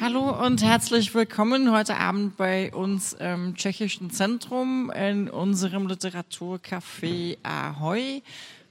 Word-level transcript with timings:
Hallo 0.00 0.44
und 0.44 0.62
herzlich 0.62 1.14
willkommen 1.14 1.72
heute 1.72 1.96
Abend 1.96 2.36
bei 2.36 2.72
uns 2.72 3.12
im 3.14 3.56
Tschechischen 3.56 4.10
Zentrum 4.10 4.90
in 4.90 5.28
unserem 5.28 5.88
Literaturcafé 5.88 7.38
Ahoy 7.42 8.22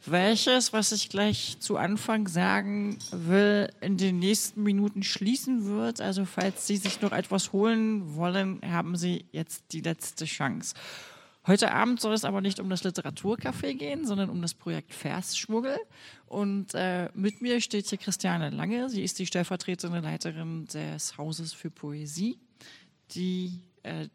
welches, 0.08 0.74
was 0.74 0.92
ich 0.92 1.10
gleich 1.10 1.58
zu 1.60 1.78
Anfang 1.78 2.28
sagen 2.28 2.98
will, 3.12 3.70
in 3.82 3.98
den 3.98 4.20
nächsten 4.20 4.64
Minuten 4.64 5.04
schließen 5.04 5.66
wird. 5.66 6.02
Also 6.02 6.26
falls 6.26 6.68
Sie 6.68 6.78
sich 6.78 7.02
noch 7.02 7.12
etwas 7.12 7.54
holen 7.54 8.16
wollen, 8.16 8.62
haben 8.64 8.96
Sie 8.96 9.26
jetzt 9.32 9.64
die 9.72 9.82
letzte 9.82 10.26
Chance. 10.26 10.76
Heute 11.48 11.72
Abend 11.72 12.02
soll 12.02 12.14
es 12.14 12.26
aber 12.26 12.42
nicht 12.42 12.60
um 12.60 12.70
das 12.70 12.84
Literaturcafé 12.84 13.76
gehen, 13.76 14.08
sondern 14.08 14.32
um 14.32 14.42
das 14.42 14.56
Projekt 14.56 14.94
Versschmuggel. 14.94 15.78
Und 16.26 16.74
äh, 16.74 17.10
mit 17.14 17.42
mir 17.42 17.62
steht 17.62 17.88
hier 17.88 18.00
Christiane 18.00 18.50
Lange. 18.50 18.90
Sie 18.90 19.04
ist 19.04 19.20
die 19.20 19.28
stellvertretende 19.28 20.00
Leiterin 20.00 20.66
des 20.66 21.20
Hauses 21.20 21.54
für 21.54 21.70
Poesie, 21.70 22.40
die 23.12 23.62
äh, 23.84 24.08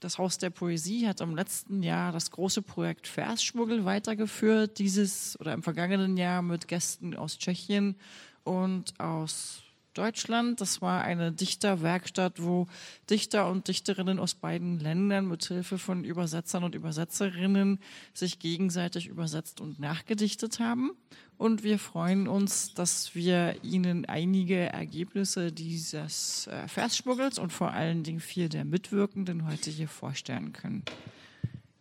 das 0.00 0.16
Haus 0.16 0.38
der 0.38 0.48
Poesie 0.48 1.06
hat 1.06 1.20
im 1.20 1.36
letzten 1.36 1.82
Jahr 1.82 2.12
das 2.12 2.30
große 2.30 2.62
Projekt 2.62 3.06
Versschmuggel 3.06 3.84
weitergeführt, 3.84 4.78
dieses 4.78 5.38
oder 5.38 5.52
im 5.52 5.62
vergangenen 5.62 6.16
Jahr 6.16 6.40
mit 6.40 6.66
Gästen 6.66 7.14
aus 7.14 7.36
Tschechien 7.36 7.96
und 8.42 8.98
aus 8.98 9.62
Deutschland. 9.94 10.60
Das 10.60 10.80
war 10.80 11.02
eine 11.02 11.32
Dichterwerkstatt, 11.32 12.42
wo 12.42 12.66
Dichter 13.08 13.50
und 13.50 13.68
Dichterinnen 13.68 14.18
aus 14.18 14.34
beiden 14.34 14.78
Ländern 14.78 15.26
mit 15.26 15.44
Hilfe 15.44 15.78
von 15.78 16.04
Übersetzern 16.04 16.64
und 16.64 16.74
Übersetzerinnen 16.74 17.80
sich 18.14 18.38
gegenseitig 18.38 19.08
übersetzt 19.08 19.60
und 19.60 19.80
nachgedichtet 19.80 20.60
haben. 20.60 20.92
Und 21.36 21.62
wir 21.62 21.78
freuen 21.78 22.28
uns, 22.28 22.74
dass 22.74 23.14
wir 23.14 23.56
Ihnen 23.64 24.04
einige 24.04 24.56
Ergebnisse 24.56 25.52
dieses 25.52 26.46
äh, 26.48 26.68
Versschmuggels 26.68 27.38
und 27.38 27.50
vor 27.50 27.70
allen 27.70 28.02
Dingen 28.02 28.20
vier 28.20 28.48
der 28.50 28.64
Mitwirkenden 28.64 29.46
heute 29.46 29.70
hier 29.70 29.88
vorstellen 29.88 30.52
können. 30.52 30.84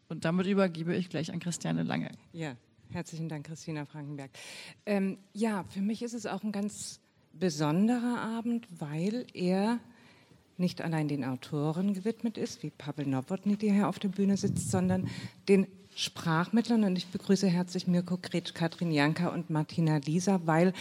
Und 0.08 0.26
damit 0.26 0.48
übergebe 0.48 0.96
ich 0.96 1.10
gleich 1.10 1.32
an 1.32 1.40
Christiane 1.40 1.84
Lange. 1.84 2.10
Ja, 2.32 2.56
herzlichen 2.90 3.30
Dank, 3.30 3.46
Christina 3.46 3.86
Frankenberg. 3.86 4.32
Ähm, 4.86 5.20
ja, 5.34 5.64
für 5.70 5.82
mich 5.82 6.02
ist 6.02 6.14
es 6.14 6.26
auch 6.26 6.44
ein 6.44 6.52
ganz 6.52 7.00
besonderer 7.40 8.20
Abend, 8.22 8.68
weil 8.80 9.26
er 9.34 9.80
nicht 10.58 10.82
allein 10.82 11.08
den 11.08 11.24
Autoren 11.24 11.94
gewidmet 11.94 12.38
ist, 12.38 12.64
wie 12.64 12.70
Pavel 12.70 13.06
Nowotny, 13.06 13.56
der 13.56 13.74
hier 13.74 13.88
auf 13.88 14.00
der 14.00 14.10
Bühne 14.10 14.38
sitzt, 14.38 14.72
sondern 14.72 15.08
den 15.48 15.68
Sprachmittlern. 15.96 16.84
Und 16.84 16.98
ich 16.98 17.08
begrüße 17.08 17.48
herzlich 17.48 17.88
Mirko 17.88 18.18
Kretsch, 18.18 18.54
Katrin 18.54 18.92
Janka 18.92 19.30
und 19.30 19.50
Martina 19.50 19.98
Lisa, 19.98 20.42
weil 20.46 20.74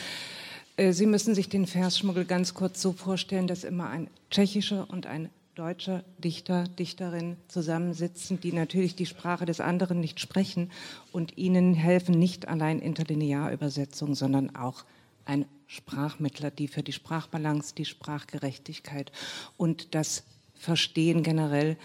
äh, 0.77 0.93
Sie 0.93 1.07
müssen 1.07 1.35
sich 1.35 1.49
den 1.49 1.67
Versschmuggel 1.67 2.25
ganz 2.25 2.55
kurz 2.55 2.83
so 2.83 2.93
vorstellen, 2.93 3.47
dass 3.47 3.65
immer 3.65 3.89
ein 3.89 4.09
tschechischer 4.31 4.89
und 4.91 5.07
ein 5.07 5.31
deutscher 5.55 6.05
Dichter, 6.19 6.65
Dichterin 6.65 7.37
zusammensitzen, 7.49 8.39
die 8.41 8.53
natürlich 8.53 8.95
die 8.95 9.07
Sprache 9.07 9.45
des 9.45 9.61
anderen 9.61 9.99
nicht 9.99 10.21
sprechen 10.21 10.71
und 11.11 11.37
ihnen 11.37 11.75
helfen 11.75 12.17
nicht 12.17 12.47
allein 12.47 12.79
Interlinearübersetzung, 12.79 14.15
sondern 14.15 14.55
auch 14.55 14.85
ein 15.25 15.47
Sprachmittler, 15.69 16.51
die 16.51 16.67
für 16.67 16.83
die 16.83 16.93
Sprachbalance, 16.93 17.75
die 17.75 17.85
Sprachgerechtigkeit 17.85 19.13
und 19.57 19.95
das 19.95 20.25
Verstehen 20.55 21.23
generell 21.23 21.77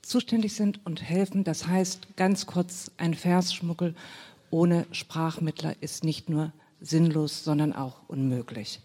zuständig 0.00 0.54
sind 0.54 0.80
und 0.86 1.02
helfen. 1.02 1.44
Das 1.44 1.66
heißt, 1.66 2.16
ganz 2.16 2.46
kurz, 2.46 2.90
ein 2.96 3.14
Versschmuggel 3.14 3.94
ohne 4.50 4.86
Sprachmittler 4.92 5.74
ist 5.80 6.04
nicht 6.04 6.30
nur 6.30 6.52
sinnlos, 6.80 7.44
sondern 7.44 7.72
auch 7.72 8.00
unmöglich. 8.08 8.80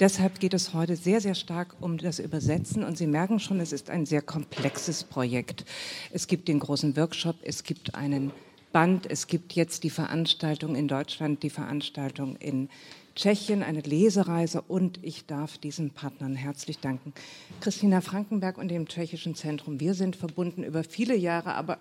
Deshalb 0.00 0.40
geht 0.40 0.54
es 0.54 0.72
heute 0.72 0.96
sehr, 0.96 1.20
sehr 1.20 1.34
stark 1.34 1.74
um 1.80 1.98
das 1.98 2.18
Übersetzen. 2.20 2.84
Und 2.84 2.96
Sie 2.96 3.06
merken 3.06 3.40
schon, 3.40 3.60
es 3.60 3.72
ist 3.72 3.90
ein 3.90 4.06
sehr 4.06 4.22
komplexes 4.22 5.04
Projekt. 5.04 5.64
Es 6.10 6.26
gibt 6.26 6.48
den 6.48 6.58
großen 6.58 6.96
Workshop, 6.96 7.36
es 7.42 7.64
gibt 7.64 7.94
einen 7.94 8.32
Band, 8.72 9.10
es 9.10 9.26
gibt 9.26 9.54
jetzt 9.54 9.82
die 9.84 9.90
Veranstaltung 9.90 10.74
in 10.74 10.88
Deutschland, 10.88 11.42
die 11.42 11.50
Veranstaltung 11.50 12.36
in 12.36 12.68
Tschechien, 13.18 13.64
eine 13.64 13.80
Lesereise 13.80 14.62
und 14.62 15.02
ich 15.02 15.26
darf 15.26 15.58
diesen 15.58 15.90
Partnern 15.90 16.36
herzlich 16.36 16.78
danken. 16.78 17.12
Christina 17.60 18.00
Frankenberg 18.00 18.58
und 18.58 18.68
dem 18.68 18.86
Tschechischen 18.86 19.34
Zentrum. 19.34 19.80
Wir 19.80 19.94
sind 19.94 20.14
verbunden 20.14 20.62
über 20.62 20.84
viele 20.84 21.16
Jahre, 21.16 21.54
aber 21.54 21.78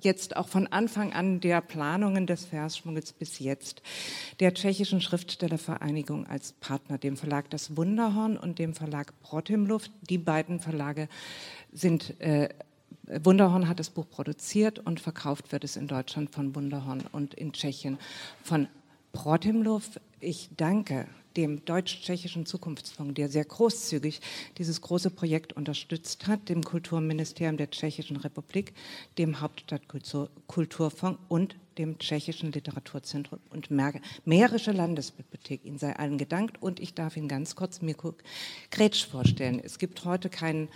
jetzt 0.00 0.36
auch 0.36 0.46
von 0.46 0.68
Anfang 0.68 1.12
an 1.12 1.40
der 1.40 1.62
Planungen 1.62 2.28
des 2.28 2.44
Versschmuggels 2.44 3.12
bis 3.12 3.40
jetzt 3.40 3.82
der 4.38 4.54
Tschechischen 4.54 5.00
Schriftstellervereinigung 5.00 6.28
als 6.28 6.52
Partner, 6.52 6.96
dem 6.96 7.16
Verlag 7.16 7.50
Das 7.50 7.76
Wunderhorn 7.76 8.36
und 8.36 8.60
dem 8.60 8.72
Verlag 8.72 9.20
Protimluft. 9.20 9.90
Die 10.08 10.18
beiden 10.18 10.60
Verlage 10.60 11.08
sind 11.72 12.20
äh, 12.20 12.50
Wunderhorn 13.24 13.68
hat 13.68 13.80
das 13.80 13.90
Buch 13.90 14.08
produziert 14.08 14.78
und 14.78 15.00
verkauft 15.00 15.50
wird 15.50 15.64
es 15.64 15.76
in 15.76 15.88
Deutschland 15.88 16.30
von 16.30 16.54
Wunderhorn 16.54 17.02
und 17.10 17.34
in 17.34 17.52
Tschechien 17.52 17.98
von 18.44 18.68
Protimluft. 19.12 20.00
Ich 20.20 20.50
danke 20.56 21.06
dem 21.36 21.64
Deutsch-Tschechischen 21.64 22.46
Zukunftsfonds, 22.46 23.14
der 23.14 23.28
sehr 23.28 23.44
großzügig 23.44 24.20
dieses 24.58 24.80
große 24.80 25.10
Projekt 25.10 25.52
unterstützt 25.52 26.26
hat, 26.26 26.48
dem 26.48 26.64
Kulturministerium 26.64 27.56
der 27.56 27.70
Tschechischen 27.70 28.16
Republik, 28.16 28.72
dem 29.18 29.40
Hauptstadtkulturfonds 29.40 31.20
und 31.28 31.56
dem 31.78 31.98
Tschechischen 31.98 32.50
Literaturzentrum 32.50 33.38
und 33.50 33.70
Mährische 34.24 34.72
Landesbibliothek. 34.72 35.64
Ihnen 35.64 35.78
sei 35.78 35.94
allen 35.94 36.18
gedankt 36.18 36.60
und 36.60 36.80
ich 36.80 36.94
darf 36.94 37.16
Ihnen 37.16 37.28
ganz 37.28 37.54
kurz 37.54 37.82
Mirko 37.82 38.14
Kretsch 38.70 39.06
vorstellen. 39.06 39.60
Es 39.62 39.78
gibt 39.78 40.04
heute 40.04 40.28
keinen 40.28 40.68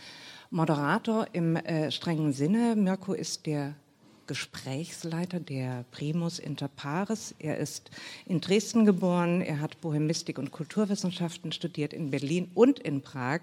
Moderator 0.50 1.26
im 1.32 1.56
äh, 1.56 1.90
strengen 1.90 2.32
Sinne. 2.32 2.76
Mirko 2.76 3.14
ist 3.14 3.46
der 3.46 3.74
Gesprächsleiter 4.32 5.40
der 5.40 5.84
Primus 5.90 6.38
Inter 6.38 6.68
Pares. 6.68 7.34
Er 7.38 7.58
ist 7.58 7.90
in 8.24 8.40
Dresden 8.40 8.86
geboren, 8.86 9.42
er 9.42 9.60
hat 9.60 9.82
Bohemistik 9.82 10.38
und 10.38 10.52
Kulturwissenschaften 10.52 11.52
studiert 11.52 11.92
in 11.92 12.10
Berlin 12.10 12.50
und 12.54 12.78
in 12.78 13.02
Prag. 13.02 13.40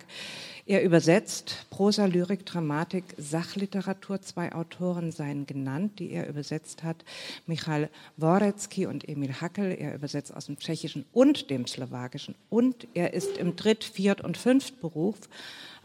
Er 0.66 0.82
übersetzt 0.82 1.68
Prosa, 1.70 2.06
Lyrik, 2.06 2.44
Dramatik, 2.44 3.04
Sachliteratur. 3.20 4.24
Zwei 4.24 4.52
Autoren 4.52 5.12
seien 5.12 5.46
genannt, 5.46 6.00
die 6.00 6.10
er 6.10 6.28
übersetzt 6.28 6.82
hat. 6.82 7.06
Michal 7.46 7.92
Worecki 8.18 8.88
und 8.88 9.08
Emil 9.08 9.34
Hackel. 9.40 9.72
Er 9.72 9.94
übersetzt 9.94 10.36
aus 10.36 10.48
dem 10.48 10.58
Tschechischen 10.58 11.06
und 11.14 11.52
dem 11.52 11.68
Slowakischen. 11.68 12.34
Und 12.50 12.88
er 12.96 13.14
ist 13.14 13.38
im 13.38 13.56
Dritt-, 13.56 13.84
Viert- 13.84 14.22
und 14.22 14.38
Fünftberuf 14.38 15.20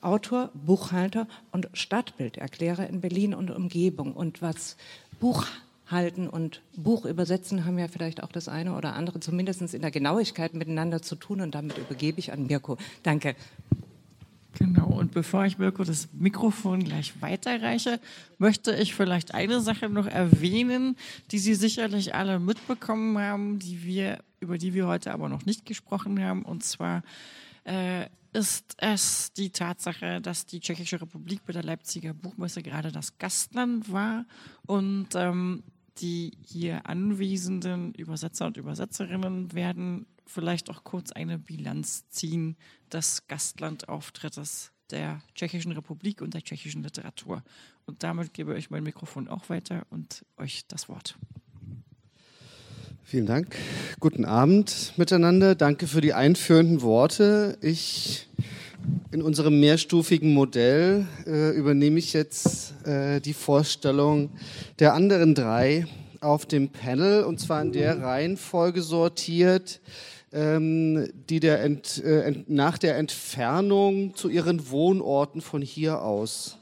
Autor, 0.04 0.50
Buchhalter 0.54 1.26
und 1.50 1.68
Stadtbilderklärer 1.72 2.88
in 2.88 3.00
Berlin 3.00 3.34
und 3.34 3.50
Umgebung. 3.50 4.12
Und 4.12 4.42
was 4.42 4.76
Buchhalten 5.20 6.28
und 6.28 6.62
Buch 6.76 7.04
übersetzen 7.04 7.64
haben 7.64 7.78
ja 7.78 7.88
vielleicht 7.88 8.22
auch 8.22 8.32
das 8.32 8.48
eine 8.48 8.76
oder 8.76 8.94
andere, 8.94 9.20
zumindest 9.20 9.74
in 9.74 9.82
der 9.82 9.90
Genauigkeit 9.90 10.54
miteinander 10.54 11.02
zu 11.02 11.16
tun. 11.16 11.40
Und 11.40 11.54
damit 11.54 11.78
übergebe 11.78 12.18
ich 12.18 12.32
an 12.32 12.46
Mirko. 12.46 12.76
Danke. 13.02 13.34
Genau, 14.58 14.86
und 14.86 15.12
bevor 15.12 15.44
ich 15.46 15.58
Mirko 15.58 15.82
das 15.82 16.08
Mikrofon 16.12 16.84
gleich 16.84 17.20
weiterreiche, 17.20 17.98
möchte 18.38 18.74
ich 18.74 18.94
vielleicht 18.94 19.34
eine 19.34 19.60
Sache 19.60 19.88
noch 19.88 20.06
erwähnen, 20.06 20.96
die 21.32 21.38
Sie 21.38 21.54
sicherlich 21.54 22.14
alle 22.14 22.38
mitbekommen 22.38 23.18
haben, 23.18 23.58
die 23.58 23.82
wir, 23.82 24.20
über 24.38 24.56
die 24.56 24.74
wir 24.74 24.86
heute 24.86 25.12
aber 25.12 25.28
noch 25.28 25.44
nicht 25.44 25.66
gesprochen 25.66 26.22
haben. 26.22 26.42
Und 26.42 26.62
zwar 26.62 27.02
äh, 27.64 28.06
ist 28.34 28.74
es 28.78 29.32
die 29.32 29.50
Tatsache, 29.50 30.20
dass 30.20 30.44
die 30.44 30.60
Tschechische 30.60 31.00
Republik 31.00 31.44
bei 31.46 31.52
der 31.52 31.62
Leipziger 31.62 32.12
Buchmesse 32.12 32.62
gerade 32.62 32.90
das 32.90 33.16
Gastland 33.18 33.92
war 33.92 34.26
und 34.66 35.08
ähm, 35.14 35.62
die 35.98 36.32
hier 36.44 36.86
anwesenden 36.86 37.94
Übersetzer 37.94 38.46
und 38.46 38.56
Übersetzerinnen 38.56 39.52
werden 39.52 40.06
vielleicht 40.26 40.68
auch 40.68 40.82
kurz 40.82 41.12
eine 41.12 41.38
Bilanz 41.38 42.08
ziehen 42.08 42.56
des 42.92 43.28
Gastlandauftrittes 43.28 44.72
der 44.90 45.22
Tschechischen 45.34 45.72
Republik 45.72 46.20
und 46.20 46.34
der 46.34 46.42
tschechischen 46.42 46.82
Literatur. 46.82 47.42
Und 47.86 48.02
damit 48.02 48.34
gebe 48.34 48.58
ich 48.58 48.70
mein 48.70 48.82
Mikrofon 48.82 49.28
auch 49.28 49.48
weiter 49.48 49.86
und 49.90 50.24
euch 50.36 50.66
das 50.66 50.88
Wort. 50.88 51.16
Vielen 53.06 53.26
Dank. 53.26 53.54
Guten 54.00 54.24
Abend 54.24 54.94
miteinander. 54.96 55.54
Danke 55.54 55.86
für 55.86 56.00
die 56.00 56.14
einführenden 56.14 56.80
Worte. 56.80 57.58
Ich 57.60 58.28
in 59.12 59.20
unserem 59.20 59.60
mehrstufigen 59.60 60.32
Modell 60.32 61.06
äh, 61.26 61.50
übernehme 61.50 61.98
ich 61.98 62.14
jetzt 62.14 62.72
äh, 62.86 63.20
die 63.20 63.34
Vorstellung 63.34 64.30
der 64.78 64.94
anderen 64.94 65.34
drei 65.34 65.86
auf 66.22 66.46
dem 66.46 66.70
Panel 66.70 67.24
und 67.24 67.38
zwar 67.40 67.60
in 67.60 67.72
der 67.72 68.00
Reihenfolge 68.00 68.80
sortiert, 68.80 69.80
ähm, 70.32 71.06
die 71.28 71.40
der 71.40 71.62
Ent, 71.62 72.02
äh, 72.02 72.22
ent, 72.22 72.48
nach 72.48 72.78
der 72.78 72.96
Entfernung 72.96 74.16
zu 74.16 74.30
ihren 74.30 74.70
Wohnorten 74.70 75.42
von 75.42 75.60
hier 75.60 76.00
aus. 76.00 76.56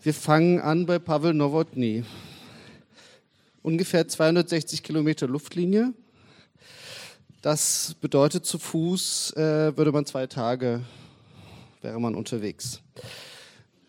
Wir 0.00 0.14
fangen 0.14 0.60
an 0.60 0.86
bei 0.86 1.00
Pavel 1.00 1.34
Nowotny 1.34 2.04
ungefähr 3.64 4.06
260 4.06 4.82
Kilometer 4.82 5.26
Luftlinie. 5.26 5.94
Das 7.40 7.96
bedeutet, 8.00 8.44
zu 8.46 8.58
Fuß 8.58 9.32
äh, 9.36 9.76
würde 9.76 9.90
man 9.90 10.06
zwei 10.06 10.26
Tage, 10.26 10.82
wäre 11.82 12.00
man 12.00 12.14
unterwegs. 12.14 12.80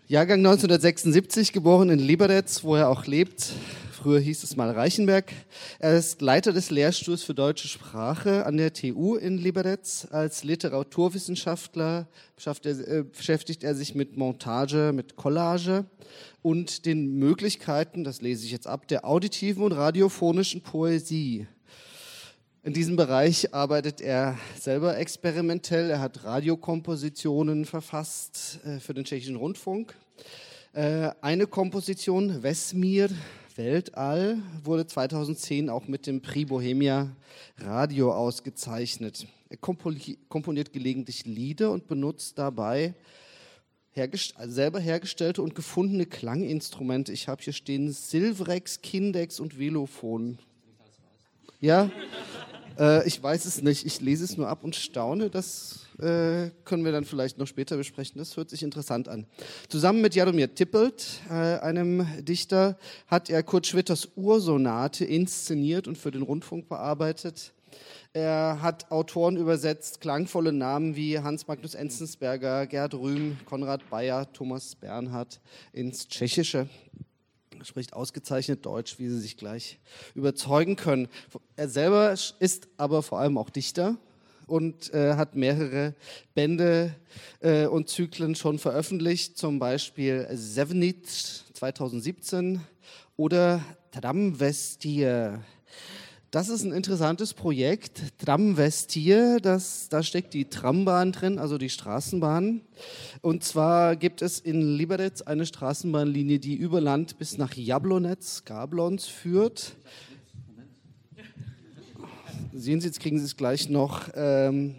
Jahrgang 0.08 0.38
1976, 0.38 1.52
geboren 1.52 1.90
in 1.90 1.98
Liberec, 1.98 2.62
wo 2.62 2.76
er 2.76 2.90
auch 2.90 3.08
lebt. 3.08 3.54
Früher 3.92 4.20
hieß 4.20 4.44
es 4.44 4.56
mal 4.56 4.70
Reichenberg. 4.70 5.34
Er 5.80 5.98
ist 5.98 6.22
Leiter 6.22 6.54
des 6.54 6.70
Lehrstuhls 6.70 7.24
für 7.24 7.34
deutsche 7.34 7.68
Sprache 7.68 8.46
an 8.46 8.58
der 8.58 8.72
TU 8.72 9.16
in 9.16 9.40
Liberec. 9.40 9.80
Als 10.12 10.44
Literaturwissenschaftler 10.44 12.08
äh, 12.46 13.02
beschäftigt 13.02 13.64
er 13.64 13.74
sich 13.74 13.96
mit 13.96 14.16
Montage, 14.16 14.92
mit 14.94 15.16
Collage 15.16 15.86
und 16.44 16.86
den 16.86 17.18
Möglichkeiten, 17.18 18.04
das 18.04 18.22
lese 18.22 18.46
ich 18.46 18.52
jetzt 18.52 18.68
ab, 18.68 18.88
der 18.88 19.06
auditiven 19.06 19.64
und 19.64 19.72
radiophonischen 19.72 20.62
Poesie. 20.62 21.48
In 22.66 22.74
diesem 22.74 22.96
Bereich 22.96 23.54
arbeitet 23.54 24.02
er 24.02 24.40
selber 24.60 24.98
experimentell. 24.98 25.92
Er 25.92 26.00
hat 26.00 26.24
Radiokompositionen 26.24 27.66
verfasst 27.66 28.60
äh, 28.66 28.80
für 28.80 28.96
den 28.96 29.06
tschechischen 29.06 29.36
Rundfunk. 29.36 29.96
Äh, 30.74 31.12
eine 31.22 31.46
Komposition, 31.46 32.42
Vesmir, 32.42 33.12
Weltall, 33.56 34.40
wurde 34.64 34.88
2010 34.88 35.70
auch 35.70 35.88
mit 35.88 36.08
dem 36.08 36.24
Prix 36.24 36.50
Bohemia 36.50 37.16
Radio 37.60 38.12
ausgezeichnet. 38.12 39.28
Er 39.50 39.58
komponiert 39.58 40.74
gelegentlich 40.74 41.24
Lieder 41.28 41.70
und 41.70 41.86
benutzt 41.86 42.40
dabei 42.40 42.96
hergest 43.92 44.34
selber 44.40 44.80
hergestellte 44.80 45.44
und 45.44 45.54
gefundene 45.54 46.08
Klanginstrumente. 46.08 47.12
Ich 47.14 47.28
habe 47.28 47.44
hier 47.44 47.54
stehen 47.54 47.92
Silvrex, 47.92 48.82
Kindex 48.82 49.40
und 49.40 49.60
Velophon. 49.60 50.40
Ja, 51.60 51.90
äh, 52.78 53.08
ich 53.08 53.22
weiß 53.22 53.46
es 53.46 53.62
nicht. 53.62 53.86
Ich 53.86 54.02
lese 54.02 54.24
es 54.24 54.38
nur 54.38 54.48
ab 54.48 54.64
und 54.64 54.76
staune. 54.76 55.30
Das 55.30 55.88
äh, 56.00 56.50
können 56.66 56.84
wir 56.84 56.92
dann 56.92 57.06
vielleicht 57.06 57.38
noch 57.38 57.48
später 57.48 57.78
besprechen. 57.78 58.18
Das 58.18 58.36
hört 58.36 58.50
sich 58.50 58.64
interessant 58.64 59.08
an. 59.08 59.26
Zusammen 59.70 60.02
mit 60.02 60.16
Jaromir 60.16 60.54
Tippelt, 60.54 61.22
äh, 61.30 61.34
einem 61.34 62.06
Dichter, 62.24 62.78
hat 63.08 63.30
er 63.30 63.44
Kurt 63.44 63.68
Schwitters 63.68 64.10
Ursonate 64.16 65.06
inszeniert 65.06 65.88
und 65.88 65.98
für 65.98 66.12
den 66.12 66.22
Rundfunk 66.22 66.68
bearbeitet. 66.68 67.54
Er 68.14 68.60
hat 68.62 68.92
Autoren 68.92 69.36
übersetzt, 69.36 70.00
klangvolle 70.00 70.54
Namen 70.54 70.96
wie 70.96 71.20
Hans 71.20 71.48
Magnus 71.48 71.76
Enzensberger, 71.76 72.66
Gerd 72.66 72.94
Rühm, 72.94 73.38
Konrad 73.46 73.90
Bayer, 73.90 74.32
Thomas 74.32 74.76
Bernhard 74.76 75.42
ins 75.74 76.08
Tschechische. 76.08 76.70
Spricht 77.66 77.94
ausgezeichnet 77.94 78.66
Deutsch, 78.66 79.00
wie 79.00 79.10
Sie 79.10 79.20
sich 79.20 79.38
gleich 79.38 79.80
überzeugen 80.14 80.76
können. 80.76 81.08
Er 81.56 81.68
selber 81.68 82.14
ist 82.40 82.68
aber 82.78 83.02
vor 83.02 83.20
allem 83.20 83.38
auch 83.38 83.50
Dichter 83.50 83.98
und 84.48 84.94
äh, 84.94 85.16
hat 85.16 85.36
mehrere 85.36 85.96
Bände 86.34 86.96
äh, 87.40 87.66
und 87.66 87.90
Zyklen 87.90 88.36
schon 88.36 88.60
veröffentlicht, 88.60 89.38
zum 89.38 89.60
Beispiel 89.60 90.28
Sevenit 90.32 91.08
2017 91.08 92.62
oder 93.18 93.62
Tramvestir 93.92 95.42
das 96.36 96.50
ist 96.50 96.66
ein 96.66 96.74
interessantes 96.74 97.34
Projekt. 97.34 98.02
Tramvestir, 98.18 99.40
das, 99.40 99.88
da 99.88 100.04
steckt 100.04 100.34
die 100.34 100.44
Trambahn 100.44 101.14
drin, 101.14 101.40
also 101.40 101.58
die 101.58 101.70
Straßenbahn. 101.70 102.60
Und 103.22 103.46
zwar 103.46 103.96
gibt 103.96 104.22
es 104.22 104.42
in 104.42 104.76
Liberec 104.76 105.26
eine 105.28 105.46
Straßenbahnlinie, 105.46 106.40
die 106.40 106.56
über 106.56 106.82
Land 106.82 107.18
bis 107.18 107.38
nach 107.38 107.54
Jablonec, 107.54 108.44
Gablons 108.44 109.06
führt. 109.06 109.78
Sehen 112.54 112.82
Sie, 112.82 112.88
jetzt 112.88 113.00
kriegen 113.00 113.18
Sie 113.18 113.24
es 113.24 113.38
gleich 113.38 113.70
noch 113.70 114.10
ähm, 114.14 114.76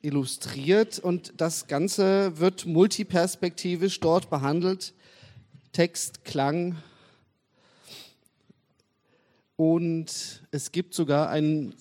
illustriert. 0.00 0.98
Und 0.98 1.34
das 1.36 1.66
Ganze 1.66 2.38
wird 2.38 2.64
multiperspektivisch 2.64 4.00
dort 4.00 4.30
behandelt. 4.30 4.94
Text, 5.74 6.24
Klang, 6.24 6.76
und 9.56 10.42
es 10.50 10.72
gibt 10.72 10.94
sogar 10.94 11.28
einen. 11.28 11.74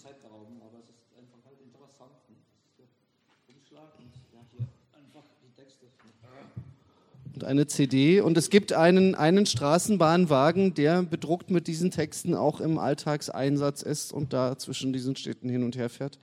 Und 7.34 7.46
eine 7.46 7.66
CD. 7.66 8.22
Und 8.22 8.38
es 8.38 8.50
gibt 8.52 8.74
einen, 8.74 9.16
einen 9.16 9.46
Straßenbahnwagen, 9.48 10.76
der 10.76 11.02
bedruckt 11.02 11.50
mit 11.50 11.66
diesen 11.66 11.90
Texten 11.90 12.36
auch 12.36 12.60
im 12.60 12.78
Alltagseinsatz 12.78 13.82
ist 13.82 14.14
und 14.14 14.34
da 14.34 14.58
zwischen 14.60 14.94
diesen 14.94 15.16
Städten 15.16 15.50
hin 15.50 15.64
und 15.64 15.76
her 15.76 15.90
fährt. 15.90 16.20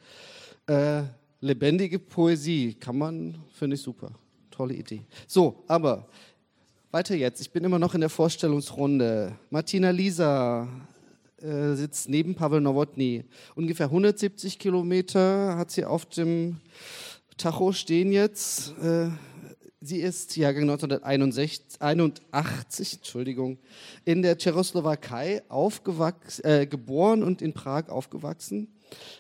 Äh, 0.67 1.03
lebendige 1.41 1.99
Poesie 1.99 2.75
kann 2.75 2.99
man, 2.99 3.39
finde 3.53 3.75
ich 3.75 3.83
super. 3.83 4.13
Tolle 4.51 4.75
Idee. 4.75 5.03
So, 5.27 5.65
aber 5.67 6.09
weiter 6.91 7.15
jetzt. 7.15 7.41
Ich 7.41 7.51
bin 7.51 7.65
immer 7.65 7.79
noch 7.79 7.95
in 7.95 8.01
der 8.01 8.11
Vorstellungsrunde. 8.11 9.37
Martina 9.51 9.91
Lisa, 9.91 10.69
äh, 11.43 11.75
sitzt 11.75 12.09
neben 12.09 12.35
Pavel 12.35 12.61
Nowotny. 12.61 13.25
Ungefähr 13.55 13.87
170 13.87 14.59
Kilometer 14.59 15.57
hat 15.57 15.71
sie 15.71 15.85
auf 15.85 16.07
dem 16.07 16.57
Tacho 17.37 17.73
stehen 17.73 18.13
jetzt. 18.13 18.77
Äh, 18.79 19.11
sie 19.81 20.01
ist 20.01 20.37
Jahrgang 20.37 20.71
1981, 20.71 22.95
Entschuldigung, 22.95 23.59
in 24.05 24.23
der 24.23 24.39
Tschechoslowakei 24.39 25.43
aufgewachsen, 25.49 26.45
äh, 26.45 26.67
geboren 26.67 27.23
und 27.23 27.43
in 27.43 27.53
Prag 27.53 27.89
aufgewachsen. 27.89 28.69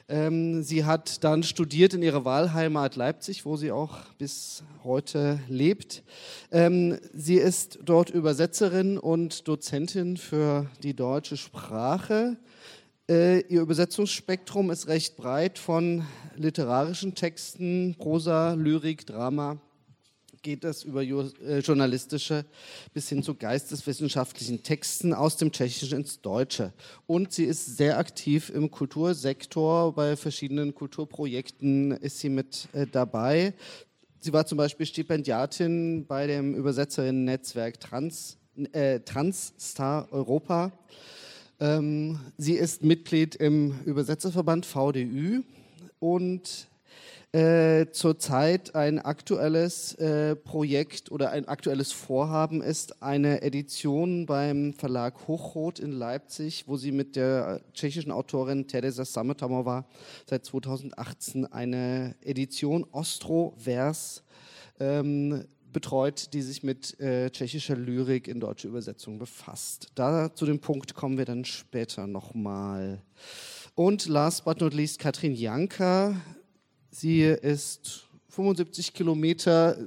Ähm, 0.08 0.62
sie 0.62 0.84
hat 0.84 1.22
dann 1.24 1.42
studiert 1.42 1.94
in 1.94 2.02
ihrer 2.02 2.24
Wahlheimat 2.24 2.96
Leipzig, 2.96 3.44
wo 3.44 3.56
sie 3.56 3.70
auch 3.70 3.98
bis 4.18 4.62
heute 4.84 5.40
lebt. 5.48 6.02
Ähm, 6.50 6.98
sie 7.12 7.36
ist 7.36 7.78
dort 7.84 8.10
Übersetzerin 8.10 8.98
und 8.98 9.46
Dozentin 9.48 10.16
für 10.16 10.66
die 10.82 10.94
deutsche 10.94 11.36
Sprache. 11.36 12.36
Äh, 13.10 13.40
ihr 13.48 13.60
Übersetzungsspektrum 13.60 14.70
ist 14.70 14.88
recht 14.88 15.16
breit 15.16 15.58
von 15.58 16.04
literarischen 16.36 17.14
Texten, 17.14 17.94
Prosa, 17.98 18.54
Lyrik, 18.54 19.06
Drama 19.06 19.58
geht 20.42 20.64
es 20.64 20.84
über 20.84 21.02
äh, 21.02 21.58
journalistische 21.58 22.44
bis 22.94 23.08
hin 23.08 23.22
zu 23.22 23.34
geisteswissenschaftlichen 23.34 24.62
Texten 24.62 25.12
aus 25.12 25.36
dem 25.36 25.52
Tschechischen 25.52 25.98
ins 25.98 26.20
Deutsche. 26.20 26.72
Und 27.06 27.32
sie 27.32 27.44
ist 27.44 27.76
sehr 27.76 27.98
aktiv 27.98 28.50
im 28.50 28.70
Kultursektor. 28.70 29.94
Bei 29.94 30.16
verschiedenen 30.16 30.74
Kulturprojekten 30.74 31.92
ist 31.92 32.20
sie 32.20 32.28
mit 32.28 32.68
äh, 32.72 32.86
dabei. 32.86 33.54
Sie 34.20 34.32
war 34.32 34.46
zum 34.46 34.58
Beispiel 34.58 34.86
Stipendiatin 34.86 36.06
bei 36.06 36.26
dem 36.26 36.54
Übersetzerinnen-Netzwerk 36.54 37.78
Trans, 37.80 38.36
äh, 38.72 39.00
Transstar 39.00 40.08
Europa. 40.12 40.72
Ähm, 41.60 42.18
sie 42.36 42.54
ist 42.54 42.82
Mitglied 42.82 43.36
im 43.36 43.80
Übersetzerverband 43.84 44.66
VDÜ 44.66 45.42
und 45.98 46.68
äh, 47.32 47.90
zurzeit 47.92 48.74
ein 48.74 48.98
aktuelles 48.98 49.94
äh, 49.96 50.34
Projekt 50.34 51.12
oder 51.12 51.30
ein 51.30 51.46
aktuelles 51.46 51.92
Vorhaben 51.92 52.62
ist 52.62 53.02
eine 53.02 53.42
Edition 53.42 54.24
beim 54.24 54.72
Verlag 54.72 55.28
Hochrot 55.28 55.78
in 55.78 55.92
Leipzig, 55.92 56.64
wo 56.68 56.78
sie 56.78 56.90
mit 56.90 57.16
der 57.16 57.60
tschechischen 57.74 58.12
Autorin 58.12 58.66
Teresa 58.66 59.04
Sametamova 59.04 59.86
seit 60.24 60.46
2018 60.46 61.44
eine 61.44 62.14
Edition 62.22 62.84
Ostro-Vers 62.92 64.22
ähm, 64.80 65.44
betreut, 65.70 66.32
die 66.32 66.40
sich 66.40 66.62
mit 66.62 66.98
äh, 66.98 67.30
tschechischer 67.30 67.76
Lyrik 67.76 68.26
in 68.26 68.40
deutsche 68.40 68.68
Übersetzung 68.68 69.18
befasst. 69.18 69.88
Da 69.94 70.34
zu 70.34 70.46
dem 70.46 70.60
Punkt 70.60 70.94
kommen 70.94 71.18
wir 71.18 71.26
dann 71.26 71.44
später 71.44 72.06
nochmal. 72.06 73.02
Und 73.74 74.06
last 74.06 74.46
but 74.46 74.60
not 74.60 74.72
least 74.72 74.98
Katrin 74.98 75.34
Janka, 75.34 76.16
Sie 77.00 77.22
ist 77.22 78.08
75 78.30 78.92
Kilometer 78.92 79.78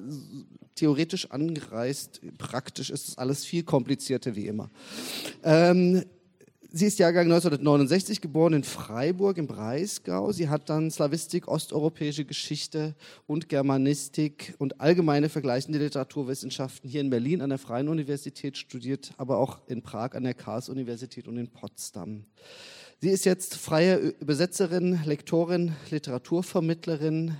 theoretisch 0.76 1.30
angereist. 1.30 2.22
Praktisch 2.38 2.90
ist 2.90 3.10
es 3.10 3.18
alles 3.18 3.44
viel 3.44 3.64
komplizierter 3.64 4.34
wie 4.38 4.48
immer. 4.48 4.70
Ähm, 5.44 6.06
sie 6.72 6.86
ist 6.86 7.00
Jahrgang 7.00 7.26
1969 7.26 8.22
geboren 8.22 8.54
in 8.54 8.64
Freiburg 8.64 9.38
im 9.38 9.46
Breisgau. 9.46 10.32
Sie 10.32 10.48
hat 10.48 10.70
dann 10.70 10.90
Slawistik, 10.90 11.50
osteuropäische 11.50 12.24
Geschichte 12.24 12.96
und 13.28 13.50
Germanistik 13.50 14.56
und 14.58 14.80
allgemeine 14.80 15.28
vergleichende 15.28 15.80
Literaturwissenschaften 15.80 16.90
hier 16.90 17.02
in 17.02 17.10
Berlin 17.10 17.42
an 17.42 17.50
der 17.50 17.60
Freien 17.60 17.90
Universität 17.90 18.56
studiert, 18.56 19.12
aber 19.18 19.38
auch 19.38 19.60
in 19.68 19.82
Prag 19.82 20.14
an 20.14 20.24
der 20.24 20.34
Karls-Universität 20.34 21.28
und 21.28 21.38
in 21.38 21.50
Potsdam. 21.50 22.24
Sie 23.04 23.10
ist 23.10 23.26
jetzt 23.26 23.56
freie 23.56 23.96
Übersetzerin, 23.96 25.00
Lektorin, 25.06 25.76
Literaturvermittlerin, 25.90 27.36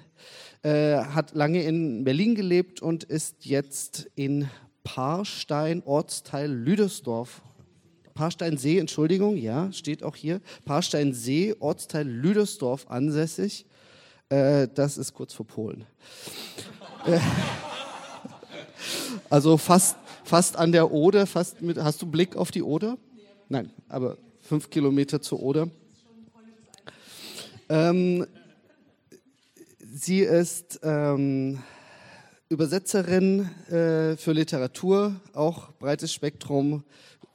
äh, 0.64 0.96
hat 0.96 1.36
lange 1.36 1.62
in 1.62 2.04
Berlin 2.04 2.34
gelebt 2.34 2.82
und 2.82 3.04
ist 3.04 3.46
jetzt 3.46 4.10
in 4.16 4.50
Paarstein, 4.84 5.84
Ortsteil 5.86 6.52
Lüdersdorf, 6.52 7.44
Parsteinsee, 8.16 8.80
Entschuldigung, 8.80 9.38
ja, 9.38 9.72
steht 9.72 10.02
auch 10.02 10.16
hier. 10.16 10.42
Parsteinsee, 10.66 11.54
Ortsteil 11.60 12.08
Lüdersdorf 12.08 12.90
ansässig. 12.90 13.68
Äh, 14.30 14.68
das 14.74 14.98
ist 14.98 15.14
kurz 15.14 15.32
vor 15.32 15.46
Polen. 15.46 15.86
Äh, 17.06 17.20
also 19.30 19.58
fast, 19.58 19.96
fast 20.24 20.58
an 20.58 20.72
der 20.72 20.92
Oder, 20.92 21.28
fast 21.28 21.62
mit, 21.62 21.78
hast 21.78 22.02
du 22.02 22.08
Blick 22.08 22.36
auf 22.36 22.50
die 22.50 22.64
Oder? 22.64 22.98
Nein, 23.48 23.70
aber 23.90 24.18
fünf 24.52 24.70
Kilometer 24.70 25.22
zur 25.22 25.42
Oder. 25.42 25.70
Ähm, 27.70 28.28
sie 29.80 30.20
ist 30.20 30.82
ähm, 30.84 31.60
Übersetzerin 32.50 33.50
äh, 33.70 34.18
für 34.18 34.34
Literatur, 34.34 35.16
auch 35.32 35.72
breites 35.80 36.12
Spektrum 36.12 36.84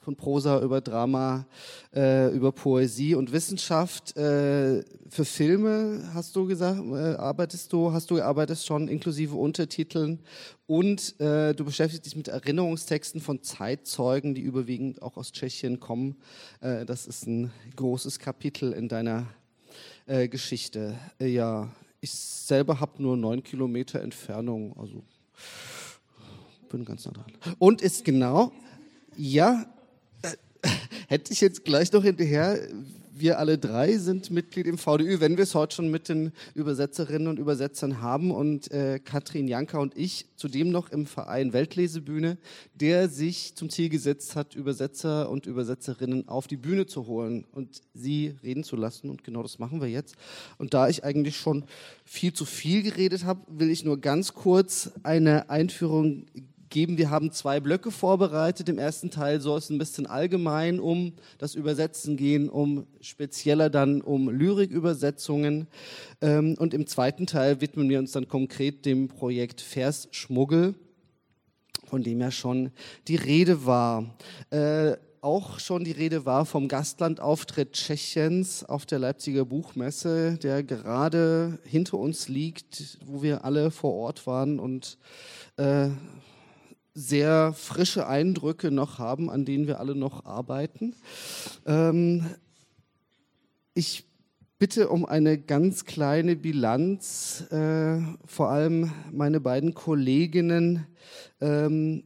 von 0.06 0.14
Prosa 0.14 0.62
über 0.62 0.80
Drama, 0.80 1.46
äh, 1.92 2.32
über 2.32 2.52
Poesie 2.52 3.16
und 3.16 3.32
Wissenschaft. 3.32 4.16
Äh, 4.16 4.84
für 5.08 5.24
Filme 5.24 6.12
hast 6.14 6.36
du 6.36 6.46
gesagt, 6.46 6.80
äh, 6.80 7.16
arbeitest 7.16 7.72
du, 7.72 7.92
hast 7.92 8.08
du 8.08 8.14
gearbeitet 8.14 8.60
schon 8.60 8.86
inklusive 8.86 9.34
Untertiteln 9.34 10.20
und 10.68 11.18
äh, 11.20 11.54
du 11.54 11.64
beschäftigst 11.64 12.06
dich 12.06 12.14
mit 12.14 12.28
Erinnerungstexten 12.28 13.20
von 13.20 13.42
Zeitzeugen, 13.42 14.36
die 14.36 14.42
überwiegend 14.42 15.02
auch 15.02 15.16
aus 15.16 15.32
Tschechien 15.32 15.80
kommen. 15.80 16.14
Äh, 16.60 16.86
das 16.86 17.08
ist 17.08 17.26
ein 17.26 17.50
großes 17.74 18.20
Kapitel 18.20 18.72
in 18.72 18.88
deiner 18.88 19.26
Geschichte. 20.30 20.94
ja, 21.18 21.68
ich 22.00 22.12
selber 22.12 22.78
habe 22.78 23.02
nur 23.02 23.16
neun 23.16 23.42
Kilometer 23.42 24.00
Entfernung, 24.00 24.72
also 24.78 25.02
bin 26.68 26.84
ganz 26.84 27.04
nah 27.06 27.12
dran. 27.12 27.26
Und 27.58 27.82
ist 27.82 28.04
genau, 28.04 28.52
ja, 29.16 29.62
äh, 29.62 29.75
hätte 31.08 31.32
ich 31.32 31.40
jetzt 31.40 31.64
gleich 31.64 31.92
noch 31.92 32.02
hinterher, 32.02 32.58
wir 33.18 33.38
alle 33.38 33.56
drei 33.56 33.96
sind 33.96 34.30
Mitglied 34.30 34.66
im 34.66 34.78
VDÜ, 34.78 35.20
wenn 35.20 35.36
wir 35.36 35.44
es 35.44 35.54
heute 35.54 35.76
schon 35.76 35.90
mit 35.90 36.08
den 36.08 36.32
Übersetzerinnen 36.54 37.28
und 37.28 37.38
Übersetzern 37.38 38.02
haben 38.02 38.30
und 38.30 38.70
äh, 38.70 38.98
Katrin 39.02 39.48
Janka 39.48 39.78
und 39.78 39.96
ich 39.96 40.26
zudem 40.36 40.70
noch 40.70 40.90
im 40.90 41.06
Verein 41.06 41.52
Weltlesebühne, 41.52 42.36
der 42.74 43.08
sich 43.08 43.54
zum 43.54 43.70
Ziel 43.70 43.88
gesetzt 43.88 44.36
hat, 44.36 44.54
Übersetzer 44.54 45.30
und 45.30 45.46
Übersetzerinnen 45.46 46.28
auf 46.28 46.46
die 46.46 46.58
Bühne 46.58 46.86
zu 46.86 47.06
holen 47.06 47.46
und 47.52 47.80
sie 47.94 48.34
reden 48.42 48.64
zu 48.64 48.76
lassen 48.76 49.08
und 49.08 49.24
genau 49.24 49.42
das 49.42 49.58
machen 49.58 49.80
wir 49.80 49.88
jetzt. 49.88 50.16
Und 50.58 50.74
da 50.74 50.88
ich 50.88 51.04
eigentlich 51.04 51.36
schon 51.36 51.64
viel 52.04 52.32
zu 52.32 52.44
viel 52.44 52.82
geredet 52.82 53.24
habe, 53.24 53.40
will 53.48 53.70
ich 53.70 53.84
nur 53.84 53.98
ganz 53.98 54.34
kurz 54.34 54.90
eine 55.02 55.48
Einführung 55.48 56.26
geben. 56.76 56.98
Wir 56.98 57.08
haben 57.08 57.32
zwei 57.32 57.58
Blöcke 57.58 57.90
vorbereitet. 57.90 58.68
Im 58.68 58.76
ersten 58.76 59.10
Teil 59.10 59.40
soll 59.40 59.56
es 59.56 59.70
ein 59.70 59.78
bisschen 59.78 60.06
allgemein 60.06 60.78
um 60.78 61.14
das 61.38 61.54
Übersetzen 61.54 62.18
gehen, 62.18 62.50
um 62.50 62.86
spezieller 63.00 63.70
dann 63.70 64.02
um 64.02 64.28
Lyrikübersetzungen. 64.28 65.68
Ähm, 66.20 66.54
und 66.58 66.74
im 66.74 66.86
zweiten 66.86 67.26
Teil 67.26 67.62
widmen 67.62 67.88
wir 67.88 67.98
uns 67.98 68.12
dann 68.12 68.28
konkret 68.28 68.84
dem 68.84 69.08
Projekt 69.08 69.62
Versschmuggel, 69.62 70.74
von 71.86 72.02
dem 72.02 72.20
ja 72.20 72.30
schon 72.30 72.72
die 73.08 73.16
Rede 73.16 73.64
war. 73.64 74.14
Äh, 74.50 74.96
auch 75.22 75.58
schon 75.58 75.82
die 75.82 75.92
Rede 75.92 76.26
war 76.26 76.44
vom 76.44 76.68
Gastlandauftritt 76.68 77.72
Tschechiens 77.72 78.64
auf 78.64 78.84
der 78.84 78.98
Leipziger 78.98 79.46
Buchmesse, 79.46 80.36
der 80.42 80.62
gerade 80.62 81.58
hinter 81.64 81.96
uns 81.96 82.28
liegt, 82.28 82.98
wo 83.06 83.22
wir 83.22 83.46
alle 83.46 83.70
vor 83.70 83.94
Ort 83.94 84.26
waren 84.26 84.60
und 84.60 84.98
äh, 85.56 85.88
sehr 86.96 87.52
frische 87.52 88.06
Eindrücke 88.06 88.70
noch 88.70 88.98
haben, 88.98 89.28
an 89.28 89.44
denen 89.44 89.66
wir 89.66 89.80
alle 89.80 89.94
noch 89.94 90.24
arbeiten. 90.24 90.96
Ähm, 91.66 92.24
ich 93.74 94.04
bitte 94.58 94.88
um 94.88 95.04
eine 95.04 95.36
ganz 95.36 95.84
kleine 95.84 96.36
Bilanz, 96.36 97.44
äh, 97.50 97.98
vor 98.24 98.48
allem 98.48 98.90
meine 99.12 99.40
beiden 99.40 99.74
Kolleginnen. 99.74 100.86
Ähm, 101.42 102.04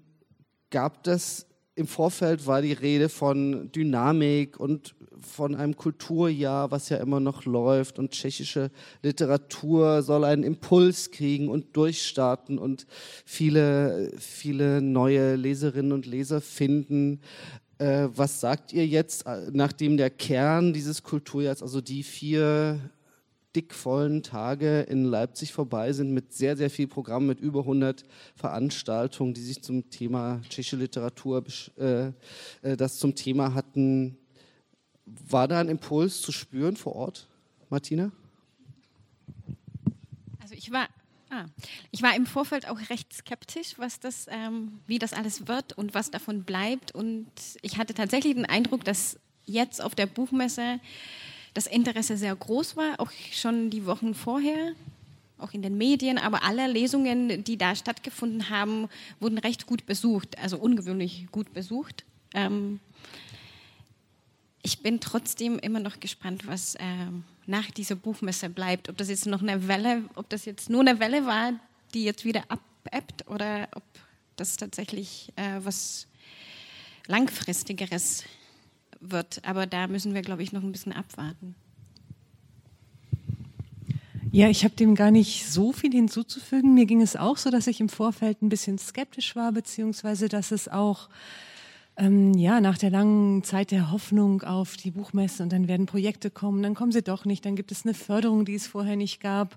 gab 0.71 1.05
das 1.05 1.47
im 1.77 1.87
Vorfeld 1.87 2.47
war 2.47 2.61
die 2.61 2.73
Rede 2.73 3.09
von 3.09 3.71
Dynamik 3.73 4.59
und 4.59 4.97
von 5.23 5.55
einem 5.55 5.77
Kulturjahr, 5.77 6.71
was 6.71 6.89
ja 6.89 6.99
immer 6.99 7.21
noch 7.21 7.45
läuft 7.45 7.99
und 7.99 8.13
tschechische 8.13 8.71
Literatur 9.03 10.03
soll 10.03 10.25
einen 10.25 10.43
Impuls 10.43 11.11
kriegen 11.11 11.49
und 11.49 11.77
durchstarten 11.77 12.59
und 12.59 12.87
viele, 13.25 14.13
viele 14.19 14.81
neue 14.83 15.37
Leserinnen 15.37 15.93
und 15.93 16.07
Leser 16.07 16.41
finden. 16.41 17.21
Äh, 17.79 18.09
was 18.15 18.41
sagt 18.41 18.73
ihr 18.73 18.87
jetzt, 18.87 19.27
äh, 19.27 19.51
nachdem 19.53 19.97
der 19.97 20.11
Kern 20.11 20.73
dieses 20.73 21.03
Kulturjahrs, 21.03 21.63
also 21.63 21.81
die 21.81 22.03
vier 22.03 22.79
dickvollen 23.57 24.23
Tage 24.23 24.83
in 24.83 25.05
Leipzig 25.05 25.53
vorbei 25.53 25.93
sind 25.93 26.13
mit 26.13 26.33
sehr, 26.33 26.57
sehr 26.57 26.71
viel 26.71 26.87
Programm, 26.87 27.27
mit 27.27 27.41
über 27.41 27.61
100 27.61 28.05
Veranstaltungen, 28.37 29.35
die 29.35 29.41
sich 29.41 29.63
zum 29.63 29.91
Thema 29.91 30.41
tschechische 30.49 30.77
Literatur, 30.77 31.45
äh, 31.79 32.13
äh, 32.63 32.77
das 32.77 32.99
zum 32.99 33.15
Thema 33.15 33.55
hatten. 33.55 34.17
War 35.07 35.49
da 35.49 35.61
ein 35.61 35.69
Impuls 35.69 36.23
zu 36.23 36.33
spüren 36.33 36.77
vor 36.77 36.95
Ort, 36.95 37.29
Martina? 37.69 38.13
Also 40.41 40.55
ich 40.55 40.71
war, 40.71 40.89
ah, 41.31 41.45
ich 41.91 42.03
war 42.03 42.15
im 42.15 42.27
Vorfeld 42.27 42.69
auch 42.69 42.79
recht 42.91 43.13
skeptisch, 43.13 43.75
was 43.77 44.01
das, 44.01 44.27
ähm, 44.31 44.81
wie 44.87 44.99
das 44.99 45.13
alles 45.13 45.49
wird 45.49 45.77
und 45.77 45.95
was 45.95 46.11
davon 46.11 46.45
bleibt. 46.45 46.95
Und 46.95 47.31
ich 47.63 47.79
hatte 47.79 47.95
tatsächlich 47.95 48.35
den 48.35 48.47
Eindruck, 48.47 48.85
dass 48.85 49.19
jetzt 49.47 49.83
auf 49.83 49.95
der 49.95 50.07
Buchmesse 50.07 50.81
das 51.55 51.67
Interesse 51.67 52.17
sehr 52.17 52.35
groß 52.35 52.77
war, 52.77 52.99
auch 52.99 53.11
schon 53.33 53.71
die 53.71 53.87
Wochen 53.87 54.15
vorher, 54.15 54.73
auch 55.39 55.53
in 55.53 55.63
den 55.63 55.77
Medien, 55.77 56.19
aber 56.19 56.45
alle 56.45 56.67
Lesungen, 56.67 57.45
die 57.45 57.57
da 57.57 57.75
stattgefunden 57.75 58.51
haben, 58.51 58.89
wurden 59.19 59.39
recht 59.39 59.67
gut 59.67 59.87
besucht, 59.87 60.39
also 60.39 60.59
ungewöhnlich 60.59 61.27
gut 61.33 61.53
besucht. 61.53 62.05
Ähm, 62.35 62.81
ich 64.63 64.83
bin 64.83 65.01
trotzdem 65.01 65.59
immer 65.59 65.81
noch 65.81 66.01
gespannt, 66.01 66.47
was 66.47 66.77
ähm, 66.79 67.25
nach 67.47 67.71
dieser 67.71 67.97
Buchmesse 67.97 68.51
bleibt. 68.51 68.89
Ob 68.89 68.97
das 68.97 69.09
jetzt 69.09 69.27
noch 69.27 69.43
eine 69.43 69.69
Welle, 69.69 70.05
ob 70.15 70.29
das 70.29 70.45
jetzt 70.45 70.71
nur 70.71 70.81
eine 70.81 71.01
Welle 71.01 71.27
war, 71.27 71.53
die 71.95 72.05
jetzt 72.05 72.25
wieder 72.25 72.45
abebbt 72.49 73.27
oder 73.29 73.69
ob 73.75 73.83
das 74.37 74.57
tatsächlich 74.57 75.33
äh, 75.37 75.61
was 75.63 76.07
langfristigeres 77.07 78.25
wird. 79.01 79.43
Aber 79.45 79.67
da 79.67 79.87
müssen 79.87 80.15
wir, 80.15 80.23
glaube 80.23 80.43
ich, 80.43 80.53
noch 80.53 80.63
ein 80.63 80.73
bisschen 80.73 80.93
abwarten. 80.93 81.55
Ja, 84.33 84.49
ich 84.49 84.63
habe 84.63 84.77
dem 84.77 84.95
gar 84.95 85.11
nicht 85.11 85.51
so 85.51 85.73
viel 85.73 85.91
hinzuzufügen. 85.91 86.75
Mir 86.75 86.87
ging 86.87 87.03
es 87.03 87.17
auch 87.17 87.37
so, 87.37 87.51
dass 87.51 87.67
ich 87.67 87.81
im 87.81 87.89
Vorfeld 87.89 88.43
ein 88.43 88.49
bisschen 88.49 88.79
skeptisch 88.79 89.35
war, 89.35 89.51
beziehungsweise 89.51 90.29
dass 90.29 90.53
es 90.53 90.69
auch 90.69 91.09
ähm, 91.97 92.35
ja 92.35 92.61
nach 92.61 92.79
der 92.79 92.91
langen 92.91 93.43
Zeit 93.45 93.71
der 93.71 93.91
Hoffnung 93.91 94.43
auf 94.43 94.77
die 94.77 94.91
Buchmesse 94.91 95.43
und 95.43 95.53
dann 95.53 95.69
werden 95.69 95.87
Projekte 95.87 96.31
kommen, 96.31 96.63
dann 96.63 96.75
kommen 96.75 96.93
sie 96.93 97.03
doch 97.03 97.25
nicht, 97.25 97.45
dann 97.45 97.57
gibt 97.57 97.73
es 97.73 97.85
eine 97.85 97.95
Förderung, 97.95 98.45
die 98.45 98.55
es 98.55 98.67
vorher 98.67 98.97
nicht 98.97 99.21
gab. 99.21 99.57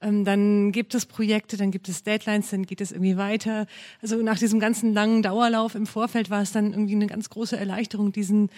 Ähm, 0.00 0.24
dann 0.24 0.72
gibt 0.72 0.94
es 0.94 1.06
Projekte, 1.06 1.56
dann 1.56 1.70
gibt 1.70 1.88
es 1.88 2.02
Deadlines, 2.02 2.50
dann 2.50 2.66
geht 2.66 2.80
es 2.80 2.92
irgendwie 2.92 3.16
weiter. 3.16 3.66
Also 4.02 4.16
nach 4.16 4.38
diesem 4.38 4.60
ganzen 4.60 4.92
langen 4.92 5.22
Dauerlauf 5.22 5.74
im 5.74 5.86
Vorfeld 5.86 6.28
war 6.28 6.42
es 6.42 6.52
dann 6.52 6.72
irgendwie 6.72 6.94
eine 6.94 7.06
ganz 7.06 7.30
große 7.30 7.56
Erleichterung, 7.56 8.12
diesen 8.12 8.50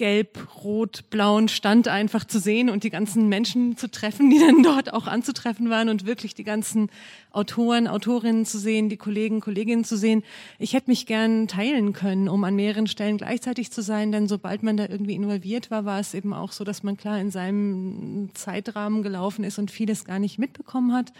gelb-rot-blauen 0.00 1.48
Stand 1.48 1.86
einfach 1.86 2.24
zu 2.24 2.40
sehen 2.40 2.70
und 2.70 2.84
die 2.84 2.90
ganzen 2.90 3.28
Menschen 3.28 3.76
zu 3.76 3.90
treffen, 3.90 4.30
die 4.30 4.38
dann 4.38 4.62
dort 4.64 4.94
auch 4.94 5.06
anzutreffen 5.06 5.68
waren 5.68 5.90
und 5.90 6.06
wirklich 6.06 6.34
die 6.34 6.42
ganzen 6.42 6.88
Autoren, 7.32 7.86
Autorinnen 7.86 8.46
zu 8.46 8.58
sehen, 8.58 8.88
die 8.88 8.96
Kollegen, 8.96 9.42
Kolleginnen 9.42 9.84
zu 9.84 9.98
sehen. 9.98 10.24
Ich 10.58 10.72
hätte 10.72 10.88
mich 10.88 11.04
gern 11.04 11.48
teilen 11.48 11.92
können, 11.92 12.30
um 12.30 12.42
an 12.44 12.56
mehreren 12.56 12.86
Stellen 12.86 13.18
gleichzeitig 13.18 13.70
zu 13.72 13.82
sein, 13.82 14.10
denn 14.10 14.26
sobald 14.26 14.62
man 14.62 14.78
da 14.78 14.86
irgendwie 14.88 15.14
involviert 15.14 15.70
war, 15.70 15.84
war 15.84 16.00
es 16.00 16.14
eben 16.14 16.32
auch 16.32 16.52
so, 16.52 16.64
dass 16.64 16.82
man 16.82 16.96
klar 16.96 17.20
in 17.20 17.30
seinem 17.30 18.30
Zeitrahmen 18.32 19.02
gelaufen 19.02 19.44
ist 19.44 19.58
und 19.58 19.70
vieles 19.70 20.06
gar 20.06 20.18
nicht 20.18 20.38
mitbekommen 20.38 20.94
hat. 20.94 21.12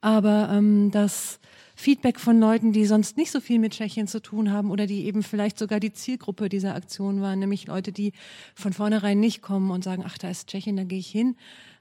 Aber 0.00 0.48
ähm, 0.52 0.92
das 0.92 1.40
Feedback 1.82 2.20
von 2.20 2.38
Leuten, 2.38 2.72
die 2.72 2.86
sonst 2.86 3.16
nicht 3.16 3.32
so 3.32 3.40
viel 3.40 3.58
mit 3.58 3.72
Tschechien 3.72 4.06
zu 4.06 4.22
tun 4.22 4.52
haben 4.52 4.70
oder 4.70 4.86
die 4.86 5.04
eben 5.04 5.24
vielleicht 5.24 5.58
sogar 5.58 5.80
die 5.80 5.92
Zielgruppe 5.92 6.48
dieser 6.48 6.76
Aktion 6.76 7.20
waren, 7.20 7.40
nämlich 7.40 7.66
Leute, 7.66 7.90
die 7.90 8.12
von 8.54 8.72
vornherein 8.72 9.18
nicht 9.18 9.42
kommen 9.42 9.72
und 9.72 9.82
sagen, 9.82 10.04
ach, 10.06 10.16
da 10.16 10.30
ist 10.30 10.46
Tschechien, 10.46 10.76
da 10.76 10.84
gehe 10.84 11.00
ich 11.00 11.08
hin, 11.08 11.34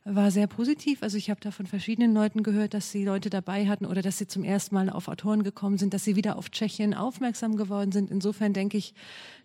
war 0.04 0.32
sehr 0.32 0.48
positiv. 0.48 1.04
Also 1.04 1.18
ich 1.18 1.30
habe 1.30 1.40
da 1.40 1.52
von 1.52 1.68
verschiedenen 1.68 2.16
Leuten 2.16 2.42
gehört, 2.42 2.74
dass 2.74 2.92
sie 2.92 3.06
Leute 3.06 3.30
dabei 3.30 3.68
hatten 3.68 3.86
oder 3.86 4.02
dass 4.02 4.18
sie 4.18 4.26
zum 4.26 4.44
ersten 4.44 4.74
Mal 4.74 4.90
auf 4.90 5.08
Autoren 5.08 5.44
gekommen 5.44 5.78
sind, 5.78 5.94
dass 5.94 6.04
sie 6.04 6.16
wieder 6.16 6.36
auf 6.36 6.50
Tschechien 6.50 6.96
aufmerksam 6.96 7.56
geworden 7.56 7.92
sind. 7.92 8.10
Insofern 8.10 8.54
denke 8.54 8.78
ich, 8.78 8.96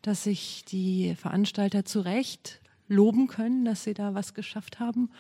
dass 0.01 0.25
sich 0.25 0.65
die 0.65 1.15
Veranstalter 1.17 1.85
zu 1.85 2.01
Recht 2.01 2.63
loben 2.89 3.27
können, 3.27 3.67
dass 3.67 3.85
sie 3.85 3.93
da 3.93 4.15
was 4.15 4.33
geschafft 4.33 4.81
haben. 4.81 5.11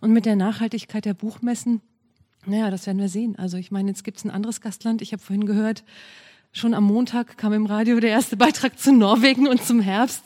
Und 0.00 0.12
mit 0.12 0.24
der 0.24 0.36
Nachhaltigkeit 0.36 1.04
der 1.04 1.14
Buchmessen 1.14 1.80
naja, 2.46 2.70
das 2.70 2.86
werden 2.86 2.98
wir 2.98 3.08
sehen. 3.08 3.36
Also 3.36 3.56
ich 3.56 3.70
meine, 3.70 3.88
jetzt 3.88 4.04
gibt 4.04 4.18
es 4.18 4.24
ein 4.24 4.30
anderes 4.30 4.60
Gastland. 4.60 5.02
Ich 5.02 5.12
habe 5.12 5.22
vorhin 5.22 5.46
gehört, 5.46 5.84
Schon 6.56 6.72
am 6.72 6.84
Montag 6.84 7.36
kam 7.36 7.52
im 7.52 7.66
Radio 7.66 7.98
der 7.98 8.10
erste 8.10 8.36
Beitrag 8.36 8.78
zu 8.78 8.92
Norwegen 8.92 9.48
und 9.48 9.60
zum 9.60 9.80
Herbst. 9.80 10.22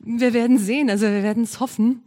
Wir 0.00 0.34
werden 0.34 0.58
sehen, 0.58 0.90
also 0.90 1.06
wir 1.06 1.22
werden 1.22 1.44
es 1.44 1.60
hoffen. 1.60 2.02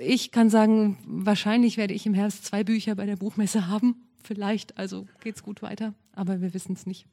Ich 0.00 0.32
kann 0.32 0.50
sagen, 0.50 0.98
wahrscheinlich 1.06 1.76
werde 1.76 1.94
ich 1.94 2.06
im 2.06 2.14
Herbst 2.14 2.44
zwei 2.44 2.64
Bücher 2.64 2.96
bei 2.96 3.06
der 3.06 3.14
Buchmesse 3.14 3.68
haben. 3.68 3.94
Vielleicht, 4.24 4.76
also 4.78 5.06
geht's 5.22 5.44
gut 5.44 5.62
weiter, 5.62 5.94
aber 6.12 6.40
wir 6.40 6.54
wissen 6.54 6.72
es 6.72 6.86
nicht. 6.86 7.06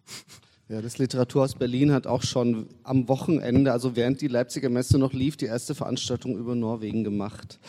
Ja, 0.70 0.82
das 0.82 0.98
Literaturhaus 0.98 1.56
Berlin 1.56 1.92
hat 1.92 2.08
auch 2.08 2.24
schon 2.24 2.68
am 2.84 3.10
Wochenende, 3.10 3.74
also 3.74 3.98
während 3.98 4.22
die 4.22 4.30
Leipziger 4.30 4.70
Messe 4.70 4.98
noch 4.98 5.12
lief, 5.12 5.36
die 5.36 5.46
erste 5.46 5.76
Veranstaltung 5.76 6.38
über 6.38 6.56
Norwegen 6.56 7.04
gemacht. 7.04 7.60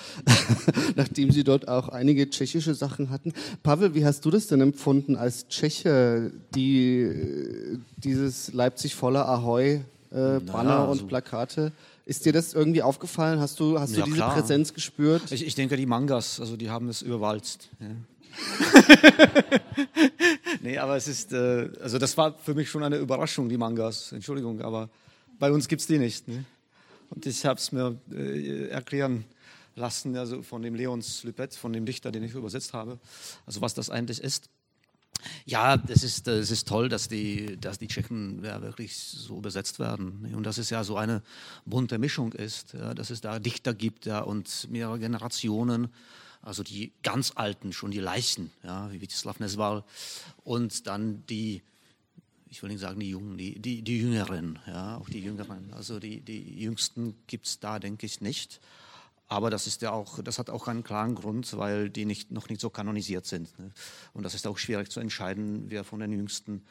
Nachdem 0.97 1.33
sie 1.33 1.43
dort 1.43 1.67
auch 1.67 1.89
einige 1.89 2.31
tschechische 2.31 2.75
Sachen 2.75 3.11
hatten. 3.11 3.33
Pavel, 3.65 3.97
wie 3.97 4.07
hast 4.07 4.25
du 4.25 4.31
das 4.31 4.47
denn 4.47 4.61
empfunden 4.61 5.17
als 5.17 5.49
Tscheche, 5.49 6.31
die 6.55 7.81
dieses 7.97 8.53
Leipzig 8.53 8.95
voller 8.95 9.29
Ahoi 9.29 9.73
äh, 9.73 9.81
Banner 10.11 10.41
naja, 10.47 10.87
also 10.87 11.03
und 11.03 11.09
Plakate? 11.09 11.73
Ist 12.07 12.25
dir 12.27 12.33
das 12.33 12.55
irgendwie 12.55 12.83
aufgefallen? 12.83 13.41
Hast 13.41 13.59
du, 13.59 13.81
hast 13.81 13.97
ja, 13.97 14.01
du 14.01 14.05
diese 14.05 14.17
klar. 14.19 14.35
Präsenz 14.35 14.73
gespürt? 14.73 15.33
Ich, 15.33 15.45
ich, 15.45 15.57
denke, 15.57 15.77
die 15.77 15.87
Mangas, 15.87 16.39
also 16.39 16.57
die 16.57 16.71
haben 16.71 16.89
es 16.89 17.03
überwalzt. 17.03 17.71
Ja. 17.81 17.89
nee, 20.63 20.79
aber 20.79 20.97
es 20.97 21.09
ist, 21.09 21.33
äh, 21.33 21.71
also 21.81 21.99
das 21.99 22.17
war 22.17 22.37
für 22.39 22.55
mich 22.55 22.71
schon 22.71 22.83
eine 22.83 22.97
Überraschung, 22.97 23.49
die 23.49 23.57
Mangas. 23.57 24.13
Entschuldigung, 24.13 24.61
aber 24.61 24.89
bei 25.39 25.53
uns 25.53 25.69
gibt 25.69 25.81
es 25.81 25.87
die 25.87 25.99
nicht. 25.99 26.29
Ne? 26.29 26.45
Und 27.11 27.27
ich 27.27 27.45
habe 27.45 27.59
es 27.59 27.73
mir 27.73 27.99
äh, 28.13 28.69
erklären 28.69 29.25
lassen, 29.77 30.17
also 30.17 30.43
von 30.43 30.63
dem 30.63 30.75
Leons 30.75 31.25
Lüpet, 31.25 31.55
von 31.55 31.73
dem 31.73 31.87
Dichter, 31.87 32.13
den 32.13 32.23
ich 32.23 32.35
übersetzt 32.35 32.73
habe, 32.73 32.99
also 33.47 33.61
was 33.61 33.75
das 33.75 33.91
eigentlich 33.91 34.21
ist. 34.21 34.49
Ja, 35.47 35.83
es 35.89 36.03
ist, 36.03 36.29
es 36.29 36.51
ist 36.51 36.69
toll, 36.69 36.89
dass 36.89 37.09
die, 37.09 37.57
dass 37.59 37.79
die 37.79 37.89
Tschechen 37.89 38.45
ja, 38.45 38.61
wirklich 38.61 38.97
so 38.97 39.41
besetzt 39.41 39.79
werden. 39.79 40.23
Ne? 40.23 40.37
Und 40.37 40.45
dass 40.45 40.59
es 40.59 40.71
ja 40.71 40.85
so 40.85 40.97
eine 40.97 41.23
bunte 41.65 41.99
Mischung 41.99 42.33
ist, 42.33 42.75
ja, 42.75 42.95
dass 42.95 43.11
es 43.11 43.21
da 43.21 43.39
Dichter 43.39 43.75
gibt 43.75 44.07
ja, 44.07 44.21
und 44.21 44.69
mehrere 44.71 44.99
Generationen 44.99 45.89
also 46.45 46.63
die 46.63 46.93
ganz 47.03 47.33
Alten, 47.35 47.73
schon 47.73 47.91
die 47.91 48.01
Leichen, 48.01 48.51
ja, 48.63 48.91
wie 48.93 48.99
Vítězslav 48.99 49.41
Nesval, 49.41 49.85
und 50.45 50.87
dann 50.87 51.25
die, 51.27 51.63
ich 52.49 52.63
will 52.63 52.71
nicht 52.71 52.81
sagen 52.81 53.01
die 53.01 53.11
Jungen, 53.11 53.39
die, 53.39 53.59
die, 53.59 53.83
die 53.83 53.99
Jüngeren, 53.99 54.59
ja, 54.67 54.99
auch 54.99 55.09
die 55.09 55.21
Jüngeren. 55.21 55.73
Also 55.73 55.99
die, 55.99 56.21
die 56.21 56.61
Jüngsten 56.61 57.17
gibt 57.27 57.47
es 57.47 57.61
da, 57.61 57.79
denke 57.79 58.07
ich, 58.07 58.21
nicht. 58.21 58.61
Aber 59.27 59.51
das 59.51 59.67
ist 59.67 59.81
ja 59.81 59.91
auch, 59.91 60.23
das 60.23 60.39
hat 60.39 60.51
auch 60.51 60.69
einen 60.69 60.85
klaren 60.85 61.15
Grund, 61.15 61.57
weil 61.57 61.89
die 61.89 62.05
nicht, 62.05 62.31
noch 62.31 62.49
nicht 62.49 62.61
so 62.61 62.69
kanonisiert 62.69 63.25
sind. 63.25 63.59
Ne? 63.59 63.71
Und 64.13 64.23
das 64.23 64.35
ist 64.35 64.47
auch 64.47 64.59
schwierig 64.59 64.91
zu 64.91 65.01
entscheiden, 65.01 65.71
wer 65.71 65.83
von 65.83 66.01
den 66.01 66.13
Jüngsten 66.13 66.63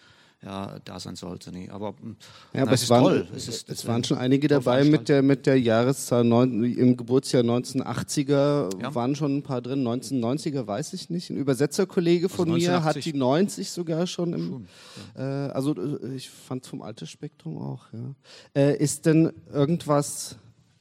ja, 0.43 0.79
da 0.83 0.99
sein 0.99 1.15
sollte. 1.15 1.51
Nee. 1.51 1.69
Aber, 1.69 1.95
hm, 2.01 2.15
ja, 2.53 2.63
aber 2.63 2.73
es, 2.73 2.89
waren, 2.89 3.03
toll. 3.03 3.27
Es, 3.35 3.47
ist, 3.47 3.69
es 3.69 3.87
waren 3.87 4.03
schon 4.03 4.17
einige 4.17 4.47
dabei 4.47 4.83
mit 4.83 5.09
der, 5.09 5.21
mit 5.21 5.45
der 5.45 5.59
Jahreszahl 5.59 6.23
neun, 6.23 6.63
im 6.63 6.97
Geburtsjahr 6.97 7.43
1980er, 7.43 8.81
ja. 8.81 8.95
waren 8.95 9.15
schon 9.15 9.37
ein 9.37 9.43
paar 9.43 9.61
drin. 9.61 9.85
1990er 9.87 10.67
weiß 10.67 10.93
ich 10.93 11.09
nicht. 11.09 11.29
Ein 11.29 11.37
Übersetzerkollege 11.37 12.29
von 12.29 12.51
also 12.51 12.71
mir 12.71 12.83
hat 12.83 13.03
die 13.03 13.13
90 13.13 13.69
sogar 13.69 14.07
schon. 14.07 14.33
Im, 14.33 14.47
schon, 14.47 14.67
ja. 15.15 15.47
äh, 15.47 15.51
also 15.51 15.75
äh, 15.75 16.15
ich 16.15 16.29
fand 16.29 16.65
vom 16.65 16.81
Altersspektrum 16.81 17.57
auch. 17.57 17.85
Ja. 17.93 18.61
Äh, 18.61 18.77
ist 18.77 19.05
denn 19.05 19.31
irgendwas... 19.51 20.37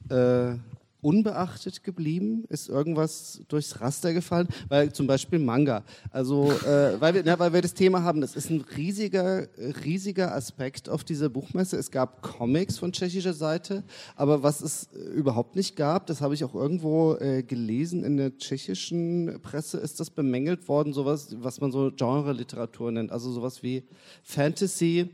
Äh, 0.09 0.55
unbeachtet 1.03 1.83
geblieben? 1.83 2.45
Ist 2.49 2.69
irgendwas 2.69 3.41
durchs 3.47 3.79
Raster 3.79 4.13
gefallen? 4.13 4.47
Weil 4.69 4.91
zum 4.91 5.05
Beispiel 5.05 5.37
Manga. 5.37 5.83
Also, 6.09 6.51
äh, 6.51 6.99
weil, 6.99 7.13
wir, 7.13 7.23
ja, 7.23 7.37
weil 7.37 7.53
wir 7.53 7.61
das 7.61 7.75
Thema 7.75 8.01
haben, 8.03 8.21
das 8.21 8.35
ist 8.35 8.49
ein 8.49 8.61
riesiger, 8.75 9.47
riesiger 9.85 10.33
Aspekt 10.33 10.89
auf 10.89 11.03
dieser 11.03 11.29
Buchmesse. 11.29 11.77
Es 11.77 11.91
gab 11.91 12.21
Comics 12.21 12.79
von 12.79 12.91
tschechischer 12.91 13.33
Seite, 13.33 13.83
aber 14.15 14.41
was 14.41 14.61
es 14.61 14.89
überhaupt 15.15 15.55
nicht 15.55 15.75
gab, 15.75 16.07
das 16.07 16.21
habe 16.21 16.33
ich 16.33 16.43
auch 16.43 16.55
irgendwo 16.55 17.15
äh, 17.15 17.43
gelesen 17.43 18.03
in 18.03 18.17
der 18.17 18.37
tschechischen 18.37 19.39
Presse, 19.41 19.77
ist 19.77 19.99
das 19.99 20.09
bemängelt 20.09 20.67
worden, 20.67 20.93
sowas, 20.93 21.35
was 21.39 21.61
man 21.61 21.71
so 21.71 21.91
Genre-Literatur 21.95 22.91
nennt. 22.91 23.11
Also 23.11 23.31
sowas 23.31 23.61
wie 23.61 23.83
Fantasy, 24.23 25.09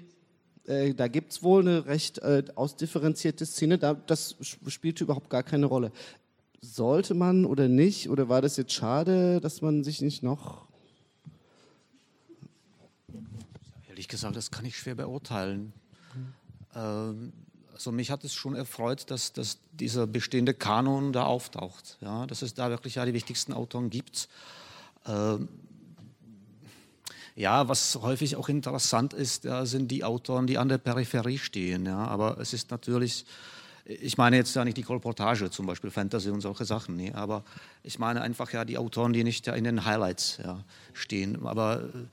äh, 0.70 0.94
da 0.94 1.08
gibt 1.08 1.32
es 1.32 1.44
wohl 1.44 1.62
eine 1.62 1.86
recht 1.86 2.20
äh, 2.20 2.44
ausdifferenzierte 2.56 3.46
Szene, 3.46 3.78
da, 3.78 3.96
das 3.96 4.36
spielte 4.68 5.04
überhaupt 5.04 5.30
gar 5.30 5.44
keine 5.44 5.66
Rolle. 5.66 5.92
Sollte 6.62 7.14
man 7.14 7.46
oder 7.46 7.68
nicht, 7.68 8.10
oder 8.10 8.30
war 8.30 8.42
das 8.42 8.58
jetzt 8.58 8.74
schade, 8.74 9.42
dass 9.42 9.62
man 9.62 9.84
sich 9.84 10.02
nicht 10.02 10.24
noch... 10.24 10.68
Ehrlich 13.90 14.08
gesagt, 14.08 14.36
das 14.36 14.52
kann 14.52 14.66
ich 14.66 14.78
schwer 14.78 14.96
beurteilen. 14.96 15.74
Ähm, 16.76 17.34
also 17.74 17.92
mich 17.92 18.12
hat 18.12 18.24
es 18.24 18.34
schon 18.34 18.56
erfreut, 18.56 19.10
dass, 19.10 19.34
dass 19.34 19.58
dieser 19.72 20.06
bestehende 20.06 20.54
Kanon 20.54 21.14
da 21.14 21.24
auftaucht, 21.24 21.98
ja, 22.02 22.28
dass 22.28 22.42
es 22.42 22.54
da 22.54 22.70
wirklich 22.70 22.96
ja 22.96 23.06
die 23.06 23.14
wichtigsten 23.14 23.54
Autoren 23.54 23.90
gibt. 23.90 24.28
Ähm, 25.06 25.48
ja, 27.36 27.68
was 27.68 27.98
häufig 28.02 28.36
auch 28.36 28.50
interessant 28.50 29.14
ist, 29.14 29.44
ja, 29.44 29.66
sind 29.66 29.90
die 29.90 30.04
Autoren, 30.04 30.48
die 30.48 30.58
an 30.58 30.70
der 30.70 30.78
Peripherie 30.78 31.38
stehen. 31.38 31.86
Ja. 31.86 32.06
Aber 32.08 32.38
es 32.40 32.54
ist 32.54 32.72
natürlich, 32.72 33.26
ich 33.86 34.18
meine 34.18 34.36
jetzt 34.36 34.56
ja 34.56 34.66
nicht 34.66 34.78
die 34.78 34.84
Kolportage, 34.84 35.50
zum 35.50 35.66
Beispiel 35.66 35.92
Fantasy 35.92 36.30
und 36.30 36.42
solche 36.42 36.66
Sachen, 36.66 36.96
nee, 36.96 37.12
aber 37.14 37.44
ich 37.84 38.00
meine 38.00 38.22
einfach 38.22 38.52
ja 38.52 38.66
die 38.66 38.78
Autoren, 38.78 39.14
die 39.14 39.24
nicht 39.24 39.48
ja 39.48 39.54
in 39.54 39.64
den 39.64 39.86
Highlights 39.86 40.40
ja, 40.44 40.64
stehen. 40.94 41.46
Aber 41.46 41.82
äh, 41.84 42.08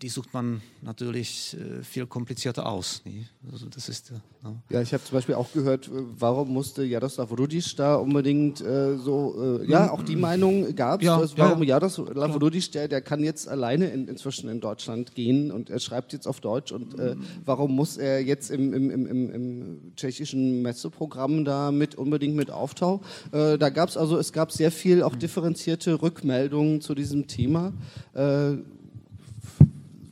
die 0.00 0.08
sucht 0.08 0.34
man 0.34 0.60
natürlich 0.82 1.56
äh, 1.58 1.82
viel 1.82 2.06
komplizierter 2.06 2.66
aus. 2.66 3.02
Also 3.50 3.66
das 3.68 3.88
ist, 3.88 4.10
ja. 4.10 4.54
ja, 4.70 4.82
ich 4.82 4.92
habe 4.92 5.02
zum 5.02 5.16
Beispiel 5.16 5.34
auch 5.34 5.52
gehört, 5.52 5.88
äh, 5.88 5.90
warum 6.18 6.52
musste 6.52 6.84
Jaroslav 6.84 7.30
Rudic 7.30 7.76
da 7.76 7.96
unbedingt 7.96 8.60
äh, 8.60 8.96
so, 8.96 9.60
äh, 9.62 9.70
ja, 9.70 9.90
auch 9.90 10.02
die 10.02 10.16
Meinung 10.16 10.74
gab 10.74 11.00
es, 11.00 11.06
ja, 11.06 11.22
warum 11.36 11.62
ja, 11.62 11.78
Jaroslav 11.78 12.40
Rudic, 12.40 12.72
der, 12.72 12.88
der 12.88 13.00
kann 13.00 13.22
jetzt 13.22 13.48
alleine 13.48 13.88
in, 13.88 14.08
inzwischen 14.08 14.48
in 14.48 14.60
Deutschland 14.60 15.14
gehen 15.14 15.50
und 15.50 15.70
er 15.70 15.78
schreibt 15.78 16.12
jetzt 16.12 16.26
auf 16.26 16.40
Deutsch 16.40 16.72
und 16.72 16.98
äh, 16.98 17.16
warum 17.44 17.74
muss 17.74 17.96
er 17.96 18.20
jetzt 18.22 18.50
im, 18.50 18.72
im, 18.72 18.90
im, 18.90 19.06
im, 19.06 19.30
im 19.30 19.92
tschechischen 19.96 20.62
Messeprogramm 20.62 21.44
da 21.44 21.70
mit 21.70 21.94
unbedingt 21.94 22.36
mit 22.36 22.50
auftauchen? 22.50 23.04
da 23.32 23.70
gab 23.70 23.88
es 23.88 23.96
also, 23.96 24.18
es 24.18 24.32
gab 24.32 24.52
sehr 24.52 24.70
viel 24.70 25.02
auch 25.02 25.14
differenzierte 25.14 26.02
Rückmeldungen 26.02 26.80
zu 26.80 26.94
diesem 26.94 27.26
Thema. 27.26 27.72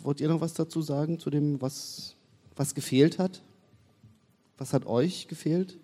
Wollt 0.03 0.21
ihr 0.21 0.29
noch 0.29 0.41
was 0.41 0.55
dazu 0.55 0.83
sagen, 0.83 1.19
zu 1.19 1.31
dem, 1.31 1.61
was, 1.61 2.17
was 2.57 2.75
gefehlt 2.75 3.19
hat? 3.19 3.43
Was 4.59 4.73
hat 4.73 4.87
euch 4.87 5.29
gefehlt? 5.29 5.79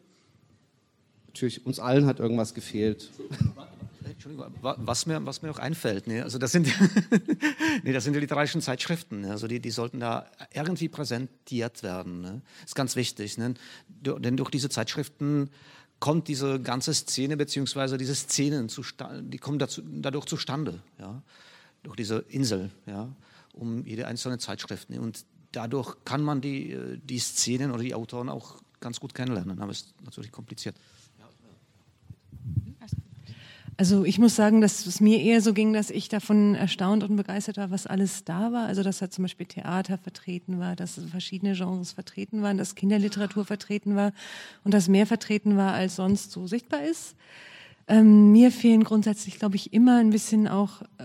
Natürlich, 1.28 1.64
uns 1.64 1.78
allen 1.78 2.06
hat 2.06 2.18
irgendwas 2.18 2.54
gefehlt. 2.54 3.10
Entschuldigung, 4.04 4.52
was 4.60 5.06
mir, 5.06 5.24
was 5.24 5.42
mir 5.42 5.50
auch 5.50 5.60
einfällt, 5.60 6.08
ne? 6.08 6.24
also 6.24 6.38
das 6.38 6.50
sind, 6.50 6.66
nee, 7.84 7.92
das 7.92 8.02
sind 8.02 8.14
die 8.14 8.18
literarischen 8.18 8.60
Zeitschriften, 8.60 9.20
ne? 9.20 9.30
also 9.30 9.46
die, 9.46 9.60
die 9.60 9.70
sollten 9.70 10.00
da 10.00 10.28
irgendwie 10.52 10.88
präsentiert 10.88 11.84
werden. 11.84 12.22
Ne? 12.22 12.42
ist 12.64 12.74
ganz 12.74 12.96
wichtig, 12.96 13.38
ne? 13.38 13.54
denn 13.88 14.36
durch 14.36 14.50
diese 14.50 14.70
Zeitschriften 14.70 15.50
kommt 16.00 16.26
diese 16.26 16.60
ganze 16.60 16.94
Szene 16.94 17.36
beziehungsweise 17.36 17.96
diese 17.96 18.16
Szenen 18.16 18.68
zustande, 18.68 19.22
die 19.22 19.38
kommen 19.38 19.60
dazu, 19.60 19.82
dadurch 19.84 20.24
zustande, 20.24 20.80
ja? 20.98 21.22
durch 21.84 21.94
diese 21.94 22.24
Insel. 22.28 22.70
Ja? 22.86 23.14
Um 23.58 23.84
jede 23.84 24.06
einzelne 24.06 24.38
Zeitschrift. 24.38 24.90
Und 24.90 25.24
dadurch 25.52 25.96
kann 26.04 26.22
man 26.22 26.40
die, 26.40 26.72
äh, 26.72 26.98
die 27.02 27.18
Szenen 27.18 27.70
oder 27.70 27.82
die 27.82 27.94
Autoren 27.94 28.28
auch 28.28 28.60
ganz 28.80 29.00
gut 29.00 29.14
kennenlernen, 29.14 29.60
aber 29.60 29.72
es 29.72 29.80
ist 29.80 29.94
natürlich 30.04 30.30
kompliziert. 30.30 30.76
Also 33.80 34.04
ich 34.04 34.18
muss 34.18 34.34
sagen, 34.34 34.60
dass 34.60 34.86
es 34.86 35.00
mir 35.00 35.20
eher 35.20 35.40
so 35.40 35.54
ging, 35.54 35.72
dass 35.72 35.90
ich 35.90 36.08
davon 36.08 36.56
erstaunt 36.56 37.04
und 37.04 37.14
begeistert 37.14 37.58
war, 37.58 37.70
was 37.70 37.86
alles 37.86 38.24
da 38.24 38.50
war. 38.50 38.66
Also 38.66 38.82
dass 38.82 38.98
da 38.98 39.08
zum 39.08 39.22
Beispiel 39.22 39.46
Theater 39.46 39.98
vertreten 39.98 40.58
war, 40.58 40.74
dass 40.74 41.00
verschiedene 41.08 41.54
Genres 41.54 41.92
vertreten 41.92 42.42
waren, 42.42 42.58
dass 42.58 42.74
Kinderliteratur 42.74 43.44
vertreten 43.44 43.94
war 43.94 44.12
und 44.64 44.74
dass 44.74 44.88
mehr 44.88 45.06
vertreten 45.06 45.56
war, 45.56 45.74
als 45.74 45.94
sonst 45.94 46.32
so 46.32 46.48
sichtbar 46.48 46.82
ist. 46.82 47.14
Ähm, 47.90 48.32
mir 48.32 48.50
fehlen 48.50 48.84
grundsätzlich, 48.84 49.38
glaube 49.38 49.56
ich, 49.56 49.72
immer 49.72 49.96
ein 49.96 50.10
bisschen 50.10 50.46
auch 50.46 50.82
äh, 50.98 51.04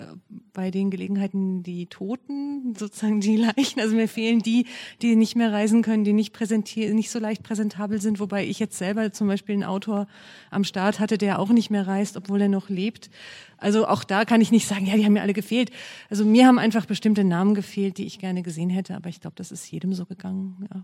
bei 0.52 0.70
den 0.70 0.92
Gelegenheiten 0.92 1.64
die 1.64 1.86
Toten, 1.86 2.76
sozusagen 2.78 3.22
die 3.22 3.38
Leichen. 3.58 3.80
Also 3.80 3.96
mir 3.96 4.10
fehlen 4.10 4.40
die, 4.40 4.66
die 5.02 5.16
nicht 5.16 5.38
mehr 5.38 5.54
reisen 5.54 5.82
können, 5.82 6.04
die 6.04 6.12
nicht 6.12 6.34
präsentieren, 6.34 6.96
nicht 6.96 7.10
so 7.10 7.20
leicht 7.20 7.42
präsentabel 7.42 8.02
sind. 8.02 8.20
Wobei 8.20 8.46
ich 8.46 8.60
jetzt 8.60 8.78
selber 8.78 9.14
zum 9.14 9.28
Beispiel 9.28 9.54
einen 9.54 9.64
Autor 9.64 10.08
am 10.52 10.66
Start 10.66 11.00
hatte, 11.00 11.18
der 11.18 11.40
auch 11.40 11.50
nicht 11.50 11.70
mehr 11.70 11.88
reist, 11.88 12.18
obwohl 12.18 12.42
er 12.42 12.50
noch 12.50 12.68
lebt. 12.68 13.10
Also 13.58 13.88
auch 13.88 14.04
da 14.04 14.26
kann 14.26 14.42
ich 14.42 14.52
nicht 14.52 14.68
sagen, 14.68 14.86
ja, 14.86 14.98
die 14.98 15.06
haben 15.06 15.14
mir 15.14 15.22
alle 15.22 15.32
gefehlt. 15.32 15.72
Also 16.10 16.26
mir 16.26 16.48
haben 16.48 16.60
einfach 16.60 16.86
bestimmte 16.86 17.24
Namen 17.24 17.56
gefehlt, 17.56 17.98
die 17.98 18.06
ich 18.06 18.20
gerne 18.20 18.44
gesehen 18.44 18.70
hätte. 18.70 18.98
Aber 18.98 19.08
ich 19.08 19.22
glaube, 19.22 19.38
das 19.38 19.54
ist 19.54 19.72
jedem 19.72 19.94
so 19.94 20.06
gegangen. 20.06 20.68
Ja. 20.74 20.84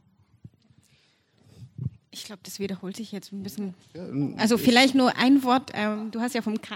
Ich 2.11 2.23
glaube, 2.23 2.41
das 2.43 2.59
wiederholt 2.59 2.97
sich 2.97 3.11
jetzt 3.11 3.31
ein 3.31 3.43
bisschen. 3.43 3.75
Also 4.37 4.57
vielleicht 4.57 4.95
nur 4.95 5.15
ein 5.17 5.43
Wort. 5.43 5.71
Ähm, 5.73 6.11
du 6.11 6.21
hast 6.21 6.33
ja 6.33 6.41
vom 6.41 6.59
K 6.61 6.75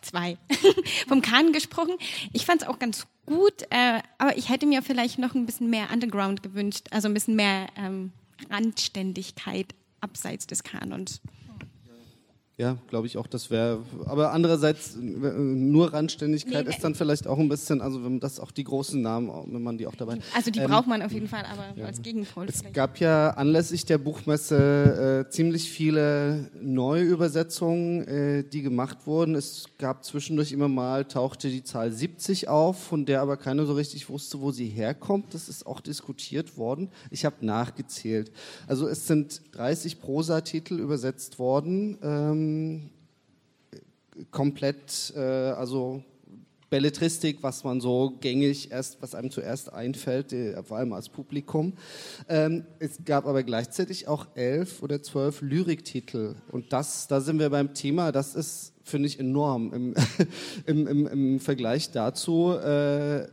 zwei 0.00 0.36
vom 1.08 1.22
Kahn 1.22 1.52
gesprochen. 1.52 1.92
Ich 2.32 2.44
fand 2.44 2.62
es 2.62 2.68
auch 2.68 2.78
ganz 2.78 3.06
gut, 3.26 3.62
äh, 3.70 4.00
aber 4.18 4.36
ich 4.36 4.48
hätte 4.48 4.66
mir 4.66 4.82
vielleicht 4.82 5.18
noch 5.18 5.34
ein 5.34 5.46
bisschen 5.46 5.70
mehr 5.70 5.90
Underground 5.92 6.42
gewünscht, 6.42 6.86
also 6.90 7.08
ein 7.08 7.14
bisschen 7.14 7.36
mehr 7.36 7.68
ähm, 7.76 8.12
Randständigkeit 8.50 9.74
abseits 10.00 10.46
des 10.46 10.64
Kanons. 10.64 11.20
Ja, 12.58 12.76
glaube 12.88 13.06
ich 13.06 13.16
auch, 13.16 13.26
das 13.26 13.50
wäre. 13.50 13.80
Aber 14.04 14.32
andererseits, 14.32 14.94
nur 15.00 15.92
Randständigkeit 15.92 16.66
Nee, 16.66 16.70
ist 16.74 16.84
dann 16.84 16.94
vielleicht 16.94 17.26
auch 17.26 17.38
ein 17.38 17.48
bisschen, 17.48 17.80
also 17.80 18.04
wenn 18.04 18.20
das 18.20 18.38
auch 18.38 18.50
die 18.50 18.62
großen 18.64 19.00
Namen, 19.00 19.30
wenn 19.46 19.62
man 19.62 19.78
die 19.78 19.86
auch 19.86 19.94
dabei. 19.94 20.18
Also 20.36 20.50
die 20.50 20.58
Ähm, 20.60 20.68
braucht 20.70 20.86
man 20.86 21.00
auf 21.00 21.12
jeden 21.12 21.28
Fall, 21.28 21.44
aber 21.50 21.84
als 21.86 22.02
Gegenpol 22.02 22.46
Es 22.48 22.58
vielleicht. 22.58 22.74
gab 22.74 22.98
ja 22.98 23.30
anlässlich 23.30 23.86
der 23.86 23.96
Buchmesse 23.98 25.24
äh, 25.26 25.30
ziemlich 25.30 25.70
viele 25.70 26.50
Neuübersetzungen, 26.60 28.06
äh, 28.06 28.44
die 28.44 28.62
gemacht 28.62 29.06
wurden. 29.06 29.34
Es 29.34 29.64
gab 29.78 30.04
zwischendurch 30.04 30.52
immer 30.52 30.68
mal, 30.68 31.04
tauchte 31.06 31.48
die 31.48 31.64
Zahl 31.64 31.90
70 31.90 32.48
auf, 32.48 32.78
von 32.82 33.06
der 33.06 33.22
aber 33.22 33.38
keiner 33.38 33.64
so 33.64 33.72
richtig 33.72 34.08
wusste, 34.08 34.40
wo 34.40 34.50
sie 34.50 34.66
herkommt. 34.68 35.32
Das 35.34 35.48
ist 35.48 35.66
auch 35.66 35.80
diskutiert 35.80 36.56
worden. 36.56 36.90
Ich 37.10 37.24
habe 37.24 37.44
nachgezählt. 37.44 38.30
Also 38.66 38.86
es 38.88 39.06
sind 39.06 39.40
30 39.52 40.00
Prosatitel 40.00 40.78
übersetzt 40.78 41.38
worden. 41.38 41.96
Ähm, 42.02 42.41
komplett, 44.30 45.12
äh, 45.16 45.20
also 45.20 46.02
Belletristik, 46.72 47.42
was 47.42 47.64
man 47.64 47.82
so 47.82 48.14
gängig 48.20 48.70
erst, 48.70 49.02
was 49.02 49.14
einem 49.14 49.30
zuerst 49.30 49.70
einfällt, 49.70 50.32
äh, 50.32 50.62
vor 50.62 50.78
allem 50.78 50.94
als 50.94 51.10
Publikum. 51.10 51.74
Ähm, 52.30 52.64
es 52.78 53.04
gab 53.04 53.26
aber 53.26 53.42
gleichzeitig 53.42 54.08
auch 54.08 54.26
elf 54.36 54.82
oder 54.82 55.02
zwölf 55.02 55.42
Lyriktitel. 55.42 56.36
Und 56.50 56.72
das, 56.72 57.08
da 57.08 57.20
sind 57.20 57.38
wir 57.38 57.50
beim 57.50 57.74
Thema, 57.74 58.10
das 58.10 58.34
ist, 58.34 58.72
finde 58.84 59.08
ich, 59.08 59.20
enorm 59.20 59.70
im, 59.74 59.94
im, 60.66 60.86
im, 60.86 61.06
im 61.06 61.40
Vergleich 61.40 61.90
dazu. 61.90 62.52
Äh, 62.54 63.28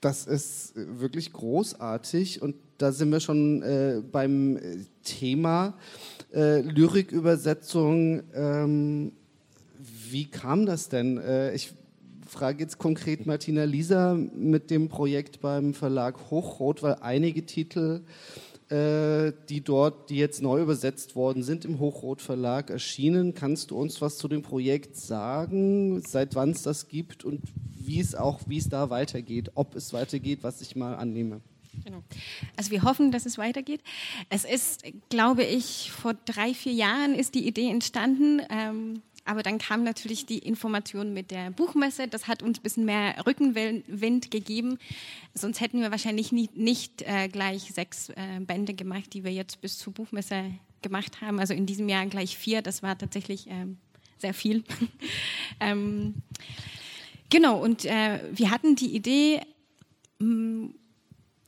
das 0.00 0.26
ist 0.26 0.72
wirklich 0.74 1.34
großartig 1.34 2.40
und 2.40 2.56
da 2.78 2.92
sind 2.92 3.10
wir 3.10 3.20
schon 3.20 3.62
äh, 3.62 4.02
beim 4.10 4.56
äh, 4.56 4.78
Thema 5.02 5.74
äh, 6.34 6.60
Lyrikübersetzung. 6.60 8.22
Ähm, 8.34 9.12
wie 10.10 10.26
kam 10.26 10.66
das 10.66 10.88
denn? 10.88 11.18
Äh, 11.18 11.54
ich 11.54 11.72
frage 12.26 12.62
jetzt 12.62 12.78
konkret 12.78 13.26
Martina 13.26 13.64
Lisa 13.64 14.14
mit 14.14 14.70
dem 14.70 14.88
Projekt 14.88 15.40
beim 15.40 15.74
Verlag 15.74 16.30
Hochrot, 16.30 16.82
weil 16.82 16.96
einige 17.00 17.46
Titel, 17.46 18.00
äh, 18.70 19.32
die 19.48 19.60
dort, 19.60 20.10
die 20.10 20.16
jetzt 20.16 20.42
neu 20.42 20.60
übersetzt 20.60 21.14
worden 21.14 21.42
sind, 21.42 21.64
im 21.64 21.78
Hochrot 21.78 22.22
Verlag 22.22 22.70
erschienen. 22.70 23.34
Kannst 23.34 23.70
du 23.70 23.78
uns 23.78 24.00
was 24.00 24.18
zu 24.18 24.26
dem 24.26 24.42
Projekt 24.42 24.96
sagen, 24.96 26.02
seit 26.06 26.34
wann 26.34 26.50
es 26.50 26.62
das 26.62 26.88
gibt 26.88 27.24
und 27.24 27.40
wie 27.78 28.00
es 28.00 28.14
auch, 28.14 28.40
wie 28.46 28.58
es 28.58 28.68
da 28.68 28.90
weitergeht, 28.90 29.52
ob 29.54 29.76
es 29.76 29.92
weitergeht, 29.92 30.38
was 30.42 30.60
ich 30.62 30.74
mal 30.74 30.94
annehme? 30.94 31.40
Genau. 31.84 32.02
Also 32.56 32.70
wir 32.70 32.82
hoffen, 32.82 33.10
dass 33.10 33.26
es 33.26 33.38
weitergeht. 33.38 33.80
Es 34.28 34.44
ist, 34.44 34.84
glaube 35.08 35.44
ich, 35.44 35.90
vor 35.90 36.14
drei, 36.14 36.54
vier 36.54 36.72
Jahren 36.72 37.14
ist 37.14 37.34
die 37.34 37.46
Idee 37.46 37.70
entstanden. 37.70 38.42
Ähm, 38.50 39.02
aber 39.26 39.42
dann 39.42 39.58
kam 39.58 39.84
natürlich 39.84 40.26
die 40.26 40.38
Information 40.38 41.14
mit 41.14 41.30
der 41.30 41.50
Buchmesse. 41.50 42.08
Das 42.08 42.28
hat 42.28 42.42
uns 42.42 42.58
ein 42.58 42.62
bisschen 42.62 42.84
mehr 42.84 43.26
Rückenwind 43.26 44.30
gegeben. 44.30 44.78
Sonst 45.32 45.60
hätten 45.60 45.80
wir 45.80 45.90
wahrscheinlich 45.90 46.30
nie, 46.30 46.50
nicht 46.54 47.02
äh, 47.02 47.28
gleich 47.28 47.72
sechs 47.72 48.10
äh, 48.10 48.40
Bände 48.40 48.74
gemacht, 48.74 49.14
die 49.14 49.24
wir 49.24 49.32
jetzt 49.32 49.62
bis 49.62 49.78
zur 49.78 49.94
Buchmesse 49.94 50.52
gemacht 50.82 51.22
haben. 51.22 51.40
Also 51.40 51.54
in 51.54 51.64
diesem 51.64 51.88
Jahr 51.88 52.04
gleich 52.06 52.36
vier. 52.36 52.60
Das 52.60 52.82
war 52.82 52.98
tatsächlich 52.98 53.46
ähm, 53.48 53.78
sehr 54.18 54.34
viel. 54.34 54.62
ähm, 55.60 56.16
genau, 57.30 57.62
und 57.62 57.86
äh, 57.86 58.20
wir 58.30 58.50
hatten 58.50 58.76
die 58.76 58.94
Idee, 58.94 59.40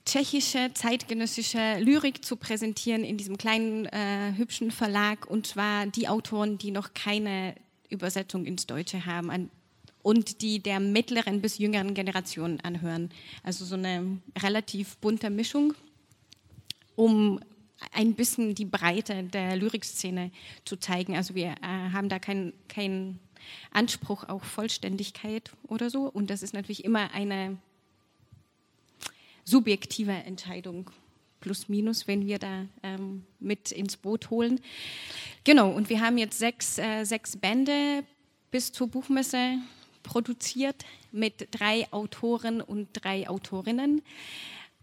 tschechische 0.06 0.70
zeitgenössische 0.72 1.78
Lyrik 1.80 2.24
zu 2.24 2.36
präsentieren 2.36 3.04
in 3.04 3.18
diesem 3.18 3.36
kleinen 3.36 3.86
äh, 3.86 4.32
hübschen 4.36 4.70
Verlag 4.70 5.26
und 5.26 5.46
zwar 5.46 5.86
die 5.86 6.08
Autoren, 6.08 6.58
die 6.58 6.70
noch 6.70 6.94
keine 6.94 7.54
Übersetzung 7.90 8.46
ins 8.46 8.66
Deutsche 8.66 9.04
haben 9.04 9.30
an, 9.30 9.50
und 10.02 10.40
die 10.40 10.62
der 10.62 10.78
mittleren 10.78 11.42
bis 11.42 11.58
jüngeren 11.58 11.92
Generation 11.92 12.60
anhören. 12.60 13.10
Also 13.42 13.64
so 13.64 13.74
eine 13.74 14.20
relativ 14.40 14.96
bunte 14.98 15.30
Mischung, 15.30 15.74
um 16.94 17.40
ein 17.92 18.14
bisschen 18.14 18.54
die 18.54 18.64
Breite 18.64 19.24
der 19.24 19.56
Lyrikszene 19.56 20.30
zu 20.64 20.76
zeigen. 20.76 21.16
Also 21.16 21.34
wir 21.34 21.48
äh, 21.48 21.90
haben 21.92 22.08
da 22.08 22.20
keinen 22.20 22.52
kein 22.68 23.18
Anspruch 23.72 24.28
auf 24.28 24.44
Vollständigkeit 24.44 25.50
oder 25.66 25.90
so 25.90 26.04
und 26.04 26.30
das 26.30 26.44
ist 26.44 26.54
natürlich 26.54 26.84
immer 26.84 27.12
eine 27.12 27.58
subjektive 29.46 30.12
Entscheidung 30.12 30.90
plus 31.40 31.68
minus, 31.68 32.06
wenn 32.08 32.26
wir 32.26 32.38
da 32.38 32.66
ähm, 32.82 33.24
mit 33.38 33.70
ins 33.70 33.96
Boot 33.96 34.30
holen. 34.30 34.60
Genau, 35.44 35.70
und 35.70 35.88
wir 35.88 36.00
haben 36.00 36.18
jetzt 36.18 36.38
sechs, 36.38 36.76
äh, 36.78 37.04
sechs 37.04 37.36
Bände 37.36 38.04
bis 38.50 38.72
zur 38.72 38.88
Buchmesse 38.88 39.58
produziert 40.02 40.84
mit 41.12 41.48
drei 41.52 41.86
Autoren 41.92 42.60
und 42.60 42.88
drei 42.92 43.28
Autorinnen. 43.28 44.02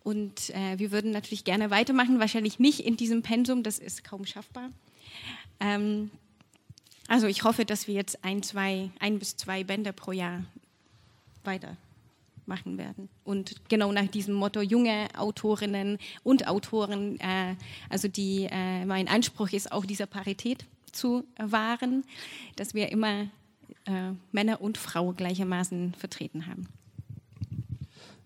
Und 0.03 0.49
äh, 0.51 0.79
wir 0.79 0.91
würden 0.91 1.11
natürlich 1.11 1.43
gerne 1.43 1.69
weitermachen, 1.69 2.19
wahrscheinlich 2.19 2.59
nicht 2.59 2.81
in 2.81 2.97
diesem 2.97 3.21
Pensum, 3.21 3.63
das 3.63 3.79
ist 3.79 4.03
kaum 4.03 4.25
schaffbar. 4.25 4.71
Ähm, 5.59 6.11
also 7.07 7.27
ich 7.27 7.43
hoffe, 7.43 7.65
dass 7.65 7.87
wir 7.87 7.93
jetzt 7.93 8.23
ein, 8.23 8.43
zwei, 8.43 8.89
ein 8.99 9.19
bis 9.19 9.35
zwei 9.35 9.63
Bände 9.63 9.91
pro 9.91 10.13
Jahr 10.13 10.45
weiter 11.43 11.77
machen 12.45 12.77
werden. 12.77 13.09
Und 13.23 13.69
genau 13.69 13.91
nach 13.91 14.07
diesem 14.07 14.33
Motto 14.33 14.61
junge 14.61 15.07
Autorinnen 15.17 15.97
und 16.23 16.47
Autoren, 16.47 17.19
äh, 17.19 17.55
also 17.89 18.07
die, 18.07 18.47
äh, 18.51 18.85
mein 18.85 19.07
Anspruch 19.07 19.51
ist 19.51 19.71
auch 19.71 19.85
dieser 19.85 20.05
Parität 20.05 20.65
zu 20.91 21.23
wahren, 21.37 22.03
dass 22.55 22.73
wir 22.73 22.91
immer 22.91 23.27
äh, 23.85 24.11
Männer 24.31 24.61
und 24.61 24.77
Frau 24.77 25.13
gleichermaßen 25.13 25.93
vertreten 25.97 26.47
haben. 26.47 26.67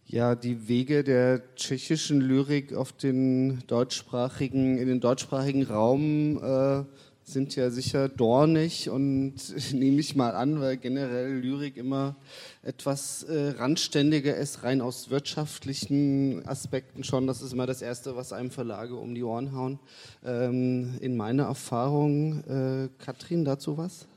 Ja, 0.09 0.35
die 0.35 0.69
Wege 0.69 1.03
der 1.03 1.55
tschechischen 1.55 2.21
Lyrik 2.21 2.73
auf 2.73 2.93
den 2.93 3.59
deutschsprachigen, 3.67 4.77
in 4.77 4.87
den 4.87 5.01
deutschsprachigen 5.01 5.63
Raum 5.63 6.37
äh, 6.37 6.85
sind 7.27 7.57
ja 7.57 7.69
sicher 7.69 8.07
dornig 8.07 8.89
und 8.89 9.35
nehme 9.73 9.99
ich 9.99 10.15
mal 10.15 10.31
an, 10.31 10.61
weil 10.61 10.77
generell 10.77 11.39
Lyrik 11.39 11.75
immer 11.75 12.15
etwas 12.63 13.23
äh, 13.23 13.49
randständiger 13.57 14.35
ist, 14.37 14.63
rein 14.63 14.79
aus 14.79 15.09
wirtschaftlichen 15.09 16.47
Aspekten 16.47 17.03
schon. 17.03 17.27
Das 17.27 17.41
ist 17.41 17.51
immer 17.51 17.67
das 17.67 17.81
Erste, 17.81 18.15
was 18.15 18.31
einem 18.31 18.49
Verlage 18.49 18.95
um 18.95 19.13
die 19.13 19.23
Ohren 19.23 19.51
hauen. 19.51 19.77
Ähm, 20.25 20.93
in 21.01 21.17
meiner 21.17 21.43
Erfahrung, 21.43 22.45
äh, 22.45 22.87
Katrin, 22.97 23.43
dazu 23.43 23.77
was? 23.77 24.07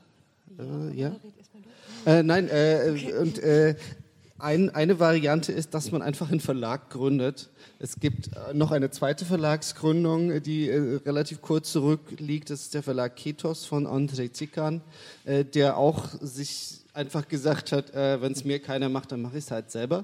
Äh, 0.57 0.97
ja? 0.97 1.15
Äh, 2.05 2.23
nein, 2.23 2.47
äh, 2.49 3.13
und 3.19 3.39
äh, 3.39 3.75
ein, 4.41 4.69
eine 4.69 4.99
Variante 4.99 5.51
ist, 5.51 5.73
dass 5.73 5.91
man 5.91 6.01
einfach 6.01 6.29
einen 6.31 6.39
Verlag 6.39 6.89
gründet. 6.89 7.49
Es 7.79 7.99
gibt 7.99 8.27
äh, 8.27 8.53
noch 8.53 8.71
eine 8.71 8.91
zweite 8.91 9.25
Verlagsgründung, 9.25 10.41
die 10.41 10.69
äh, 10.69 10.99
relativ 11.05 11.41
kurz 11.41 11.71
zurückliegt. 11.71 12.49
Das 12.49 12.61
ist 12.61 12.73
der 12.73 12.83
Verlag 12.83 13.15
Ketos 13.15 13.65
von 13.65 13.87
Andrei 13.87 14.27
Zikan, 14.29 14.81
äh, 15.25 15.45
der 15.45 15.77
auch 15.77 16.05
sich 16.19 16.79
einfach 16.93 17.29
gesagt 17.29 17.71
hat, 17.71 17.93
wenn 17.93 18.33
es 18.33 18.43
mir 18.43 18.59
keiner 18.59 18.89
macht, 18.89 19.13
dann 19.13 19.21
mache 19.21 19.37
ich 19.37 19.45
es 19.45 19.51
halt 19.51 19.71
selber. 19.71 20.03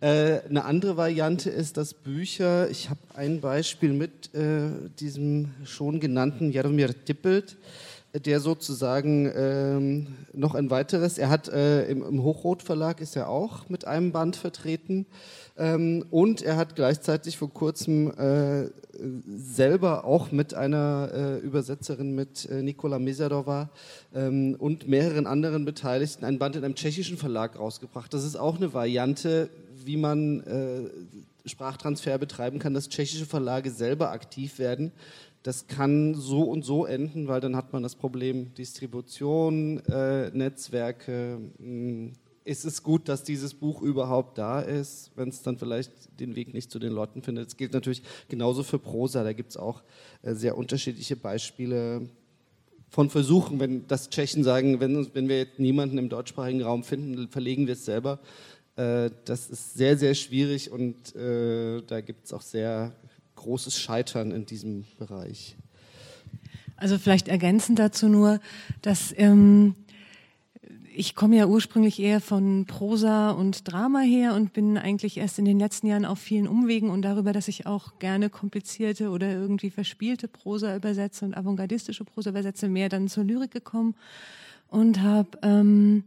Eine 0.00 0.64
andere 0.64 0.96
Variante 0.96 1.50
ist, 1.50 1.76
dass 1.76 1.94
Bücher, 1.94 2.70
ich 2.70 2.90
habe 2.90 3.00
ein 3.16 3.40
Beispiel 3.40 3.92
mit 3.92 4.30
diesem 5.00 5.50
schon 5.64 5.98
genannten 5.98 6.52
Jaromir 6.52 6.94
Tippelt, 7.04 7.56
der 8.20 8.40
sozusagen 8.40 9.30
ähm, 9.34 10.06
noch 10.32 10.54
ein 10.54 10.70
weiteres, 10.70 11.18
er 11.18 11.28
hat 11.28 11.48
äh, 11.48 11.86
im, 11.88 12.02
im 12.02 12.22
Hochrot 12.22 12.62
Verlag 12.62 13.00
ist 13.00 13.16
er 13.16 13.28
auch 13.28 13.68
mit 13.68 13.86
einem 13.86 14.12
Band 14.12 14.36
vertreten 14.36 15.06
ähm, 15.56 16.04
und 16.10 16.42
er 16.42 16.56
hat 16.56 16.76
gleichzeitig 16.76 17.38
vor 17.38 17.52
kurzem 17.52 18.10
äh, 18.18 18.68
selber 19.28 20.04
auch 20.04 20.32
mit 20.32 20.54
einer 20.54 21.10
äh, 21.12 21.38
Übersetzerin, 21.38 22.14
mit 22.14 22.48
äh, 22.50 22.62
Nikola 22.62 22.98
Mesadova 22.98 23.70
ähm, 24.14 24.56
und 24.58 24.88
mehreren 24.88 25.26
anderen 25.26 25.64
Beteiligten 25.64 26.24
ein 26.24 26.38
Band 26.38 26.56
in 26.56 26.64
einem 26.64 26.74
tschechischen 26.74 27.16
Verlag 27.16 27.58
rausgebracht. 27.58 28.12
Das 28.12 28.24
ist 28.24 28.36
auch 28.36 28.56
eine 28.56 28.72
Variante, 28.74 29.50
wie 29.84 29.96
man 29.96 30.40
äh, 30.40 31.48
Sprachtransfer 31.48 32.18
betreiben 32.18 32.58
kann, 32.58 32.74
dass 32.74 32.88
tschechische 32.88 33.26
Verlage 33.26 33.70
selber 33.70 34.10
aktiv 34.10 34.58
werden 34.58 34.92
das 35.42 35.66
kann 35.66 36.14
so 36.14 36.42
und 36.42 36.64
so 36.64 36.84
enden, 36.84 37.28
weil 37.28 37.40
dann 37.40 37.56
hat 37.56 37.72
man 37.72 37.82
das 37.82 37.94
Problem 37.94 38.54
Distribution, 38.54 39.78
äh, 39.86 40.30
Netzwerke. 40.30 41.38
Mh, 41.58 42.12
ist 42.44 42.64
es 42.64 42.82
gut, 42.82 43.08
dass 43.10 43.24
dieses 43.24 43.52
Buch 43.52 43.82
überhaupt 43.82 44.38
da 44.38 44.60
ist, 44.60 45.10
wenn 45.16 45.28
es 45.28 45.42
dann 45.42 45.58
vielleicht 45.58 45.92
den 46.18 46.34
Weg 46.34 46.54
nicht 46.54 46.70
zu 46.70 46.78
den 46.78 46.92
Leuten 46.92 47.20
findet? 47.22 47.46
Das 47.46 47.56
gilt 47.58 47.74
natürlich 47.74 48.02
genauso 48.28 48.62
für 48.62 48.78
Prosa. 48.78 49.22
Da 49.22 49.34
gibt 49.34 49.50
es 49.50 49.56
auch 49.58 49.82
äh, 50.22 50.34
sehr 50.34 50.56
unterschiedliche 50.56 51.14
Beispiele 51.14 52.08
von 52.88 53.10
Versuchen, 53.10 53.60
wenn 53.60 53.86
das 53.86 54.08
Tschechen 54.08 54.44
sagen, 54.44 54.80
wenn, 54.80 55.14
wenn 55.14 55.28
wir 55.28 55.38
jetzt 55.38 55.58
niemanden 55.58 55.98
im 55.98 56.08
deutschsprachigen 56.08 56.62
Raum 56.62 56.84
finden, 56.84 57.28
verlegen 57.28 57.66
wir 57.66 57.74
es 57.74 57.84
selber. 57.84 58.18
Äh, 58.76 59.10
das 59.26 59.50
ist 59.50 59.74
sehr, 59.74 59.98
sehr 59.98 60.14
schwierig 60.14 60.70
und 60.70 61.14
äh, 61.14 61.82
da 61.82 62.00
gibt 62.00 62.24
es 62.24 62.32
auch 62.32 62.42
sehr 62.42 62.94
großes 63.38 63.78
Scheitern 63.78 64.30
in 64.30 64.46
diesem 64.46 64.84
Bereich. 64.98 65.56
Also 66.76 66.98
vielleicht 66.98 67.28
ergänzend 67.28 67.78
dazu 67.78 68.08
nur, 68.08 68.40
dass 68.82 69.12
ähm, 69.16 69.74
ich 70.94 71.14
komme 71.14 71.36
ja 71.36 71.46
ursprünglich 71.46 72.00
eher 72.00 72.20
von 72.20 72.66
Prosa 72.66 73.30
und 73.30 73.70
Drama 73.70 74.00
her 74.00 74.34
und 74.34 74.52
bin 74.52 74.76
eigentlich 74.76 75.16
erst 75.16 75.38
in 75.38 75.44
den 75.44 75.58
letzten 75.58 75.86
Jahren 75.86 76.04
auf 76.04 76.18
vielen 76.18 76.48
Umwegen 76.48 76.90
und 76.90 77.02
darüber, 77.02 77.32
dass 77.32 77.46
ich 77.46 77.66
auch 77.66 78.00
gerne 78.00 78.30
komplizierte 78.30 79.10
oder 79.10 79.30
irgendwie 79.30 79.70
verspielte 79.70 80.26
Prosa 80.26 80.74
übersetze 80.74 81.24
und 81.24 81.36
avantgardistische 81.36 82.04
Prosa 82.04 82.30
übersetze, 82.30 82.68
mehr 82.68 82.88
dann 82.88 83.06
zur 83.06 83.22
Lyrik 83.22 83.52
gekommen 83.52 83.94
und 84.68 85.00
habe 85.00 85.38
ähm, 85.42 86.02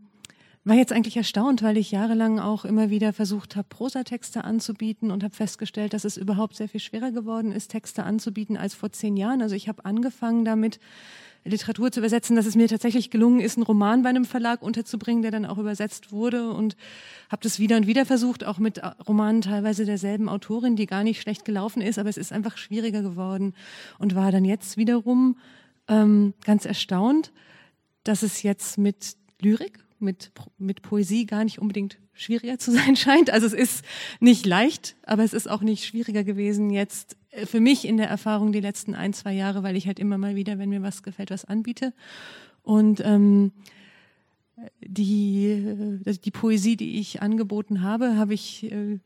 war 0.64 0.76
jetzt 0.76 0.94
eigentlich 0.94 1.18
erstaunt, 1.18 1.64
weil 1.64 1.78
ich 1.78 1.92
jahrelang 1.92 2.40
auch 2.40 2.66
immer 2.66 2.90
wieder 2.90 3.14
versucht 3.14 3.56
habe, 3.56 3.68
Prosatexte 3.68 4.44
anzubieten 4.44 5.10
und 5.10 5.24
habe 5.24 5.34
festgestellt, 5.34 5.94
dass 5.94 6.06
es 6.06 6.18
überhaupt 6.18 6.56
sehr 6.56 6.70
viel 6.70 6.80
schwerer 6.80 7.12
geworden 7.12 7.52
ist, 7.52 7.72
Texte 7.72 8.04
anzubieten 8.04 8.58
als 8.58 8.76
vor 8.76 8.92
zehn 8.92 9.18
Jahren. 9.18 9.42
Also 9.42 9.56
ich 9.56 9.68
habe 9.68 9.86
angefangen 9.86 10.46
damit, 10.46 10.80
Literatur 11.44 11.92
zu 11.92 12.00
übersetzen, 12.00 12.36
dass 12.36 12.46
es 12.46 12.56
mir 12.56 12.68
tatsächlich 12.68 13.10
gelungen 13.10 13.40
ist, 13.40 13.58
einen 13.58 13.66
Roman 13.66 14.04
bei 14.04 14.10
einem 14.10 14.26
Verlag 14.26 14.62
unterzubringen, 14.62 15.24
der 15.24 15.32
dann 15.32 15.46
auch 15.46 15.58
übersetzt 15.58 16.12
wurde 16.12 16.52
und 16.52 16.76
habe 17.30 17.42
das 17.42 17.58
wieder 17.58 17.78
und 17.78 17.88
wieder 17.88 18.06
versucht, 18.06 18.44
auch 18.44 18.60
mit 18.60 18.80
Romanen 19.08 19.42
teilweise 19.42 19.86
derselben 19.86 20.30
Autorin, 20.30 20.76
die 20.76 20.86
gar 20.86 21.04
nicht 21.04 21.20
schlecht 21.20 21.44
gelaufen 21.44 21.82
ist, 21.82 21.98
aber 21.98 22.10
es 22.10 22.18
ist 22.18 22.32
einfach 22.32 22.58
schwieriger 22.58 23.02
geworden 23.02 23.56
und 23.98 24.14
war 24.14 24.32
dann 24.32 24.46
jetzt 24.46 24.78
wiederum 24.78 25.38
ähm, 25.88 26.36
ganz 26.46 26.66
erstaunt, 26.66 27.32
dass 28.04 28.22
es 28.22 28.44
jetzt 28.44 28.78
mit 28.78 29.16
Lyrik, 29.42 29.80
mit, 30.02 30.32
mit 30.58 30.82
Poesie 30.82 31.26
gar 31.26 31.44
nicht 31.44 31.60
unbedingt 31.60 32.00
schwieriger 32.14 32.58
zu 32.58 32.72
sein 32.74 32.96
scheint. 32.96 33.30
Also 33.30 33.48
es 33.48 33.54
ist 33.54 33.86
nicht 34.20 34.46
leicht, 34.46 34.96
aber 35.04 35.24
es 35.24 35.34
ist 35.34 35.50
auch 35.50 35.62
nicht 35.62 35.86
schwieriger 35.86 36.24
gewesen 36.24 36.70
jetzt 36.70 37.18
äh, 37.32 37.46
für 37.46 37.60
mich 37.60 37.86
in 37.86 37.98
der 37.98 38.08
Erfahrung 38.08 38.52
die 38.52 38.60
letzten 38.60 38.96
ein, 38.96 39.14
zwei 39.14 39.34
Jahre, 39.34 39.64
weil 39.64 39.76
ich 39.76 39.88
halt 39.88 40.00
immer 40.00 40.18
mal 40.18 40.36
wieder, 40.36 40.60
wenn 40.60 40.70
mir 40.70 40.82
was 40.82 41.04
gefällt, 41.04 41.32
was 41.32 41.46
anbiete. 41.46 41.94
Und 42.64 43.02
ähm, 43.04 43.52
die, 44.82 46.00
äh, 46.06 46.18
die 46.18 46.32
Poesie, 46.32 46.76
die 46.76 47.00
ich 47.00 47.22
angeboten 47.22 47.82
habe, 47.82 48.16
habe 48.18 48.34
ich 48.34 48.72
äh, 48.72 49.00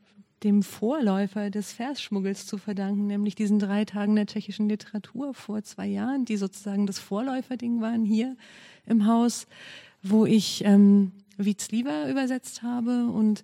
dem 0.43 0.63
Vorläufer 0.63 1.49
des 1.49 1.71
Versschmuggels 1.71 2.45
zu 2.45 2.57
verdanken, 2.57 3.07
nämlich 3.07 3.35
diesen 3.35 3.57
drei 3.57 3.85
Tagen 3.85 4.15
der 4.15 4.27
tschechischen 4.27 4.69
Literatur 4.69 5.33
vor 5.33 5.63
zwei 5.63 5.87
Jahren, 5.87 6.25
die 6.25 6.37
sozusagen 6.37 6.85
das 6.85 6.99
Vorläuferding 6.99 7.81
waren 7.81 8.05
hier 8.05 8.35
im 8.85 9.07
Haus, 9.07 9.47
wo 10.09 10.25
ich 10.25 10.63
ähm, 10.65 11.11
Witzlieber 11.37 12.09
übersetzt 12.09 12.63
habe 12.63 13.07
und 13.07 13.43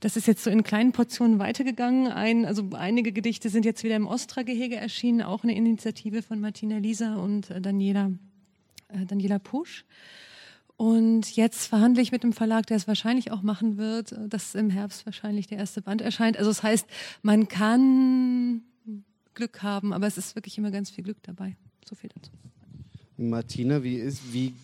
das 0.00 0.16
ist 0.16 0.26
jetzt 0.26 0.42
so 0.42 0.50
in 0.50 0.64
kleinen 0.64 0.90
Portionen 0.90 1.38
weitergegangen. 1.38 2.10
Ein, 2.10 2.44
also 2.44 2.70
einige 2.72 3.12
Gedichte 3.12 3.48
sind 3.50 3.64
jetzt 3.64 3.84
wieder 3.84 3.94
im 3.94 4.08
Ostra-Gehege 4.08 4.74
erschienen, 4.76 5.22
auch 5.22 5.44
eine 5.44 5.54
Initiative 5.54 6.22
von 6.22 6.40
Martina 6.40 6.78
Lisa 6.78 7.14
und 7.14 7.50
äh, 7.50 7.60
Daniela, 7.60 8.10
äh, 8.88 9.06
Daniela 9.06 9.38
Pusch. 9.38 9.84
Und 10.76 11.36
jetzt 11.36 11.66
verhandle 11.66 12.02
ich 12.02 12.10
mit 12.10 12.24
dem 12.24 12.32
Verlag, 12.32 12.66
der 12.66 12.78
es 12.78 12.88
wahrscheinlich 12.88 13.30
auch 13.30 13.42
machen 13.42 13.76
wird, 13.76 14.10
äh, 14.10 14.28
dass 14.28 14.56
im 14.56 14.70
Herbst 14.70 15.06
wahrscheinlich 15.06 15.46
der 15.46 15.58
erste 15.58 15.82
Band 15.82 16.00
erscheint. 16.00 16.36
Also 16.36 16.50
das 16.50 16.64
heißt, 16.64 16.88
man 17.22 17.46
kann 17.46 18.62
Glück 19.34 19.62
haben, 19.62 19.92
aber 19.92 20.08
es 20.08 20.18
ist 20.18 20.34
wirklich 20.34 20.58
immer 20.58 20.72
ganz 20.72 20.90
viel 20.90 21.04
Glück 21.04 21.22
dabei. 21.22 21.56
So 21.84 21.94
viel 21.94 22.10
dazu. 22.12 22.32
Martina, 23.18 23.82
wie, 23.82 23.96
ist, 23.96 24.32
wie, 24.32 24.54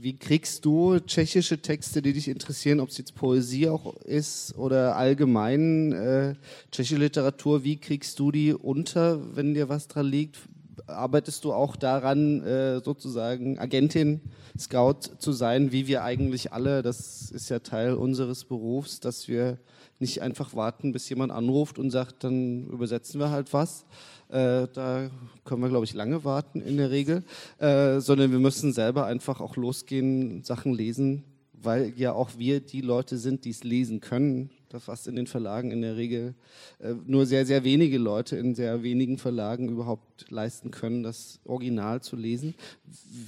wie 0.00 0.16
kriegst 0.16 0.64
du 0.64 0.98
tschechische 0.98 1.58
Texte, 1.58 2.00
die 2.00 2.14
dich 2.14 2.28
interessieren, 2.28 2.80
ob 2.80 2.88
es 2.88 2.96
jetzt 2.96 3.14
Poesie 3.14 3.68
auch 3.68 3.94
ist 4.02 4.56
oder 4.56 4.96
allgemein 4.96 5.92
äh, 5.92 6.34
tschechische 6.72 6.96
Literatur, 6.96 7.64
wie 7.64 7.76
kriegst 7.76 8.18
du 8.18 8.32
die 8.32 8.54
unter, 8.54 9.36
wenn 9.36 9.52
dir 9.52 9.68
was 9.68 9.88
dran 9.88 10.06
liegt? 10.06 10.38
Arbeitest 10.86 11.44
du 11.44 11.52
auch 11.52 11.76
daran, 11.76 12.42
äh, 12.44 12.80
sozusagen 12.80 13.58
Agentin, 13.58 14.20
Scout 14.58 15.00
zu 15.18 15.32
sein, 15.32 15.70
wie 15.70 15.86
wir 15.86 16.02
eigentlich 16.02 16.52
alle, 16.54 16.80
das 16.82 17.30
ist 17.30 17.50
ja 17.50 17.58
Teil 17.58 17.92
unseres 17.92 18.44
Berufs, 18.44 19.00
dass 19.00 19.28
wir 19.28 19.58
nicht 19.98 20.22
einfach 20.22 20.54
warten, 20.54 20.92
bis 20.92 21.08
jemand 21.08 21.32
anruft 21.32 21.78
und 21.78 21.90
sagt, 21.90 22.24
dann 22.24 22.66
übersetzen 22.68 23.20
wir 23.20 23.30
halt 23.30 23.52
was, 23.52 23.84
äh, 24.28 24.66
da 24.72 25.10
können 25.44 25.62
wir, 25.62 25.68
glaube 25.68 25.84
ich, 25.84 25.94
lange 25.94 26.24
warten 26.24 26.60
in 26.60 26.76
der 26.76 26.90
Regel, 26.90 27.22
äh, 27.58 28.00
sondern 28.00 28.32
wir 28.32 28.38
müssen 28.38 28.72
selber 28.72 29.06
einfach 29.06 29.40
auch 29.40 29.56
losgehen, 29.56 30.42
Sachen 30.42 30.72
lesen, 30.72 31.24
weil 31.52 31.92
ja 31.96 32.12
auch 32.12 32.30
wir 32.36 32.60
die 32.60 32.80
Leute 32.80 33.18
sind, 33.18 33.44
die 33.44 33.50
es 33.50 33.64
lesen 33.64 34.00
können. 34.00 34.50
Das 34.68 34.88
was 34.88 35.06
in 35.06 35.14
den 35.14 35.28
Verlagen 35.28 35.70
in 35.70 35.80
der 35.80 35.96
Regel 35.96 36.34
äh, 36.80 36.94
nur 37.06 37.24
sehr, 37.24 37.46
sehr 37.46 37.62
wenige 37.62 37.98
Leute 37.98 38.36
in 38.36 38.56
sehr 38.56 38.82
wenigen 38.82 39.16
Verlagen 39.16 39.68
überhaupt 39.68 40.28
leisten 40.28 40.72
können, 40.72 41.04
das 41.04 41.38
Original 41.44 42.02
zu 42.02 42.16
lesen. 42.16 42.54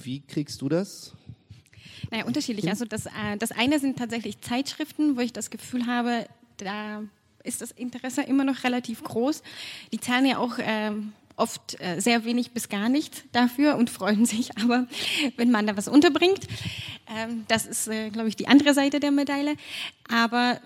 Wie 0.03 0.19
kriegst 0.19 0.61
du 0.61 0.67
das? 0.67 1.13
Naja, 2.11 2.25
unterschiedlich. 2.25 2.69
Also 2.69 2.85
das, 2.85 3.05
äh, 3.05 3.37
das 3.37 3.51
eine 3.51 3.79
sind 3.79 3.97
tatsächlich 3.97 4.41
Zeitschriften, 4.41 5.15
wo 5.15 5.21
ich 5.21 5.31
das 5.31 5.49
Gefühl 5.49 5.85
habe, 5.87 6.25
da 6.57 7.03
ist 7.43 7.61
das 7.61 7.71
Interesse 7.71 8.21
immer 8.21 8.43
noch 8.43 8.63
relativ 8.63 9.03
groß. 9.03 9.43
Die 9.91 9.99
zahlen 9.99 10.25
ja 10.25 10.37
auch 10.37 10.57
äh, 10.57 10.91
oft 11.39 11.79
äh, 11.81 11.99
sehr 11.99 12.25
wenig 12.25 12.51
bis 12.51 12.69
gar 12.69 12.89
nicht 12.89 13.23
dafür 13.31 13.77
und 13.77 13.89
freuen 13.89 14.25
sich 14.27 14.57
aber, 14.57 14.87
wenn 15.37 15.51
man 15.51 15.65
da 15.65 15.77
was 15.77 15.87
unterbringt. 15.87 16.47
Ähm, 17.15 17.45
das 17.47 17.65
ist, 17.65 17.87
äh, 17.87 18.09
glaube 18.09 18.29
ich, 18.29 18.35
die 18.35 18.47
andere 18.47 18.73
Seite 18.73 18.99
der 18.99 19.11
Medaille. 19.11 19.55
Aber 20.09 20.59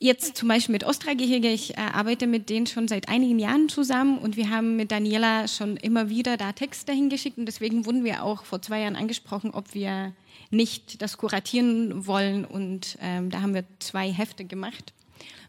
jetzt 0.00 0.36
zum 0.36 0.48
Beispiel 0.48 0.72
mit 0.72 0.84
Ostra-Gehege, 0.84 1.48
ich 1.48 1.76
äh, 1.76 1.80
arbeite 1.80 2.26
mit 2.26 2.50
denen 2.50 2.66
schon 2.66 2.88
seit 2.88 3.08
einigen 3.08 3.38
Jahren 3.38 3.68
zusammen 3.68 4.18
und 4.18 4.36
wir 4.36 4.50
haben 4.50 4.76
mit 4.76 4.92
Daniela 4.92 5.48
schon 5.48 5.76
immer 5.76 6.08
wieder 6.08 6.36
da 6.36 6.52
Texte 6.52 6.92
hingeschickt 6.92 7.38
und 7.38 7.46
deswegen 7.46 7.86
wurden 7.86 8.04
wir 8.04 8.22
auch 8.22 8.44
vor 8.44 8.60
zwei 8.62 8.80
Jahren 8.80 8.96
angesprochen, 8.96 9.52
ob 9.52 9.74
wir 9.74 10.12
nicht 10.50 11.00
das 11.00 11.16
kuratieren 11.16 12.06
wollen 12.06 12.44
und 12.44 12.98
ähm, 13.00 13.30
da 13.30 13.40
haben 13.40 13.54
wir 13.54 13.64
zwei 13.78 14.12
Hefte 14.12 14.44
gemacht 14.44 14.92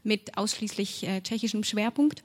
mit 0.04 0.38
ausschließlich 0.38 1.08
äh, 1.08 1.22
tschechischem 1.22 1.64
Schwerpunkt. 1.64 2.24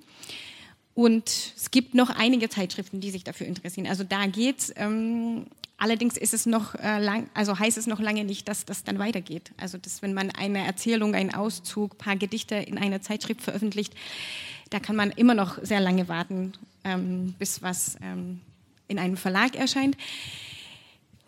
Und 0.94 1.28
es 1.56 1.70
gibt 1.70 1.94
noch 1.94 2.10
einige 2.10 2.48
Zeitschriften, 2.48 3.00
die 3.00 3.10
sich 3.10 3.22
dafür 3.22 3.46
interessieren. 3.46 3.86
Also 3.86 4.02
da 4.02 4.26
geht's. 4.26 4.72
Ähm, 4.74 5.46
allerdings 5.76 6.16
ist 6.16 6.34
es 6.34 6.44
noch 6.44 6.74
äh, 6.74 6.98
lang, 6.98 7.30
also 7.34 7.56
heißt 7.56 7.78
es 7.78 7.86
noch 7.86 8.00
lange 8.00 8.24
nicht, 8.24 8.48
dass 8.48 8.64
das 8.64 8.82
dann 8.82 8.98
weitergeht. 8.98 9.52
Also 9.56 9.78
dass 9.78 10.02
wenn 10.02 10.12
man 10.12 10.30
eine 10.32 10.66
Erzählung, 10.66 11.14
einen 11.14 11.32
Auszug, 11.32 11.98
paar 11.98 12.16
Gedichte 12.16 12.56
in 12.56 12.78
einer 12.78 13.00
Zeitschrift 13.00 13.42
veröffentlicht, 13.42 13.94
da 14.70 14.80
kann 14.80 14.96
man 14.96 15.10
immer 15.12 15.34
noch 15.34 15.62
sehr 15.62 15.80
lange 15.80 16.08
warten, 16.08 16.52
ähm, 16.84 17.34
bis 17.38 17.62
was 17.62 17.96
ähm, 18.02 18.40
in 18.88 18.98
einem 18.98 19.16
Verlag 19.16 19.54
erscheint. 19.54 19.96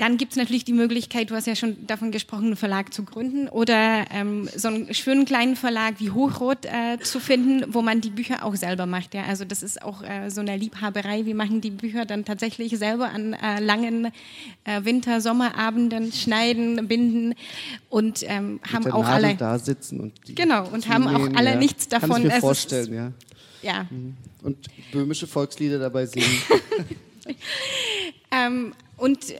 Dann 0.00 0.16
gibt 0.16 0.32
es 0.32 0.38
natürlich 0.38 0.64
die 0.64 0.72
Möglichkeit, 0.72 1.28
du 1.28 1.34
hast 1.34 1.46
ja 1.46 1.54
schon 1.54 1.86
davon 1.86 2.10
gesprochen, 2.10 2.46
einen 2.46 2.56
Verlag 2.56 2.94
zu 2.94 3.02
gründen 3.02 3.50
oder 3.50 4.06
ähm, 4.10 4.48
so 4.56 4.68
einen 4.68 4.94
schönen 4.94 5.26
kleinen 5.26 5.56
Verlag 5.56 5.96
wie 5.98 6.10
Hochrot 6.10 6.64
äh, 6.64 6.98
zu 7.02 7.20
finden, 7.20 7.74
wo 7.74 7.82
man 7.82 8.00
die 8.00 8.08
Bücher 8.08 8.42
auch 8.46 8.56
selber 8.56 8.86
macht. 8.86 9.12
Ja? 9.12 9.24
Also 9.24 9.44
das 9.44 9.62
ist 9.62 9.82
auch 9.82 10.02
äh, 10.02 10.30
so 10.30 10.40
eine 10.40 10.56
Liebhaberei. 10.56 11.26
Wir 11.26 11.34
machen 11.34 11.60
die 11.60 11.68
Bücher 11.68 12.06
dann 12.06 12.24
tatsächlich 12.24 12.78
selber 12.78 13.10
an 13.10 13.34
äh, 13.34 13.60
langen 13.60 14.06
äh, 14.64 14.84
Winter-, 14.84 15.20
Sommerabenden, 15.20 16.12
schneiden, 16.12 16.88
binden 16.88 17.34
und 17.90 18.22
ähm, 18.22 18.58
haben 18.72 18.90
auch 18.90 19.02
Nadel 19.02 19.24
alle 19.26 19.34
da 19.34 19.58
sitzen 19.58 20.00
und 20.00 20.14
die 20.26 20.34
genau 20.34 20.66
und 20.68 20.88
haben 20.88 21.08
auch 21.08 21.36
alle 21.36 21.50
ja. 21.50 21.56
nichts 21.56 21.88
davon. 21.88 22.08
Kann 22.08 22.18
ich 22.22 22.24
mir 22.24 22.30
Es 22.30 22.36
ist- 22.36 22.40
vorstellen, 22.40 22.94
ja. 22.94 23.12
Ja. 23.60 23.86
Mhm. 23.90 24.16
Und 24.42 24.56
böhmische 24.92 25.26
Volkslieder 25.26 25.78
dabei 25.78 26.06
singen. 26.06 26.26
Ähm, 28.32 28.74
und 28.96 29.34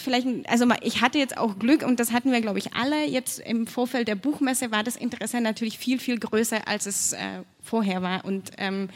vielleicht, 0.00 0.26
also 0.48 0.66
ich 0.82 1.00
hatte 1.00 1.18
jetzt 1.18 1.36
auch 1.36 1.58
Glück 1.58 1.82
und 1.82 2.00
das 2.00 2.12
hatten 2.12 2.32
wir, 2.32 2.40
glaube 2.40 2.58
ich, 2.58 2.74
alle. 2.74 3.06
Jetzt 3.06 3.38
im 3.40 3.66
Vorfeld 3.66 4.08
der 4.08 4.14
Buchmesse 4.14 4.70
war 4.70 4.82
das 4.82 4.96
Interesse 4.96 5.40
natürlich 5.40 5.78
viel, 5.78 5.98
viel 5.98 6.18
größer, 6.18 6.66
als 6.66 6.86
es 6.86 7.12
äh, 7.12 7.42
vorher 7.62 8.02
war. 8.02 8.24
Und 8.24 8.50
ähm, 8.58 8.88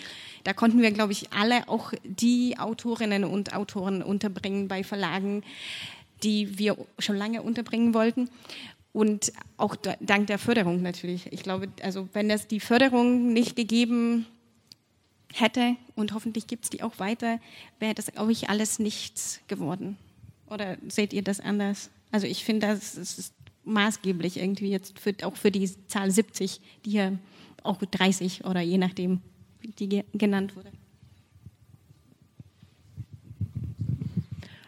da 0.45 0.53
konnten 0.53 0.83
wir, 0.83 0.91
glaube 0.91 1.13
ich, 1.13 1.33
alle 1.33 1.69
auch 1.69 1.93
die 2.05 2.59
Autorinnen 2.59 3.25
und 3.25 3.55
Autoren 3.55 4.03
unterbringen 4.03 4.69
bei 4.69 4.85
Verlagen, 4.85 5.43
die 6.23 6.59
wir 6.59 6.77
schon 6.99 7.17
lange 7.17 7.43
unterbringen 7.43 7.95
wollten. 7.95 8.31
Und 8.93 9.33
auch 9.57 9.75
da, 9.75 9.97
dank 10.01 10.29
der 10.29 10.39
Förderung 10.39 10.83
natürlich. 10.83 11.33
Ich 11.33 11.43
glaube, 11.43 11.69
also 11.83 12.09
wenn 12.13 12.31
es 12.31 12.47
die 12.47 12.61
Förderung 12.61 13.33
nicht 13.33 13.57
gegeben 13.57 14.27
hätte 15.33 15.77
und 15.97 16.15
hoffentlich 16.15 16.47
gibt 16.47 16.65
es 16.65 16.71
die 16.71 16.83
auch 16.83 16.99
weiter, 16.99 17.41
wäre 17.81 17.95
das, 17.95 18.07
glaube 18.07 18.33
ich, 18.33 18.49
alles 18.49 18.79
nichts 18.79 19.41
geworden. 19.49 19.99
Oder 20.55 20.77
seht 20.89 21.13
ihr 21.13 21.23
das 21.23 21.41
anders? 21.41 21.91
Also 22.13 22.29
ich 22.29 22.45
finde, 22.45 22.69
das 22.69 22.95
ist 22.95 23.35
maßgeblich 23.65 24.39
irgendwie 24.39 24.71
jetzt 24.71 25.01
für, 25.01 25.13
auch 25.25 25.37
für 25.37 25.51
die 25.51 25.69
Zahl 25.89 26.13
70, 26.13 26.61
die 26.85 26.91
hier 26.91 27.19
auch 27.65 27.79
30 27.79 28.45
oder 28.45 28.61
je 28.61 28.79
nachdem, 28.79 29.21
die 29.81 29.89
ge 29.89 30.05
genannt 30.13 30.55
wurde. 30.55 30.71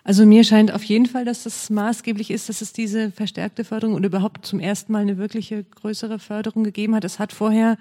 Also 0.02 0.26
mir 0.26 0.44
scheint 0.44 0.72
auf 0.72 0.84
jeden 0.84 1.06
Fall, 1.06 1.24
dass 1.24 1.44
das 1.44 1.70
maßgeblich 1.70 2.30
ist, 2.30 2.48
dass 2.48 2.62
es 2.62 2.72
diese 2.72 3.12
verstärkte 3.12 3.64
Förderung 3.64 3.94
und 3.94 4.04
überhaupt 4.04 4.46
zum 4.46 4.60
ersten 4.60 4.92
Mal 4.92 5.02
eine 5.02 5.18
wirkliche 5.18 5.62
größere 5.62 6.18
Förderung 6.18 6.64
gegeben 6.64 6.94
hat. 6.94 7.04
Es 7.04 7.18
hat 7.18 7.32
vorher 7.32 7.76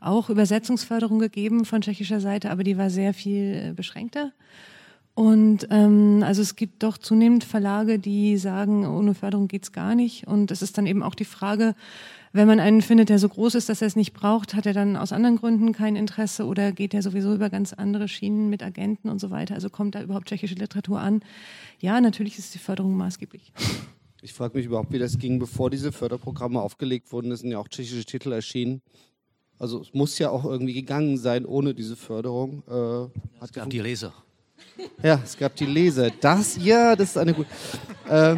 auch 0.00 0.28
Übersetzungsförderung 0.28 1.18
gegeben 1.18 1.64
von 1.64 1.80
tschechischer 1.80 2.20
Seite, 2.20 2.50
aber 2.50 2.64
die 2.64 2.78
war 2.78 2.90
sehr 2.90 3.14
viel 3.14 3.70
äh, 3.70 3.72
beschränkter. 3.72 4.32
Und 5.14 5.68
ähm, 5.70 6.22
also 6.24 6.40
es 6.40 6.56
gibt 6.56 6.82
doch 6.82 6.96
zunehmend 6.96 7.44
Verlage, 7.44 7.98
die 7.98 8.38
sagen, 8.38 8.86
ohne 8.86 9.14
Förderung 9.14 9.46
geht's 9.46 9.72
gar 9.72 9.94
nicht. 9.94 10.26
Und 10.26 10.50
es 10.50 10.62
ist 10.62 10.78
dann 10.78 10.86
eben 10.86 11.02
auch 11.02 11.14
die 11.14 11.26
Frage, 11.26 11.74
wenn 12.32 12.46
man 12.48 12.60
einen 12.60 12.80
findet, 12.80 13.10
der 13.10 13.18
so 13.18 13.28
groß 13.28 13.56
ist, 13.56 13.68
dass 13.68 13.82
er 13.82 13.88
es 13.88 13.96
nicht 13.96 14.14
braucht, 14.14 14.54
hat 14.54 14.64
er 14.64 14.72
dann 14.72 14.96
aus 14.96 15.12
anderen 15.12 15.36
Gründen 15.36 15.72
kein 15.72 15.96
Interesse 15.96 16.46
oder 16.46 16.72
geht 16.72 16.94
er 16.94 17.02
sowieso 17.02 17.34
über 17.34 17.50
ganz 17.50 17.74
andere 17.74 18.08
Schienen 18.08 18.48
mit 18.48 18.62
Agenten 18.62 19.10
und 19.10 19.20
so 19.20 19.30
weiter? 19.30 19.54
Also 19.54 19.68
kommt 19.68 19.94
da 19.94 20.02
überhaupt 20.02 20.28
tschechische 20.28 20.54
Literatur 20.54 20.98
an? 20.98 21.20
Ja, 21.78 22.00
natürlich 22.00 22.38
ist 22.38 22.54
die 22.54 22.58
Förderung 22.58 22.96
maßgeblich. 22.96 23.52
Ich 24.22 24.32
frage 24.32 24.56
mich 24.56 24.64
überhaupt, 24.64 24.92
wie 24.92 24.98
das 24.98 25.18
ging, 25.18 25.38
bevor 25.38 25.68
diese 25.68 25.92
Förderprogramme 25.92 26.62
aufgelegt 26.62 27.12
wurden. 27.12 27.30
Es 27.32 27.40
sind 27.40 27.50
ja 27.50 27.58
auch 27.58 27.68
tschechische 27.68 28.04
Titel 28.06 28.32
erschienen. 28.32 28.80
Also 29.58 29.82
es 29.82 29.92
muss 29.92 30.18
ja 30.18 30.30
auch 30.30 30.46
irgendwie 30.46 30.72
gegangen 30.72 31.18
sein 31.18 31.44
ohne 31.44 31.74
diese 31.74 31.96
Förderung. 31.96 32.62
Äh, 32.66 33.44
es 33.44 33.52
gab 33.52 33.68
die 33.68 33.80
Leser. 33.80 34.14
Ja, 35.02 35.20
es 35.22 35.36
gab 35.36 35.54
die 35.56 35.66
Leser. 35.66 36.10
Das, 36.20 36.56
ja, 36.56 36.96
das 36.96 37.10
ist 37.10 37.18
eine 37.18 37.34
gute. 37.34 37.48
Äh, 38.08 38.36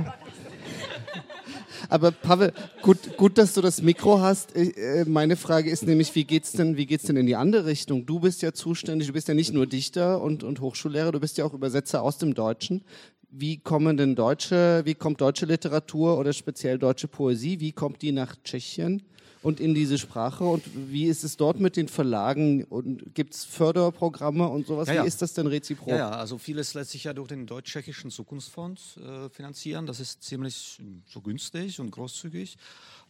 aber 1.88 2.10
Pavel, 2.10 2.52
gut, 2.82 3.16
gut, 3.16 3.38
dass 3.38 3.54
du 3.54 3.60
das 3.60 3.82
Mikro 3.82 4.20
hast. 4.20 4.56
Äh, 4.56 5.04
meine 5.06 5.36
Frage 5.36 5.70
ist 5.70 5.86
nämlich, 5.86 6.14
wie 6.14 6.24
geht's 6.24 6.52
denn, 6.52 6.76
wie 6.76 6.86
geht's 6.86 7.04
denn 7.04 7.16
in 7.16 7.26
die 7.26 7.36
andere 7.36 7.66
Richtung? 7.66 8.06
Du 8.06 8.20
bist 8.20 8.42
ja 8.42 8.52
zuständig, 8.52 9.08
du 9.08 9.12
bist 9.12 9.28
ja 9.28 9.34
nicht 9.34 9.52
nur 9.52 9.66
Dichter 9.66 10.20
und, 10.20 10.42
und 10.42 10.60
Hochschullehrer, 10.60 11.12
du 11.12 11.20
bist 11.20 11.38
ja 11.38 11.44
auch 11.44 11.54
Übersetzer 11.54 12.02
aus 12.02 12.18
dem 12.18 12.34
Deutschen. 12.34 12.82
Wie 13.30 13.58
kommen 13.58 13.96
denn 13.96 14.14
deutsche, 14.14 14.82
wie 14.84 14.94
kommt 14.94 15.20
deutsche 15.20 15.46
Literatur 15.46 16.18
oder 16.18 16.32
speziell 16.32 16.78
deutsche 16.78 17.08
Poesie, 17.08 17.60
wie 17.60 17.72
kommt 17.72 18.00
die 18.02 18.12
nach 18.12 18.36
Tschechien? 18.44 19.02
Und 19.44 19.60
in 19.60 19.74
diese 19.74 19.98
Sprache? 19.98 20.42
Und 20.42 20.64
wie 20.74 21.04
ist 21.04 21.22
es 21.22 21.36
dort 21.36 21.60
mit 21.60 21.76
den 21.76 21.86
Verlagen? 21.86 22.64
Und 22.64 23.14
gibt 23.14 23.34
es 23.34 23.44
Förderprogramme 23.44 24.48
und 24.48 24.66
sowas? 24.66 24.88
Ja, 24.88 24.94
ja. 24.94 25.02
Wie 25.02 25.06
ist 25.06 25.20
das 25.20 25.34
denn 25.34 25.46
reziprok? 25.46 25.90
Ja, 25.90 25.96
ja, 25.96 26.10
also 26.10 26.38
vieles 26.38 26.72
lässt 26.72 26.92
sich 26.92 27.04
ja 27.04 27.12
durch 27.12 27.28
den 27.28 27.46
deutsch-tschechischen 27.46 28.10
Zukunftsfonds 28.10 28.96
äh, 28.96 29.28
finanzieren. 29.28 29.86
Das 29.86 30.00
ist 30.00 30.22
ziemlich 30.22 30.76
hm, 30.78 31.02
so 31.06 31.20
günstig 31.20 31.78
und 31.78 31.90
großzügig. 31.90 32.56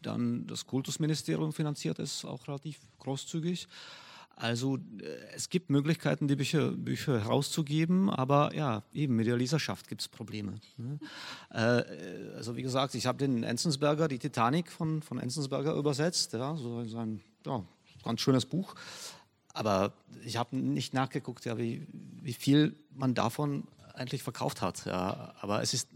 Dann 0.02 0.44
das 0.48 0.66
Kultusministerium 0.66 1.52
finanziert 1.52 2.00
es 2.00 2.24
auch 2.24 2.48
relativ 2.48 2.80
großzügig. 2.98 3.68
Also 4.36 4.76
äh, 4.76 5.06
es 5.34 5.48
gibt 5.48 5.70
Möglichkeiten, 5.70 6.28
die 6.28 6.36
Bücher, 6.36 6.72
Bücher 6.72 7.20
herauszugeben, 7.20 8.10
aber 8.10 8.54
ja, 8.54 8.82
eben 8.92 9.16
mit 9.16 9.26
der 9.26 9.36
Leserschaft 9.36 9.88
gibt 9.88 10.00
es 10.00 10.08
Probleme. 10.08 10.60
Ne? 10.76 10.98
Äh, 11.50 12.34
also 12.36 12.56
wie 12.56 12.62
gesagt, 12.62 12.94
ich 12.94 13.06
habe 13.06 13.18
den 13.18 13.44
Enzensberger, 13.44 14.08
die 14.08 14.18
Titanic 14.18 14.70
von, 14.70 15.02
von 15.02 15.18
Enzensberger 15.18 15.74
übersetzt, 15.74 16.32
ja, 16.32 16.56
so 16.56 16.78
ein 16.78 17.20
ja, 17.46 17.64
ganz 18.02 18.20
schönes 18.20 18.46
Buch. 18.46 18.74
Aber 19.52 19.92
ich 20.24 20.36
habe 20.36 20.56
nicht 20.56 20.94
nachgeguckt, 20.94 21.44
ja, 21.44 21.56
wie, 21.56 21.86
wie 21.92 22.32
viel 22.32 22.74
man 22.92 23.14
davon 23.14 23.68
eigentlich 23.94 24.24
verkauft 24.24 24.60
hat. 24.60 24.84
Ja. 24.84 25.34
Aber 25.40 25.62
es 25.62 25.72
ist 25.72 25.88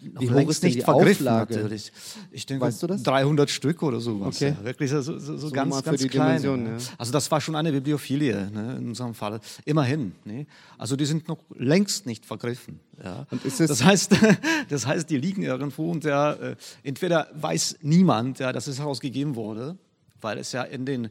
wie 0.00 0.30
hoch 0.30 0.48
ist 0.48 0.62
nicht 0.62 0.82
vergriffen 0.82 1.26
Auflage? 1.26 1.54
natürlich. 1.54 1.92
Ich 2.30 2.46
denke, 2.46 2.66
weißt 2.66 2.82
du 2.82 2.86
das? 2.86 3.02
300 3.02 3.50
Stück 3.50 3.82
oder 3.82 4.00
sowas. 4.00 4.36
Okay. 4.36 4.54
Ja. 4.58 4.64
Wirklich 4.64 4.90
so, 4.90 5.00
so, 5.00 5.18
so, 5.18 5.50
ganz, 5.50 5.82
ganz 5.82 6.06
klein. 6.08 6.42
Ja. 6.42 6.76
Also 6.96 7.12
das 7.12 7.30
war 7.30 7.40
schon 7.40 7.56
eine 7.56 7.72
Bibliophilie 7.72 8.50
ne, 8.50 8.76
in 8.78 8.88
unserem 8.88 9.14
Fall. 9.14 9.40
Immerhin. 9.64 10.12
Ne? 10.24 10.46
Also 10.76 10.96
die 10.96 11.04
sind 11.04 11.28
noch 11.28 11.38
längst 11.54 12.06
nicht 12.06 12.24
vergriffen. 12.24 12.80
Ja. 13.02 13.26
das, 13.42 13.84
heißt, 13.84 14.16
das 14.68 14.86
heißt, 14.86 15.08
die 15.10 15.16
liegen 15.16 15.42
irgendwo 15.42 15.90
und 15.90 16.04
der, 16.04 16.38
äh, 16.40 16.56
entweder 16.82 17.28
weiß 17.34 17.78
niemand, 17.82 18.38
ja, 18.38 18.52
dass 18.52 18.66
es 18.66 18.78
herausgegeben 18.78 19.36
wurde, 19.36 19.76
weil 20.20 20.38
es 20.38 20.52
ja 20.52 20.62
in 20.62 20.84
den, 20.84 21.04
äh, 21.06 21.10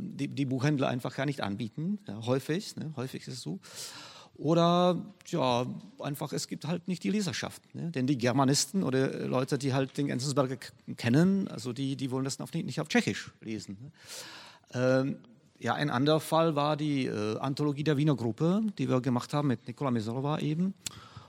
die, 0.00 0.28
die 0.28 0.44
Buchhändler 0.44 0.88
einfach 0.88 1.14
gar 1.14 1.26
nicht 1.26 1.40
anbieten, 1.40 1.98
ja, 2.06 2.24
häufig, 2.26 2.76
ne, 2.76 2.92
häufig 2.96 3.26
ist 3.26 3.34
es 3.34 3.40
so. 3.40 3.58
Oder 4.38 5.04
ja, 5.26 5.66
einfach, 5.98 6.32
es 6.32 6.46
gibt 6.46 6.64
halt 6.64 6.86
nicht 6.86 7.02
die 7.02 7.10
Leserschaft. 7.10 7.74
Ne? 7.74 7.90
Denn 7.90 8.06
die 8.06 8.16
Germanisten 8.16 8.84
oder 8.84 9.26
Leute, 9.26 9.58
die 9.58 9.74
halt 9.74 9.98
den 9.98 10.08
Enzensberger 10.08 10.56
kennen, 10.96 11.48
also 11.48 11.72
die, 11.72 11.96
die 11.96 12.12
wollen 12.12 12.24
das 12.24 12.38
nicht, 12.38 12.54
nicht 12.54 12.80
auf 12.80 12.86
Tschechisch 12.86 13.32
lesen. 13.40 13.76
Ne? 13.80 13.90
Ähm, 14.74 15.16
ja, 15.58 15.74
ein 15.74 15.90
anderer 15.90 16.20
Fall 16.20 16.54
war 16.54 16.76
die 16.76 17.06
äh, 17.06 17.36
Anthologie 17.38 17.82
der 17.82 17.96
Wiener 17.96 18.14
Gruppe, 18.14 18.62
die 18.78 18.88
wir 18.88 19.00
gemacht 19.00 19.34
haben 19.34 19.48
mit 19.48 19.66
Nikola 19.66 19.90
Mesorova 19.90 20.38
eben. 20.38 20.72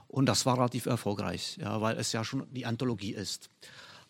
Und 0.06 0.26
das 0.26 0.46
war 0.46 0.56
relativ 0.56 0.86
erfolgreich, 0.86 1.58
ja, 1.60 1.80
weil 1.80 1.96
es 1.96 2.12
ja 2.12 2.22
schon 2.22 2.46
die 2.52 2.64
Anthologie 2.64 3.12
ist. 3.12 3.50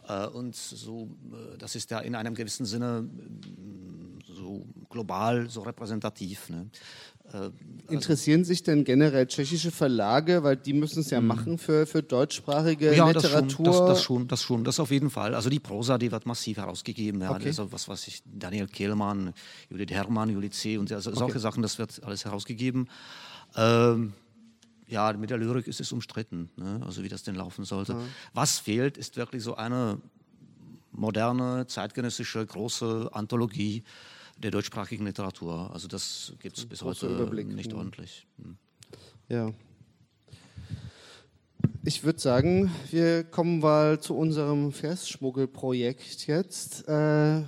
Äh, 0.08 0.26
und 0.26 0.54
so, 0.54 1.08
äh, 1.32 1.56
das 1.56 1.74
ist 1.74 1.90
ja 1.90 2.00
in 2.00 2.14
einem 2.14 2.34
gewissen 2.34 2.66
Sinne 2.66 3.08
äh, 3.08 4.32
so 4.34 4.66
global, 4.88 5.48
so 5.48 5.62
repräsentativ. 5.62 6.50
Ne? 6.50 6.68
Also 7.33 7.53
Interessieren 7.88 8.45
sich 8.45 8.62
denn 8.62 8.85
generell 8.85 9.27
tschechische 9.27 9.71
Verlage, 9.71 10.43
weil 10.43 10.57
die 10.57 10.73
müssen 10.73 11.01
es 11.01 11.11
ja 11.11 11.21
mhm. 11.21 11.27
machen 11.27 11.59
für, 11.59 11.87
für 11.87 12.03
deutschsprachige 12.03 12.95
ja, 12.95 13.09
Literatur? 13.09 13.43
Das 13.43 13.53
schon, 13.53 13.64
das, 13.64 13.77
das, 13.77 14.03
schon, 14.03 14.29
das 14.29 14.43
schon, 14.43 14.64
das 14.64 14.81
auf 14.81 14.90
jeden 14.90 15.11
Fall. 15.11 15.35
Also 15.35 15.51
die 15.51 15.59
Prosa, 15.59 15.99
die 15.99 16.12
wird 16.12 16.27
massiv 16.27 16.59
herausgegeben. 16.59 17.21
Ja. 17.21 17.33
Okay. 17.33 17.47
Also 17.47 17.73
was 17.73 17.88
weiß 17.88 18.07
ich, 18.07 18.23
Daniel 18.25 18.69
Kehlmann, 18.69 19.33
Judith 19.69 19.90
Herrmann, 19.90 20.31
Judith 20.31 20.53
C. 20.53 20.79
und 20.79 20.90
also 20.93 21.11
solche 21.11 21.25
okay. 21.25 21.38
Sachen, 21.38 21.62
das 21.62 21.79
wird 21.79 22.03
alles 22.05 22.25
herausgegeben. 22.25 22.88
Ähm, 23.57 24.12
ja, 24.87 25.12
mit 25.12 25.31
der 25.31 25.38
Lyrik 25.38 25.66
ist 25.66 25.81
es 25.81 25.93
umstritten, 25.93 26.51
ne? 26.57 26.81
also 26.85 27.03
wie 27.03 27.09
das 27.09 27.23
denn 27.23 27.35
laufen 27.35 27.64
sollte. 27.64 27.95
Mhm. 27.95 28.09
Was 28.35 28.59
fehlt, 28.59 28.97
ist 28.97 29.16
wirklich 29.16 29.43
so 29.43 29.55
eine 29.57 29.99
moderne, 30.93 31.66
zeitgenössische, 31.66 32.45
große 32.45 33.11
Anthologie 33.12 33.85
der 34.42 34.50
deutschsprachigen 34.50 35.05
Literatur. 35.05 35.70
Also 35.72 35.88
das 35.88 36.33
gibt 36.40 36.59
es 36.59 36.66
bis 36.66 36.83
heute 36.83 37.07
Überblick. 37.07 37.48
nicht 37.48 37.72
ordentlich. 37.72 38.26
Hm. 38.42 38.57
Ja. 39.29 39.53
Ich 41.85 42.05
würde 42.05 42.18
sagen, 42.18 42.70
wir 42.90 43.24
kommen 43.24 43.61
mal 43.61 44.00
zu 44.00 44.16
unserem 44.16 44.72
Versschmuggelprojekt 44.72 46.26
jetzt, 46.26 46.88
äh, 46.88 47.42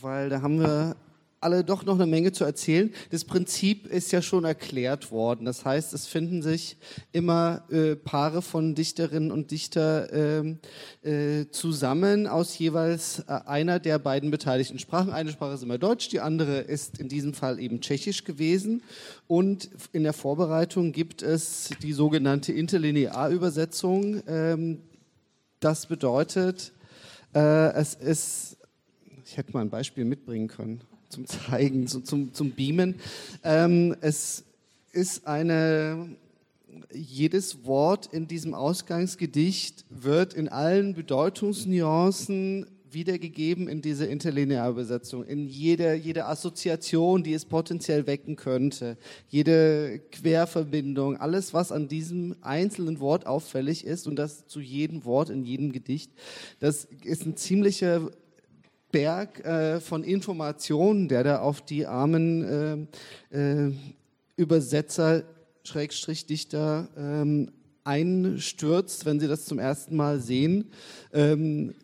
weil 0.00 0.28
da 0.28 0.42
haben 0.42 0.60
wir 0.60 0.96
alle 1.40 1.64
doch 1.64 1.84
noch 1.84 1.94
eine 1.94 2.06
Menge 2.06 2.32
zu 2.32 2.44
erzählen. 2.44 2.92
Das 3.10 3.24
Prinzip 3.24 3.86
ist 3.86 4.12
ja 4.12 4.20
schon 4.20 4.44
erklärt 4.44 5.10
worden. 5.10 5.46
Das 5.46 5.64
heißt, 5.64 5.94
es 5.94 6.06
finden 6.06 6.42
sich 6.42 6.76
immer 7.12 7.64
äh, 7.70 7.96
Paare 7.96 8.42
von 8.42 8.74
Dichterinnen 8.74 9.32
und 9.32 9.50
Dichter 9.50 10.12
äh, 10.12 11.40
äh, 11.40 11.50
zusammen 11.50 12.26
aus 12.26 12.58
jeweils 12.58 13.20
äh, 13.20 13.40
einer 13.46 13.78
der 13.78 13.98
beiden 13.98 14.30
beteiligten 14.30 14.78
Sprachen. 14.78 15.12
Eine 15.12 15.30
Sprache 15.30 15.54
ist 15.54 15.62
immer 15.62 15.78
Deutsch, 15.78 16.08
die 16.10 16.20
andere 16.20 16.58
ist 16.58 16.98
in 16.98 17.08
diesem 17.08 17.32
Fall 17.32 17.58
eben 17.58 17.80
Tschechisch 17.80 18.24
gewesen. 18.24 18.82
Und 19.26 19.70
in 19.92 20.02
der 20.02 20.12
Vorbereitung 20.12 20.92
gibt 20.92 21.22
es 21.22 21.70
die 21.82 21.94
sogenannte 21.94 22.52
Interlinearübersetzung. 22.52 24.22
Ähm, 24.26 24.82
das 25.58 25.86
bedeutet, 25.86 26.72
äh, 27.34 27.72
es 27.72 27.94
ist, 27.94 28.58
ich 29.24 29.38
hätte 29.38 29.52
mal 29.52 29.60
ein 29.60 29.70
Beispiel 29.70 30.04
mitbringen 30.04 30.48
können 30.48 30.82
zum 31.10 31.26
Zeigen, 31.26 31.86
so, 31.86 32.00
zum, 32.00 32.32
zum 32.32 32.52
Beamen. 32.52 32.94
Ähm, 33.44 33.96
es 34.00 34.44
ist 34.92 35.26
eine, 35.26 36.16
jedes 36.92 37.64
Wort 37.64 38.08
in 38.12 38.26
diesem 38.26 38.54
Ausgangsgedicht 38.54 39.84
wird 39.90 40.34
in 40.34 40.48
allen 40.48 40.94
Bedeutungsnuancen 40.94 42.66
wiedergegeben 42.92 43.68
in 43.68 43.82
dieser 43.82 44.08
Interlinearübersetzung, 44.08 45.24
in 45.24 45.46
jede, 45.46 45.94
jede 45.94 46.26
Assoziation, 46.26 47.22
die 47.22 47.34
es 47.34 47.44
potenziell 47.44 48.06
wecken 48.08 48.34
könnte, 48.34 48.96
jede 49.28 50.00
Querverbindung, 50.10 51.16
alles, 51.16 51.54
was 51.54 51.70
an 51.70 51.86
diesem 51.86 52.34
einzelnen 52.40 52.98
Wort 52.98 53.26
auffällig 53.26 53.84
ist 53.84 54.08
und 54.08 54.16
das 54.16 54.46
zu 54.46 54.60
jedem 54.60 55.04
Wort 55.04 55.30
in 55.30 55.44
jedem 55.44 55.70
Gedicht, 55.70 56.10
das 56.58 56.88
ist 57.04 57.26
ein 57.26 57.36
ziemlicher 57.36 58.10
Berg 58.92 59.44
äh, 59.44 59.80
von 59.80 60.04
Informationen, 60.04 61.08
der 61.08 61.24
da 61.24 61.38
auf 61.40 61.60
die 61.60 61.86
armen 61.86 62.88
äh, 63.32 63.36
äh, 63.36 63.72
Übersetzer, 64.36 65.24
Schrägstrich 65.64 66.26
Dichter 66.26 66.88
ähm, 66.96 67.52
einstürzt, 67.84 69.04
wenn 69.04 69.20
sie 69.20 69.28
das 69.28 69.44
zum 69.44 69.58
ersten 69.58 69.96
Mal 69.96 70.20
sehen. 70.20 70.70
Ähm, 71.12 71.74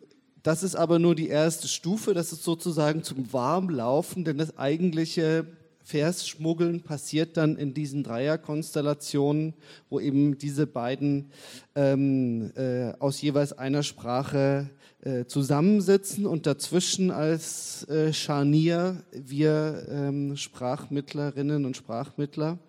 das 0.43 0.63
ist 0.63 0.75
aber 0.75 0.97
nur 0.97 1.13
die 1.13 1.27
erste 1.27 1.67
Stufe, 1.67 2.13
das 2.13 2.31
ist 2.31 2.43
sozusagen 2.43 3.03
zum 3.03 3.31
Warmlaufen, 3.33 4.23
denn 4.23 4.37
das 4.37 4.57
eigentliche 4.57 5.45
Versschmuggeln 5.83 6.81
passiert 6.81 7.37
dann 7.37 7.55
in 7.55 7.73
diesen 7.73 8.03
Dreierkonstellationen, 8.03 9.53
wo 9.89 9.99
eben 9.99 10.37
diese 10.37 10.67
beiden 10.67 11.31
ähm, 11.75 12.51
äh, 12.55 12.91
aus 12.99 13.21
jeweils 13.21 13.53
einer 13.53 13.83
Sprache 13.83 14.69
äh, 15.01 15.25
zusammensitzen 15.25 16.25
und 16.25 16.45
dazwischen 16.45 17.11
als 17.11 17.87
äh, 17.89 18.13
Scharnier 18.13 19.03
wir 19.11 19.85
ähm, 19.89 20.35
Sprachmittlerinnen 20.35 21.65
und 21.65 21.77
Sprachmittler 21.77 22.59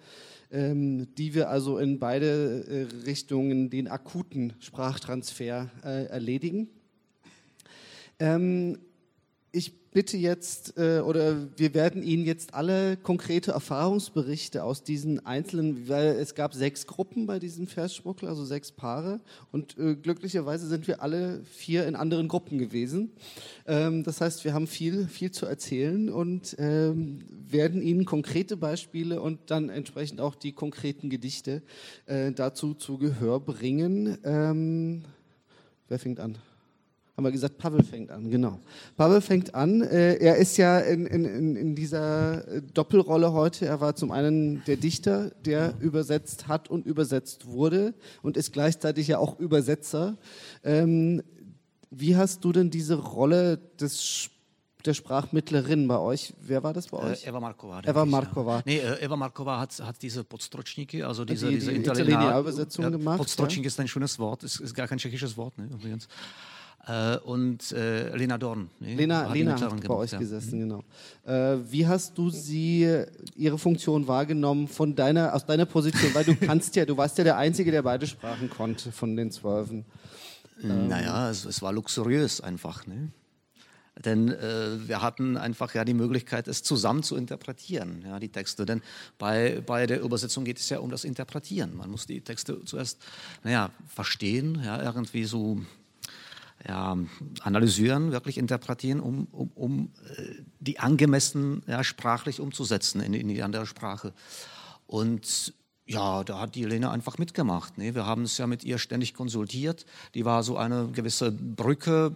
ähm, 0.50 1.14
die 1.16 1.34
wir 1.34 1.50
also 1.50 1.78
in 1.78 1.98
beide 1.98 2.64
äh, 2.66 3.04
Richtungen 3.04 3.70
den 3.70 3.88
akuten 3.88 4.54
Sprachtransfer 4.60 5.70
äh, 5.84 6.04
erledigen. 6.06 6.68
Ähm, 8.18 8.78
ich 9.58 9.90
bitte 9.90 10.16
jetzt, 10.16 10.78
äh, 10.78 11.00
oder 11.00 11.48
wir 11.56 11.74
werden 11.74 12.02
Ihnen 12.02 12.24
jetzt 12.24 12.54
alle 12.54 12.96
konkrete 12.96 13.52
Erfahrungsberichte 13.52 14.62
aus 14.62 14.82
diesen 14.82 15.24
einzelnen, 15.26 15.88
weil 15.88 16.16
es 16.20 16.34
gab 16.34 16.54
sechs 16.54 16.86
Gruppen 16.86 17.26
bei 17.26 17.38
diesem 17.38 17.66
Versschmuggel, 17.66 18.28
also 18.28 18.44
sechs 18.44 18.70
Paare. 18.70 19.20
Und 19.50 19.76
äh, 19.78 19.96
glücklicherweise 19.96 20.66
sind 20.68 20.86
wir 20.86 21.02
alle 21.02 21.42
vier 21.44 21.86
in 21.86 21.96
anderen 21.96 22.28
Gruppen 22.28 22.58
gewesen. 22.58 23.10
Ähm, 23.66 24.04
das 24.04 24.20
heißt, 24.20 24.44
wir 24.44 24.54
haben 24.54 24.66
viel, 24.66 25.08
viel 25.08 25.30
zu 25.30 25.46
erzählen 25.46 26.10
und 26.10 26.54
ähm, 26.58 27.24
werden 27.28 27.82
Ihnen 27.82 28.04
konkrete 28.04 28.56
Beispiele 28.56 29.20
und 29.20 29.50
dann 29.50 29.68
entsprechend 29.68 30.20
auch 30.20 30.34
die 30.34 30.52
konkreten 30.52 31.10
Gedichte 31.10 31.62
äh, 32.06 32.32
dazu 32.32 32.74
zu 32.74 32.98
Gehör 32.98 33.40
bringen. 33.40 34.18
Ähm, 34.22 35.02
wer 35.88 35.98
fängt 35.98 36.20
an? 36.20 36.38
Haben 37.18 37.24
wir 37.24 37.32
gesagt, 37.32 37.58
Pavel 37.58 37.82
fängt 37.82 38.12
an, 38.12 38.30
genau. 38.30 38.60
Pavel 38.96 39.20
fängt 39.20 39.52
an. 39.52 39.82
Äh, 39.82 40.18
er 40.18 40.36
ist 40.36 40.56
ja 40.56 40.78
in, 40.78 41.04
in, 41.04 41.56
in 41.56 41.74
dieser 41.74 42.60
Doppelrolle 42.60 43.32
heute. 43.32 43.66
Er 43.66 43.80
war 43.80 43.96
zum 43.96 44.12
einen 44.12 44.62
der 44.66 44.76
Dichter, 44.76 45.30
der 45.44 45.74
übersetzt 45.80 46.46
hat 46.46 46.70
und 46.70 46.86
übersetzt 46.86 47.48
wurde 47.48 47.94
und 48.22 48.36
ist 48.36 48.52
gleichzeitig 48.52 49.08
ja 49.08 49.18
auch 49.18 49.40
Übersetzer. 49.40 50.16
Ähm, 50.62 51.24
wie 51.90 52.16
hast 52.16 52.44
du 52.44 52.52
denn 52.52 52.70
diese 52.70 52.94
Rolle 52.94 53.58
des 53.80 54.30
der 54.86 54.94
Sprachmittlerin 54.94 55.88
bei 55.88 55.98
euch. 55.98 56.32
Wer 56.40 56.62
war 56.62 56.72
das 56.72 56.86
bei 56.86 56.98
euch? 56.98 57.24
Äh, 57.24 57.30
Eva 57.30 57.40
Markova. 57.40 57.82
Eva 57.84 58.04
Markova. 58.04 58.56
Ja. 58.58 58.62
Nee, 58.64 58.78
äh, 58.78 59.04
Eva 59.04 59.16
Markova 59.16 59.58
hat, 59.58 59.76
hat 59.80 60.00
diese 60.00 60.22
Podstročníky, 60.22 61.02
also 61.02 61.24
diese, 61.24 61.48
die, 61.48 61.56
diese 61.56 61.72
die 61.72 61.80
Italiener-Übersetzung 61.80 62.84
ja, 62.84 62.90
gemacht. 62.90 63.18
Podstročník 63.18 63.64
ja? 63.64 63.68
ist 63.68 63.80
ein 63.80 63.88
schönes 63.88 64.20
Wort, 64.20 64.44
ist, 64.44 64.60
ist 64.60 64.74
gar 64.74 64.86
kein 64.86 64.98
tschechisches 64.98 65.36
Wort, 65.36 65.58
ne, 65.58 65.64
übrigens. 65.64 66.06
Äh, 66.88 67.18
und 67.18 67.70
äh, 67.72 68.16
Lena 68.16 68.38
Dorn. 68.38 68.70
Nee, 68.80 68.94
Lena, 68.94 69.30
Lena 69.30 69.52
hat 69.52 69.60
gemacht, 69.60 69.86
bei 69.86 69.94
euch 69.94 70.12
ja. 70.12 70.18
gesessen, 70.18 70.58
genau. 70.60 70.84
Äh, 71.26 71.58
wie 71.70 71.86
hast 71.86 72.16
du 72.16 72.30
sie, 72.30 73.04
ihre 73.36 73.58
Funktion 73.58 74.08
wahrgenommen 74.08 74.68
von 74.68 74.94
deiner, 74.94 75.34
aus 75.34 75.44
deiner 75.44 75.66
Position? 75.66 76.14
Weil 76.14 76.24
du 76.24 76.34
kannst 76.40 76.76
ja, 76.76 76.86
du 76.86 76.96
warst 76.96 77.18
ja 77.18 77.24
der 77.24 77.36
Einzige, 77.36 77.70
der 77.70 77.82
beide 77.82 78.06
Sprachen 78.06 78.48
konnte 78.48 78.90
von 78.90 79.16
den 79.16 79.30
Zwölfen. 79.30 79.84
Ähm. 80.62 80.88
Naja, 80.88 81.30
es, 81.30 81.44
es, 81.44 81.60
war 81.60 81.72
luxuriös 81.72 82.40
einfach. 82.40 82.86
Ne? 82.86 83.12
Denn 84.04 84.28
äh, 84.28 84.88
wir 84.88 85.02
hatten 85.02 85.36
einfach 85.36 85.74
ja 85.74 85.84
die 85.84 85.94
Möglichkeit, 85.94 86.48
es 86.48 86.62
zusammen 86.62 87.02
zu 87.02 87.16
interpretieren, 87.16 88.02
ja, 88.06 88.18
die 88.18 88.30
Texte. 88.30 88.64
Denn 88.64 88.80
bei, 89.18 89.62
bei 89.66 89.86
der 89.86 90.00
Übersetzung 90.00 90.44
geht 90.44 90.58
es 90.58 90.68
ja 90.70 90.78
um 90.78 90.90
das 90.90 91.04
Interpretieren. 91.04 91.76
Man 91.76 91.90
muss 91.90 92.06
die 92.06 92.22
Texte 92.22 92.64
zuerst, 92.64 92.98
naja, 93.44 93.70
verstehen, 93.88 94.62
ja, 94.64 94.82
irgendwie 94.82 95.24
so 95.24 95.60
ja, 96.66 96.96
analysieren, 97.40 98.12
wirklich 98.12 98.38
interpretieren, 98.38 99.00
um, 99.00 99.26
um, 99.26 99.50
um 99.54 99.92
äh, 100.16 100.42
die 100.60 100.78
angemessen 100.78 101.62
ja, 101.66 101.84
sprachlich 101.84 102.40
umzusetzen 102.40 103.00
in, 103.00 103.14
in 103.14 103.28
die 103.28 103.42
andere 103.42 103.66
Sprache. 103.66 104.12
Und 104.86 105.54
ja, 105.86 106.22
da 106.22 106.40
hat 106.40 106.54
die 106.54 106.64
Lena 106.64 106.90
einfach 106.90 107.18
mitgemacht. 107.18 107.78
Ne? 107.78 107.94
Wir 107.94 108.04
haben 108.04 108.22
es 108.22 108.36
ja 108.38 108.46
mit 108.46 108.62
ihr 108.64 108.78
ständig 108.78 109.14
konsultiert. 109.14 109.86
Die 110.14 110.24
war 110.24 110.42
so 110.42 110.56
eine 110.56 110.88
gewisse 110.88 111.32
Brücke. 111.32 112.14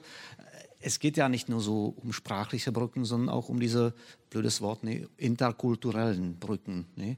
Es 0.78 0.98
geht 0.98 1.16
ja 1.16 1.28
nicht 1.28 1.48
nur 1.48 1.60
so 1.60 1.94
um 1.96 2.12
sprachliche 2.12 2.72
Brücken, 2.72 3.04
sondern 3.04 3.30
auch 3.30 3.48
um 3.48 3.60
diese, 3.60 3.94
blödes 4.28 4.60
Wort, 4.60 4.84
ne? 4.84 5.08
interkulturellen 5.16 6.38
Brücken. 6.38 6.86
Ne? 6.96 7.16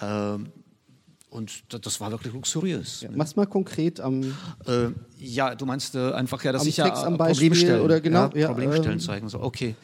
Ähm, 0.00 0.52
und 1.32 1.64
das 1.86 2.00
war 2.00 2.10
wirklich 2.10 2.32
luxuriös. 2.32 3.00
Ja, 3.00 3.10
mach's 3.14 3.36
mal 3.36 3.46
konkret 3.46 4.00
am. 4.00 4.22
Äh, 4.66 4.90
ja, 5.18 5.54
du 5.54 5.64
meinst 5.64 5.94
äh, 5.94 6.12
einfach 6.12 6.44
ja, 6.44 6.52
dass 6.52 6.66
ich 6.66 6.76
Text, 6.76 7.02
ja 7.02 7.06
am 7.06 7.16
Beispiel 7.16 7.48
Problemstellen, 7.48 7.82
oder 7.82 8.00
genau, 8.00 8.30
ja, 8.34 8.48
Problemstellen 8.48 8.98
ähm, 8.98 9.00
zeigen 9.00 9.28
soll. 9.28 9.42
Okay. 9.42 9.74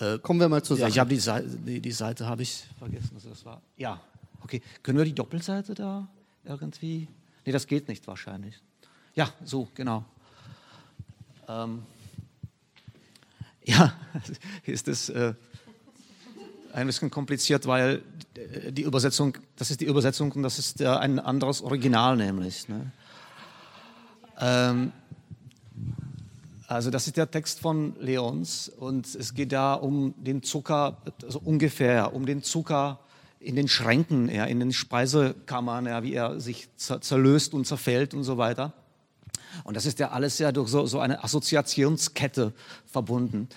Äh, 0.00 0.18
Kommen 0.18 0.40
wir 0.40 0.48
mal 0.48 0.62
zur 0.62 0.76
Sache. 0.76 0.88
Ja, 0.88 0.88
ich 0.88 0.98
habe 0.98 1.10
die 1.10 1.20
Seite, 1.20 1.48
die, 1.48 1.80
die 1.80 1.92
Seite 1.92 2.26
habe 2.26 2.42
ich 2.42 2.64
vergessen. 2.78 3.10
Also 3.14 3.28
das 3.28 3.44
war. 3.44 3.60
Ja, 3.76 4.00
okay. 4.42 4.62
Können 4.82 4.96
wir 4.96 5.04
die 5.04 5.14
Doppelseite 5.14 5.74
da 5.74 6.08
irgendwie? 6.44 7.06
Nee, 7.44 7.52
das 7.52 7.66
geht 7.66 7.88
nicht 7.88 8.06
wahrscheinlich. 8.06 8.58
Ja, 9.14 9.28
so 9.44 9.68
genau. 9.74 10.04
Ähm, 11.48 11.82
ja, 13.64 13.92
ist 14.64 14.88
das 14.88 15.12
ein 16.72 16.86
bisschen 16.86 17.10
kompliziert, 17.10 17.66
weil 17.66 18.02
die 18.70 18.82
Übersetzung, 18.82 19.36
das 19.56 19.70
ist 19.70 19.80
die 19.80 19.86
Übersetzung 19.86 20.32
und 20.32 20.42
das 20.42 20.58
ist 20.58 20.82
ein 20.82 21.18
anderes 21.18 21.62
Original 21.62 22.16
nämlich. 22.16 22.68
Ne? 22.68 22.92
Ähm, 24.40 24.92
also 26.66 26.90
das 26.90 27.06
ist 27.06 27.16
der 27.16 27.30
Text 27.30 27.60
von 27.60 27.96
Leons 27.98 28.68
und 28.68 29.14
es 29.14 29.34
geht 29.34 29.52
da 29.52 29.74
um 29.74 30.14
den 30.18 30.42
Zucker, 30.42 30.98
also 31.22 31.40
ungefähr 31.42 32.14
um 32.14 32.26
den 32.26 32.42
Zucker 32.42 33.00
in 33.40 33.56
den 33.56 33.68
Schränken, 33.68 34.28
ja, 34.28 34.44
in 34.44 34.60
den 34.60 34.72
Speisekammern, 34.72 35.86
ja, 35.86 36.02
wie 36.02 36.12
er 36.12 36.40
sich 36.40 36.68
zerlöst 36.76 37.54
und 37.54 37.66
zerfällt 37.66 38.12
und 38.12 38.24
so 38.24 38.36
weiter. 38.36 38.72
Und 39.64 39.76
das 39.76 39.86
ist 39.86 39.98
ja 39.98 40.10
alles 40.10 40.38
ja 40.38 40.52
durch 40.52 40.68
so, 40.68 40.86
so 40.86 41.00
eine 41.00 41.22
Assoziationskette 41.24 42.52
verbunden. 42.84 43.48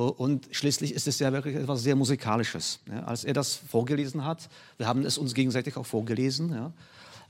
Und 0.00 0.48
schließlich 0.50 0.92
ist 0.92 1.06
es 1.06 1.18
ja 1.20 1.32
wirklich 1.32 1.56
etwas 1.56 1.82
sehr 1.82 1.96
Musikalisches. 1.96 2.80
Ja, 2.86 3.04
als 3.04 3.24
er 3.24 3.32
das 3.32 3.54
vorgelesen 3.54 4.26
hat, 4.26 4.50
wir 4.76 4.86
haben 4.86 5.06
es 5.06 5.16
uns 5.16 5.32
gegenseitig 5.32 5.78
auch 5.78 5.86
vorgelesen, 5.86 6.52
ja, 6.52 6.72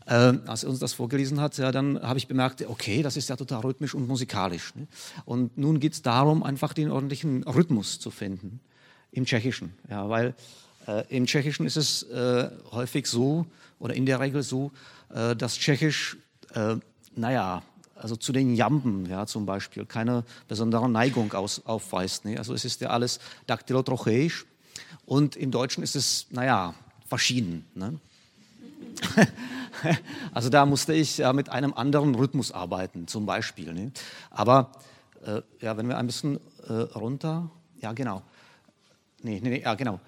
äh, 0.06 0.38
als 0.46 0.64
er 0.64 0.70
uns 0.70 0.80
das 0.80 0.92
vorgelesen 0.92 1.40
hat, 1.40 1.56
ja, 1.58 1.70
dann 1.70 2.02
habe 2.02 2.18
ich 2.18 2.26
bemerkt, 2.26 2.66
okay, 2.68 3.04
das 3.04 3.16
ist 3.16 3.28
ja 3.28 3.36
total 3.36 3.60
rhythmisch 3.60 3.94
und 3.94 4.08
musikalisch. 4.08 4.74
Ne? 4.74 4.88
Und 5.24 5.56
nun 5.56 5.78
geht 5.78 5.92
es 5.92 6.02
darum, 6.02 6.42
einfach 6.42 6.72
den 6.72 6.90
ordentlichen 6.90 7.44
Rhythmus 7.44 8.00
zu 8.00 8.10
finden 8.10 8.58
im 9.12 9.26
Tschechischen. 9.26 9.72
Ja, 9.88 10.08
weil 10.08 10.34
äh, 10.88 11.04
im 11.08 11.26
Tschechischen 11.26 11.66
ist 11.66 11.76
es 11.76 12.02
äh, 12.04 12.50
häufig 12.72 13.06
so, 13.06 13.46
oder 13.78 13.94
in 13.94 14.06
der 14.06 14.18
Regel 14.18 14.42
so, 14.42 14.72
äh, 15.14 15.36
dass 15.36 15.54
Tschechisch, 15.56 16.16
äh, 16.52 16.76
naja, 17.14 17.62
also 17.97 18.16
zu 18.16 18.32
den 18.32 18.55
Jamben 18.55 19.07
ja, 19.07 19.26
zum 19.26 19.47
Beispiel, 19.47 19.86
keine 19.86 20.24
besondere 20.49 20.88
Neigung 20.88 21.32
aus, 21.32 21.62
aufweist. 21.64 22.24
Ne? 22.24 22.38
Also 22.38 22.55
es 22.55 22.64
ist 22.64 22.80
ja 22.80 22.90
alles 22.90 23.18
daktylotrochäisch 23.47 24.47
und 25.07 25.36
im 25.36 25.51
Deutschen 25.51 25.82
ist 25.82 25.97
es, 25.97 26.26
naja, 26.30 26.74
verschieden. 27.07 27.64
Ne? 27.74 27.99
also 30.32 30.49
da 30.49 30.66
musste 30.66 30.92
ich 30.92 31.18
ja 31.18 31.32
mit 31.32 31.49
einem 31.49 31.72
anderen 31.74 32.14
Rhythmus 32.14 32.53
arbeiten, 32.53 33.09
zum 33.09 33.26
Beispiel. 33.26 33.72
Ne? 33.72 33.92
Aber 34.30 34.72
äh, 35.24 35.42
ja, 35.61 35.76
wenn 35.76 35.88
wir 35.88 35.99
ein 35.99 36.07
bisschen 36.07 36.38
äh, 36.68 36.72
runter, 36.72 37.51
ja 37.80 37.92
genau, 37.92 38.22
nee, 39.22 39.40
nee, 39.42 39.51
nee, 39.51 39.62
ja 39.62 39.74
genau. 39.74 40.01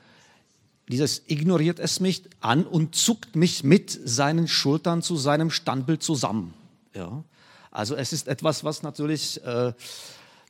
Dieses 0.89 1.22
ignoriert 1.26 1.78
es 1.78 2.01
mich 2.01 2.22
an 2.41 2.64
und 2.64 2.95
zuckt 2.95 3.36
mich 3.36 3.62
mit 3.62 3.91
seinen 3.91 4.49
Schultern 4.49 5.03
zu 5.03 5.16
seinem 5.16 5.51
Standbild 5.51 6.03
zusammen. 6.03 6.55
Ja. 6.95 7.22
Also 7.70 7.94
es 7.94 8.12
ist 8.12 8.28
etwas, 8.28 8.64
was 8.64 8.82
natürlich, 8.82 9.42
äh, 9.44 9.72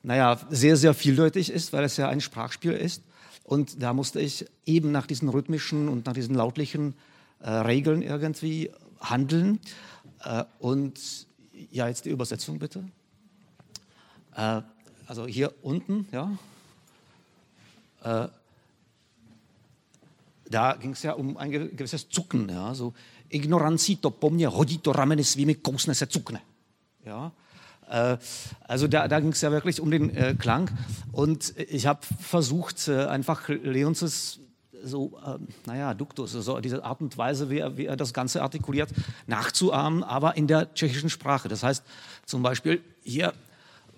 naja, 0.03 0.39
sehr, 0.51 0.77
sehr 0.77 0.95
vieldeutig 0.95 1.51
ist, 1.51 1.73
weil 1.73 1.85
es 1.85 1.97
ja 1.97 2.09
ein 2.09 2.21
Sprachspiel 2.21 2.73
ist. 2.73 3.03
Und 3.45 3.83
da 3.83 3.93
musste 3.93 4.21
ich 4.21 4.47
eben 4.67 4.93
nach 4.93 5.07
diesen 5.07 5.29
rhythmischen 5.29 5.89
und 5.89 6.07
nach 6.07 6.13
diesen 6.13 6.35
lautlichen 6.35 6.95
äh, 7.41 7.51
Regeln 7.51 8.03
irgendwie 8.03 8.71
handeln. 9.01 9.61
Äh, 10.25 10.45
und 10.59 11.27
ja, 11.71 11.89
jetzt 11.89 12.05
die 12.05 12.11
Übersetzung 12.11 12.59
bitte. 12.59 12.85
Äh, 14.35 14.63
also 15.07 15.27
hier 15.27 15.53
unten, 15.63 16.07
ja. 16.13 16.31
Äh, 18.03 18.29
da 20.51 20.75
ging 20.77 20.93
es 20.93 21.03
ja 21.03 21.13
um 21.13 21.37
ein 21.37 21.51
gewisses 21.51 22.09
Zucken, 22.09 22.49
ja, 22.49 22.75
so 22.75 22.95
ignoranci 23.31 23.97
to 23.97 24.11
po 24.11 24.31
mně 24.31 24.49
hodí 24.49 24.79
to 24.79 24.93
kousne 25.63 25.95
se 25.95 26.07
cukne. 26.07 26.41
Ja? 27.05 27.33
Äh, 27.91 28.19
also 28.67 28.89
da, 28.89 29.09
da 29.09 29.21
ging 29.21 29.33
es 29.33 29.41
ja 29.41 29.51
wirklich 29.51 29.81
um 29.81 29.91
den 29.91 30.15
äh, 30.15 30.35
Klang 30.39 30.71
und 31.13 31.55
ich 31.57 31.87
habe 31.87 32.01
versucht, 32.21 32.89
äh, 32.89 33.07
einfach 33.07 33.49
Leonses 33.49 34.41
so, 34.83 35.19
äh, 35.27 35.39
naja, 35.67 35.95
Duktus, 35.95 36.33
so 36.33 36.61
diese 36.61 36.85
Art 36.85 37.01
und 37.01 37.17
Weise, 37.19 37.51
wie 37.51 37.59
er, 37.59 37.77
wie 37.77 37.87
er 37.87 37.97
das 37.97 38.13
Ganze 38.13 38.43
artikuliert, 38.43 38.91
nachzuahmen, 39.27 40.05
aber 40.05 40.37
in 40.37 40.47
der 40.47 40.73
tschechischen 40.73 41.11
Sprache. 41.11 41.49
Das 41.49 41.63
heißt 41.63 41.83
zum 42.27 42.43
Beispiel 42.43 42.81
hier 43.03 43.33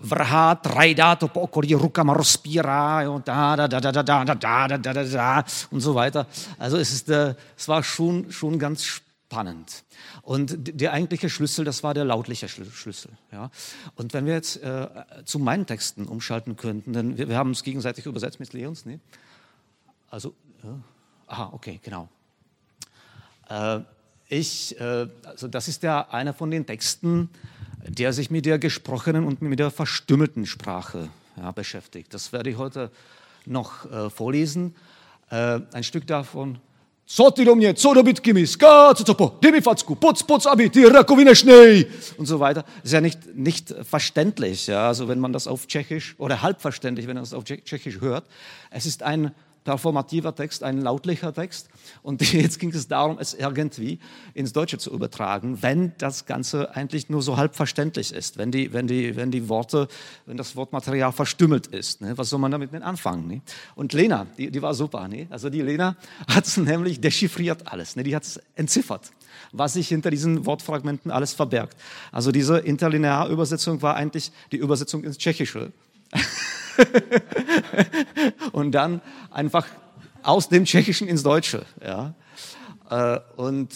vrhá, 0.02 0.54
trajdá 0.54 1.16
to 1.16 1.28
po 1.28 1.42
okolí, 1.42 1.74
rukama 1.74 2.14
rozpírá, 2.14 3.02
jo, 3.02 3.20
da, 3.22 3.56
da, 3.56 3.68
da, 3.68 3.80
da, 3.80 3.92
da, 3.92 4.02
da, 4.02 4.24
da, 4.24 4.34
da, 4.34 4.78
da, 4.78 4.92
da, 4.92 5.04
da 5.04 5.44
und 5.70 5.80
so 5.80 5.94
weiter. 5.94 6.26
Also 6.58 6.78
es, 6.78 6.92
ist, 6.92 7.10
äh, 7.10 7.34
es 7.56 7.68
war 7.68 7.82
schon, 7.82 8.32
schon 8.32 8.58
ganz 8.58 8.84
spannend 8.84 9.09
spannend. 9.30 9.84
Und 10.22 10.80
der 10.80 10.92
eigentliche 10.92 11.30
Schlüssel, 11.30 11.64
das 11.64 11.84
war 11.84 11.94
der 11.94 12.04
lautliche 12.04 12.48
Schlüssel. 12.48 13.12
Ja. 13.30 13.50
Und 13.94 14.12
wenn 14.12 14.26
wir 14.26 14.34
jetzt 14.34 14.56
äh, 14.56 14.88
zu 15.24 15.38
meinen 15.38 15.66
Texten 15.66 16.06
umschalten 16.06 16.56
könnten, 16.56 16.92
denn 16.92 17.16
wir, 17.16 17.28
wir 17.28 17.36
haben 17.36 17.50
uns 17.50 17.62
gegenseitig 17.62 18.06
übersetzt 18.06 18.40
mit 18.40 18.52
Leons, 18.52 18.86
ne? 18.86 18.98
Also, 20.10 20.34
ja. 20.64 20.80
aha, 21.28 21.50
okay, 21.52 21.78
genau. 21.80 22.08
Äh, 23.48 23.80
ich, 24.28 24.78
äh, 24.80 25.06
also 25.22 25.46
das 25.46 25.68
ist 25.68 25.84
ja 25.84 26.08
einer 26.10 26.34
von 26.34 26.50
den 26.50 26.66
Texten, 26.66 27.30
der 27.86 28.12
sich 28.12 28.30
mit 28.32 28.46
der 28.46 28.58
gesprochenen 28.58 29.24
und 29.24 29.42
mit 29.42 29.60
der 29.60 29.70
verstümmelten 29.70 30.44
Sprache 30.44 31.08
ja, 31.36 31.52
beschäftigt. 31.52 32.12
Das 32.12 32.32
werde 32.32 32.50
ich 32.50 32.58
heute 32.58 32.90
noch 33.46 33.88
äh, 33.90 34.10
vorlesen. 34.10 34.74
Äh, 35.30 35.60
ein 35.72 35.84
Stück 35.84 36.08
davon. 36.08 36.58
Co 37.12 37.30
ty 37.30 37.44
do 37.44 37.54
mě, 37.54 37.74
co 37.74 37.94
dobit 37.94 38.20
kimis, 38.20 38.56
ka, 38.56 38.94
co 38.94 39.14
po, 39.14 39.38
dybi 39.40 39.60
facku, 39.60 39.94
poc, 39.94 40.22
poc, 40.22 40.46
abi, 40.46 40.70
ty 40.70 40.88
rakovine 40.88 41.34
schnell 41.34 41.84
und 42.16 42.26
so 42.26 42.38
weiter. 42.38 42.64
Ist 42.84 42.92
ja 42.92 43.00
nicht, 43.00 43.18
nicht 43.34 43.74
verständlich, 43.82 44.68
ja, 44.68 44.86
also 44.86 45.08
wenn 45.08 45.18
man 45.18 45.32
das 45.32 45.48
auf 45.48 45.66
Tschechisch, 45.66 46.14
oder 46.18 46.40
halbverständlich, 46.42 47.08
wenn 47.08 47.16
man 47.16 47.24
das 47.24 47.34
auf 47.34 47.42
Tschechisch 47.44 48.00
hört. 48.00 48.24
Es 48.70 48.86
ist 48.86 49.02
ein 49.02 49.34
performativer 49.64 50.34
Text, 50.34 50.62
ein 50.62 50.80
lautlicher 50.80 51.32
Text. 51.32 51.68
Und 52.02 52.20
jetzt 52.32 52.58
ging 52.58 52.70
es 52.70 52.88
darum, 52.88 53.18
es 53.18 53.34
irgendwie 53.34 53.98
ins 54.34 54.52
Deutsche 54.52 54.78
zu 54.78 54.90
übertragen, 54.90 55.62
wenn 55.62 55.92
das 55.98 56.26
Ganze 56.26 56.74
eigentlich 56.74 57.08
nur 57.08 57.22
so 57.22 57.36
halb 57.36 57.54
verständlich 57.54 58.12
ist, 58.12 58.38
wenn 58.38 58.50
die, 58.50 58.72
wenn 58.72 58.86
die, 58.86 59.16
wenn 59.16 59.30
die 59.30 59.48
Worte, 59.48 59.88
wenn 60.26 60.36
das 60.36 60.56
Wortmaterial 60.56 61.12
verstümmelt 61.12 61.66
ist. 61.66 62.00
Ne? 62.00 62.16
Was 62.16 62.30
soll 62.30 62.38
man 62.38 62.50
damit 62.50 62.72
denn 62.72 62.82
anfangen? 62.82 63.26
Ne? 63.26 63.42
Und 63.74 63.92
Lena, 63.92 64.26
die, 64.38 64.50
die 64.50 64.62
war 64.62 64.74
super. 64.74 65.08
Ne? 65.08 65.26
Also 65.30 65.50
die 65.50 65.62
Lena 65.62 65.96
hat 66.28 66.46
es 66.46 66.56
nämlich 66.56 67.00
dechiffriert 67.00 67.70
alles. 67.70 67.96
Ne? 67.96 68.02
Die 68.02 68.14
hat 68.14 68.24
es 68.24 68.40
entziffert 68.54 69.12
was 69.52 69.74
sich 69.74 69.88
hinter 69.88 70.10
diesen 70.10 70.46
Wortfragmenten 70.46 71.10
alles 71.10 71.32
verbergt. 71.32 71.76
Also 72.12 72.30
diese 72.30 72.58
Interlinearübersetzung 72.58 73.82
war 73.82 73.96
eigentlich 73.96 74.32
die 74.52 74.58
Übersetzung 74.58 75.04
ins 75.04 75.18
Tschechische. 75.18 75.72
und 78.52 78.72
dann 78.72 79.00
einfach 79.30 79.66
aus 80.22 80.48
dem 80.48 80.64
Tschechischen 80.64 81.08
ins 81.08 81.22
Deutsche. 81.22 81.64
Ja. 81.82 82.14
Äh, 82.90 83.20
und 83.36 83.70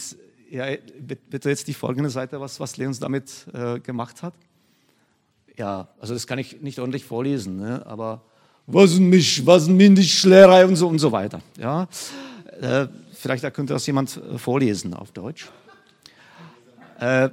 ja, 0.50 0.66
bitte 0.98 1.48
jetzt 1.48 1.68
die 1.68 1.74
folgende 1.74 2.10
Seite, 2.10 2.40
was, 2.40 2.60
was 2.60 2.76
Leons 2.76 3.00
damit 3.00 3.46
äh, 3.52 3.80
gemacht 3.80 4.22
hat. 4.22 4.34
Ja, 5.56 5.88
also 6.00 6.14
das 6.14 6.26
kann 6.26 6.38
ich 6.38 6.60
nicht 6.62 6.78
ordentlich 6.78 7.04
vorlesen, 7.04 7.56
ne? 7.56 7.84
aber 7.86 8.22
was 8.66 8.98
mich, 8.98 9.46
was 9.46 9.68
mich 9.68 10.12
Schlerei 10.12 10.64
und 10.64 10.76
so 10.76 10.88
und 10.88 10.98
so 10.98 11.12
weiter. 11.12 11.40
Ja. 11.58 11.86
Äh, 12.60 12.88
vielleicht 13.12 13.42
könnte 13.54 13.72
das 13.72 13.86
jemand 13.86 14.16
äh, 14.16 14.38
vorlesen 14.38 14.94
auf 14.94 15.12
Deutsch. 15.12 15.48
Äh, 16.98 17.30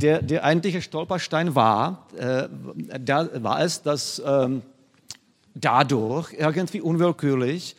der, 0.00 0.22
der 0.22 0.44
eigentliche 0.44 0.82
Stolperstein 0.82 1.54
war, 1.54 2.06
äh, 2.16 2.48
da 3.00 3.28
war 3.42 3.60
es, 3.60 3.82
dass 3.82 4.22
ähm, 4.24 4.62
dadurch 5.54 6.32
irgendwie 6.34 6.80
unwillkürlich 6.80 7.76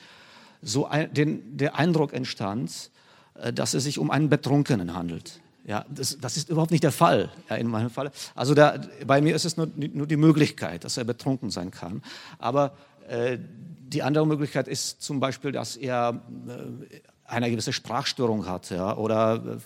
so 0.62 0.88
ein, 0.88 1.14
den, 1.14 1.58
der 1.58 1.76
Eindruck 1.76 2.14
entstand, 2.14 2.92
äh, 3.36 3.54
dass 3.54 3.74
es 3.74 3.84
sich 3.84 4.00
um 4.00 4.12
einen 4.12 4.30
Betrunkenen 4.30 4.94
handelt. 4.94 5.40
Ja, 5.66 5.86
das, 5.90 6.18
das 6.20 6.38
ist 6.38 6.50
überhaupt 6.50 6.72
nicht 6.72 6.84
der 6.84 6.94
Fall 6.94 7.30
ja, 7.50 7.58
in 7.58 7.68
meinem 7.68 7.90
Fall. 7.90 8.12
Also 8.36 8.54
da, 8.54 8.80
bei 9.06 9.20
mir 9.20 9.36
ist 9.36 9.44
es 9.44 9.58
nur, 9.58 9.68
nur 9.76 10.08
die 10.08 10.16
Möglichkeit, 10.16 10.86
dass 10.86 10.96
er 10.96 11.04
betrunken 11.04 11.50
sein 11.50 11.72
kann. 11.72 12.02
Aber 12.40 12.74
äh, 13.10 13.38
die 13.40 14.02
andere 14.02 14.26
Möglichkeit 14.26 14.68
ist 14.68 15.02
zum 15.02 15.20
Beispiel, 15.20 15.52
dass 15.52 15.76
er 15.76 16.22
äh, 16.48 16.98
eine 17.28 17.52
gewisse 17.52 17.74
Sprachstörung 17.74 18.48
hat 18.48 18.70
ja, 18.70 18.96
oder 18.96 19.60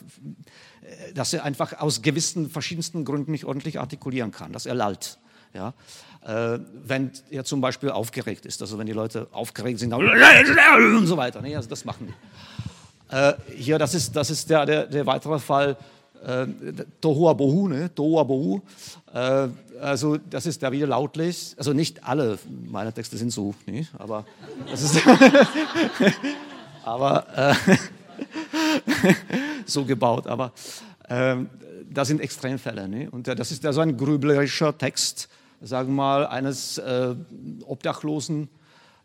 äh, 0.82 1.14
dass 1.14 1.34
er 1.34 1.44
einfach 1.44 1.80
aus 1.80 2.02
gewissen 2.02 2.50
verschiedensten 2.50 3.06
Gründen 3.06 3.32
nicht 3.32 3.46
ordentlich 3.46 3.80
artikulieren 3.80 4.32
kann, 4.32 4.52
dass 4.52 4.66
er 4.66 4.74
lallt. 4.74 5.20
Ja. 5.54 5.74
Äh, 6.26 6.60
wenn 6.86 7.12
er 7.30 7.46
zum 7.46 7.62
Beispiel 7.62 7.90
aufgeregt 7.90 8.46
ist, 8.46 8.62
also 8.62 8.78
wenn 8.78 8.86
die 8.88 8.94
Leute 8.94 9.28
aufgeregt 9.32 9.80
sind 9.80 9.94
und 9.94 11.08
so 11.08 11.18
weiter. 11.18 11.42
Nee, 11.42 11.56
also 11.56 11.70
das 11.70 11.86
machen 11.86 12.08
die. 12.08 13.16
Äh, 13.16 13.34
hier, 13.56 13.78
das 13.78 13.94
ist, 13.94 14.16
das 14.16 14.30
ist 14.30 14.50
der, 14.50 14.66
der, 14.66 14.86
der 14.88 15.06
weitere 15.06 15.40
Fall, 15.40 15.78
äh, 16.24 16.46
Tohua 17.02 17.34
Bohu, 17.34 17.68
ne? 17.68 17.94
Tohua 17.94 18.24
Bohu. 18.24 18.62
Äh, 19.14 19.48
also 19.82 20.18
das 20.18 20.46
ist 20.46 20.62
da 20.62 20.72
wieder 20.72 20.88
lautlich. 20.88 21.56
Also 21.58 21.74
nicht 21.74 22.04
alle 22.08 22.38
meine 22.70 22.94
Texte 22.94 23.18
sind 23.18 23.32
so, 23.32 23.56
ne? 23.66 23.88
aber 23.98 24.26
das 24.70 24.84
ist 24.84 25.02
aber 26.84 27.56
äh, 27.68 27.76
so 29.66 29.86
gebaut. 29.86 30.28
Aber 30.28 30.54
äh, 31.08 31.38
das 31.90 32.08
sind 32.08 32.22
Extremfälle. 32.22 32.88
Ne? 32.88 33.10
Und 33.10 33.28
das 33.28 33.52
ist 33.52 33.64
so 33.74 33.82
ein 33.82 33.98
grüblerischer 33.98 34.78
Text, 34.78 35.30
sagen 35.62 35.90
wir 35.90 35.96
mal, 35.96 36.28
eines 36.28 36.78
äh, 36.78 37.16
Obdachlosen 37.66 38.50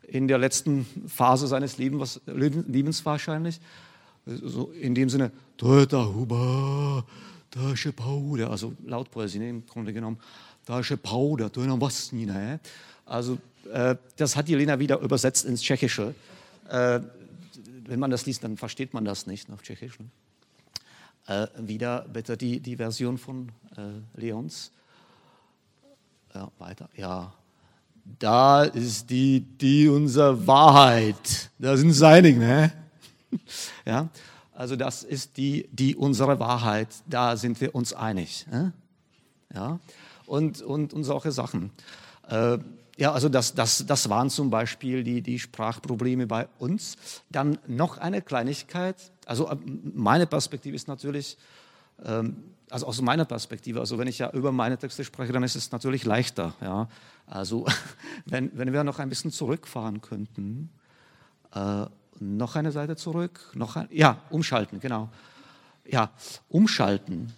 in 0.06 0.28
der 0.28 0.38
letzten 0.38 0.86
Phase 1.08 1.46
seines 1.48 1.78
Lebens, 1.78 2.20
Lebens 2.26 3.04
wahrscheinlich. 3.04 3.60
So 4.24 4.72
in 4.80 4.94
dem 4.94 5.08
Sinne, 5.08 5.30
Huba, 5.60 7.04
Pauder, 7.96 8.50
also 8.50 8.72
Lautpoesie 8.84 9.38
ne, 9.38 9.48
im 9.50 9.66
Grunde 9.66 9.92
genommen, 9.92 10.18
Pauder, 11.02 11.50
was 11.80 12.12
ne? 12.12 12.60
Also 13.04 13.38
äh, 13.72 13.96
das 14.16 14.36
hat 14.36 14.48
die 14.48 14.54
Lena 14.54 14.78
wieder 14.78 15.00
übersetzt 15.00 15.44
ins 15.44 15.62
Tschechische. 15.62 16.14
Äh, 16.68 17.00
wenn 17.88 18.00
man 18.00 18.10
das 18.10 18.26
liest, 18.26 18.44
dann 18.44 18.56
versteht 18.56 18.94
man 18.94 19.04
das 19.04 19.26
nicht 19.26 19.50
auf 19.50 19.62
Tschechisch. 19.62 19.98
Ne? 19.98 20.08
Äh, 21.26 21.48
wieder 21.58 22.02
bitte 22.02 22.36
die, 22.36 22.60
die 22.60 22.76
Version 22.76 23.18
von 23.18 23.50
äh, 23.76 24.20
Leons. 24.20 24.70
Ja, 26.34 26.50
weiter. 26.58 26.88
Ja. 26.96 27.32
Da 28.18 28.62
ist 28.62 29.10
die, 29.10 29.40
die 29.40 29.88
unsere 29.88 30.46
Wahrheit. 30.46 31.50
Da 31.58 31.76
sind 31.76 31.92
Seinig, 31.92 32.36
ne? 32.36 32.72
ja. 33.84 34.08
Also 34.52 34.76
das 34.76 35.02
ist 35.02 35.36
die, 35.36 35.68
die 35.72 35.96
unsere 35.96 36.38
Wahrheit. 36.38 36.88
Da 37.06 37.36
sind 37.36 37.60
wir 37.60 37.74
uns 37.74 37.92
einig. 37.92 38.46
Ne? 38.50 38.72
Ja. 39.52 39.80
Und, 40.26 40.62
und, 40.62 40.92
und 40.94 41.04
solche 41.04 41.32
Sachen. 41.32 41.70
Äh, 42.28 42.58
ja, 42.96 43.12
also 43.12 43.28
das, 43.28 43.54
das, 43.54 43.84
das 43.86 44.08
waren 44.08 44.30
zum 44.30 44.48
Beispiel 44.48 45.04
die, 45.04 45.20
die 45.20 45.38
Sprachprobleme 45.38 46.26
bei 46.26 46.48
uns. 46.58 46.96
Dann 47.30 47.58
noch 47.66 47.98
eine 47.98 48.22
Kleinigkeit. 48.22 48.96
Also 49.26 49.48
äh, 49.50 49.56
meine 49.94 50.26
Perspektive 50.26 50.74
ist 50.74 50.88
natürlich, 50.88 51.36
ähm, 52.04 52.36
also 52.70 52.86
aus 52.86 53.00
meiner 53.02 53.26
Perspektive, 53.26 53.80
also 53.80 53.98
wenn 53.98 54.08
ich 54.08 54.18
ja 54.18 54.30
über 54.30 54.50
meine 54.50 54.78
Texte 54.78 55.04
spreche, 55.04 55.32
dann 55.32 55.42
ist 55.42 55.56
es 55.56 55.72
natürlich 55.72 56.04
leichter. 56.04 56.54
Ja? 56.62 56.88
Also 57.26 57.66
wenn, 58.24 58.56
wenn 58.56 58.72
wir 58.72 58.82
noch 58.82 58.98
ein 58.98 59.10
bisschen 59.10 59.30
zurückfahren 59.30 60.00
könnten, 60.00 60.70
äh, 61.54 61.84
noch 62.18 62.56
eine 62.56 62.72
Seite 62.72 62.96
zurück, 62.96 63.52
noch 63.54 63.76
ein, 63.76 63.88
ja, 63.90 64.22
umschalten, 64.30 64.80
genau. 64.80 65.10
Ja, 65.84 66.10
umschalten. 66.48 67.34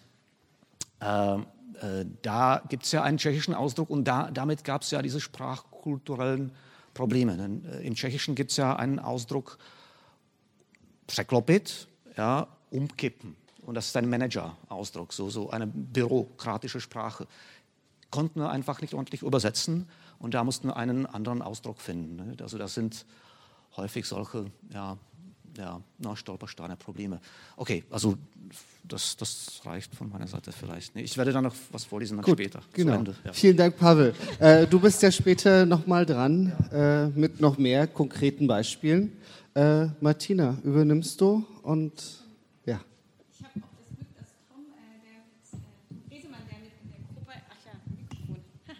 Äh, 1.00 1.38
äh, 1.80 2.04
da 2.22 2.62
gibt 2.68 2.84
es 2.84 2.92
ja 2.92 3.02
einen 3.02 3.18
tschechischen 3.18 3.54
Ausdruck 3.54 3.90
und 3.90 4.04
da, 4.04 4.30
damit 4.30 4.64
gab 4.64 4.82
es 4.82 4.90
ja 4.90 5.02
diese 5.02 5.20
sprachkulturellen 5.20 6.52
Probleme. 6.94 7.36
Denn 7.36 7.64
äh, 7.64 7.86
Im 7.86 7.94
Tschechischen 7.94 8.34
gibt 8.34 8.50
es 8.50 8.56
ja 8.56 8.76
einen 8.76 8.98
Ausdruck 8.98 9.58
překlopit, 11.06 11.88
ja, 12.16 12.48
umkippen. 12.70 13.36
Und 13.62 13.74
das 13.74 13.88
ist 13.88 13.96
ein 13.96 14.08
Manager-Ausdruck, 14.08 15.12
so, 15.12 15.28
so 15.30 15.50
eine 15.50 15.66
bürokratische 15.66 16.80
Sprache. 16.80 17.26
Konnten 18.10 18.40
wir 18.40 18.50
einfach 18.50 18.80
nicht 18.80 18.94
ordentlich 18.94 19.22
übersetzen 19.22 19.88
und 20.18 20.34
da 20.34 20.42
mussten 20.42 20.68
wir 20.68 20.76
einen 20.76 21.06
anderen 21.06 21.42
Ausdruck 21.42 21.80
finden. 21.80 22.16
Ne? 22.16 22.36
Also 22.40 22.56
das 22.56 22.74
sind 22.74 23.04
häufig 23.76 24.06
solche 24.06 24.50
ja, 24.70 24.96
ja, 25.58 25.80
na, 25.98 26.16
Stolpersteine, 26.16 26.76
Probleme. 26.76 27.20
Okay, 27.56 27.84
also 27.90 28.16
das, 28.84 29.16
das 29.16 29.60
reicht 29.64 29.94
von 29.94 30.08
meiner 30.08 30.26
Seite 30.26 30.52
vielleicht. 30.52 30.96
Ich 30.96 31.16
werde 31.18 31.32
dann 31.32 31.44
noch 31.44 31.54
was 31.72 31.84
vorlesen 31.84 32.16
dann 32.16 32.24
Gut, 32.24 32.38
später. 32.38 32.62
Genau. 32.72 33.02
Ja. 33.24 33.32
Vielen 33.32 33.56
Dank, 33.56 33.76
Pavel. 33.76 34.14
Äh, 34.38 34.66
du 34.66 34.80
bist 34.80 35.02
ja 35.02 35.10
später 35.10 35.66
nochmal 35.66 36.06
dran 36.06 36.52
äh, 36.72 37.08
mit 37.08 37.40
noch 37.40 37.58
mehr 37.58 37.86
konkreten 37.86 38.46
Beispielen. 38.46 39.12
Äh, 39.54 39.88
Martina, 40.00 40.56
übernimmst 40.62 41.20
du 41.20 41.44
und 41.62 41.92
ja. 42.64 42.80
Ich 43.32 43.44
habe 43.44 43.60
auch 43.60 43.74
das 43.78 43.96
Glück, 43.96 44.08
dass 44.16 44.28
Tom, 44.48 44.64
äh, 44.70 45.00
der 45.02 46.16
Resemann, 46.16 46.40
der 46.48 46.58
mit 46.60 46.72
in 46.82 46.90
der 46.90 47.00
Gruppe, 47.14 47.32
ach 47.50 48.68
ja, 48.68 48.74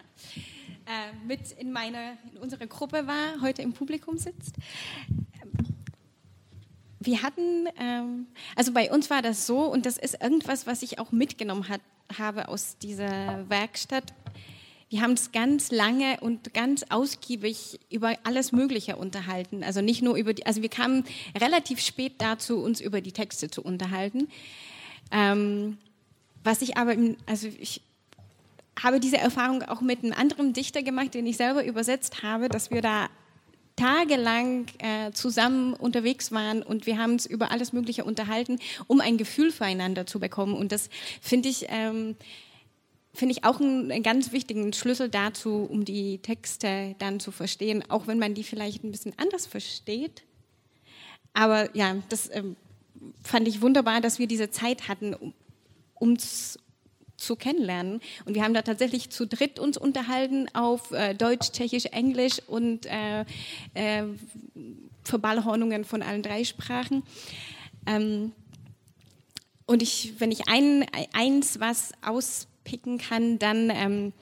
äh, 1.10 1.26
mit 1.26 1.50
in, 1.58 1.72
meine, 1.72 2.18
in 2.32 2.38
unserer 2.38 2.66
Gruppe 2.68 3.06
war, 3.08 3.42
heute 3.42 3.62
im 3.62 3.72
Publikum 3.72 4.16
sitzt 4.16 4.54
wir 7.08 7.22
hatten, 7.22 7.66
ähm, 7.80 8.26
also 8.54 8.72
bei 8.72 8.92
uns 8.92 9.08
war 9.08 9.22
das 9.22 9.46
so, 9.46 9.60
und 9.60 9.86
das 9.86 9.96
ist 9.96 10.22
irgendwas, 10.22 10.66
was 10.66 10.82
ich 10.82 10.98
auch 10.98 11.10
mitgenommen 11.10 11.70
hat, 11.70 11.80
habe 12.18 12.48
aus 12.48 12.76
dieser 12.76 13.48
Werkstatt. 13.48 14.12
Wir 14.90 15.00
haben 15.00 15.12
es 15.12 15.32
ganz 15.32 15.70
lange 15.70 16.20
und 16.20 16.52
ganz 16.52 16.84
ausgiebig 16.90 17.80
über 17.90 18.14
alles 18.24 18.52
Mögliche 18.52 18.96
unterhalten. 18.96 19.64
Also 19.64 19.80
nicht 19.80 20.02
nur 20.02 20.16
über 20.16 20.34
die, 20.34 20.44
also 20.44 20.60
wir 20.60 20.68
kamen 20.68 21.04
relativ 21.38 21.80
spät 21.80 22.14
dazu, 22.18 22.58
uns 22.58 22.80
über 22.80 23.00
die 23.00 23.12
Texte 23.12 23.48
zu 23.48 23.62
unterhalten. 23.62 24.28
Ähm, 25.10 25.78
was 26.44 26.60
ich 26.60 26.76
aber, 26.76 26.94
also 27.24 27.48
ich 27.58 27.80
habe 28.82 29.00
diese 29.00 29.16
Erfahrung 29.16 29.62
auch 29.62 29.80
mit 29.80 30.04
einem 30.04 30.12
anderen 30.12 30.52
Dichter 30.52 30.82
gemacht, 30.82 31.14
den 31.14 31.26
ich 31.26 31.38
selber 31.38 31.64
übersetzt 31.64 32.22
habe, 32.22 32.50
dass 32.50 32.70
wir 32.70 32.82
da 32.82 33.08
tagelang 33.78 34.66
äh, 34.78 35.12
zusammen 35.12 35.72
unterwegs 35.72 36.32
waren 36.32 36.62
und 36.62 36.86
wir 36.86 36.98
haben 36.98 37.12
uns 37.12 37.26
über 37.26 37.52
alles 37.52 37.72
Mögliche 37.72 38.04
unterhalten, 38.04 38.58
um 38.88 39.00
ein 39.00 39.16
Gefühl 39.16 39.52
füreinander 39.52 40.04
zu 40.04 40.18
bekommen. 40.18 40.54
Und 40.54 40.72
das 40.72 40.90
finde 41.20 41.48
ich, 41.48 41.66
ähm, 41.68 42.16
finde 43.14 43.32
ich 43.32 43.44
auch 43.44 43.60
einen, 43.60 43.92
einen, 43.92 44.02
ganz 44.02 44.32
wichtigen 44.32 44.72
Schlüssel 44.72 45.08
dazu, 45.08 45.66
um 45.70 45.84
die 45.84 46.18
Texte 46.18 46.96
dann 46.98 47.20
zu 47.20 47.30
verstehen, 47.30 47.84
auch 47.88 48.08
wenn 48.08 48.18
man 48.18 48.34
die 48.34 48.42
vielleicht 48.42 48.82
ein 48.82 48.90
bisschen 48.90 49.14
anders 49.16 49.46
versteht. 49.46 50.24
Aber 51.32 51.74
ja, 51.76 51.96
das 52.08 52.28
ähm, 52.34 52.56
fand 53.22 53.46
ich 53.46 53.60
wunderbar, 53.60 54.00
dass 54.00 54.18
wir 54.18 54.26
diese 54.26 54.50
Zeit 54.50 54.88
hatten, 54.88 55.14
um 55.14 55.32
uns 55.94 56.58
zu 57.18 57.36
kennenlernen. 57.36 58.00
Und 58.24 58.34
wir 58.34 58.42
haben 58.42 58.54
da 58.54 58.62
tatsächlich 58.62 59.10
zu 59.10 59.26
dritt 59.26 59.58
uns 59.58 59.76
unterhalten 59.76 60.46
auf 60.54 60.92
äh, 60.92 61.14
Deutsch, 61.14 61.52
Tschechisch, 61.52 61.86
Englisch 61.86 62.40
und 62.46 62.86
äh, 62.86 63.24
äh, 63.74 64.04
Verballhornungen 65.04 65.84
von 65.84 66.02
allen 66.02 66.22
drei 66.22 66.44
Sprachen. 66.44 67.02
Ähm, 67.86 68.32
und 69.66 69.82
ich, 69.82 70.14
wenn 70.18 70.32
ich 70.32 70.48
ein, 70.48 70.86
eins 71.12 71.60
was 71.60 71.92
auspicken 72.00 72.98
kann, 72.98 73.38
dann 73.38 73.70
ähm, 73.70 74.12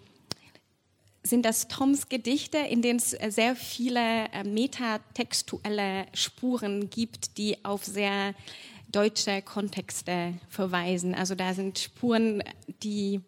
sind 1.23 1.45
das 1.45 1.69
Toms 1.69 2.09
Gedichte, 2.09 2.59
in 2.59 2.83
denen 2.83 2.99
es 2.99 3.11
sehr 3.11 3.55
viele 3.57 4.29
äh, 4.33 4.45
metatextuelle 4.45 6.07
Spuren 6.15 6.89
gibt, 6.91 7.37
die 7.39 7.65
auf 7.65 7.85
sehr 7.85 8.35
deutsche 8.97 9.43
Kontexte 9.43 10.33
verweisen. 10.49 11.15
Also 11.15 11.35
da 11.35 11.53
sind 11.53 11.79
Spuren, 11.79 12.43
die 12.83 13.21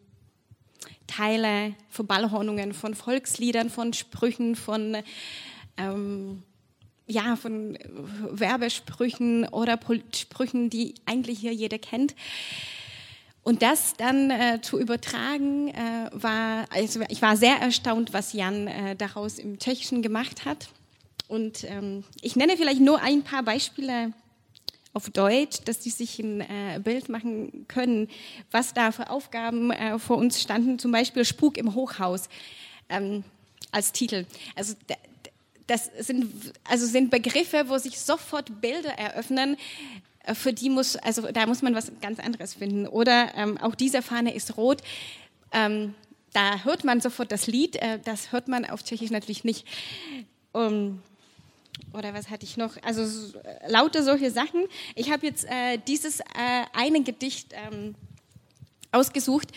Teile, 1.06 1.74
Verballhornungen 1.90 2.72
von 2.72 2.94
Volksliedern, 2.94 3.68
von 3.68 3.92
Sprüchen, 3.92 4.56
von, 4.56 4.96
ähm, 5.76 6.42
ja, 7.06 7.36
von 7.36 7.78
Werbesprüchen 8.30 9.46
oder 9.48 9.78
Sprüchen, 10.14 10.70
die 10.70 10.94
eigentlich 11.04 11.40
hier 11.40 11.52
jeder 11.52 11.78
kennt. 11.78 12.14
Und 13.42 13.60
das 13.60 13.94
dann 13.94 14.30
äh, 14.30 14.60
zu 14.62 14.78
übertragen, 14.78 15.68
äh, 15.68 16.10
war, 16.12 16.64
also 16.70 17.00
ich 17.10 17.20
war 17.20 17.36
sehr 17.36 17.56
erstaunt, 17.56 18.14
was 18.14 18.32
Jan 18.32 18.68
äh, 18.68 18.96
daraus 18.96 19.38
im 19.38 19.58
Tschechischen 19.58 20.00
gemacht 20.00 20.46
hat. 20.46 20.68
Und 21.28 21.64
ähm, 21.64 22.04
ich 22.22 22.36
nenne 22.36 22.56
vielleicht 22.56 22.80
nur 22.80 23.02
ein 23.02 23.22
paar 23.22 23.42
Beispiele 23.42 24.14
auf 24.98 25.10
Deutsch, 25.10 25.58
dass 25.64 25.78
die 25.78 25.90
sich 25.90 26.18
ein 26.18 26.40
äh, 26.40 26.80
Bild 26.82 27.08
machen 27.08 27.66
können, 27.68 28.08
was 28.50 28.74
da 28.74 28.90
für 28.90 29.10
Aufgaben 29.10 29.70
äh, 29.70 29.96
vor 30.00 30.16
uns 30.16 30.42
standen, 30.42 30.80
zum 30.80 30.90
Beispiel 30.90 31.24
Spuk 31.24 31.56
im 31.56 31.76
Hochhaus 31.76 32.28
ähm, 32.88 33.22
als 33.70 33.92
Titel. 33.92 34.26
Also 34.56 34.74
das 35.68 35.88
sind, 36.00 36.52
also 36.64 36.84
sind 36.84 37.10
Begriffe, 37.10 37.68
wo 37.68 37.78
sich 37.78 38.00
sofort 38.00 38.60
Bilder 38.60 38.90
eröffnen, 38.98 39.56
äh, 40.24 40.34
für 40.34 40.52
die 40.52 40.68
muss, 40.68 40.96
also 40.96 41.30
da 41.30 41.46
muss 41.46 41.62
man 41.62 41.76
was 41.76 41.92
ganz 42.02 42.18
anderes 42.18 42.54
finden. 42.54 42.88
Oder 42.88 43.36
ähm, 43.36 43.56
auch 43.58 43.76
diese 43.76 44.02
Fahne 44.02 44.34
ist 44.34 44.56
rot. 44.56 44.82
Ähm, 45.52 45.94
da 46.32 46.64
hört 46.64 46.82
man 46.82 47.00
sofort 47.00 47.30
das 47.30 47.46
Lied, 47.46 47.76
äh, 47.76 48.00
das 48.04 48.32
hört 48.32 48.48
man 48.48 48.64
auf 48.64 48.82
Tschechisch 48.82 49.12
natürlich 49.12 49.44
nicht. 49.44 49.64
Um, 50.50 51.02
oder 51.92 52.14
was 52.14 52.30
hatte 52.30 52.44
ich 52.44 52.56
noch? 52.56 52.76
Also 52.82 53.02
äh, 53.38 53.70
lauter 53.70 54.02
solche 54.02 54.30
Sachen. 54.30 54.64
Ich 54.94 55.10
habe 55.10 55.26
jetzt 55.26 55.44
äh, 55.44 55.78
dieses 55.86 56.20
äh, 56.20 56.24
eine 56.72 57.02
Gedicht 57.02 57.52
ähm, 57.52 57.94
ausgesucht. 58.92 59.48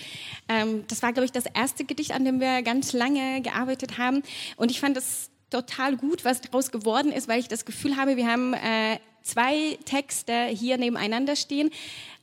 Ähm, 0.50 0.86
das 0.88 1.02
war, 1.02 1.14
glaube 1.14 1.26
ich, 1.26 1.32
das 1.32 1.46
erste 1.46 1.86
Gedicht, 1.86 2.12
an 2.12 2.26
dem 2.26 2.40
wir 2.40 2.62
ganz 2.62 2.94
lange 2.94 3.42
gearbeitet 3.42 3.98
haben. 3.98 4.24
Und 4.58 4.72
ich 4.72 4.80
fand 4.80 4.98
das 4.98 5.30
total 5.50 5.98
gut, 5.98 6.26
was 6.26 6.42
daraus 6.42 6.72
geworden 6.72 7.12
ist, 7.12 7.28
weil 7.28 7.40
ich 7.40 7.48
das 7.48 7.66
Gefühl 7.66 7.98
habe, 7.98 8.18
wir 8.18 8.28
haben 8.28 8.54
äh, 8.54 9.00
zwei 9.24 9.78
Texte 9.86 10.46
hier 10.46 10.78
nebeneinander 10.78 11.36
stehen 11.36 11.70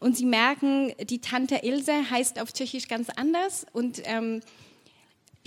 und 0.00 0.16
Sie 0.16 0.24
merken, 0.24 0.92
die 1.08 1.20
Tante 1.20 1.60
Ilse 1.62 2.10
heißt 2.10 2.40
auf 2.40 2.52
Tschechisch 2.52 2.88
ganz 2.88 3.08
anders 3.10 3.66
und 3.72 4.02
ähm, 4.04 4.40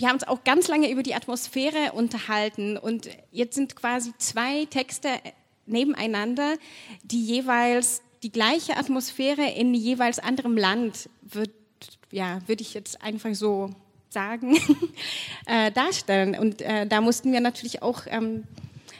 wir 0.02 0.08
haben 0.08 0.16
uns 0.16 0.26
auch 0.26 0.42
ganz 0.42 0.66
lange 0.66 0.90
über 0.90 1.04
die 1.04 1.14
Atmosphäre 1.14 1.92
unterhalten 1.92 2.76
und 2.76 3.08
jetzt 3.30 3.54
sind 3.54 3.76
quasi 3.76 4.12
zwei 4.18 4.64
Texte 4.64 5.08
nebeneinander, 5.64 6.56
die 7.04 7.24
jeweils 7.24 8.02
die 8.24 8.32
gleiche 8.32 8.76
Atmosphäre 8.76 9.48
in 9.48 9.74
jeweils 9.74 10.18
anderem 10.18 10.56
Land 10.56 11.08
wird, 11.22 11.52
ja, 12.10 12.40
würde 12.48 12.62
ich 12.62 12.74
jetzt 12.74 13.00
einfach 13.00 13.32
so 13.36 13.70
sagen, 14.08 14.58
äh, 15.46 15.70
darstellen. 15.70 16.36
Und 16.36 16.62
äh, 16.62 16.84
da 16.84 17.00
mussten 17.00 17.32
wir 17.32 17.40
natürlich 17.40 17.82
auch, 17.82 18.02
ähm, 18.06 18.42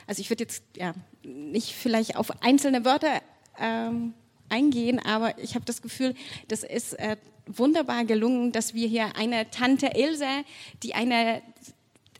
also 0.07 0.21
ich 0.21 0.31
würde 0.31 0.45
jetzt 0.45 0.63
ja 0.77 0.95
nicht 1.25 1.73
vielleicht 1.73 2.15
auf 2.15 2.45
einzelne 2.45 2.85
Wörter 2.85 3.21
ähm, 3.59 4.15
eingehen, 4.53 4.99
aber 5.01 5.37
ich 5.39 5.55
habe 5.55 5.65
das 5.65 5.83
Gefühl, 5.83 6.15
das 6.49 6.63
ist 6.63 6.93
äh, 6.95 7.17
wunderbar 7.47 8.05
gelungen, 8.05 8.53
dass 8.53 8.75
wir 8.75 8.87
hier 8.87 9.17
eine 9.17 9.51
Tante 9.51 9.91
Ilse, 9.97 10.29
die 10.83 10.95
eine 10.95 11.43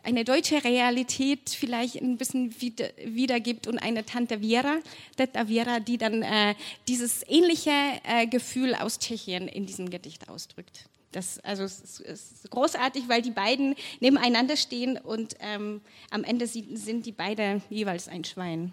eine 0.05 0.25
deutsche 0.25 0.65
Realität 0.65 1.51
vielleicht 1.51 1.97
ein 1.97 2.17
bisschen 2.17 2.61
wieder, 2.61 2.89
wiedergibt 3.05 3.67
und 3.67 3.79
eine 3.79 4.05
Tante 4.05 4.41
Vera, 4.41 4.79
Teta 5.17 5.47
Vera, 5.47 5.81
die 5.81 5.97
dann 5.97 6.23
äh, 6.23 6.55
dieses 6.89 7.25
ähnliche 7.29 7.71
äh, 8.05 8.27
Gefühl 8.27 8.75
aus 8.75 8.99
Tschechien 8.99 9.49
in 9.49 9.67
diesem 9.67 9.91
Gedicht 9.91 10.29
ausdrückt. 10.29 10.89
Das, 11.13 11.39
also 11.41 11.63
es 11.63 12.01
ist 12.01 12.51
großartig, 12.51 13.05
weil 13.07 13.23
die 13.23 13.31
beiden 13.31 13.77
nebeneinander 14.01 14.57
stehen 14.57 14.97
und 14.97 15.37
ähm, 15.41 15.83
am 16.11 16.25
Ende 16.25 16.47
sind 16.47 17.07
die 17.07 17.13
beide 17.13 17.61
jeweils 17.69 18.09
ein 18.09 18.25
Schwein. 18.25 18.73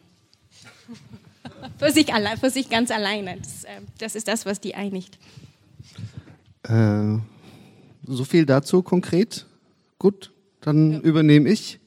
für, 1.77 1.91
sich 1.91 2.13
alle, 2.13 2.37
für 2.37 2.49
sich 2.49 2.69
ganz 2.69 2.91
alleine. 2.91 3.37
Das, 3.37 3.63
äh, 3.63 3.81
das 3.97 4.15
ist 4.15 4.27
das, 4.27 4.45
was 4.45 4.59
die 4.59 4.75
einigt. 4.75 5.17
Äh, 6.63 7.17
so 8.05 8.25
viel 8.25 8.45
dazu 8.45 8.81
konkret. 8.81 9.45
Gut, 9.97 10.31
dann 10.61 10.91
ja. 10.93 10.99
übernehme 10.99 11.49
ich. 11.49 11.79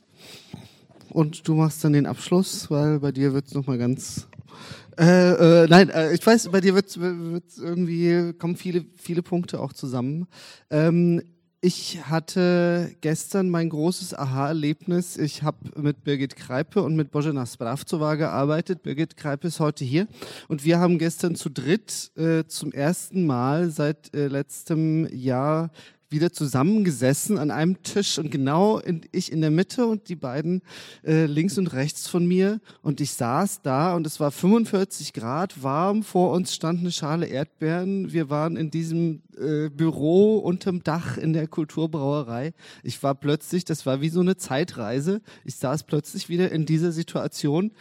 Und 1.10 1.46
du 1.46 1.54
machst 1.54 1.84
dann 1.84 1.92
den 1.92 2.06
Abschluss, 2.06 2.70
weil 2.70 3.00
bei 3.00 3.12
dir 3.12 3.34
wird 3.34 3.46
es 3.46 3.54
nochmal 3.54 3.78
ganz. 3.78 4.26
Äh, 4.98 5.64
äh, 5.64 5.66
nein, 5.68 5.90
äh, 5.90 6.14
ich 6.14 6.24
weiß, 6.24 6.50
bei 6.50 6.60
dir 6.60 6.74
wird 6.74 6.96
irgendwie 7.58 8.32
kommen 8.34 8.56
viele, 8.56 8.84
viele 8.96 9.22
Punkte 9.22 9.60
auch 9.60 9.72
zusammen. 9.72 10.26
Ähm, 10.70 11.22
ich 11.64 12.04
hatte 12.08 12.92
gestern 13.02 13.48
mein 13.48 13.70
großes 13.70 14.14
Aha-Erlebnis. 14.14 15.16
Ich 15.16 15.44
habe 15.44 15.58
mit 15.80 16.02
Birgit 16.02 16.34
Kreipe 16.34 16.82
und 16.82 16.96
mit 16.96 17.12
Božena 17.12 17.44
Spravcová 17.44 18.16
gearbeitet. 18.16 18.82
Birgit 18.82 19.16
Kreipe 19.16 19.46
ist 19.46 19.60
heute 19.60 19.84
hier 19.84 20.08
und 20.48 20.64
wir 20.64 20.80
haben 20.80 20.98
gestern 20.98 21.36
zu 21.36 21.50
dritt 21.50 22.10
äh, 22.16 22.44
zum 22.48 22.72
ersten 22.72 23.26
Mal 23.26 23.70
seit 23.70 24.12
äh, 24.12 24.26
letztem 24.26 25.06
Jahr 25.14 25.70
wieder 26.12 26.32
zusammengesessen 26.32 27.38
an 27.38 27.50
einem 27.50 27.82
Tisch 27.82 28.18
und 28.18 28.30
genau 28.30 28.78
in, 28.78 29.02
ich 29.12 29.32
in 29.32 29.40
der 29.40 29.50
Mitte 29.50 29.86
und 29.86 30.08
die 30.08 30.16
beiden 30.16 30.62
äh, 31.04 31.26
links 31.26 31.58
und 31.58 31.72
rechts 31.72 32.06
von 32.06 32.26
mir. 32.26 32.60
Und 32.82 33.00
ich 33.00 33.12
saß 33.12 33.62
da 33.62 33.94
und 33.94 34.06
es 34.06 34.20
war 34.20 34.30
45 34.30 35.12
Grad 35.12 35.62
warm, 35.62 36.02
vor 36.02 36.32
uns 36.32 36.54
stand 36.54 36.80
eine 36.80 36.92
Schale 36.92 37.26
Erdbeeren, 37.26 38.12
wir 38.12 38.30
waren 38.30 38.56
in 38.56 38.70
diesem 38.70 39.22
äh, 39.36 39.68
Büro 39.70 40.38
unterm 40.38 40.82
Dach 40.82 41.16
in 41.16 41.32
der 41.32 41.48
Kulturbrauerei. 41.48 42.52
Ich 42.82 43.02
war 43.02 43.14
plötzlich, 43.14 43.64
das 43.64 43.86
war 43.86 44.00
wie 44.00 44.08
so 44.08 44.20
eine 44.20 44.36
Zeitreise, 44.36 45.22
ich 45.44 45.56
saß 45.56 45.84
plötzlich 45.84 46.28
wieder 46.28 46.52
in 46.52 46.66
dieser 46.66 46.92
Situation 46.92 47.72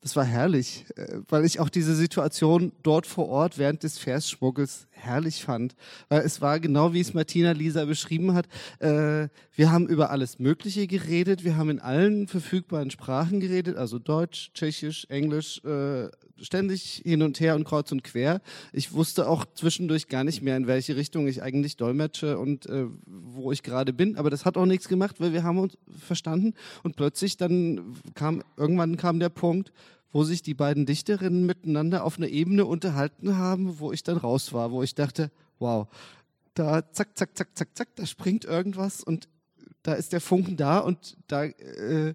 das 0.00 0.14
war 0.14 0.24
herrlich, 0.24 0.86
äh, 0.96 1.18
weil 1.28 1.44
ich 1.44 1.58
auch 1.60 1.68
diese 1.68 1.94
Situation 1.94 2.72
dort 2.82 3.06
vor 3.06 3.28
Ort 3.28 3.58
während 3.58 3.82
des 3.82 3.98
Versschmuggels 3.98 4.86
herrlich 4.90 5.42
fand. 5.42 5.74
Weil 6.08 6.22
es 6.22 6.40
war 6.40 6.60
genau 6.60 6.92
wie 6.92 7.00
es 7.00 7.14
Martina 7.14 7.52
Lisa 7.52 7.84
beschrieben 7.84 8.34
hat. 8.34 8.46
Äh, 8.78 9.28
wir 9.54 9.72
haben 9.72 9.88
über 9.88 10.10
alles 10.10 10.38
Mögliche 10.38 10.86
geredet. 10.86 11.44
Wir 11.44 11.56
haben 11.56 11.70
in 11.70 11.80
allen 11.80 12.28
verfügbaren 12.28 12.90
Sprachen 12.90 13.40
geredet, 13.40 13.76
also 13.76 13.98
Deutsch, 13.98 14.52
Tschechisch, 14.54 15.06
Englisch, 15.08 15.62
äh, 15.64 16.08
ständig 16.40 17.02
hin 17.04 17.22
und 17.22 17.40
her 17.40 17.54
und 17.54 17.64
kreuz 17.64 17.90
und 17.92 18.04
quer. 18.04 18.40
Ich 18.72 18.92
wusste 18.92 19.28
auch 19.28 19.44
zwischendurch 19.54 20.08
gar 20.08 20.24
nicht 20.24 20.42
mehr, 20.42 20.56
in 20.56 20.66
welche 20.66 20.96
Richtung 20.96 21.26
ich 21.28 21.42
eigentlich 21.42 21.76
dolmetsche 21.76 22.38
und 22.38 22.66
äh, 22.66 22.86
wo 23.06 23.52
ich 23.52 23.62
gerade 23.62 23.92
bin. 23.92 24.16
Aber 24.16 24.30
das 24.30 24.44
hat 24.44 24.56
auch 24.56 24.66
nichts 24.66 24.88
gemacht, 24.88 25.16
weil 25.20 25.32
wir 25.32 25.42
haben 25.42 25.58
uns 25.58 25.76
verstanden. 25.98 26.54
Und 26.82 26.96
plötzlich 26.96 27.36
dann 27.36 27.96
kam, 28.14 28.42
irgendwann 28.56 28.96
kam 28.96 29.20
der 29.20 29.30
Punkt, 29.30 29.72
wo 30.12 30.24
sich 30.24 30.42
die 30.42 30.54
beiden 30.54 30.86
Dichterinnen 30.86 31.44
miteinander 31.44 32.04
auf 32.04 32.18
einer 32.18 32.28
Ebene 32.28 32.64
unterhalten 32.64 33.36
haben, 33.36 33.78
wo 33.78 33.92
ich 33.92 34.02
dann 34.02 34.16
raus 34.16 34.52
war, 34.52 34.72
wo 34.72 34.82
ich 34.82 34.94
dachte, 34.94 35.30
wow, 35.58 35.86
da 36.54 36.90
zack, 36.92 37.16
zack, 37.16 37.36
zack, 37.36 37.56
zack, 37.56 37.68
zack, 37.74 37.88
da 37.96 38.06
springt 38.06 38.44
irgendwas 38.44 39.02
und 39.02 39.28
da 39.82 39.94
ist 39.94 40.12
der 40.12 40.20
Funken 40.20 40.56
da 40.56 40.78
und 40.80 41.16
da 41.28 41.44
äh, 41.44 42.14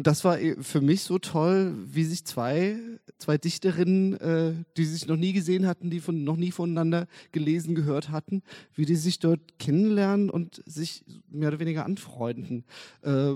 und 0.00 0.06
das 0.06 0.24
war 0.24 0.40
äh, 0.40 0.56
für 0.62 0.80
mich 0.80 1.02
so 1.02 1.18
toll, 1.18 1.74
wie 1.84 2.04
sich 2.04 2.24
zwei, 2.24 2.78
zwei 3.18 3.36
Dichterinnen, 3.36 4.18
äh, 4.18 4.54
die 4.78 4.86
sich 4.86 5.06
noch 5.06 5.18
nie 5.18 5.34
gesehen 5.34 5.66
hatten, 5.66 5.90
die 5.90 6.00
von, 6.00 6.24
noch 6.24 6.36
nie 6.36 6.52
voneinander 6.52 7.06
gelesen, 7.32 7.74
gehört 7.74 8.08
hatten, 8.08 8.42
wie 8.74 8.86
die 8.86 8.96
sich 8.96 9.18
dort 9.18 9.58
kennenlernen 9.58 10.30
und 10.30 10.62
sich 10.64 11.04
mehr 11.30 11.48
oder 11.48 11.60
weniger 11.60 11.84
anfreunden. 11.84 12.64
Äh, 13.02 13.34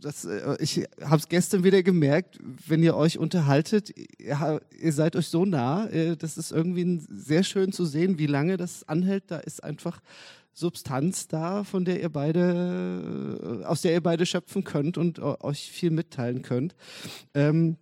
das, 0.00 0.24
äh, 0.24 0.56
ich 0.58 0.84
habe 1.00 1.18
es 1.18 1.28
gestern 1.28 1.62
wieder 1.62 1.84
gemerkt, 1.84 2.40
wenn 2.66 2.82
ihr 2.82 2.96
euch 2.96 3.16
unterhaltet, 3.16 3.96
ihr, 4.18 4.60
ihr 4.76 4.92
seid 4.92 5.14
euch 5.14 5.28
so 5.28 5.44
nah, 5.44 5.86
äh, 5.90 6.16
das 6.16 6.36
ist 6.36 6.50
irgendwie 6.50 7.02
sehr 7.08 7.44
schön 7.44 7.70
zu 7.70 7.84
sehen, 7.84 8.18
wie 8.18 8.26
lange 8.26 8.56
das 8.56 8.82
anhält. 8.88 9.30
Da 9.30 9.38
ist 9.38 9.62
einfach 9.62 10.00
Substanz 10.54 11.28
da, 11.28 11.64
von 11.64 11.84
der 11.84 12.00
ihr 12.00 12.08
beide, 12.08 13.60
äh, 13.62 13.64
aus 13.64 13.82
der 13.82 13.92
ihr 13.92 14.02
beide 14.02 14.24
schöpfen 14.24 14.64
könnt 14.64 14.96
und 14.96 15.18
euch 15.18 15.70
viel 15.70 15.90
mitteilen 15.90 16.42
könnt. 16.42 16.74
Ähm, 17.34 17.76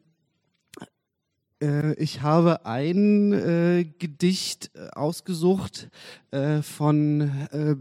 ich 1.96 2.22
habe 2.22 2.66
ein 2.66 3.32
äh, 3.32 3.84
Gedicht 4.00 4.72
ausgesucht 4.96 5.90
äh, 6.32 6.60
von 6.60 7.20
äh, 7.52 7.76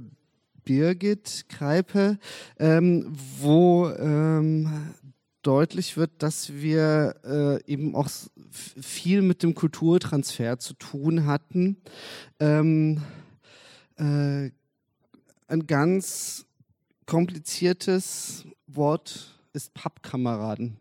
Birgit 0.63 1.45
Kreipe, 1.49 2.19
ähm, 2.59 3.11
wo 3.39 3.89
ähm, 3.89 4.93
deutlich 5.41 5.97
wird, 5.97 6.11
dass 6.19 6.53
wir 6.53 7.15
äh, 7.23 7.71
eben 7.71 7.95
auch 7.95 8.09
viel 8.49 9.21
mit 9.21 9.43
dem 9.43 9.55
Kulturtransfer 9.55 10.59
zu 10.59 10.73
tun 10.73 11.25
hatten. 11.25 11.77
Ähm, 12.39 13.01
äh, 13.97 14.51
ganz 15.59 16.45
kompliziertes 17.05 18.45
Wort 18.67 19.39
ist 19.53 19.73
Pappkameraden. 19.73 20.77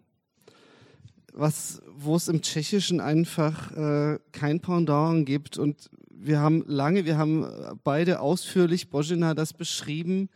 Was, 1.32 1.82
wo 1.96 2.16
es 2.16 2.28
im 2.28 2.42
Tschechischen 2.42 3.00
einfach 3.00 3.72
äh, 3.72 4.18
kein 4.32 4.60
Pendant 4.60 5.26
gibt 5.26 5.58
und 5.58 5.90
wir 6.22 6.40
haben 6.40 6.64
lange, 6.66 7.06
wir 7.06 7.16
haben 7.16 7.46
beide 7.82 8.20
ausführlich, 8.20 8.90
Bojina, 8.90 9.34
das 9.34 9.54
beschrieben, 9.54 10.28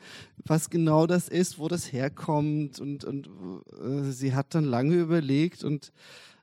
was 0.45 0.70
genau 0.70 1.07
das 1.07 1.28
ist, 1.28 1.59
wo 1.59 1.68
das 1.68 1.93
herkommt. 1.93 2.80
Und, 2.80 3.05
und 3.05 3.28
äh, 3.80 4.11
sie 4.11 4.35
hat 4.35 4.55
dann 4.55 4.64
lange 4.64 4.97
überlegt 4.97 5.62
und 5.62 5.93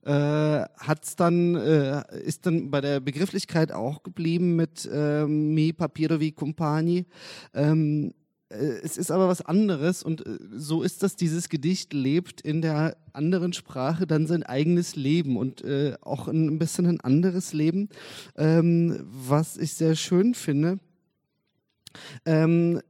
äh, 0.03 0.63
hat's 0.79 1.15
dann, 1.15 1.55
äh, 1.55 2.03
ist 2.23 2.45
dann 2.45 2.71
bei 2.71 2.81
der 2.81 2.99
Begrifflichkeit 2.99 3.71
auch 3.71 4.03
geblieben 4.03 4.55
mit 4.55 4.89
äh, 4.91 5.25
Mi 5.25 5.73
Papirovi 5.73 6.31
Compagni. 6.31 7.05
Ähm, 7.53 8.13
äh, 8.51 8.79
es 8.83 8.97
ist 8.97 9.11
aber 9.11 9.27
was 9.27 9.41
anderes 9.41 10.03
und 10.03 10.25
äh, 10.25 10.39
so 10.55 10.81
ist 10.81 11.03
das, 11.03 11.15
dieses 11.15 11.49
Gedicht 11.49 11.93
lebt 11.93 12.41
in 12.41 12.61
der 12.61 12.97
anderen 13.13 13.53
Sprache 13.53 14.07
dann 14.07 14.27
sein 14.27 14.43
eigenes 14.43 14.95
Leben 14.95 15.37
und 15.37 15.63
äh, 15.63 15.95
auch 16.01 16.27
ein 16.27 16.59
bisschen 16.59 16.85
ein 16.85 17.01
anderes 17.01 17.53
Leben, 17.53 17.89
ähm, 18.35 19.05
was 19.05 19.57
ich 19.57 19.73
sehr 19.73 19.95
schön 19.95 20.33
finde. 20.33 20.79
Ähm, 22.25 22.81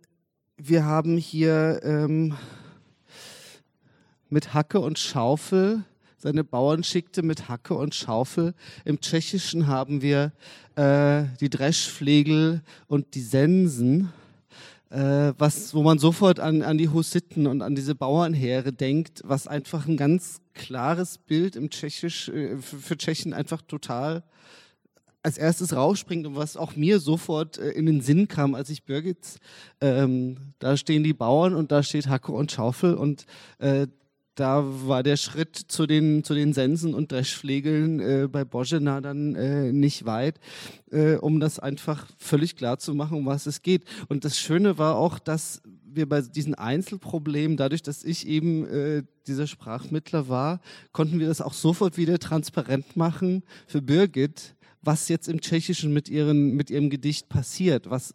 wir 0.57 0.85
haben 0.85 1.17
hier 1.17 1.81
ähm, 1.83 2.35
mit 4.29 4.53
Hacke 4.53 4.79
und 4.79 4.99
Schaufel, 4.99 5.83
seine 6.21 6.43
Bauern 6.43 6.83
schickte 6.83 7.23
mit 7.23 7.49
Hacke 7.49 7.73
und 7.73 7.95
Schaufel. 7.95 8.53
Im 8.85 9.01
Tschechischen 9.01 9.67
haben 9.67 10.01
wir 10.01 10.31
äh, 10.75 11.23
die 11.39 11.49
Dreschflegel 11.49 12.61
und 12.87 13.15
die 13.15 13.21
Sensen 13.21 14.11
äh, 14.91 15.33
was, 15.37 15.73
wo 15.73 15.83
man 15.83 15.99
sofort 15.99 16.39
an, 16.39 16.61
an 16.61 16.77
die 16.77 16.89
Hussiten 16.89 17.47
und 17.47 17.61
an 17.61 17.75
diese 17.75 17.95
Bauernheere 17.95 18.73
denkt, 18.73 19.21
was 19.23 19.47
einfach 19.47 19.87
ein 19.87 19.95
ganz 19.95 20.41
klares 20.53 21.17
Bild 21.17 21.55
im 21.55 21.69
Tschechisch, 21.69 22.27
äh, 22.27 22.57
für, 22.57 22.77
für 22.77 22.97
Tschechen 22.97 23.33
einfach 23.33 23.61
total 23.61 24.23
als 25.23 25.37
erstes 25.37 25.75
rausspringt 25.75 26.25
und 26.25 26.35
was 26.35 26.57
auch 26.57 26.75
mir 26.75 26.99
sofort 26.99 27.57
äh, 27.57 27.69
in 27.69 27.85
den 27.85 28.01
Sinn 28.01 28.27
kam, 28.27 28.53
als 28.53 28.69
ich 28.69 28.83
Birgit, 28.83 29.39
ähm, 29.79 30.37
da 30.59 30.75
stehen 30.75 31.03
die 31.03 31.13
Bauern 31.13 31.55
und 31.55 31.71
da 31.71 31.83
steht 31.83 32.07
Hacke 32.07 32.31
und 32.31 32.51
Schaufel 32.51 32.95
und 32.95 33.25
äh, 33.59 33.87
da 34.35 34.63
war 34.87 35.03
der 35.03 35.17
Schritt 35.17 35.55
zu 35.55 35.85
den, 35.85 36.23
zu 36.23 36.33
den 36.33 36.53
Sensen 36.53 36.93
und 36.93 37.11
Dreschflegeln 37.11 37.99
äh, 37.99 38.27
bei 38.31 38.45
Bojena 38.45 39.01
dann 39.01 39.35
äh, 39.35 39.71
nicht 39.71 40.05
weit, 40.05 40.39
äh, 40.91 41.15
um 41.15 41.39
das 41.39 41.59
einfach 41.59 42.07
völlig 42.17 42.55
klar 42.55 42.79
zu 42.79 42.93
machen, 42.93 43.17
um 43.17 43.25
was 43.25 43.45
es 43.45 43.61
geht. 43.61 43.83
Und 44.07 44.23
das 44.23 44.37
Schöne 44.37 44.77
war 44.77 44.95
auch, 44.95 45.19
dass 45.19 45.61
wir 45.83 46.07
bei 46.07 46.21
diesen 46.21 46.55
Einzelproblemen, 46.55 47.57
dadurch, 47.57 47.81
dass 47.81 48.03
ich 48.03 48.25
eben 48.27 48.65
äh, 48.67 49.03
dieser 49.27 49.47
Sprachmittler 49.47 50.29
war, 50.29 50.61
konnten 50.91 51.19
wir 51.19 51.27
das 51.27 51.41
auch 51.41 51.53
sofort 51.53 51.97
wieder 51.97 52.17
transparent 52.17 52.95
machen 52.95 53.43
für 53.67 53.81
Birgit, 53.81 54.55
was 54.81 55.09
jetzt 55.09 55.27
im 55.27 55.41
Tschechischen 55.41 55.93
mit, 55.93 56.09
ihren, 56.09 56.55
mit 56.55 56.69
ihrem 56.69 56.89
Gedicht 56.89 57.29
passiert, 57.29 57.89
was, 57.89 58.13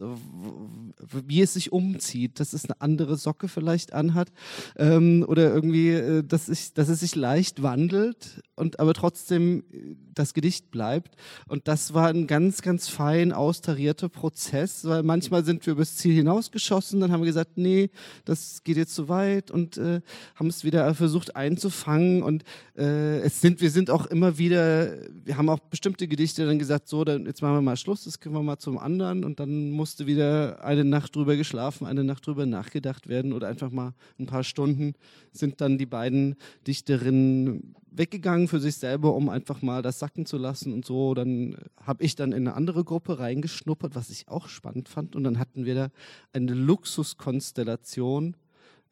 wie 1.10 1.40
es 1.40 1.54
sich 1.54 1.72
umzieht, 1.72 2.40
dass 2.40 2.52
es 2.52 2.64
eine 2.64 2.80
andere 2.80 3.16
Socke 3.16 3.48
vielleicht 3.48 3.92
anhat 3.92 4.32
ähm, 4.76 5.24
oder 5.28 5.54
irgendwie, 5.54 5.90
äh, 5.90 6.22
dass, 6.24 6.48
ich, 6.48 6.72
dass 6.74 6.88
es 6.88 7.00
sich 7.00 7.14
leicht 7.14 7.62
wandelt 7.62 8.42
und 8.56 8.80
aber 8.80 8.94
trotzdem 8.94 9.62
äh, 9.72 9.94
das 10.14 10.34
Gedicht 10.34 10.70
bleibt. 10.70 11.14
Und 11.46 11.68
das 11.68 11.94
war 11.94 12.08
ein 12.08 12.26
ganz, 12.26 12.62
ganz 12.62 12.88
fein 12.88 13.32
austarierter 13.32 14.08
Prozess, 14.08 14.84
weil 14.84 15.02
manchmal 15.02 15.44
sind 15.44 15.64
wir 15.66 15.74
übers 15.74 15.96
Ziel 15.96 16.14
hinausgeschossen, 16.14 17.00
dann 17.00 17.12
haben 17.12 17.20
wir 17.20 17.26
gesagt, 17.26 17.58
nee, 17.58 17.90
das 18.24 18.64
geht 18.64 18.76
jetzt 18.76 18.94
zu 18.94 19.08
weit 19.08 19.50
und 19.50 19.76
äh, 19.76 20.00
haben 20.34 20.48
es 20.48 20.64
wieder 20.64 20.94
versucht 20.94 21.36
einzufangen 21.36 22.22
und 22.22 22.44
äh, 22.76 23.18
es 23.20 23.40
sind, 23.40 23.60
wir 23.60 23.70
sind 23.70 23.90
auch 23.90 24.06
immer 24.06 24.38
wieder, 24.38 24.96
wir 25.24 25.36
haben 25.36 25.48
auch 25.48 25.58
bestimmte 25.58 26.08
Gedichte 26.08 26.46
dann 26.46 26.55
gesagt, 26.58 26.88
so, 26.88 27.04
dann 27.04 27.26
jetzt 27.26 27.42
machen 27.42 27.54
wir 27.54 27.62
mal 27.62 27.76
Schluss, 27.76 28.04
das 28.04 28.20
können 28.20 28.34
wir 28.34 28.42
mal 28.42 28.58
zum 28.58 28.78
anderen 28.78 29.24
und 29.24 29.40
dann 29.40 29.70
musste 29.70 30.06
wieder 30.06 30.64
eine 30.64 30.84
Nacht 30.84 31.14
drüber 31.14 31.36
geschlafen, 31.36 31.86
eine 31.86 32.04
Nacht 32.04 32.26
drüber 32.26 32.46
nachgedacht 32.46 33.08
werden 33.08 33.32
oder 33.32 33.48
einfach 33.48 33.70
mal 33.70 33.92
ein 34.18 34.26
paar 34.26 34.44
Stunden 34.44 34.94
sind 35.32 35.60
dann 35.60 35.78
die 35.78 35.86
beiden 35.86 36.36
Dichterinnen 36.66 37.74
weggegangen 37.90 38.48
für 38.48 38.60
sich 38.60 38.76
selber, 38.76 39.14
um 39.14 39.28
einfach 39.28 39.62
mal 39.62 39.82
das 39.82 39.98
sacken 39.98 40.26
zu 40.26 40.36
lassen 40.36 40.72
und 40.72 40.84
so. 40.84 41.14
Dann 41.14 41.56
habe 41.82 42.04
ich 42.04 42.14
dann 42.14 42.32
in 42.32 42.46
eine 42.46 42.54
andere 42.54 42.84
Gruppe 42.84 43.18
reingeschnuppert, 43.18 43.94
was 43.94 44.10
ich 44.10 44.28
auch 44.28 44.48
spannend 44.48 44.88
fand. 44.88 45.16
Und 45.16 45.24
dann 45.24 45.38
hatten 45.38 45.64
wir 45.64 45.74
da 45.74 45.88
eine 46.32 46.52
Luxuskonstellation 46.52 48.36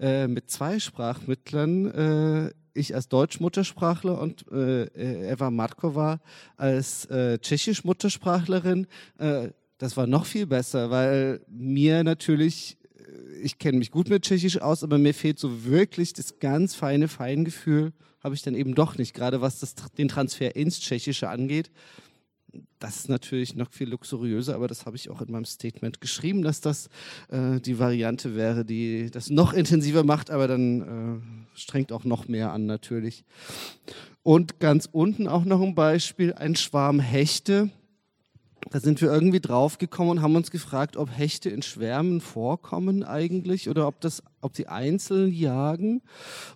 äh, 0.01 0.27
mit 0.27 0.51
zwei 0.51 0.79
Sprachmittlern. 0.79 1.87
Äh, 1.87 2.51
ich 2.75 2.95
als 2.95 3.09
Deutsch-Muttersprachler 3.09 4.21
und 4.21 4.45
äh, 4.53 5.31
Eva 5.31 5.51
Markova 5.51 6.21
als 6.57 7.07
äh, 7.07 7.39
Tschechisch-Muttersprachlerin. 7.39 8.87
Äh, 9.19 9.51
das 9.79 9.97
war 9.97 10.07
noch 10.07 10.27
viel 10.27 10.47
besser, 10.47 10.91
weil 10.91 11.41
mir 11.49 12.05
natürlich 12.05 12.77
äh, 12.99 13.43
ich 13.43 13.59
kenne 13.59 13.79
mich 13.79 13.91
gut 13.91 14.09
mit 14.09 14.25
Tschechisch 14.25 14.61
aus, 14.61 14.83
aber 14.83 14.99
mir 14.99 15.15
fehlt 15.15 15.39
so 15.39 15.65
wirklich 15.65 16.13
das 16.13 16.39
ganz 16.39 16.75
feine 16.75 17.09
Feingefühl 17.09 17.93
habe 18.25 18.35
ich 18.35 18.43
dann 18.43 18.55
eben 18.55 18.75
doch 18.75 18.97
nicht, 18.97 19.13
gerade 19.13 19.43
was 19.43 19.61
das, 19.61 19.75
den 19.99 20.09
Transfer 20.09 20.57
ins 20.57 20.81
Tschechische 20.81 21.29
angeht. 21.29 21.71
Das 22.79 22.97
ist 22.97 23.09
natürlich 23.09 23.55
noch 23.55 23.71
viel 23.71 23.89
luxuriöser, 23.89 24.55
aber 24.55 24.69
das 24.69 24.87
habe 24.87 24.97
ich 24.97 25.11
auch 25.11 25.21
in 25.21 25.33
meinem 25.33 25.45
Statement 25.45 26.01
geschrieben, 26.01 26.43
dass 26.43 26.61
das 26.61 26.89
äh, 27.29 27.61
die 27.61 27.79
Variante 27.79 28.35
wäre, 28.35 28.65
die 28.65 29.11
das 29.11 29.31
noch 29.31 29.53
intensiver 29.53 30.05
macht, 30.05 30.31
aber 30.31 30.49
dann 30.49 31.23
äh, 31.55 31.59
strengt 31.59 31.93
auch 31.93 32.05
noch 32.05 32.29
mehr 32.29 32.53
an 32.53 32.67
natürlich. 32.67 33.25
Und 34.23 34.61
ganz 34.61 34.89
unten 34.91 35.29
auch 35.29 35.45
noch 35.45 35.61
ein 35.61 35.75
Beispiel, 35.75 36.33
ein 36.33 36.57
Schwarm 36.57 37.01
Hechte 37.01 37.71
da 38.71 38.81
sind 38.81 39.01
wir 39.01 39.13
irgendwie 39.13 39.41
draufgekommen 39.41 40.13
und 40.13 40.23
haben 40.23 40.37
uns 40.37 40.51
gefragt, 40.51 40.97
ob 40.97 41.11
Hechte 41.11 41.51
in 41.51 41.63
Schwärmen 41.63 42.21
vorkommen 42.21 43.05
eigentlich 43.05 43.69
oder 43.69 43.87
ob 43.87 44.01
das, 44.01 44.23
ob 44.41 44.57
sie 44.57 44.67
einzeln 44.67 45.33
jagen. 45.33 46.03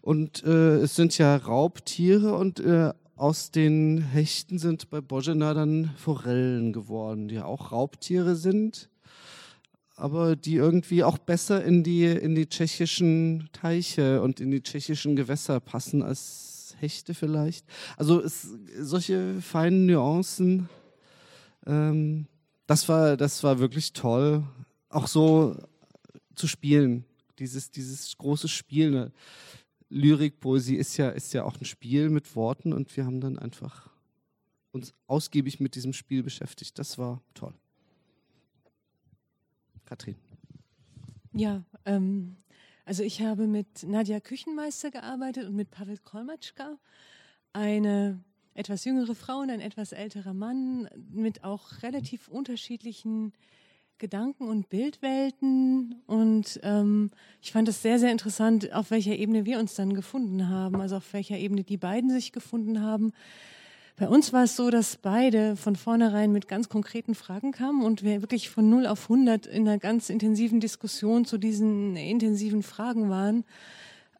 Und 0.00 0.42
äh, 0.44 0.76
es 0.76 0.96
sind 0.96 1.16
ja 1.18 1.36
Raubtiere 1.36 2.34
und 2.34 2.60
äh, 2.60 2.92
aus 3.18 3.50
den 3.50 3.98
Hechten 3.98 4.58
sind 4.58 4.90
bei 4.90 5.00
Bojena 5.00 5.52
dann 5.52 5.90
Forellen 5.96 6.72
geworden, 6.72 7.28
die 7.28 7.40
auch 7.40 7.72
Raubtiere 7.72 8.36
sind, 8.36 8.88
aber 9.96 10.36
die 10.36 10.54
irgendwie 10.54 11.02
auch 11.02 11.18
besser 11.18 11.64
in 11.64 11.82
die, 11.82 12.04
in 12.04 12.34
die 12.34 12.48
tschechischen 12.48 13.48
Teiche 13.52 14.22
und 14.22 14.40
in 14.40 14.50
die 14.50 14.62
tschechischen 14.62 15.16
Gewässer 15.16 15.58
passen 15.58 16.02
als 16.02 16.76
Hechte 16.78 17.12
vielleicht. 17.12 17.66
Also 17.96 18.22
es, 18.22 18.48
solche 18.78 19.40
feinen 19.40 19.86
Nuancen 19.86 20.68
ähm, 21.66 22.26
das, 22.66 22.88
war, 22.88 23.16
das 23.16 23.42
war 23.42 23.58
wirklich 23.58 23.92
toll, 23.92 24.44
auch 24.88 25.06
so 25.06 25.56
zu 26.34 26.46
spielen. 26.46 27.04
Dieses, 27.38 27.70
dieses 27.70 28.16
große 28.16 28.48
Spiel. 28.48 28.90
Ne? 28.90 29.12
Lyrik, 29.90 30.40
Poesie 30.40 30.76
ist 30.76 30.96
ja, 30.96 31.08
ist 31.10 31.32
ja 31.32 31.44
auch 31.44 31.58
ein 31.58 31.64
Spiel 31.64 32.10
mit 32.10 32.36
Worten 32.36 32.72
und 32.72 32.94
wir 32.96 33.06
haben 33.06 33.20
dann 33.20 33.38
einfach 33.38 33.90
uns 34.70 34.94
ausgiebig 35.06 35.60
mit 35.60 35.74
diesem 35.74 35.92
Spiel 35.92 36.22
beschäftigt. 36.22 36.78
Das 36.78 36.98
war 36.98 37.22
toll. 37.34 37.54
Katrin. 39.86 40.16
Ja, 41.32 41.64
ähm, 41.86 42.36
Also 42.84 43.02
ich 43.02 43.20
habe 43.20 43.46
mit 43.46 43.82
Nadja 43.82 44.18
Küchenmeister 44.18 44.90
gearbeitet 44.90 45.46
und 45.46 45.54
mit 45.54 45.70
Pavel 45.70 45.98
Kolmatschka, 45.98 46.78
eine 47.52 48.24
etwas 48.54 48.84
jüngere 48.86 49.14
Frau 49.14 49.40
und 49.40 49.50
ein 49.50 49.60
etwas 49.60 49.92
älterer 49.92 50.32
Mann 50.32 50.88
mit 51.10 51.44
auch 51.44 51.82
relativ 51.82 52.28
unterschiedlichen 52.28 53.34
Gedanken- 53.98 54.48
und 54.48 54.68
Bildwelten. 54.68 56.02
Und 56.06 56.60
ähm, 56.62 57.10
ich 57.42 57.52
fand 57.52 57.68
es 57.68 57.82
sehr, 57.82 57.98
sehr 57.98 58.12
interessant, 58.12 58.72
auf 58.72 58.90
welcher 58.90 59.16
Ebene 59.16 59.44
wir 59.44 59.58
uns 59.58 59.74
dann 59.74 59.94
gefunden 59.94 60.48
haben, 60.48 60.80
also 60.80 60.96
auf 60.96 61.12
welcher 61.12 61.36
Ebene 61.36 61.64
die 61.64 61.76
beiden 61.76 62.10
sich 62.10 62.32
gefunden 62.32 62.82
haben. 62.82 63.12
Bei 63.96 64.08
uns 64.08 64.32
war 64.32 64.44
es 64.44 64.54
so, 64.54 64.70
dass 64.70 64.96
beide 64.96 65.56
von 65.56 65.74
vornherein 65.74 66.30
mit 66.30 66.46
ganz 66.46 66.68
konkreten 66.68 67.16
Fragen 67.16 67.50
kamen 67.50 67.82
und 67.82 68.04
wir 68.04 68.22
wirklich 68.22 68.48
von 68.48 68.70
0 68.70 68.86
auf 68.86 69.10
100 69.10 69.46
in 69.46 69.66
einer 69.66 69.78
ganz 69.78 70.08
intensiven 70.08 70.60
Diskussion 70.60 71.24
zu 71.24 71.36
diesen 71.36 71.96
intensiven 71.96 72.62
Fragen 72.62 73.10
waren. 73.10 73.44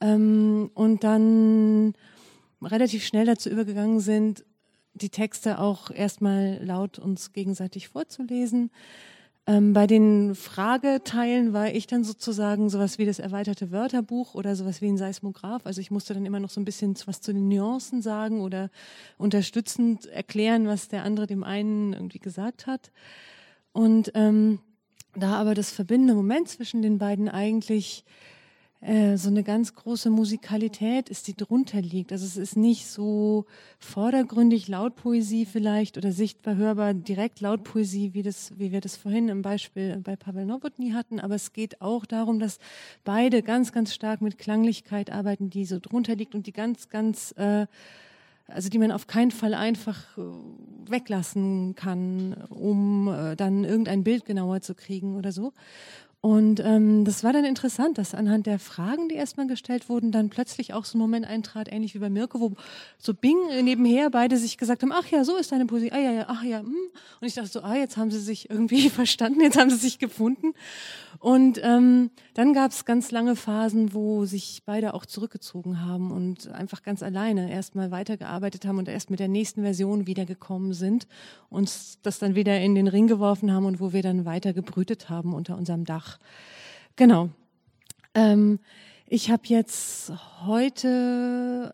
Ähm, 0.01 0.70
und 0.74 1.05
dann 1.05 1.95
relativ 2.61 3.05
schnell 3.05 3.26
dazu 3.26 3.49
übergegangen 3.51 4.01
sind, 4.01 4.45
die 4.95 5.11
Texte 5.11 5.61
auch 5.61 5.93
erstmal 5.93 6.61
laut 6.64 6.99
uns 6.99 7.33
gegenseitig 7.33 7.89
vorzulesen. 7.89 8.70
Ähm, 9.49 9.72
bei 9.72 9.86
den 9.86 10.34
Frageteilen 10.34 11.55
war 11.55 11.72
ich 11.72 11.86
dann 11.86 12.05
sozusagen 12.05 12.68
sowas 12.68 12.99
wie 12.99 13.07
das 13.07 13.18
erweiterte 13.18 13.70
Wörterbuch 13.70 14.34
oder 14.34 14.55
sowas 14.55 14.82
wie 14.82 14.88
ein 14.88 14.99
Seismograph. 14.99 15.64
Also 15.64 15.80
ich 15.80 15.90
musste 15.90 16.12
dann 16.12 16.26
immer 16.26 16.38
noch 16.38 16.51
so 16.51 16.61
ein 16.61 16.66
bisschen 16.66 16.94
was 17.07 17.22
zu 17.22 17.32
den 17.32 17.49
Nuancen 17.49 18.03
sagen 18.03 18.42
oder 18.42 18.68
unterstützend 19.16 20.05
erklären, 20.05 20.66
was 20.66 20.88
der 20.88 21.03
andere 21.03 21.26
dem 21.26 21.44
einen 21.44 21.94
irgendwie 21.94 22.18
gesagt 22.18 22.66
hat. 22.66 22.92
Und 23.72 24.12
ähm, 24.14 24.59
da 25.14 25.36
aber 25.36 25.55
das 25.55 25.70
verbindende 25.70 26.12
Moment 26.12 26.51
zwischen 26.51 26.82
den 26.82 26.99
beiden 26.99 27.30
eigentlich 27.30 28.05
äh, 28.81 29.16
so 29.16 29.29
eine 29.29 29.43
ganz 29.43 29.74
große 29.74 30.09
Musikalität 30.09 31.09
ist, 31.09 31.26
die 31.26 31.37
drunter 31.37 31.81
liegt. 31.81 32.12
Also 32.12 32.24
es 32.24 32.37
ist 32.37 32.57
nicht 32.57 32.87
so 32.87 33.45
vordergründig 33.81 34.68
Lautpoesie 34.68 35.47
vielleicht 35.47 35.97
oder 35.97 36.12
sichtbar 36.12 36.55
hörbar 36.55 36.95
direkt 36.95 37.41
Lautpoesie, 37.41 38.14
wie, 38.14 38.22
das, 38.22 38.57
wie 38.57 38.70
wir 38.70 38.81
das 38.81 38.97
vorhin 38.97 39.29
im 39.29 39.43
Beispiel 39.43 39.97
bei 39.99 40.14
Pavel 40.14 40.47
Nowotny 40.47 40.93
hatten, 40.93 41.18
aber 41.18 41.35
es 41.35 41.53
geht 41.53 41.81
auch 41.81 42.07
darum, 42.07 42.39
dass 42.39 42.59
beide 43.03 43.43
ganz, 43.43 43.72
ganz 43.72 43.93
stark 43.93 44.20
mit 44.20 44.39
Klanglichkeit 44.39 45.11
arbeiten, 45.11 45.51
die 45.51 45.64
so 45.64 45.81
drunter 45.81 46.14
liegt 46.14 46.37
und 46.37 46.47
die 46.47 46.53
ganz, 46.53 46.89
ganz 46.89 47.33
äh, 47.33 47.66
also 48.49 48.70
die 48.70 48.79
man 48.79 48.93
auf 48.93 49.07
keinen 49.07 49.31
Fall 49.31 49.55
einfach 49.55 50.16
äh, 50.16 50.22
weglassen 50.91 51.74
kann, 51.74 52.35
um 52.49 53.09
äh, 53.09 53.37
dann 53.37 53.64
irgendein 53.64 54.05
Bild 54.05 54.24
genauer 54.24 54.62
zu 54.62 54.74
kriegen 54.74 55.16
oder 55.16 55.33
so. 55.33 55.53
Und 56.21 56.59
ähm, 56.59 57.05
das 57.05 57.23
war 57.23 57.33
dann 57.33 57.45
interessant, 57.45 57.97
dass 57.97 58.12
anhand 58.12 58.47
der 58.47 58.59
Fragen, 58.59 59.09
die 59.09 59.14
erstmal 59.14 59.47
gestellt 59.47 59.89
wurden, 59.89 60.11
dann 60.11 60.31
plötzlich 60.31 60.75
auch 60.75 60.85
so 60.85 60.99
ein 60.99 61.01
Moment 61.01 61.25
eintrat, 61.25 61.71
ähnlich 61.71 61.95
wie 61.95 62.01
bei 62.01 62.11
Mirko, 62.11 62.41
wo 62.41 62.53
so 62.99 63.14
Bing 63.14 63.39
nebenher 63.62 64.11
beide 64.11 64.37
sich 64.37 64.59
gesagt 64.59 64.83
haben, 64.83 64.91
ach 64.91 65.07
ja, 65.07 65.23
so 65.23 65.37
ist 65.37 65.53
deine 65.53 65.66
Poesie, 65.66 65.93
ah 65.93 65.99
ja, 65.99 66.11
ja, 66.11 66.25
ach 66.27 66.43
ja, 66.43 66.59
hm. 66.59 66.75
und 67.21 67.27
ich 67.27 67.35
dachte 67.35 67.49
so, 67.49 67.62
ah, 67.62 67.77
jetzt 67.77 67.97
haben 67.97 68.11
sie 68.11 68.19
sich 68.19 68.51
irgendwie 68.51 68.91
verstanden, 68.91 69.41
jetzt 69.43 69.57
haben 69.57 69.71
sie 69.71 69.77
sich 69.77 70.01
gefunden. 70.01 70.55
Und 71.21 71.61
ähm, 71.62 72.11
dann 72.35 72.53
gab 72.53 72.73
es 72.73 72.85
ganz 72.85 73.11
lange 73.12 73.37
Phasen, 73.37 73.95
wo 73.95 74.25
sich 74.25 74.62
beide 74.64 74.95
auch 74.95 75.07
zurückgezogen 75.07 75.85
haben 75.85 76.11
und 76.11 76.49
einfach 76.49 76.83
ganz 76.83 77.03
alleine 77.03 77.51
erstmal 77.51 77.93
weitergearbeitet 77.93 78.66
haben 78.66 78.79
und 78.79 78.89
erst 78.89 79.11
mit 79.11 79.21
der 79.21 79.29
nächsten 79.29 79.62
Version 79.62 80.07
wiedergekommen 80.07 80.73
sind 80.73 81.07
und 81.49 81.71
das 82.05 82.19
dann 82.19 82.35
wieder 82.35 82.61
in 82.61 82.75
den 82.75 82.89
Ring 82.89 83.07
geworfen 83.07 83.53
haben 83.53 83.66
und 83.66 83.81
wo 83.81 83.93
wir 83.93 84.03
dann 84.03 84.25
weiter 84.25 84.53
gebrütet 84.53 85.11
haben 85.11 85.35
unter 85.35 85.57
unserem 85.57 85.85
Dach. 85.85 86.07
Genau. 86.96 87.30
Ähm, 88.14 88.61
ich 89.11 89.30
habe 89.30 89.42
jetzt 89.46 90.12
heute 90.42 91.72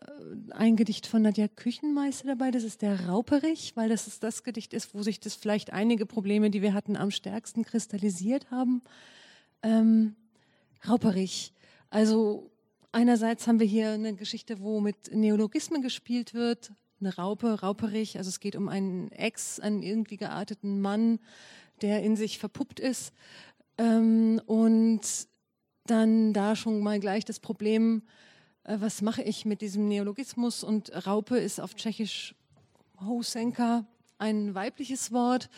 ein 0.51 0.77
Gedicht 0.77 1.05
von 1.05 1.21
Nadja 1.21 1.49
Küchenmeister 1.49 2.27
dabei. 2.27 2.49
Das 2.49 2.63
ist 2.63 2.81
der 2.81 3.07
Rauperich, 3.07 3.73
weil 3.75 3.89
das 3.89 4.07
ist 4.07 4.23
das 4.23 4.43
Gedicht 4.43 4.73
ist, 4.73 4.93
wo 4.93 5.03
sich 5.03 5.19
das 5.19 5.35
vielleicht 5.35 5.73
einige 5.73 6.05
Probleme, 6.05 6.49
die 6.49 6.61
wir 6.61 6.73
hatten, 6.73 6.95
am 6.95 7.11
stärksten 7.11 7.65
kristallisiert 7.65 8.49
haben. 8.51 8.81
Ähm, 9.63 10.15
Rauperich. 10.87 11.53
Also 11.89 12.51
einerseits 12.91 13.47
haben 13.47 13.59
wir 13.59 13.67
hier 13.67 13.91
eine 13.91 14.15
Geschichte, 14.15 14.61
wo 14.61 14.79
mit 14.79 15.13
Neologismen 15.13 15.81
gespielt 15.81 16.33
wird. 16.33 16.71
Eine 17.01 17.15
Raupe, 17.15 17.59
Rauperich. 17.59 18.17
Also 18.17 18.29
es 18.29 18.39
geht 18.39 18.55
um 18.55 18.69
einen 18.69 19.11
Ex, 19.11 19.59
einen 19.59 19.83
irgendwie 19.83 20.17
gearteten 20.17 20.79
Mann, 20.79 21.19
der 21.81 22.01
in 22.01 22.15
sich 22.15 22.39
verpuppt 22.39 22.79
ist. 22.79 23.13
Ähm, 23.77 24.41
und 24.45 25.01
dann 25.85 26.33
da 26.33 26.55
schon 26.55 26.81
mal 26.81 26.99
gleich 26.99 27.25
das 27.25 27.39
Problem, 27.39 28.03
äh, 28.63 28.77
was 28.79 29.01
mache 29.01 29.21
ich 29.21 29.45
mit 29.45 29.61
diesem 29.61 29.87
Neologismus? 29.87 30.63
Und 30.63 30.91
Raupe 31.07 31.37
ist 31.37 31.59
auf 31.59 31.75
Tschechisch 31.75 32.35
Hosenka 32.99 33.85
ein 34.17 34.55
weibliches 34.55 35.11
Wort 35.11 35.49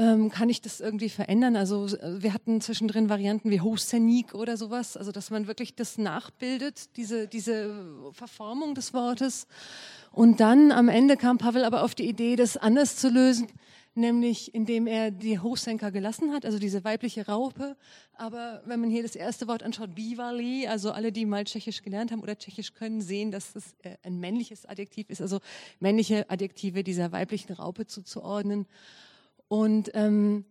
ähm, 0.00 0.30
kann 0.30 0.48
ich 0.48 0.62
das 0.62 0.80
irgendwie 0.80 1.10
verändern? 1.10 1.56
Also 1.56 1.86
äh, 1.86 2.22
wir 2.22 2.32
hatten 2.32 2.62
zwischendrin 2.62 3.10
Varianten 3.10 3.50
wie 3.50 3.60
Hosenik 3.60 4.34
oder 4.34 4.56
sowas, 4.56 4.96
also 4.96 5.12
dass 5.12 5.30
man 5.30 5.46
wirklich 5.46 5.74
das 5.74 5.98
nachbildet, 5.98 6.96
diese, 6.96 7.28
diese 7.28 7.84
Verformung 8.12 8.74
des 8.74 8.94
Wortes. 8.94 9.46
Und 10.10 10.40
dann 10.40 10.72
am 10.72 10.88
Ende 10.88 11.18
kam 11.18 11.36
Pavel 11.36 11.64
aber 11.64 11.82
auf 11.82 11.94
die 11.94 12.08
Idee, 12.08 12.36
das 12.36 12.56
anders 12.56 12.96
zu 12.96 13.10
lösen, 13.10 13.48
nämlich 13.94 14.54
indem 14.54 14.86
er 14.86 15.10
die 15.10 15.38
Hochsenker 15.38 15.90
gelassen 15.90 16.32
hat, 16.32 16.44
also 16.44 16.58
diese 16.58 16.84
weibliche 16.84 17.26
Raupe. 17.26 17.76
Aber 18.14 18.62
wenn 18.64 18.80
man 18.80 18.90
hier 18.90 19.02
das 19.02 19.16
erste 19.16 19.48
Wort 19.48 19.62
anschaut, 19.62 19.94
Bivali, 19.94 20.66
also 20.66 20.92
alle, 20.92 21.12
die 21.12 21.26
mal 21.26 21.44
Tschechisch 21.44 21.82
gelernt 21.82 22.12
haben 22.12 22.22
oder 22.22 22.36
Tschechisch 22.36 22.74
können, 22.74 23.00
sehen, 23.00 23.30
dass 23.30 23.56
es 23.56 23.74
äh, 23.82 23.96
ein 24.02 24.20
männliches 24.20 24.66
Adjektiv 24.66 25.10
ist, 25.10 25.20
also 25.20 25.40
männliche 25.80 26.28
Adjektive 26.30 26.84
dieser 26.84 27.12
weiblichen 27.12 27.52
Raupe 27.52 27.86
zuzuordnen. 27.86 28.66
Und 29.48 29.90
ähm, 29.94 30.44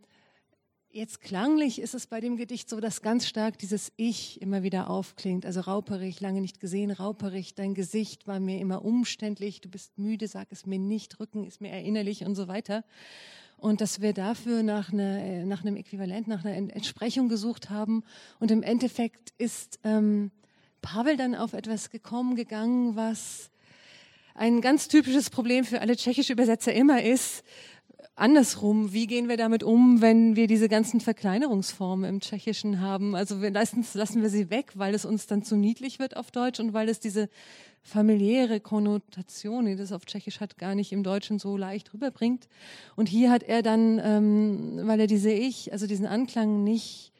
jetzt 0.91 1.21
klanglich 1.21 1.79
ist 1.79 1.93
es 1.93 2.07
bei 2.07 2.19
dem 2.19 2.37
Gedicht 2.37 2.69
so, 2.69 2.79
dass 2.79 3.01
ganz 3.01 3.27
stark 3.27 3.57
dieses 3.59 3.91
Ich 3.95 4.41
immer 4.41 4.63
wieder 4.63 4.89
aufklingt. 4.89 5.45
Also 5.45 5.61
Rauperich, 5.61 6.19
lange 6.21 6.41
nicht 6.41 6.59
gesehen, 6.59 6.91
Rauperich, 6.91 7.55
dein 7.55 7.73
Gesicht 7.73 8.27
war 8.27 8.39
mir 8.39 8.59
immer 8.59 8.83
umständlich, 8.83 9.61
du 9.61 9.69
bist 9.69 9.97
müde, 9.97 10.27
sag 10.27 10.47
es 10.51 10.65
mir 10.65 10.79
nicht, 10.79 11.19
Rücken 11.19 11.43
ist 11.45 11.61
mir 11.61 11.69
erinnerlich 11.69 12.25
und 12.25 12.35
so 12.35 12.47
weiter. 12.47 12.83
Und 13.57 13.81
dass 13.81 14.01
wir 14.01 14.13
dafür 14.13 14.63
nach, 14.63 14.93
einer, 14.93 15.45
nach 15.45 15.63
einem 15.63 15.75
Äquivalent, 15.75 16.27
nach 16.27 16.45
einer 16.45 16.55
Entsprechung 16.55 17.27
gesucht 17.27 17.69
haben. 17.69 18.03
Und 18.39 18.51
im 18.51 18.63
Endeffekt 18.63 19.33
ist 19.37 19.79
ähm, 19.83 20.31
Pavel 20.81 21.17
dann 21.17 21.35
auf 21.35 21.53
etwas 21.53 21.89
gekommen, 21.89 22.35
gegangen, 22.35 22.95
was 22.95 23.51
ein 24.33 24.61
ganz 24.61 24.87
typisches 24.87 25.29
Problem 25.29 25.65
für 25.65 25.81
alle 25.81 25.97
tschechische 25.97 26.31
Übersetzer 26.31 26.73
immer 26.73 27.03
ist, 27.03 27.43
andersrum, 28.19 28.93
wie 28.93 29.07
gehen 29.07 29.29
wir 29.29 29.37
damit 29.37 29.63
um, 29.63 30.01
wenn 30.01 30.35
wir 30.35 30.47
diese 30.47 30.69
ganzen 30.69 30.99
Verkleinerungsformen 30.99 32.09
im 32.09 32.19
Tschechischen 32.19 32.81
haben? 32.81 33.15
Also 33.15 33.41
wir, 33.41 33.51
meistens 33.51 33.93
lassen 33.93 34.21
wir 34.21 34.29
sie 34.29 34.49
weg, 34.49 34.71
weil 34.75 34.93
es 34.93 35.05
uns 35.05 35.27
dann 35.27 35.43
zu 35.43 35.55
niedlich 35.55 35.99
wird 35.99 36.17
auf 36.17 36.31
Deutsch 36.31 36.59
und 36.59 36.73
weil 36.73 36.89
es 36.89 36.99
diese 36.99 37.29
familiäre 37.81 38.59
Konnotation, 38.59 39.65
die 39.65 39.75
das 39.75 39.91
auf 39.91 40.05
Tschechisch 40.05 40.39
hat, 40.39 40.57
gar 40.57 40.75
nicht 40.75 40.91
im 40.91 41.03
Deutschen 41.03 41.39
so 41.39 41.57
leicht 41.57 41.93
rüberbringt. 41.93 42.47
Und 42.95 43.09
hier 43.09 43.31
hat 43.31 43.43
er 43.43 43.61
dann, 43.61 43.99
ähm, 44.03 44.81
weil 44.83 44.99
er 44.99 45.07
diese 45.07 45.31
Ich, 45.31 45.71
also 45.71 45.87
diesen 45.87 46.05
Anklang 46.05 46.63
nicht 46.63 47.13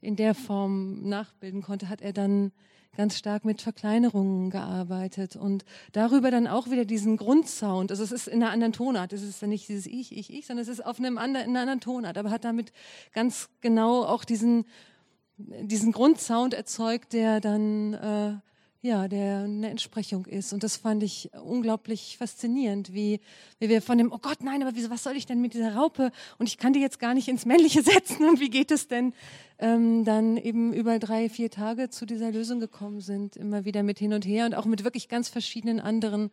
in 0.00 0.16
der 0.16 0.34
Form 0.34 1.08
nachbilden 1.08 1.62
konnte, 1.62 1.88
hat 1.88 2.02
er 2.02 2.12
dann 2.12 2.52
ganz 2.96 3.16
stark 3.16 3.44
mit 3.44 3.62
Verkleinerungen 3.62 4.50
gearbeitet 4.50 5.36
und 5.36 5.64
darüber 5.92 6.30
dann 6.30 6.46
auch 6.46 6.70
wieder 6.70 6.84
diesen 6.84 7.16
Grundsound. 7.16 7.90
Also 7.90 8.02
es 8.02 8.12
ist 8.12 8.28
in 8.28 8.42
einer 8.42 8.52
anderen 8.52 8.72
Tonart. 8.72 9.12
Es 9.12 9.22
ist 9.22 9.40
dann 9.42 9.50
nicht 9.50 9.68
dieses 9.68 9.86
Ich, 9.86 10.16
Ich, 10.16 10.32
Ich, 10.32 10.46
sondern 10.46 10.62
es 10.62 10.68
ist 10.68 10.84
auf 10.84 10.98
einem 10.98 11.16
anderen, 11.16 11.46
in 11.46 11.50
einer 11.52 11.60
anderen 11.60 11.80
Tonart. 11.80 12.18
Aber 12.18 12.30
hat 12.30 12.44
damit 12.44 12.72
ganz 13.12 13.48
genau 13.60 14.04
auch 14.04 14.24
diesen, 14.24 14.64
diesen 15.38 15.92
Grundsound 15.92 16.52
erzeugt, 16.52 17.12
der 17.12 17.40
dann 17.40 17.94
äh, 17.94 18.49
ja, 18.82 19.08
der 19.08 19.40
eine 19.40 19.68
Entsprechung 19.68 20.24
ist. 20.24 20.54
Und 20.54 20.62
das 20.62 20.76
fand 20.76 21.02
ich 21.02 21.30
unglaublich 21.44 22.16
faszinierend, 22.18 22.94
wie, 22.94 23.20
wie 23.58 23.68
wir 23.68 23.82
von 23.82 23.98
dem, 23.98 24.10
oh 24.10 24.18
Gott, 24.18 24.42
nein, 24.42 24.62
aber 24.62 24.74
wieso, 24.74 24.88
was 24.88 25.02
soll 25.02 25.16
ich 25.16 25.26
denn 25.26 25.42
mit 25.42 25.52
dieser 25.52 25.74
Raupe? 25.74 26.10
Und 26.38 26.48
ich 26.48 26.56
kann 26.56 26.72
die 26.72 26.80
jetzt 26.80 26.98
gar 26.98 27.12
nicht 27.12 27.28
ins 27.28 27.44
Männliche 27.44 27.82
setzen. 27.84 28.26
Und 28.26 28.40
wie 28.40 28.48
geht 28.48 28.70
es 28.70 28.88
denn? 28.88 29.12
Ähm, 29.58 30.06
dann 30.06 30.38
eben 30.38 30.72
über 30.72 30.98
drei, 30.98 31.28
vier 31.28 31.50
Tage 31.50 31.90
zu 31.90 32.06
dieser 32.06 32.32
Lösung 32.32 32.60
gekommen 32.60 33.02
sind, 33.02 33.36
immer 33.36 33.66
wieder 33.66 33.82
mit 33.82 33.98
hin 33.98 34.14
und 34.14 34.24
her 34.24 34.46
und 34.46 34.54
auch 34.54 34.64
mit 34.64 34.84
wirklich 34.84 35.10
ganz 35.10 35.28
verschiedenen 35.28 35.80
anderen. 35.80 36.30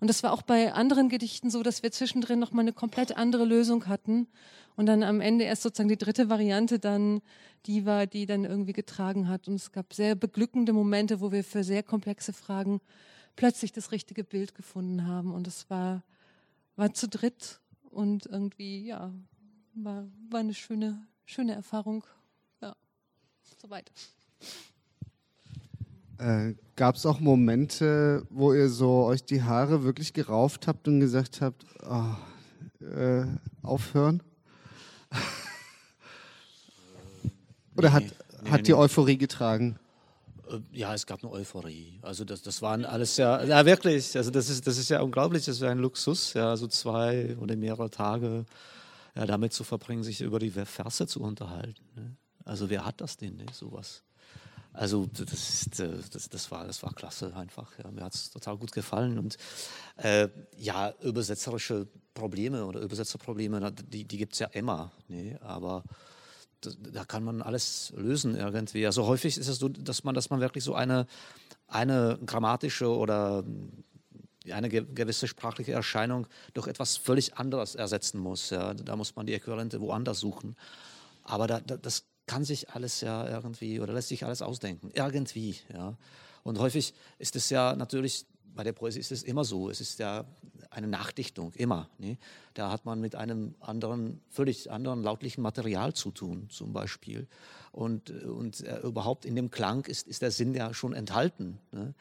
Und 0.00 0.08
das 0.08 0.22
war 0.22 0.32
auch 0.32 0.40
bei 0.40 0.72
anderen 0.72 1.10
Gedichten 1.10 1.50
so, 1.50 1.62
dass 1.62 1.82
wir 1.82 1.92
zwischendrin 1.92 2.38
nochmal 2.38 2.62
eine 2.62 2.72
komplett 2.72 3.18
andere 3.18 3.44
Lösung 3.44 3.86
hatten. 3.88 4.26
Und 4.80 4.86
dann 4.86 5.02
am 5.02 5.20
Ende 5.20 5.44
erst 5.44 5.60
sozusagen 5.60 5.90
die 5.90 5.98
dritte 5.98 6.30
Variante 6.30 6.78
dann 6.78 7.20
die 7.66 7.84
war, 7.84 8.06
die 8.06 8.24
dann 8.24 8.46
irgendwie 8.46 8.72
getragen 8.72 9.28
hat. 9.28 9.46
Und 9.46 9.56
es 9.56 9.72
gab 9.72 9.92
sehr 9.92 10.14
beglückende 10.14 10.72
Momente, 10.72 11.20
wo 11.20 11.32
wir 11.32 11.44
für 11.44 11.64
sehr 11.64 11.82
komplexe 11.82 12.32
Fragen 12.32 12.80
plötzlich 13.36 13.72
das 13.72 13.92
richtige 13.92 14.24
Bild 14.24 14.54
gefunden 14.54 15.06
haben. 15.06 15.34
Und 15.34 15.46
es 15.46 15.68
war, 15.68 16.02
war 16.76 16.94
zu 16.94 17.08
dritt 17.08 17.60
und 17.90 18.24
irgendwie, 18.24 18.86
ja, 18.86 19.12
war, 19.74 20.06
war 20.30 20.40
eine 20.40 20.54
schöne, 20.54 21.06
schöne 21.26 21.52
Erfahrung. 21.52 22.02
Ja, 22.62 22.74
soweit. 23.60 23.92
Äh, 26.16 26.54
Gab 26.76 26.94
es 26.94 27.04
auch 27.04 27.20
Momente, 27.20 28.26
wo 28.30 28.54
ihr 28.54 28.70
so 28.70 29.04
euch 29.04 29.24
die 29.24 29.42
Haare 29.42 29.84
wirklich 29.84 30.14
gerauft 30.14 30.66
habt 30.66 30.88
und 30.88 31.00
gesagt 31.00 31.42
habt, 31.42 31.66
oh, 31.86 32.14
äh, 32.82 33.26
aufhören? 33.60 34.22
Oder 37.76 37.88
nee, 37.88 37.94
hat, 37.94 38.04
nee, 38.42 38.50
hat 38.50 38.58
nee. 38.58 38.64
die 38.64 38.74
Euphorie 38.74 39.18
getragen? 39.18 39.78
Äh, 40.48 40.58
ja, 40.72 40.94
es 40.94 41.06
gab 41.06 41.22
eine 41.22 41.32
Euphorie. 41.32 41.98
Also 42.02 42.24
das, 42.24 42.42
das 42.42 42.62
waren 42.62 42.84
alles 42.84 43.16
ja, 43.16 43.42
ja 43.44 43.64
wirklich, 43.64 44.16
also 44.16 44.30
das 44.30 44.48
ist, 44.48 44.66
das 44.66 44.78
ist 44.78 44.90
ja 44.90 45.00
unglaublich, 45.00 45.44
das 45.44 45.56
ist 45.56 45.62
ein 45.62 45.78
Luxus, 45.78 46.34
ja, 46.34 46.56
so 46.56 46.66
zwei 46.66 47.36
oder 47.38 47.56
mehrere 47.56 47.90
Tage 47.90 48.44
ja, 49.16 49.26
damit 49.26 49.52
zu 49.52 49.64
verbringen, 49.64 50.02
sich 50.02 50.20
über 50.20 50.38
die 50.38 50.50
Verse 50.50 51.06
zu 51.06 51.20
unterhalten. 51.20 51.84
Ne? 51.94 52.16
Also 52.44 52.70
wer 52.70 52.84
hat 52.84 53.00
das 53.00 53.16
denn, 53.16 53.36
ne, 53.36 53.46
sowas? 53.52 54.02
Also 54.72 55.06
das, 55.06 55.66
äh, 55.80 55.88
das, 56.12 56.28
das, 56.28 56.50
war, 56.50 56.66
das 56.66 56.82
war 56.82 56.92
klasse 56.94 57.34
einfach. 57.34 57.72
Ja. 57.78 57.90
Mir 57.90 58.02
hat 58.02 58.14
es 58.14 58.30
total 58.30 58.56
gut 58.56 58.72
gefallen. 58.72 59.18
Und 59.18 59.36
äh, 59.96 60.28
ja, 60.56 60.94
übersetzerische 61.02 61.88
Probleme 62.14 62.64
oder 62.64 62.80
Übersetzerprobleme, 62.80 63.72
die, 63.72 64.04
die 64.04 64.16
gibt 64.16 64.34
es 64.34 64.38
ja 64.38 64.46
immer. 64.48 64.92
Ne? 65.08 65.38
Aber 65.42 65.84
da 66.60 67.04
kann 67.04 67.24
man 67.24 67.42
alles 67.42 67.92
lösen 67.96 68.36
irgendwie. 68.36 68.86
Also 68.86 69.06
häufig 69.06 69.38
ist 69.38 69.48
es 69.48 69.58
so, 69.58 69.68
dass 69.68 70.04
man, 70.04 70.14
dass 70.14 70.30
man 70.30 70.40
wirklich 70.40 70.62
so 70.62 70.74
eine, 70.74 71.06
eine 71.66 72.18
grammatische 72.24 72.88
oder 72.88 73.44
eine 74.50 74.68
gewisse 74.68 75.26
sprachliche 75.26 75.72
Erscheinung 75.72 76.26
durch 76.54 76.66
etwas 76.66 76.96
völlig 76.96 77.36
anderes 77.38 77.74
ersetzen 77.74 78.18
muss. 78.20 78.50
Ja. 78.50 78.74
Da 78.74 78.96
muss 78.96 79.16
man 79.16 79.26
die 79.26 79.34
Äquivalente 79.34 79.80
woanders 79.80 80.20
suchen. 80.20 80.56
Aber 81.22 81.46
da, 81.46 81.60
da, 81.60 81.76
das 81.76 82.04
kann 82.30 82.44
sich 82.44 82.70
alles 82.70 83.00
ja 83.00 83.28
irgendwie 83.28 83.80
oder 83.80 83.92
lässt 83.92 84.08
sich 84.08 84.24
alles 84.24 84.40
ausdenken. 84.40 84.92
Irgendwie, 84.94 85.56
ja. 85.74 85.96
Und 86.44 86.60
häufig 86.60 86.94
ist 87.18 87.34
es 87.34 87.50
ja 87.50 87.74
natürlich, 87.74 88.24
bei 88.54 88.62
der 88.62 88.72
Poesie 88.72 89.00
ist 89.00 89.10
es 89.10 89.24
immer 89.24 89.44
so, 89.44 89.68
es 89.68 89.80
ist 89.80 89.98
ja 89.98 90.24
eine 90.70 90.86
Nachdichtung, 90.86 91.52
immer. 91.54 91.90
Ne? 91.98 92.18
Da 92.54 92.70
hat 92.70 92.84
man 92.84 93.00
mit 93.00 93.16
einem 93.16 93.56
anderen, 93.58 94.20
völlig 94.30 94.70
anderen 94.70 95.02
lautlichen 95.02 95.42
Material 95.42 95.92
zu 95.92 96.12
tun, 96.12 96.46
zum 96.50 96.72
Beispiel. 96.72 97.26
Und, 97.72 98.10
und 98.10 98.60
äh, 98.60 98.78
überhaupt 98.78 99.24
in 99.24 99.34
dem 99.34 99.50
Klang 99.50 99.84
ist, 99.86 100.06
ist 100.06 100.22
der 100.22 100.30
Sinn 100.30 100.54
ja 100.54 100.72
schon 100.72 100.92
enthalten. 100.92 101.58
Ne? 101.72 101.94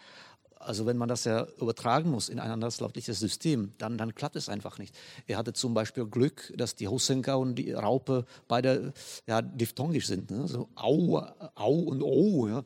Also 0.60 0.86
wenn 0.86 0.98
man 0.98 1.08
das 1.08 1.24
ja 1.24 1.48
übertragen 1.60 2.12
muss 2.12 2.28
in 2.28 2.38
ein 2.38 2.52
anderes 2.52 2.82
lautliches 2.82 3.20
System, 3.20 3.72
dann, 3.78 3.98
dann 3.98 4.14
klappt 4.14 4.36
es 4.36 4.50
einfach 4.50 4.78
nicht. 4.78 4.94
Er 5.26 5.38
hatte 5.38 5.54
zum 5.54 5.74
Beispiel 5.74 6.06
Glück, 6.06 6.54
dass 6.58 6.76
die 6.76 6.90
Hosenka 6.90 7.36
und 7.36 7.56
die 7.56 7.72
Raupe 7.72 8.26
beide 8.50 8.94
ja, 9.26 9.42
diphthongisch 9.42 10.08
sind. 10.08 10.30
Ne? 10.32 10.48
So 10.50 10.68
au, 10.76 11.26
au 11.56 11.74
und 11.74 12.02
o. 12.04 12.48
Ja? 12.48 12.60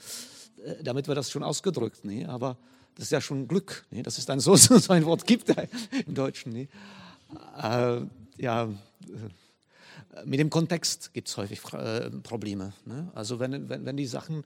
Äh, 0.66 0.84
damit 0.84 1.08
wird 1.08 1.20
das 1.20 1.30
schon 1.30 1.44
ausgedrückt. 1.44 2.04
Ne? 2.04 2.28
Aber 2.28 2.58
das 2.96 3.06
ist 3.06 3.12
ja 3.12 3.22
schon 3.22 3.48
Glück, 3.48 3.86
ne? 3.92 4.02
dass 4.02 4.18
es 4.18 4.26
dann 4.26 4.40
so, 4.40 4.56
so 4.58 4.92
ein 4.92 5.06
Wort 5.06 5.28
gibt 5.28 5.54
im 6.08 6.16
Deutschen. 6.16 6.52
Ne? 6.52 6.68
Äh, 7.62 8.02
ja, 8.38 8.64
äh, 8.64 10.26
mit 10.26 10.40
dem 10.40 10.50
Kontext 10.50 11.14
gibt 11.14 11.28
es 11.28 11.38
häufig 11.38 11.62
äh, 11.74 12.10
Probleme. 12.10 12.74
Ne? 12.86 13.12
Also 13.14 13.40
wenn, 13.40 13.70
wenn, 13.70 13.86
wenn 13.86 13.98
die 13.98 14.08
Sachen 14.08 14.44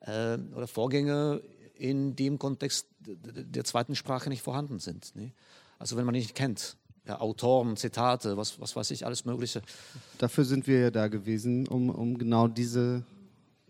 äh, 0.00 0.38
oder 0.54 0.66
Vorgänge 0.66 1.42
in 1.74 2.16
dem 2.16 2.38
Kontext 2.38 2.86
der 3.00 3.64
zweiten 3.64 3.94
Sprache 3.94 4.28
nicht 4.28 4.42
vorhanden 4.42 4.78
sind. 4.78 5.14
Ne? 5.16 5.32
Also 5.78 5.96
wenn 5.96 6.04
man 6.04 6.14
nicht 6.14 6.34
kennt, 6.34 6.76
ja, 7.06 7.20
Autoren, 7.20 7.76
Zitate, 7.76 8.36
was, 8.36 8.60
was 8.60 8.76
weiß 8.76 8.90
ich, 8.92 9.04
alles 9.04 9.24
Mögliche. 9.24 9.62
Dafür 10.18 10.44
sind 10.44 10.66
wir 10.66 10.78
ja 10.78 10.90
da 10.90 11.08
gewesen, 11.08 11.66
um, 11.66 11.90
um 11.90 12.16
genau 12.16 12.46
diese, 12.46 13.04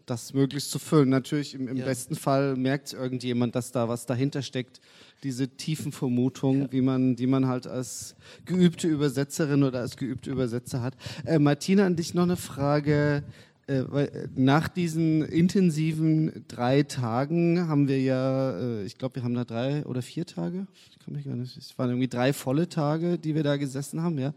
das 0.04 0.34
möglichst 0.34 0.70
zu 0.70 0.78
füllen. 0.78 1.08
Natürlich 1.08 1.54
im, 1.54 1.68
im 1.68 1.78
ja. 1.78 1.86
besten 1.86 2.14
Fall 2.14 2.56
merkt 2.56 2.92
irgendjemand, 2.92 3.54
dass 3.54 3.72
da 3.72 3.88
was 3.88 4.04
dahinter 4.04 4.42
steckt, 4.42 4.80
diese 5.22 5.48
tiefen 5.48 5.92
Vermutungen, 5.92 6.62
ja. 6.62 6.72
wie 6.72 6.82
man, 6.82 7.16
die 7.16 7.26
man 7.26 7.46
halt 7.46 7.66
als 7.66 8.16
geübte 8.44 8.88
Übersetzerin 8.88 9.62
oder 9.62 9.80
als 9.80 9.96
geübte 9.96 10.30
Übersetzer 10.30 10.82
hat. 10.82 10.96
Äh, 11.24 11.38
Martina, 11.38 11.86
an 11.86 11.96
dich 11.96 12.12
noch 12.12 12.24
eine 12.24 12.36
Frage. 12.36 13.22
Äh, 13.68 13.78
äh, 13.78 14.28
nach 14.34 14.66
diesen 14.66 15.22
intensiven 15.22 16.44
drei 16.48 16.82
Tagen 16.82 17.68
haben 17.68 17.86
wir 17.86 18.00
ja, 18.00 18.58
äh, 18.58 18.84
ich 18.84 18.98
glaube, 18.98 19.16
wir 19.16 19.22
haben 19.22 19.34
da 19.34 19.44
drei 19.44 19.86
oder 19.86 20.02
vier 20.02 20.26
Tage. 20.26 20.66
Ich 20.90 20.98
kann 20.98 21.14
mich 21.14 21.24
gar 21.24 21.36
nicht. 21.36 21.56
Es 21.56 21.78
waren 21.78 21.90
irgendwie 21.90 22.08
drei 22.08 22.32
volle 22.32 22.68
Tage, 22.68 23.18
die 23.18 23.36
wir 23.36 23.44
da 23.44 23.56
gesessen 23.56 24.02
haben, 24.02 24.18
ja. 24.18 24.34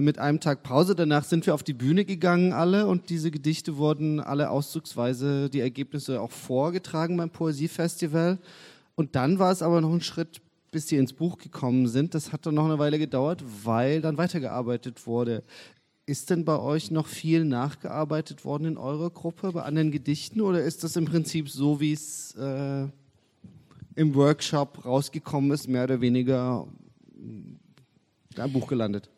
Mit 0.00 0.18
einem 0.18 0.40
Tag 0.40 0.62
Pause. 0.62 0.94
Danach 0.94 1.24
sind 1.24 1.46
wir 1.46 1.54
auf 1.54 1.62
die 1.62 1.74
Bühne 1.74 2.04
gegangen, 2.04 2.52
alle, 2.52 2.86
und 2.86 3.10
diese 3.10 3.30
Gedichte 3.30 3.76
wurden 3.76 4.18
alle 4.18 4.50
auszugsweise 4.50 5.50
die 5.50 5.60
Ergebnisse 5.60 6.20
auch 6.20 6.32
vorgetragen 6.32 7.16
beim 7.16 7.30
Poesiefestival. 7.30 8.38
Und 8.96 9.14
dann 9.14 9.38
war 9.38 9.52
es 9.52 9.62
aber 9.62 9.80
noch 9.80 9.92
ein 9.92 10.00
Schritt, 10.00 10.40
bis 10.74 10.88
sie 10.88 10.96
ins 10.96 11.12
Buch 11.12 11.38
gekommen 11.38 11.86
sind. 11.86 12.14
Das 12.14 12.32
hat 12.32 12.46
dann 12.46 12.54
noch 12.56 12.64
eine 12.64 12.80
Weile 12.80 12.98
gedauert, 12.98 13.44
weil 13.62 14.00
dann 14.00 14.18
weitergearbeitet 14.18 15.06
wurde. 15.06 15.44
Ist 16.06 16.28
denn 16.28 16.44
bei 16.44 16.58
euch 16.58 16.90
noch 16.90 17.06
viel 17.06 17.44
nachgearbeitet 17.44 18.44
worden 18.44 18.66
in 18.66 18.76
eurer 18.76 19.10
Gruppe 19.10 19.52
bei 19.52 19.62
anderen 19.62 19.90
Gedichten 19.90 20.42
oder 20.42 20.62
ist 20.62 20.84
das 20.84 20.96
im 20.96 21.06
Prinzip 21.06 21.48
so, 21.48 21.80
wie 21.80 21.92
es 21.92 22.34
äh, 22.34 22.86
im 23.94 24.14
Workshop 24.14 24.84
rausgekommen 24.84 25.50
ist, 25.52 25.66
mehr 25.68 25.84
oder 25.84 26.00
weniger 26.00 26.66
im 27.16 28.52
Buch 28.52 28.66
gelandet? 28.66 29.08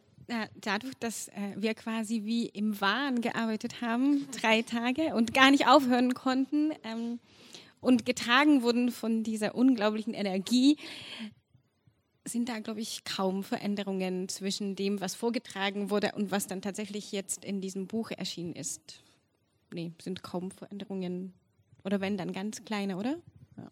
Dadurch, 0.61 0.95
dass 0.99 1.29
äh, 1.29 1.55
wir 1.57 1.75
quasi 1.75 2.23
wie 2.25 2.47
im 2.47 2.81
Wahn 2.81 3.21
gearbeitet 3.21 3.81
haben, 3.81 4.27
drei 4.41 4.63
Tage 4.63 5.15
und 5.15 5.33
gar 5.33 5.53
nicht 5.53 5.69
aufhören 5.69 6.15
konnten 6.15 6.73
ähm, 6.83 7.21
und 7.81 8.05
getragen 8.07 8.63
wurden 8.63 8.91
von 8.91 9.23
dieser 9.23 9.55
unglaublichen 9.55 10.15
Energie, 10.15 10.79
sind 12.27 12.49
da, 12.49 12.59
glaube 12.59 12.81
ich, 12.81 13.05
kaum 13.05 13.43
Veränderungen 13.43 14.29
zwischen 14.29 14.77
dem, 14.77 15.01
was 15.01 15.15
vorgetragen 15.15 15.91
wurde 15.91 16.13
und 16.17 16.31
was 16.31 16.47
dann 16.47 16.61
tatsächlich 16.61 17.13
jetzt 17.13 17.45
in 17.45 17.61
diesem 17.61 17.87
Buch 17.87 18.11
erschienen 18.11 18.55
ist. 18.55 19.03
Nee, 19.73 19.93
sind 20.01 20.23
kaum 20.23 20.51
Veränderungen. 20.51 21.33
Oder 21.85 22.01
wenn, 22.01 22.17
dann 22.17 22.33
ganz 22.33 22.65
kleine, 22.65 22.97
oder? 22.97 23.17
Ja. 23.57 23.71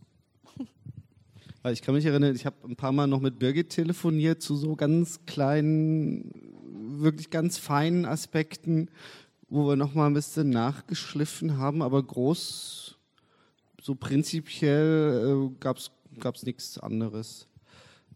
Ich 1.73 1.81
kann 1.81 1.95
mich 1.95 2.05
erinnern, 2.05 2.37
ich 2.37 2.45
habe 2.45 2.57
ein 2.69 2.77
paar 2.77 2.93
Mal 2.93 3.07
noch 3.07 3.21
mit 3.21 3.39
Birgit 3.39 3.71
telefoniert 3.71 4.43
zu 4.43 4.55
so 4.55 4.77
ganz 4.77 5.25
kleinen, 5.25 6.31
wirklich 7.01 7.31
ganz 7.31 7.57
feinen 7.57 8.05
Aspekten, 8.05 8.91
wo 9.49 9.67
wir 9.67 9.75
noch 9.75 9.95
mal 9.95 10.07
ein 10.07 10.13
bisschen 10.13 10.51
nachgeschliffen 10.51 11.57
haben, 11.57 11.81
aber 11.81 12.03
groß, 12.03 12.99
so 13.81 13.95
prinzipiell 13.95 15.51
äh, 15.51 15.57
gab 15.59 15.79
es 15.79 16.43
nichts 16.43 16.79
anderes. 16.79 17.49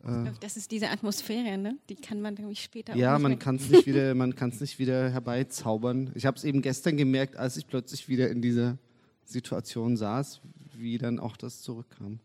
Äh, 0.05 0.31
das 0.41 0.57
ist 0.57 0.71
diese 0.71 0.91
Atmosphäre, 0.91 1.59
ne? 1.59 1.77
die 1.89 1.97
kann 1.97 2.21
man 2.21 2.35
nämlich 2.35 2.63
später 2.63 2.95
Ja, 2.97 3.19
man 3.19 3.39
kann 3.39 3.57
es 3.57 3.69
nicht 3.69 3.87
wieder, 3.87 4.15
nicht 4.15 4.79
wieder 4.79 5.11
herbeizaubern. 5.11 6.13
Ich 6.15 6.27
habe 6.27 6.37
es 6.37 6.45
eben 6.45 6.63
gestern 6.63 6.97
gemerkt, 6.97 7.37
als 7.37 7.57
ich 7.57 7.67
plötzlich 7.67 8.09
wieder 8.09 8.31
in 8.31 8.43
dieser 8.43 8.79
Situation 9.25 9.97
saß, 9.97 10.41
wie 10.75 10.99
dann 10.99 11.19
auch 11.19 11.37
das 11.37 11.61
zurückkam. 11.61 12.21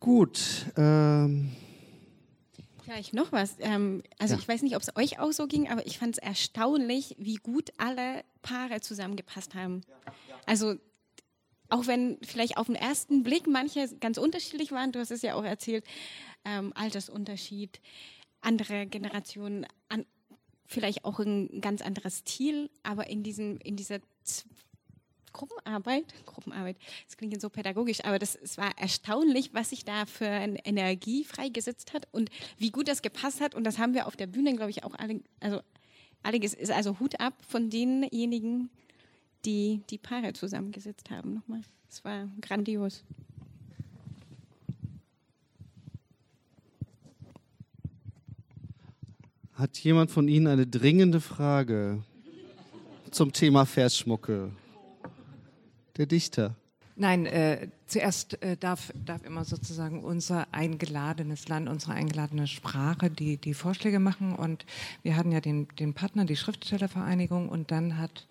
Gut. 0.00 0.66
Ähm, 0.76 1.50
Vielleicht 2.82 3.14
noch 3.14 3.32
was. 3.32 3.56
Ähm, 3.60 4.02
also 4.18 4.34
ja. 4.34 4.40
ich 4.40 4.46
weiß 4.46 4.62
nicht, 4.62 4.76
ob 4.76 4.82
es 4.82 4.94
euch 4.96 5.18
auch 5.18 5.32
so 5.32 5.46
ging, 5.46 5.68
aber 5.68 5.86
ich 5.86 5.98
fand 5.98 6.16
es 6.16 6.18
erstaunlich, 6.18 7.16
wie 7.18 7.36
gut 7.36 7.72
alle 7.78 8.22
Paare 8.42 8.82
zusammengepasst 8.82 9.54
haben. 9.54 9.80
Also 10.44 10.74
auch 11.68 11.86
wenn 11.86 12.18
vielleicht 12.22 12.56
auf 12.56 12.66
den 12.66 12.76
ersten 12.76 13.22
Blick 13.22 13.46
manche 13.46 13.88
ganz 13.98 14.18
unterschiedlich 14.18 14.72
waren, 14.72 14.92
du 14.92 15.00
hast 15.00 15.10
es 15.10 15.22
ja 15.22 15.34
auch 15.34 15.44
erzählt, 15.44 15.84
ähm, 16.44 16.72
Altersunterschied, 16.74 17.80
andere 18.40 18.86
Generationen, 18.86 19.66
an, 19.88 20.04
vielleicht 20.66 21.04
auch 21.04 21.18
ein 21.18 21.60
ganz 21.60 21.82
anderes 21.82 22.18
Stil, 22.18 22.70
aber 22.82 23.08
in, 23.08 23.22
diesem, 23.22 23.58
in 23.58 23.76
dieser 23.76 24.00
Z 24.22 24.46
Gruppenarbeit, 25.34 26.04
Gruppenarbeit, 26.26 26.76
das 27.06 27.16
klingt 27.16 27.38
so 27.40 27.50
pädagogisch, 27.50 28.04
aber 28.04 28.18
das, 28.18 28.36
es 28.36 28.56
war 28.56 28.70
erstaunlich, 28.78 29.52
was 29.52 29.70
sich 29.70 29.84
da 29.84 30.06
für 30.06 30.28
eine 30.28 30.64
Energie 30.64 31.24
freigesetzt 31.24 31.92
hat 31.92 32.06
und 32.12 32.30
wie 32.56 32.70
gut 32.70 32.86
das 32.86 33.02
gepasst 33.02 33.40
hat. 33.40 33.54
Und 33.54 33.64
das 33.64 33.78
haben 33.78 33.94
wir 33.94 34.06
auf 34.06 34.16
der 34.16 34.28
Bühne, 34.28 34.54
glaube 34.54 34.70
ich, 34.70 34.84
auch 34.84 34.94
alle, 34.94 35.20
also 35.40 35.60
alle 36.22 36.38
ist 36.38 36.70
also 36.70 37.00
Hut 37.00 37.20
ab 37.20 37.34
von 37.46 37.68
denjenigen, 37.68 38.70
die 39.44 39.82
die 39.90 39.98
Paare 39.98 40.32
zusammengesetzt 40.32 41.10
haben. 41.10 41.34
Nochmal. 41.34 41.60
Es 41.90 42.04
war 42.04 42.28
grandios. 42.40 43.04
Hat 49.54 49.78
jemand 49.78 50.10
von 50.10 50.26
Ihnen 50.26 50.48
eine 50.48 50.66
dringende 50.66 51.20
Frage 51.20 52.02
zum 53.12 53.32
Thema 53.32 53.64
Versschmucke? 53.64 54.50
Der 55.96 56.06
Dichter. 56.06 56.56
Nein, 56.96 57.26
äh, 57.26 57.68
zuerst 57.86 58.40
äh, 58.42 58.56
darf, 58.56 58.92
darf 59.04 59.24
immer 59.24 59.44
sozusagen 59.44 60.02
unser 60.02 60.52
eingeladenes 60.52 61.48
Land, 61.48 61.68
unsere 61.68 61.92
eingeladene 61.92 62.46
Sprache 62.46 63.10
die, 63.10 63.36
die 63.36 63.54
Vorschläge 63.54 63.98
machen. 63.98 64.34
Und 64.34 64.64
wir 65.02 65.16
hatten 65.16 65.32
ja 65.32 65.40
den, 65.40 65.66
den 65.78 65.94
Partner, 65.94 66.24
die 66.24 66.36
Schriftstellervereinigung, 66.36 67.48
und 67.48 67.70
dann 67.70 67.98
hat 67.98 68.26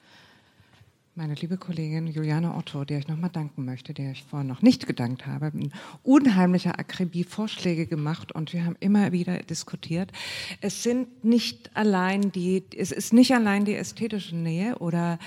meine 1.15 1.35
liebe 1.35 1.57
Kollegin 1.57 2.07
Juliane 2.07 2.55
Otto, 2.55 2.85
der 2.85 2.97
ich 2.97 3.07
nochmal 3.07 3.29
danken 3.29 3.65
möchte, 3.65 3.93
der 3.93 4.13
ich 4.13 4.23
vorhin 4.23 4.47
noch 4.47 4.63
nicht 4.63 4.87
gedankt 4.87 5.27
habe, 5.27 5.51
in 5.53 5.71
unheimlicher 6.01 6.79
Akribie 6.79 7.23
Vorschläge 7.23 7.85
gemacht 7.85 8.31
und 8.31 8.51
wir 8.51 8.65
haben 8.65 8.75
immer 8.79 9.11
wieder 9.11 9.37
diskutiert. 9.37 10.11
Es 10.59 10.81
sind 10.81 11.23
nicht 11.23 11.75
allein 11.75 12.31
die, 12.31 12.63
es 12.75 12.91
ist 12.91 13.13
nicht 13.13 13.31
allein 13.31 13.63
die 13.63 13.75
ästhetische 13.75 14.35
Nähe 14.35 14.79
oder 14.79 15.19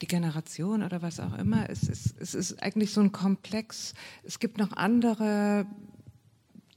die 0.00 0.06
Generation 0.06 0.82
oder 0.82 1.02
was 1.02 1.20
auch 1.20 1.36
immer. 1.36 1.68
Es 1.68 1.82
ist, 1.82 2.18
es 2.18 2.34
ist 2.34 2.62
eigentlich 2.62 2.92
so 2.92 3.02
ein 3.02 3.12
Komplex. 3.12 3.92
Es 4.22 4.38
gibt 4.38 4.56
noch 4.56 4.72
andere 4.72 5.66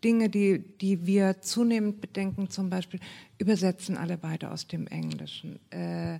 Dinge, 0.03 0.29
die, 0.29 0.59
die 0.59 1.05
wir 1.05 1.39
zunehmend 1.41 2.01
bedenken, 2.01 2.49
zum 2.49 2.69
Beispiel 2.69 2.99
übersetzen 3.37 3.97
alle 3.97 4.17
beide 4.17 4.51
aus 4.51 4.67
dem 4.67 4.87
Englischen. 4.87 5.57
Äh, 5.71 6.19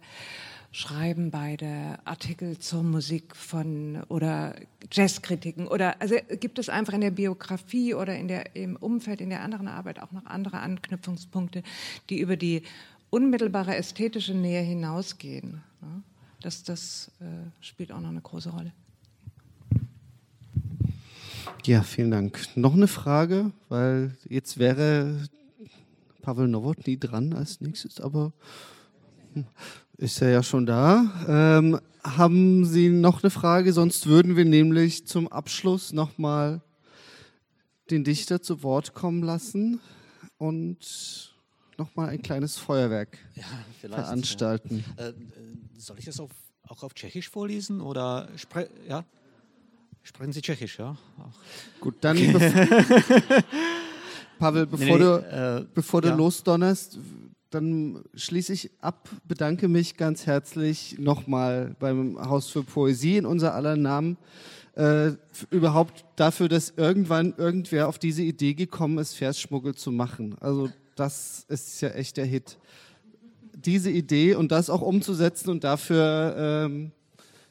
schreiben 0.77 1.31
beide 1.31 1.97
Artikel 2.05 2.59
zur 2.59 2.83
Musik 2.83 3.35
von 3.35 4.03
oder 4.09 4.53
Jazzkritiken 4.91 5.67
oder 5.67 5.99
also 5.99 6.17
gibt 6.39 6.59
es 6.59 6.69
einfach 6.69 6.93
in 6.93 7.01
der 7.01 7.09
Biografie 7.09 7.95
oder 7.95 8.15
in 8.15 8.27
der, 8.27 8.55
im 8.55 8.75
Umfeld, 8.75 9.19
in 9.19 9.31
der 9.31 9.41
anderen 9.41 9.67
Arbeit 9.67 9.99
auch 9.99 10.11
noch 10.11 10.27
andere 10.27 10.59
Anknüpfungspunkte, 10.59 11.63
die 12.11 12.19
über 12.19 12.37
die 12.37 12.61
unmittelbare 13.09 13.75
ästhetische 13.75 14.35
Nähe 14.35 14.61
hinausgehen. 14.61 15.63
Das, 16.41 16.61
das 16.61 17.09
äh, 17.21 17.49
spielt 17.59 17.91
auch 17.91 17.99
noch 17.99 18.09
eine 18.09 18.21
große 18.21 18.51
Rolle. 18.51 18.71
Ja, 21.65 21.81
vielen 21.81 22.11
Dank. 22.11 22.55
Noch 22.55 22.75
eine 22.75 22.87
Frage, 22.87 23.51
weil 23.67 24.15
jetzt 24.29 24.59
wäre 24.59 25.27
Pavel 26.21 26.47
Nowotny 26.47 26.99
dran 26.99 27.33
als 27.33 27.61
nächstes, 27.61 27.99
aber 27.99 28.31
hm, 29.33 29.47
ist 29.97 30.21
er 30.21 30.29
ja 30.29 30.43
schon 30.43 30.65
da. 30.65 31.11
Ähm, 31.27 31.79
haben 32.03 32.65
Sie 32.65 32.89
noch 32.89 33.23
eine 33.23 33.29
Frage? 33.29 33.73
Sonst 33.73 34.07
würden 34.07 34.35
wir 34.35 34.45
nämlich 34.45 35.07
zum 35.07 35.27
Abschluss 35.27 35.91
nochmal 35.91 36.61
den 37.89 38.03
Dichter 38.03 38.41
zu 38.41 38.63
Wort 38.63 38.93
kommen 38.93 39.23
lassen 39.23 39.79
und 40.37 41.33
nochmal 41.77 42.09
ein 42.09 42.21
kleines 42.21 42.57
Feuerwerk 42.57 43.17
ja, 43.35 43.43
veranstalten. 43.81 44.83
Ja. 44.97 45.07
Äh, 45.07 45.13
soll 45.77 45.99
ich 45.99 46.05
das 46.05 46.19
auf, 46.19 46.31
auch 46.63 46.83
auf 46.83 46.93
Tschechisch 46.93 47.29
vorlesen 47.29 47.81
oder 47.81 48.27
spre 48.35 48.69
ja? 48.87 49.03
sprechen 50.03 50.31
Sie 50.31 50.41
Tschechisch? 50.41 50.79
Ja. 50.79 50.97
Ach. 51.19 51.79
Gut, 51.81 51.95
dann. 52.01 52.17
Be 52.17 52.39
Pavel, 54.39 54.67
bevor 54.67 54.97
nee, 54.97 55.03
du, 55.03 55.63
äh, 55.63 55.65
bevor 55.73 56.01
du 56.01 56.09
ja. 56.09 56.15
losdonnerst, 56.15 56.99
dann 57.49 58.03
schließe 58.13 58.53
ich 58.53 58.71
ab, 58.81 59.09
bedanke 59.27 59.67
mich 59.67 59.97
ganz 59.97 60.25
herzlich 60.25 60.97
nochmal 60.99 61.75
beim 61.79 62.19
Haus 62.19 62.49
für 62.49 62.63
Poesie 62.63 63.17
in 63.17 63.25
unser 63.25 63.53
aller 63.53 63.75
Namen. 63.75 64.17
Äh, 64.75 65.13
überhaupt 65.49 66.05
dafür, 66.17 66.49
dass 66.49 66.73
irgendwann 66.75 67.33
irgendwer 67.37 67.87
auf 67.87 67.97
diese 67.97 68.21
Idee 68.21 68.53
gekommen 68.53 68.99
ist, 68.99 69.15
Versschmuggel 69.15 69.75
zu 69.75 69.91
machen. 69.91 70.35
Also 70.39 70.69
das 70.95 71.45
ist 71.47 71.81
ja 71.81 71.89
echt 71.89 72.17
der 72.17 72.25
Hit. 72.25 72.57
Diese 73.55 73.89
Idee 73.89 74.35
und 74.35 74.51
das 74.51 74.69
auch 74.69 74.81
umzusetzen 74.81 75.49
und 75.49 75.63
dafür 75.63 76.35
ähm, 76.37 76.91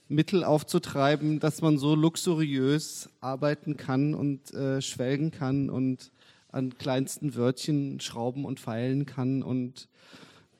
Mittel 0.08 0.44
aufzutreiben, 0.44 1.40
dass 1.40 1.62
man 1.62 1.78
so 1.78 1.94
luxuriös 1.94 3.08
arbeiten 3.20 3.76
kann 3.76 4.14
und 4.14 4.54
äh, 4.54 4.80
schwelgen 4.80 5.32
kann 5.32 5.68
und 5.68 6.12
an 6.56 6.76
kleinsten 6.78 7.36
Wörtchen 7.36 8.00
schrauben 8.00 8.44
und 8.44 8.58
feilen 8.58 9.06
kann 9.06 9.42
und 9.42 9.88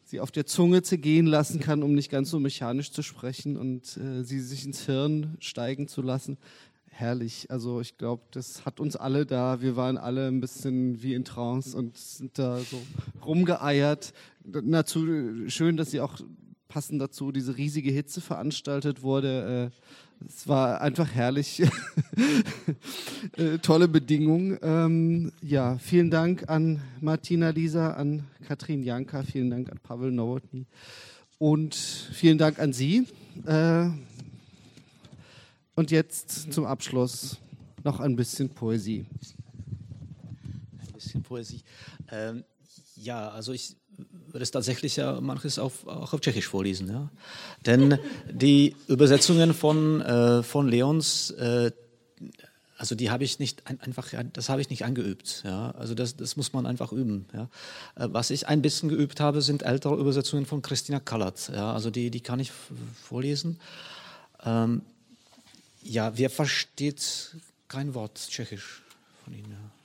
sie 0.04 0.20
auf 0.20 0.30
der 0.30 0.46
Zunge 0.46 0.82
zergehen 0.82 1.26
lassen 1.26 1.58
kann, 1.58 1.82
um 1.82 1.94
nicht 1.94 2.10
ganz 2.10 2.30
so 2.30 2.38
mechanisch 2.38 2.92
zu 2.92 3.02
sprechen 3.02 3.56
und 3.56 3.96
äh, 3.96 4.22
sie 4.22 4.40
sich 4.40 4.64
ins 4.64 4.86
Hirn 4.86 5.36
steigen 5.40 5.88
zu 5.88 6.02
lassen. 6.02 6.38
Herrlich. 6.88 7.50
Also 7.50 7.80
ich 7.80 7.98
glaube, 7.98 8.22
das 8.30 8.64
hat 8.64 8.80
uns 8.80 8.96
alle 8.96 9.26
da. 9.26 9.60
Wir 9.60 9.76
waren 9.76 9.98
alle 9.98 10.28
ein 10.28 10.40
bisschen 10.40 11.02
wie 11.02 11.14
in 11.14 11.24
Trance 11.24 11.76
und 11.76 11.98
sind 11.98 12.38
da 12.38 12.58
so 12.58 12.80
rumgeeiert. 13.24 14.14
Dazu 14.44 15.06
schön, 15.48 15.76
dass 15.76 15.90
sie 15.90 16.00
auch 16.00 16.20
passend 16.68 17.00
dazu 17.02 17.32
diese 17.32 17.56
riesige 17.56 17.90
Hitze 17.90 18.20
veranstaltet 18.20 19.02
wurde. 19.02 19.72
Äh, 19.72 19.76
es 20.24 20.48
war 20.48 20.80
einfach 20.80 21.12
herrlich. 21.12 21.62
äh, 23.36 23.58
tolle 23.58 23.88
Bedingungen. 23.88 24.58
Ähm, 24.62 25.32
ja, 25.42 25.78
vielen 25.78 26.10
Dank 26.10 26.48
an 26.48 26.82
Martina 27.00 27.50
Lisa, 27.50 27.92
an 27.92 28.24
Katrin 28.46 28.82
Janka, 28.82 29.22
vielen 29.22 29.50
Dank 29.50 29.70
an 29.70 29.78
Pavel 29.82 30.10
Nowotny 30.10 30.66
und 31.38 31.74
vielen 31.74 32.38
Dank 32.38 32.58
an 32.58 32.72
Sie. 32.72 33.06
Äh, 33.44 33.88
und 35.74 35.90
jetzt 35.90 36.52
zum 36.52 36.64
Abschluss 36.64 37.38
noch 37.84 38.00
ein 38.00 38.16
bisschen 38.16 38.48
Poesie. 38.48 39.06
Ein 40.78 40.92
bisschen 40.94 41.22
Poesie. 41.22 41.62
Ähm, 42.10 42.44
ja, 42.96 43.28
also 43.28 43.52
ich 43.52 43.76
würde 44.36 44.42
es 44.42 44.50
tatsächlich 44.50 44.96
ja 44.96 45.20
manches 45.20 45.58
auf, 45.58 45.86
auch 45.86 46.12
auf 46.12 46.20
Tschechisch 46.20 46.46
vorlesen. 46.46 46.88
Ja? 46.88 47.08
Denn 47.64 47.98
die 48.30 48.76
Übersetzungen 48.86 49.54
von, 49.54 50.00
äh, 50.02 50.42
von 50.42 50.68
Leons, 50.68 51.30
äh, 51.30 51.70
also 52.78 52.94
die 52.94 53.10
habe 53.10 53.24
ich 53.24 53.38
nicht 53.38 53.66
ein, 53.66 53.80
einfach, 53.80 54.12
das 54.34 54.48
habe 54.50 54.60
ich 54.60 54.68
nicht 54.68 54.84
angeübt. 54.84 55.42
Ja? 55.44 55.70
Also 55.72 55.94
das, 55.94 56.16
das 56.16 56.36
muss 56.36 56.52
man 56.52 56.66
einfach 56.66 56.92
üben. 56.92 57.26
Ja? 57.32 57.48
Äh, 57.94 58.08
was 58.12 58.30
ich 58.30 58.46
ein 58.46 58.60
bisschen 58.60 58.88
geübt 58.88 59.20
habe, 59.20 59.40
sind 59.40 59.62
ältere 59.62 59.96
Übersetzungen 59.96 60.44
von 60.44 60.60
Christina 60.60 61.00
Kallert. 61.00 61.50
Ja? 61.54 61.72
Also 61.72 61.90
die, 61.90 62.10
die 62.10 62.20
kann 62.20 62.38
ich 62.38 62.52
vorlesen. 63.02 63.58
Ähm, 64.44 64.82
ja, 65.82 66.12
wer 66.18 66.28
versteht 66.28 67.36
kein 67.68 67.94
Wort 67.94 68.20
Tschechisch 68.28 68.82
von 69.24 69.32
Ihnen? 69.32 69.50
Ja? 69.50 69.75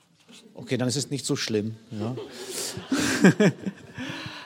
Okay, 0.54 0.76
dann 0.76 0.88
ist 0.88 0.96
es 0.96 1.10
nicht 1.10 1.26
so 1.26 1.36
schlimm. 1.36 1.76
Ja. 1.90 2.16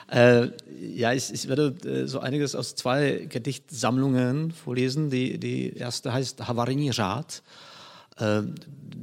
Äh, 0.09 0.51
ja, 0.79 1.11
ich, 1.11 1.33
ich 1.33 1.49
werde 1.49 1.75
äh, 1.83 2.07
so 2.07 2.19
einiges 2.19 2.55
aus 2.55 2.75
zwei 2.75 3.27
Gedichtsammlungen 3.29 4.51
vorlesen. 4.51 5.09
Die, 5.09 5.37
die 5.37 5.75
erste 5.75 6.13
heißt 6.13 6.47
Havarini 6.47 6.91
Rat. 6.91 7.43
Äh, 8.17 8.43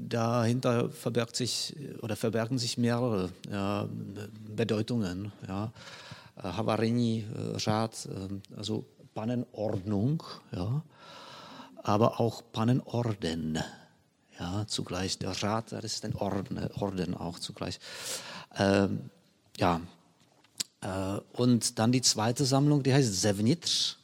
dahinter 0.08 0.88
verbergt 0.88 1.36
sich 1.36 1.76
oder 2.00 2.16
verbergen 2.16 2.56
sich 2.56 2.78
mehrere 2.78 3.28
ja, 3.50 3.86
Bedeutungen. 4.56 5.30
Ja. 5.46 5.72
Äh, 6.36 6.42
Havarini 6.44 7.26
Rat, 7.66 8.06
äh, 8.06 8.56
also 8.56 8.86
Pannenordnung, 9.14 10.22
ja, 10.52 10.82
aber 11.82 12.20
auch 12.20 12.42
Pannenorden. 12.52 13.58
Ja, 14.38 14.64
zugleich 14.66 15.18
der 15.18 15.30
Rat, 15.42 15.72
das 15.72 15.84
ist 15.84 16.04
ein 16.04 16.14
Orden, 16.16 16.58
Orden 16.74 17.14
auch 17.14 17.38
zugleich. 17.38 17.78
Ähm, 18.56 19.10
ja, 19.56 19.80
äh, 20.80 21.20
und 21.32 21.78
dann 21.78 21.92
die 21.92 22.02
zweite 22.02 22.44
Sammlung, 22.44 22.82
die 22.82 22.92
heißt 22.92 23.20
Sevnitr, 23.20 23.96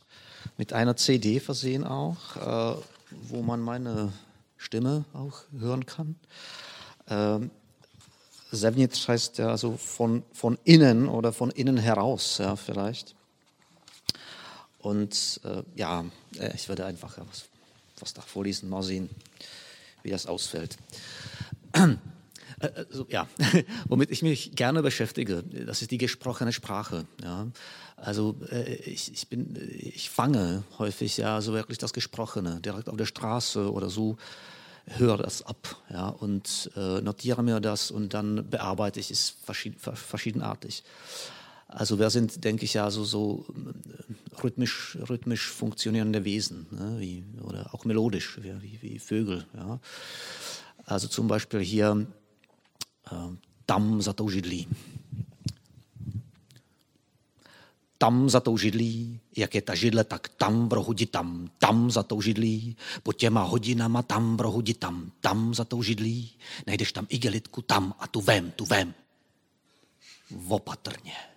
mit 0.56 0.72
einer 0.72 0.96
CD 0.96 1.40
versehen 1.40 1.84
auch, 1.84 2.36
äh, 2.36 2.80
wo 3.28 3.42
man 3.42 3.60
meine 3.60 4.12
Stimme 4.56 5.04
auch 5.12 5.42
hören 5.58 5.84
kann. 5.86 6.16
Ähm, 7.08 7.50
Sevnitr 8.52 9.08
heißt 9.08 9.38
ja 9.38 9.48
also 9.48 9.76
von, 9.76 10.22
von 10.32 10.58
innen 10.64 11.08
oder 11.08 11.32
von 11.32 11.50
innen 11.50 11.76
heraus, 11.76 12.38
ja, 12.38 12.56
vielleicht. 12.56 13.14
Und 14.78 15.40
äh, 15.44 15.62
ja, 15.76 16.04
ich 16.54 16.68
werde 16.68 16.86
einfach 16.86 17.18
was, 17.18 17.44
was 17.98 18.14
da 18.14 18.22
vorlesen, 18.22 18.68
mal 18.68 18.82
sehen, 18.82 19.10
wie 20.02 20.10
das 20.10 20.26
ausfällt. 20.26 20.76
Also, 22.60 23.06
ja, 23.08 23.26
womit 23.88 24.10
ich 24.10 24.20
mich 24.20 24.52
gerne 24.52 24.82
beschäftige, 24.82 25.42
das 25.42 25.80
ist 25.80 25.92
die 25.92 25.96
gesprochene 25.96 26.52
Sprache. 26.52 27.06
Ja. 27.22 27.46
Also 27.96 28.36
äh, 28.50 28.74
ich, 28.74 29.10
ich, 29.12 29.28
bin, 29.28 29.56
ich 29.78 30.10
fange 30.10 30.62
häufig 30.78 31.16
ja 31.16 31.40
so 31.40 31.54
wirklich 31.54 31.78
das 31.78 31.94
Gesprochene 31.94 32.60
direkt 32.60 32.90
auf 32.90 32.96
der 32.96 33.06
Straße 33.06 33.72
oder 33.72 33.88
so, 33.88 34.18
höre 34.86 35.18
das 35.18 35.42
ab 35.42 35.76
ja, 35.90 36.08
und 36.08 36.70
äh, 36.76 37.00
notiere 37.00 37.42
mir 37.42 37.60
das 37.60 37.90
und 37.90 38.14
dann 38.14 38.48
bearbeite 38.48 39.00
ich 39.00 39.10
es 39.10 39.30
verschieden, 39.30 39.78
verschiedenartig. 39.78 40.82
Also 41.72 41.98
wir 41.98 42.10
sind, 42.10 42.44
denke 42.44 42.64
ich, 42.64 42.74
ja 42.74 42.90
so, 42.90 43.04
so 43.04 43.46
rhythmisch, 44.42 44.98
rhythmisch 45.08 45.46
funktionierende 45.46 46.24
Wesen 46.24 46.66
ne, 46.70 46.96
wie, 46.98 47.24
oder 47.42 47.72
auch 47.72 47.84
melodisch, 47.84 48.38
wie, 48.42 48.82
wie 48.82 48.98
Vögel. 48.98 49.46
Ja. 49.54 49.78
Also 50.84 51.06
zum 51.06 51.28
Beispiel 51.28 51.60
hier 51.60 52.06
tam 53.66 54.02
za 54.02 54.12
tou 54.12 54.28
židlí. 54.28 54.66
Tam 57.98 58.30
za 58.30 58.40
tou 58.40 58.56
židlí, 58.56 59.20
jak 59.36 59.54
je 59.54 59.62
ta 59.62 59.74
židle, 59.74 60.04
tak 60.04 60.28
tam 60.28 60.68
v 60.68 60.72
rohu 60.72 60.94
tam, 60.94 61.50
tam 61.58 61.90
za 61.90 62.02
tou 62.02 62.20
židlí, 62.20 62.76
po 63.02 63.12
těma 63.12 63.42
hodinama 63.42 64.02
tam 64.02 64.36
v 64.36 64.40
rohu 64.40 64.62
tam, 64.62 65.12
tam 65.20 65.54
za 65.54 65.64
tou 65.64 65.82
židlí, 65.82 66.32
najdeš 66.66 66.92
tam 66.92 67.06
igelitku 67.08 67.62
tam 67.62 67.94
a 67.98 68.06
tu 68.06 68.20
vem, 68.20 68.50
tu 68.50 68.64
vem. 68.64 68.94
Opatrně. 70.48 71.30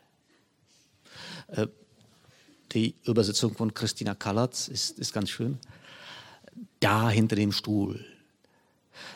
Die 2.72 2.95
Übersetzung 3.06 3.56
von 3.56 3.74
Christina 3.74 4.15
Kallatz 4.15 4.68
ist, 4.68 4.98
ist 4.99 5.14
ganz 5.14 5.30
schön. 5.30 5.60
Da 6.80 7.10
hinter 7.10 7.36
dem 7.36 7.52
Stuhl. 7.52 8.06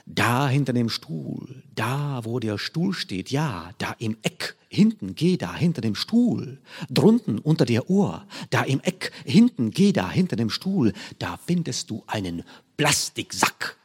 Da 0.05 0.47
hinter 0.47 0.73
dem 0.73 0.89
Stuhl. 0.89 1.63
Da, 1.75 2.21
wo 2.23 2.39
der 2.39 2.57
Stuhl 2.57 2.93
steht. 2.93 3.31
Ja, 3.31 3.71
da 3.77 3.95
im 3.99 4.17
Eck. 4.21 4.55
Hinten, 4.69 5.15
geh 5.15 5.37
da 5.37 5.55
hinter 5.55 5.81
dem 5.81 5.95
Stuhl. 5.95 6.59
Drunten 6.89 7.39
unter 7.39 7.65
der 7.65 7.89
Uhr. 7.89 8.25
Da 8.49 8.63
im 8.63 8.81
Eck. 8.81 9.11
Hinten, 9.25 9.71
geh 9.71 9.93
da 9.93 10.09
hinter 10.09 10.35
dem 10.35 10.49
Stuhl. 10.49 10.93
Da 11.19 11.37
findest 11.37 11.89
du 11.89 12.03
einen 12.07 12.43
Plastiksack. 12.75 13.77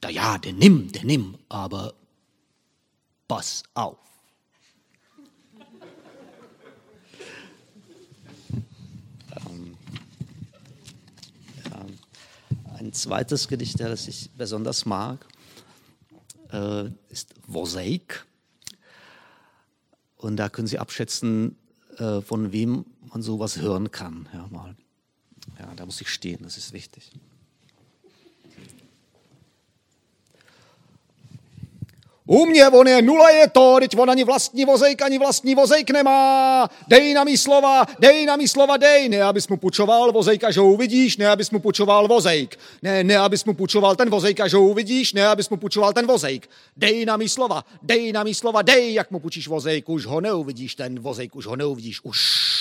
Da 0.00 0.10
ja, 0.10 0.38
den 0.38 0.58
nimm, 0.58 0.92
den 0.92 1.06
nimm. 1.06 1.38
Aber 1.48 1.94
pass 3.26 3.62
auf. 3.74 4.07
Ein 12.78 12.92
zweites 12.92 13.48
Gedicht, 13.48 13.80
das 13.80 14.06
ich 14.06 14.30
besonders 14.36 14.86
mag, 14.86 15.26
äh, 16.52 16.84
ist 17.08 17.34
Voseik. 17.48 18.24
Und 20.16 20.36
da 20.36 20.48
können 20.48 20.68
Sie 20.68 20.78
abschätzen, 20.78 21.56
äh, 21.96 22.20
von 22.20 22.52
wem 22.52 22.86
man 23.00 23.22
sowas 23.22 23.58
hören 23.58 23.90
kann. 23.90 24.28
Ja, 24.32 24.46
mal. 24.46 24.76
ja, 25.58 25.74
da 25.74 25.86
muss 25.86 26.00
ich 26.00 26.08
stehen, 26.08 26.44
das 26.44 26.56
ist 26.56 26.72
wichtig. 26.72 27.10
U 32.28 32.46
mě 32.46 32.68
on 32.68 32.88
je 32.88 33.02
nula 33.02 33.30
je 33.30 33.48
to, 33.48 33.76
teď 33.80 33.98
on 33.98 34.10
ani 34.10 34.24
vlastní 34.24 34.64
vozejk, 34.64 35.02
ani 35.02 35.18
vlastní 35.18 35.54
vozejk 35.54 35.90
nemá. 35.90 36.68
Dej 36.88 37.14
na 37.14 37.24
mý 37.24 37.38
slova, 37.38 37.86
dej 37.98 38.26
na 38.26 38.36
mý 38.36 38.48
slova, 38.48 38.76
dej. 38.76 39.08
Ne, 39.08 39.22
abys 39.22 39.48
mu 39.48 39.56
pučoval 39.56 40.12
vozejk, 40.12 40.44
až 40.44 40.56
ho 40.56 40.68
uvidíš, 40.68 41.16
ne, 41.16 41.28
abys 41.28 41.50
mu 41.50 41.58
pučoval 41.58 42.08
vozejk. 42.08 42.58
Ne, 42.82 43.04
ne, 43.04 43.16
abys 43.16 43.44
mu 43.44 43.54
pučoval 43.54 43.96
ten 43.96 44.10
vozejk, 44.10 44.40
až 44.40 44.54
ho 44.54 44.62
uvidíš, 44.62 45.12
ne, 45.12 45.26
abys 45.26 45.48
mu 45.48 45.56
pučoval 45.56 45.92
ten 45.92 46.06
vozejk. 46.06 46.48
Dej 46.76 47.06
na 47.06 47.16
mý 47.16 47.28
slova, 47.28 47.64
dej 47.82 48.12
na 48.12 48.24
mý 48.24 48.34
slova, 48.34 48.62
dej, 48.62 48.92
jak 48.94 49.10
mu 49.10 49.20
pučíš 49.20 49.48
vozejk, 49.48 49.88
už 49.88 50.06
ho 50.06 50.20
neuvidíš, 50.20 50.74
ten 50.74 51.00
vozejk, 51.00 51.36
už 51.36 51.46
ho 51.46 51.56
neuvidíš, 51.56 52.04
už. 52.04 52.57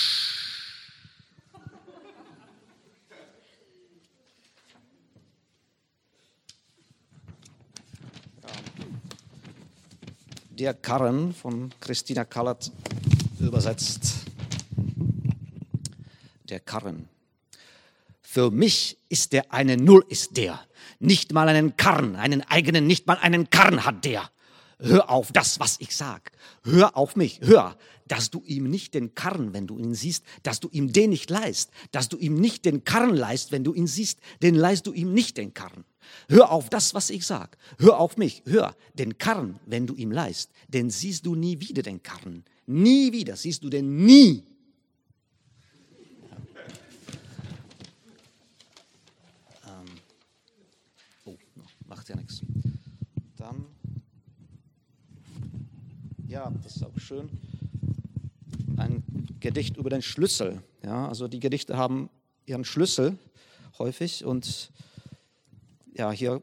Der 10.58 10.74
Karren 10.74 11.36
von 11.36 11.72
Christina 11.80 12.26
Kallert 12.26 12.72
übersetzt. 13.40 14.26
Der 16.50 16.60
Karren. 16.60 17.08
Für 18.24 18.50
mich 18.50 18.98
ist 19.08 19.34
der 19.34 19.54
eine 19.54 19.78
Null 19.78 20.04
ist 20.10 20.36
der. 20.36 20.60
Nicht 20.98 21.32
mal 21.32 21.48
einen 21.48 21.78
Karren, 21.78 22.16
einen 22.16 22.42
eigenen, 22.42 22.88
nicht 22.88 23.06
mal 23.06 23.20
einen 23.22 23.52
Karren 23.52 23.86
hat 23.86 24.04
der. 24.04 24.32
Hör 24.80 25.12
auf 25.12 25.32
das, 25.32 25.60
was 25.60 25.80
ich 25.80 25.96
sag. 25.96 26.32
Hör 26.64 26.98
auf 26.98 27.16
mich. 27.16 27.40
Hör, 27.44 27.78
dass 28.08 28.30
du 28.30 28.44
ihm 28.46 28.70
nicht 28.70 28.94
den 28.94 29.16
Karren, 29.16 29.54
wenn 29.54 29.68
du 29.68 29.78
ihn 29.78 29.94
siehst, 29.94 30.24
dass 30.44 30.60
du 30.60 30.70
ihm 30.72 30.92
den 30.92 31.10
nicht 31.12 31.30
leist, 31.30 31.72
dass 31.92 32.10
du 32.10 32.18
ihm 32.18 32.36
nicht 32.36 32.66
den 32.66 32.84
Karren 32.84 33.16
leist, 33.16 33.52
wenn 33.52 33.64
du 33.64 33.74
ihn 33.74 33.88
siehst, 33.88 34.20
den 34.42 34.56
leist 34.56 34.88
du 34.88 34.94
ihm 34.94 35.14
nicht 35.14 35.38
den 35.38 35.54
Karren. 35.54 35.86
Hör 36.30 36.52
auf 36.52 36.70
das, 36.70 36.94
was 36.94 37.10
ich 37.10 37.26
sag. 37.26 37.58
Hör 37.80 38.00
auf 38.00 38.18
mich. 38.18 38.44
Hör 38.46 38.76
den 38.94 39.18
Karren, 39.18 39.60
wenn 39.66 39.88
du 39.88 39.96
ihm 39.96 40.12
leist. 40.12 40.52
Denn 40.68 40.90
siehst 40.90 41.26
du 41.26 41.36
nie 41.36 41.60
wieder 41.60 41.84
den 41.84 42.02
Karren. 42.02 42.44
Nie 42.66 43.12
wieder 43.12 43.36
siehst 43.36 43.64
du 43.64 43.70
den 43.70 44.06
nie. 44.06 44.44
Ähm. 49.66 49.86
Oh, 51.26 51.38
macht 51.88 52.10
ja 52.10 52.16
nichts. 52.16 52.42
Dann, 53.38 53.66
ja, 56.28 56.52
das 56.64 56.76
ist 56.76 56.84
auch 56.84 56.98
schön. 57.00 57.30
Gedicht 59.48 59.78
über 59.78 59.90
den 59.90 60.02
Schlüssel. 60.02 60.62
Ja, 60.84 61.08
also 61.08 61.30
die 61.30 61.40
Gedichte 61.40 61.78
haben 61.78 62.10
ihren 62.46 62.66
Schlüssel 62.66 63.18
häufig 63.80 64.26
und 64.26 64.72
ja, 65.94 66.12
hier 66.12 66.42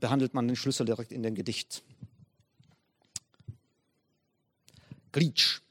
behandelt 0.00 0.34
man 0.34 0.48
den 0.48 0.56
Schlüssel 0.56 0.86
direkt 0.86 1.12
in 1.12 1.22
dem 1.22 1.36
Gedicht. 1.36 1.84
Klíč. 5.12 5.62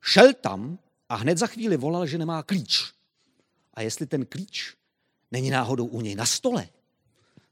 Šel 0.00 0.34
tam 0.34 0.78
a 1.08 1.14
hned 1.22 1.38
za 1.38 1.46
chvíli 1.46 1.76
volal, 1.76 2.06
že 2.06 2.18
nemá 2.18 2.42
klíč. 2.42 2.90
A 3.74 3.86
jestli 3.86 4.06
ten 4.06 4.26
klíč 4.26 4.74
není 5.30 5.50
náhodou 5.50 5.86
u 5.86 6.00
něj 6.00 6.14
na 6.14 6.26
stole. 6.26 6.68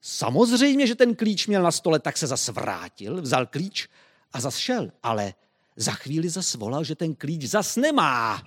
Samozřejmě, 0.01 0.87
že 0.87 0.95
ten 0.95 1.15
klíč 1.15 1.47
měl 1.47 1.63
na 1.63 1.71
stole, 1.71 2.03
tak 2.03 2.19
se 2.19 2.27
zas 2.27 2.49
vrátil, 2.49 3.23
vzal 3.23 3.47
klíč 3.47 3.89
a 4.33 4.41
zas 4.41 4.59
šel. 4.59 4.91
Ale 5.03 5.35
za 5.77 5.93
chvíli 5.93 6.29
zas 6.29 6.55
volal, 6.55 6.85
že 6.85 6.95
ten 6.95 7.15
klíč 7.15 7.45
zas 7.45 7.77
nemá. 7.77 8.43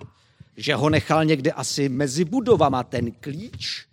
Že 0.56 0.74
ho 0.74 0.90
nechal 0.90 1.24
někde 1.24 1.52
asi 1.52 1.88
mezi 1.88 2.24
budovama. 2.24 2.82
Ten 2.82 3.12
klíč 3.12 3.88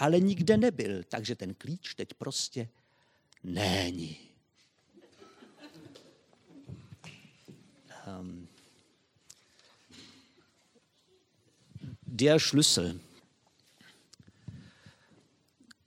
ale 0.00 0.20
nikde 0.20 0.56
nebyl, 0.56 1.02
takže 1.08 1.34
ten 1.34 1.54
klíč 1.54 1.94
teď 1.94 2.14
prostě 2.14 2.68
není. 3.44 4.18
Um, 8.20 8.48
der 12.06 12.38
Schlüssel. 12.38 12.98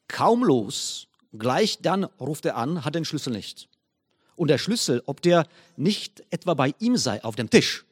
Kaum 0.07 0.43
los, 0.43 1.07
gleich 1.31 1.77
dann 1.81 2.07
ruft 2.19 2.45
er 2.45 2.55
an, 2.55 2.85
hat 2.85 2.93
den 2.93 3.05
Schlüssel 3.05 3.33
nicht. 3.33 3.67
Und 4.35 4.49
der 4.49 4.57
Schlüssel, 4.57 5.03
ob 5.05 5.21
der 5.21 5.47
nicht 5.77 6.23
etwa 6.29 6.53
bei 6.53 6.73
ihm 6.79 6.97
sei 6.97 7.23
auf 7.23 7.35
dem 7.35 7.49
Tisch, 7.49 7.85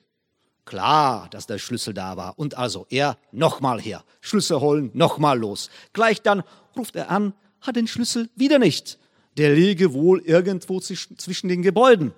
Klar, 0.65 1.27
dass 1.29 1.47
der 1.47 1.57
Schlüssel 1.57 1.93
da 1.93 2.17
war. 2.17 2.37
Und 2.37 2.57
also 2.57 2.85
er 2.89 3.17
nochmal 3.31 3.81
her, 3.81 4.03
Schlüssel 4.21 4.59
holen, 4.59 4.91
nochmal 4.93 5.37
los. 5.37 5.69
Gleich 5.91 6.21
dann 6.21 6.43
ruft 6.77 6.95
er 6.95 7.09
an, 7.09 7.33
hat 7.61 7.75
den 7.75 7.87
Schlüssel 7.87 8.29
wieder 8.35 8.59
nicht. 8.59 8.99
Der 9.37 9.53
liege 9.53 9.93
wohl 9.93 10.19
irgendwo 10.21 10.79
zwischen 10.79 11.47
den 11.47 11.61
Gebäuden. 11.61 12.13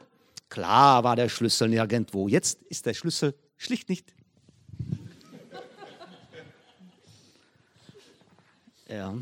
Klar 0.50 1.04
war 1.04 1.16
der 1.16 1.30
Schlüssel 1.30 1.70
nirgendwo. 1.70 2.28
Jetzt 2.28 2.62
ist 2.64 2.86
der 2.86 2.94
Schlüssel 2.94 3.34
schlicht 3.58 3.90
nicht. 3.90 4.14
Ja. 8.88 9.18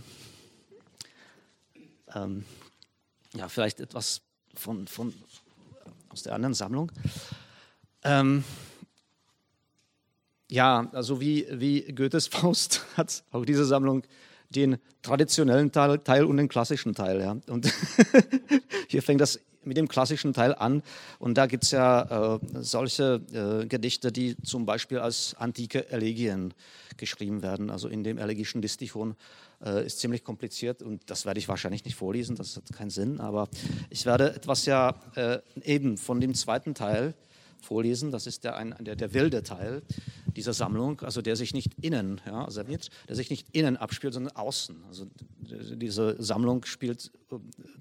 Ähm, 2.14 2.44
ja, 3.34 3.48
vielleicht 3.48 3.80
etwas 3.80 4.22
von, 4.56 4.88
von, 4.88 5.14
aus 6.10 6.24
der 6.24 6.34
anderen 6.34 6.54
Sammlung. 6.54 6.92
Ähm, 8.04 8.44
ja, 10.50 10.90
also 10.92 11.22
wie, 11.22 11.48
wie 11.50 11.82
Goethes 11.94 12.28
Faust 12.28 12.86
hat 12.98 13.24
auch 13.32 13.46
diese 13.46 13.66
Sammlung 13.66 14.04
den 14.50 14.78
traditionellen 15.02 15.72
Teil, 15.72 16.00
Teil 16.00 16.26
und 16.26 16.38
den 16.38 16.50
klassischen 16.50 16.94
Teil. 16.94 17.22
Ja. 17.22 17.38
Und 17.48 17.72
hier 18.90 19.02
fängt 19.02 19.22
das 19.22 19.40
mit 19.64 19.78
dem 19.78 19.88
klassischen 19.88 20.34
Teil 20.34 20.54
an. 20.56 20.84
Und 21.20 21.38
da 21.38 21.46
gibt 21.46 21.64
es 21.64 21.72
ja 21.72 22.36
äh, 22.36 22.40
solche 22.60 23.22
äh, 23.32 23.66
Gedichte, 23.68 24.12
die 24.12 24.36
zum 24.44 24.66
Beispiel 24.66 25.00
als 25.00 25.36
antike 25.38 25.90
Elegien 25.90 26.54
geschrieben 26.98 27.42
werden. 27.42 27.70
Also 27.70 27.88
in 27.88 28.04
dem 28.04 28.18
elegischen 28.18 28.62
Distichon 28.62 29.16
äh, 29.64 29.86
ist 29.86 30.00
ziemlich 30.00 30.24
kompliziert 30.24 30.82
und 30.82 31.10
das 31.10 31.26
werde 31.26 31.40
ich 31.40 31.48
wahrscheinlich 31.48 31.86
nicht 31.86 31.96
vorlesen, 31.96 32.36
das 32.36 32.56
hat 32.58 32.72
keinen 32.74 32.90
Sinn. 32.90 33.20
Aber 33.20 33.50
ich 33.90 34.06
werde 34.06 34.34
etwas 34.34 34.66
ja 34.66 34.96
äh, 35.16 35.40
eben 35.64 35.98
von 35.98 36.22
dem 36.22 36.34
zweiten 36.34 36.74
Teil 36.74 37.14
vorlesen. 37.62 38.12
Das 38.12 38.28
ist 38.28 38.44
der, 38.44 38.58
ein, 38.58 38.76
der, 38.80 38.96
der 38.96 39.14
wilde 39.14 39.44
Teil 39.44 39.84
dieser 40.36 40.54
Sammlung, 40.54 41.02
also 41.02 41.22
der 41.22 41.36
sich 41.36 41.54
nicht 41.54 41.74
innen, 41.82 42.22
ja, 42.26 42.48
der 42.48 43.16
sich 43.16 43.30
nicht 43.30 43.48
innen 43.56 43.78
abspielt, 43.78 44.14
sondern 44.14 44.36
außen. 44.36 44.84
Also 44.88 45.08
diese 45.40 46.22
Sammlung 46.22 46.66
spielt 46.66 47.12
äh, 47.32 47.36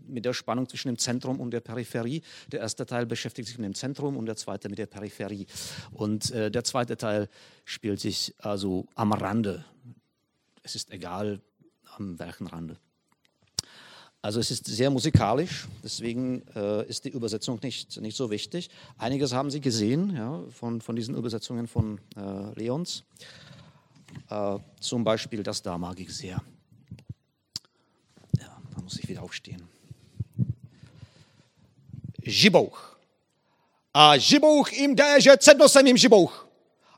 mit 0.07 0.25
der 0.25 0.35
Spannung 0.35 0.69
zwischen 0.69 0.89
dem 0.89 0.99
Zentrum 0.99 1.41
und 1.41 1.53
der 1.53 1.61
Peripherie. 1.61 2.23
Der 2.53 2.61
erste 2.61 2.87
Teil 2.87 3.07
beschäftigt 3.07 3.49
sich 3.49 3.59
mit 3.59 3.67
dem 3.67 3.75
Zentrum 3.75 4.17
und 4.17 4.27
der 4.27 4.37
zweite 4.37 4.69
mit 4.69 4.79
der 4.79 4.87
Peripherie. 4.87 5.47
Und 5.93 6.31
äh, 6.33 6.51
der 6.51 6.65
zweite 6.65 6.97
Teil 6.97 7.29
spielt 7.65 8.01
sich 8.01 8.35
also 8.39 8.87
am 8.95 9.13
Rande. 9.13 9.65
Es 10.63 10.75
ist 10.75 10.91
egal, 10.91 11.41
am 12.01 12.19
welchen 12.19 12.47
Rande. 12.47 12.77
Also 14.23 14.39
es 14.39 14.51
ist 14.51 14.67
sehr 14.67 14.91
musikalisch, 14.91 15.67
deswegen 15.83 16.43
äh, 16.55 16.87
ist 16.87 17.05
die 17.05 17.09
Übersetzung 17.09 17.59
nicht, 17.63 17.99
nicht 18.01 18.17
so 18.17 18.31
wichtig. 18.31 18.69
Einiges 18.99 19.33
haben 19.33 19.51
Sie 19.51 19.61
gesehen 19.61 20.15
ja, 20.15 20.43
von, 20.51 20.83
von 20.83 20.95
diesen 20.95 21.15
Übersetzungen 21.15 21.67
von 21.67 21.99
äh, 22.17 22.53
Leons. 22.59 23.05
Äh, 24.29 24.59
zum 24.81 25.05
Beispiel 25.05 25.43
das 25.43 25.63
da 25.63 25.79
mag 25.79 25.99
ich 26.01 26.15
sehr. 26.15 26.43
Ja, 28.39 28.59
da 28.75 28.83
muss 28.83 28.99
ich 28.99 29.09
wieder 29.09 29.23
aufstehen. 29.23 29.63
Žibouch. 32.23 32.79
A 33.95 34.19
žibouch 34.19 34.73
im 34.73 34.97
že 35.19 35.37
cedno 35.39 35.69
jsem 35.69 35.87
jim 35.87 35.97
žibouch. 35.97 36.50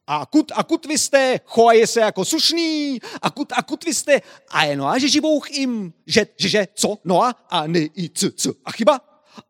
A 0.07 0.27
kut, 0.27 0.53
a 0.55 0.63
kut 0.63 0.87
vy 0.87 0.99
jste, 0.99 1.41
chovají 1.45 1.87
se 1.87 2.01
jako 2.01 2.25
sušný, 2.25 2.99
a 3.23 3.31
kut, 3.31 3.53
a 3.53 3.63
kut 3.63 3.85
vy 3.85 3.95
jste, 3.95 4.21
a 4.51 4.65
je 4.65 4.77
no 4.77 4.87
a 4.87 4.99
že 4.99 5.09
živouch 5.09 5.51
im, 5.51 5.93
že, 6.07 6.27
že, 6.37 6.49
že, 6.49 6.69
co, 6.75 6.99
no 7.05 7.23
a, 7.23 7.35
a 7.51 7.67
ne, 7.67 7.81
i, 7.81 8.09
c, 8.09 8.31
c, 8.31 8.51
a 8.65 8.73
chyba? 8.73 9.01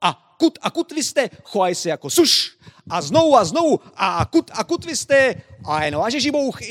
A 0.01 0.37
kut, 0.39 0.59
a 0.63 0.71
kut 0.71 0.93
vy 0.93 1.05
jste, 1.05 1.31
chovají 1.45 1.75
se 1.75 1.89
jako 1.89 2.11
suš, 2.11 2.59
a 2.91 3.03
znovu 3.03 3.37
a 3.37 3.45
znovu, 3.45 3.81
a 3.97 4.25
kut, 4.25 4.51
a 4.55 4.65
kut 4.65 4.85
vy 4.85 4.97
jste, 4.97 5.35
a 5.65 5.85
je 5.85 5.91
no 5.91 6.05
a 6.05 6.11
že 6.11 6.21
živouch 6.21 6.63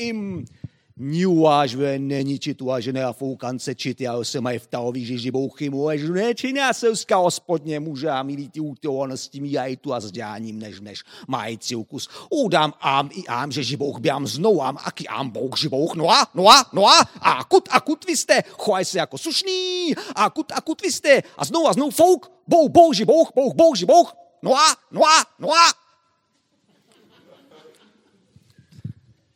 im, 0.98 1.10
Niuaž 1.10 1.74
ve 1.74 1.98
není 1.98 2.38
čitu 2.38 2.72
a 2.72 2.80
foukance 3.12 3.74
čit, 3.74 4.00
já 4.00 4.24
se 4.24 4.40
mají 4.40 4.58
v 4.58 4.66
tahový 4.66 5.04
že 5.04 5.18
živou 5.18 5.48
chymu, 5.48 5.88
a 5.88 5.96
že 5.96 6.08
ne 6.08 6.34
činá 6.34 6.72
se 6.72 6.90
uska 6.90 7.16
hospodně 7.16 7.80
muže 7.80 8.08
a 8.08 8.22
milí 8.22 8.48
ty 8.48 8.60
útohon 8.60 9.12
s 9.12 9.28
tím 9.28 9.44
jajtu 9.44 9.94
a 9.94 10.00
zdáním 10.00 10.58
než 10.58 10.80
než 10.80 11.02
mají 11.28 11.58
ukus. 11.76 12.08
Udám 12.30 12.74
ám 12.80 13.10
i 13.12 13.26
ám, 13.26 13.52
že 13.52 13.62
živouch 13.62 13.98
běám 14.00 14.26
znovu 14.26 14.62
ám, 14.62 14.78
aký 14.84 15.08
ám 15.08 15.30
bouk 15.30 15.58
živouch, 15.58 15.94
no 15.94 16.10
a, 16.10 16.26
no 16.34 16.48
a, 16.48 16.66
no 16.72 16.86
a, 16.86 17.00
a 17.20 17.44
kut 17.44 17.68
a 17.70 17.80
kut 17.80 18.04
vy 18.06 18.16
jste, 18.16 18.42
chovaj 18.50 18.84
se 18.84 18.98
jako 18.98 19.18
sušný, 19.18 19.94
a 20.14 20.30
kut 20.30 20.52
a 20.52 20.60
kut 20.60 20.82
vy 20.82 20.92
jste, 20.92 21.22
a 21.36 21.44
znovu 21.44 21.68
a 21.68 21.72
znovu 21.72 21.90
fouk, 21.90 22.30
bou, 22.48 22.68
bou, 22.68 22.92
živouch, 22.92 23.32
bou, 23.34 23.52
bou, 23.52 23.74
živouch, 23.74 24.14
no 24.42 24.56
a, 24.56 24.76
no 24.90 25.04
a, 25.04 25.24
no 25.38 25.52
a, 25.52 25.81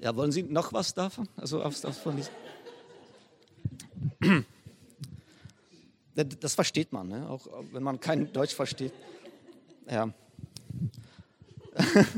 Ja, 0.06 0.14
wollen 0.14 0.30
Sie 0.30 0.44
noch 0.44 0.72
was 0.72 0.94
davon? 0.94 1.28
Also 1.36 1.60
auf, 1.60 1.84
auf 1.84 1.96
von 2.00 2.22
Das 6.14 6.54
versteht 6.54 6.92
man, 6.92 7.08
ne? 7.08 7.28
auch 7.28 7.44
wenn 7.72 7.82
man 7.82 7.98
kein 7.98 8.32
Deutsch 8.32 8.54
versteht. 8.54 8.92
Ja. 9.90 10.14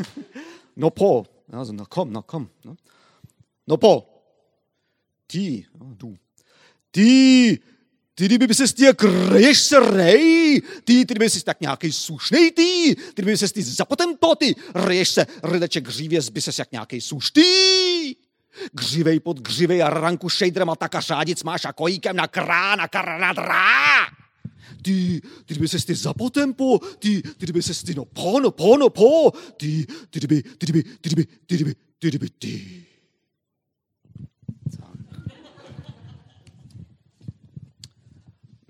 no 0.77 0.91
po, 0.91 1.27
also 1.51 1.73
na 1.73 1.87
komm, 1.87 2.13
na 2.13 2.21
komm. 2.21 2.51
Ne? 2.63 2.77
No 3.65 3.79
po. 3.79 4.07
Die, 5.33 5.67
oh, 5.81 5.95
du. 5.97 6.19
Die 6.95 7.63
se 8.55 8.75
ty 8.75 8.95
kryješ 8.97 9.59
se 9.63 9.81
rej, 9.81 10.63
ty, 10.85 11.05
ty 11.07 11.15
kdyby 11.15 11.31
se 11.31 11.45
tak 11.45 11.61
nějaký 11.61 11.93
sušnej, 11.93 12.51
ty, 12.51 12.97
ty 13.15 13.23
kdyby 13.23 13.37
se 13.37 13.53
ty 13.53 13.63
zapotem 13.63 14.17
to, 14.17 14.35
ty, 14.35 14.55
ryješ 14.75 15.09
se, 15.09 15.27
rydeček 15.43 15.85
gřívě, 15.85 16.21
zby 16.23 16.41
se 16.41 16.51
jak 16.59 16.73
nějaký 16.73 17.01
suš, 17.01 17.31
ty. 17.31 17.78
Gřivej 18.73 19.21
pod 19.21 19.41
gřivej 19.41 19.83
a 19.83 19.91
ranku 19.91 20.29
šejdrem 20.29 20.71
a 20.71 20.77
taka 20.77 21.01
šádic 21.01 21.43
máš 21.43 21.65
a 21.65 21.73
kojíkem 21.73 22.17
na 22.17 22.27
krán 22.27 22.81
a 22.81 22.89
karanadrá. 22.89 24.07
Ty, 24.83 25.21
ty 25.45 25.55
kdyby 25.55 25.69
se 25.69 25.87
ty 25.87 25.95
zapotempo, 25.95 26.79
ty, 26.79 27.23
ty 27.23 27.47
kdyby 27.47 27.63
se 27.63 27.87
ty 27.87 27.95
no 27.95 28.05
po, 28.05 28.41
no 28.41 28.51
po, 28.51 28.77
no 28.77 28.91
po, 28.91 29.33
ty, 29.57 29.87
ty 30.11 30.19
kdyby, 30.19 30.43
ty 30.43 30.67
kdyby, 30.67 30.83
ty 30.83 31.09
kdyby, 31.09 31.25
ty 31.47 31.55
kdyby, 31.55 31.75
ty 31.99 32.09
kdyby, 32.09 32.31
ty. 32.31 32.85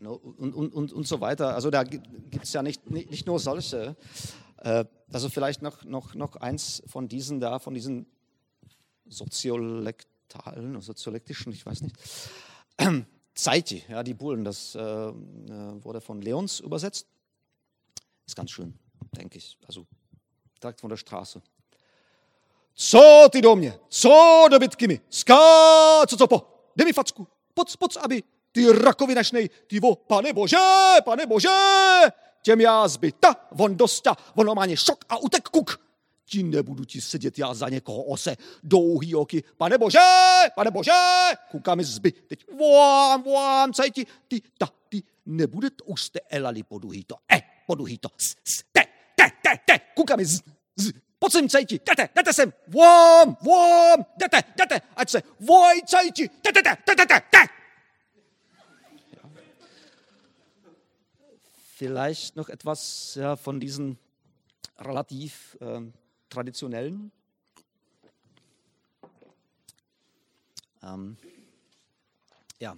und, 0.09 0.55
und, 0.55 0.75
und, 0.75 0.93
und 0.93 1.07
so 1.07 1.21
weiter. 1.21 1.55
Also 1.55 1.71
da 1.71 1.85
gibt 1.85 2.45
es 2.45 2.53
ja 2.53 2.63
nicht, 2.63 2.91
nicht 2.91 3.27
nur 3.27 3.39
solche. 3.39 3.97
Äh, 4.59 4.85
also 5.13 5.29
vielleicht 5.29 5.63
noch, 5.63 5.85
noch, 5.85 6.15
noch 6.15 6.37
eins 6.37 6.83
von 6.87 7.09
diesen 7.09 7.41
da, 7.41 7.59
von 7.59 7.75
diesen 7.75 8.07
soziolektalen, 9.09 10.81
soziolektrischen, 10.81 11.53
ich 11.53 11.65
weiß 11.65 11.83
nicht. 11.83 11.97
Zeiti, 13.35 13.85
ja, 13.89 14.03
die 14.03 14.15
Bullen, 14.15 14.45
das 14.45 14.75
äh, 14.75 14.81
äh, 14.81 15.13
wurde 15.85 16.01
von 16.01 16.21
Leons 16.21 16.61
übersetzt. 16.61 17.07
Ist 18.27 18.37
ganz 18.37 18.51
schön, 18.51 18.75
denke 19.17 19.39
ich. 19.39 19.57
Also 19.67 19.87
direkt 20.63 20.81
von 20.81 20.91
der 20.91 20.97
Straße. 20.97 21.41
Co 22.75 23.29
ty 23.33 23.41
do 23.41 23.57
mě? 23.57 23.79
Co 23.89 24.47
do 24.51 24.59
bytky 24.59 24.89
mi? 24.89 25.01
Ská, 25.11 26.07
co 26.07 26.17
co 26.17 26.27
po? 26.27 26.71
Dej 26.77 26.87
mi 26.87 26.93
facku. 26.93 27.27
Poc, 27.55 27.77
poc, 27.77 27.97
aby 27.97 28.23
ty 28.53 28.73
rakovinašnej, 28.73 29.51
ty 29.67 29.81
vo, 29.81 29.97
pane 29.97 30.33
bože, 30.33 30.59
pane 31.05 31.27
bože, 31.27 31.49
těm 32.43 32.61
já 32.61 32.89
zbyta, 32.89 33.49
on 33.59 33.77
dosta, 33.77 34.17
on 34.35 34.47
normálně 34.47 34.77
šok 34.77 35.05
a 35.09 35.17
utek 35.17 35.49
kuk. 35.49 35.88
Ti 36.29 36.43
nebudu 36.43 36.85
ti 36.85 37.01
sedět 37.01 37.39
já 37.39 37.55
za 37.55 37.69
někoho 37.69 38.03
ose, 38.03 38.37
dlouhý 38.63 39.15
oky, 39.15 39.45
pane 39.57 39.79
bože, 39.79 39.99
pane 40.55 40.71
bože, 40.71 40.91
kukám 41.51 41.83
zby, 41.83 42.13
teď 42.13 42.45
vám, 42.61 43.23
vám, 43.23 43.73
cajti, 43.73 44.07
ty, 44.29 44.43
ta, 44.59 44.69
ty, 44.89 45.03
nebude 45.27 45.71
to 45.71 45.85
už 45.85 46.03
jste 46.03 46.21
elali 46.31 46.63
poduhý 46.63 47.05
to, 47.05 47.17
e, 47.33 47.43
poduhý 47.67 47.99
to, 47.99 48.09
s, 48.19 48.37
s, 48.45 48.63
te, 48.73 48.81
te, 49.17 49.25
te, 49.43 49.59
te, 49.67 49.81
kukám 49.95 50.21
z, 50.25 50.41
z, 50.77 50.93
pojď 51.19 51.33
sem, 51.33 51.49
cajti, 51.49 51.81
jdete, 51.87 52.09
jdete 52.15 52.33
sem, 52.33 52.53
vám, 52.67 53.37
vám, 53.47 54.05
jdete, 54.17 54.43
jdete, 54.57 54.81
ať 54.97 55.11
se, 55.11 55.23
voj, 55.41 55.81
cajti, 55.87 56.29
te, 56.29 56.53
te, 56.53 56.63
te, 56.63 56.77
te, 56.85 56.95
te, 56.95 57.07
te, 57.07 57.21
te, 57.31 57.59
vielleicht 61.79 62.35
noch 62.35 62.49
etwas 62.49 63.15
ja, 63.15 63.37
von 63.37 63.61
diesen 63.61 63.99
relativ 64.79 65.57
äh, 65.61 65.81
traditionellen. 66.29 67.13
Ähm, 70.83 71.17
ja. 72.59 72.77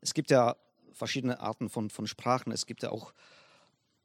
Es 0.00 0.14
gibt 0.14 0.30
ja 0.30 0.56
verschiedene 0.92 1.40
Arten 1.40 1.68
von, 1.68 1.90
von 1.90 2.06
Sprachen. 2.06 2.52
Es 2.52 2.66
gibt 2.66 2.82
ja 2.82 2.90
auch 2.90 3.12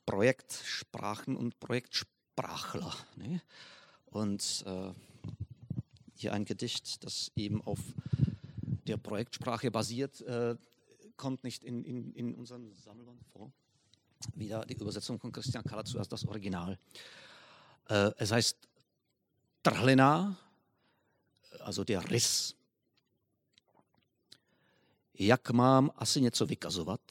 Projektsprachen 0.05 1.35
und 1.35 1.59
Projektsprachler. 1.59 2.93
Ne? 3.15 3.41
Und 4.05 4.63
äh, 4.65 4.93
hier 6.15 6.33
ein 6.33 6.45
Gedicht, 6.45 7.03
das 7.03 7.31
eben 7.35 7.61
auf 7.61 7.79
der 8.87 8.97
Projektsprache 8.97 9.71
basiert, 9.71 10.21
äh, 10.21 10.55
kommt 11.15 11.43
nicht 11.43 11.63
in, 11.63 11.83
in, 11.83 12.13
in 12.13 12.35
unserem 12.35 12.73
Sammelband 12.73 13.23
vor. 13.31 13.51
Wieder 14.35 14.65
die 14.65 14.73
Übersetzung 14.73 15.19
von 15.19 15.31
Christian 15.31 15.63
Kaller 15.63 15.85
zuerst 15.85 16.11
das 16.11 16.25
Original. 16.25 16.77
Äh, 17.89 18.11
es 18.17 18.31
heißt 18.31 18.57
Trhlina, 19.61 20.35
also 21.59 21.83
der 21.83 22.09
Riss. 22.09 22.55
Jak 25.13 25.51
mám 25.51 25.91
asi 25.95 26.21
něco 26.21 26.45
vykazovat, 26.45 27.01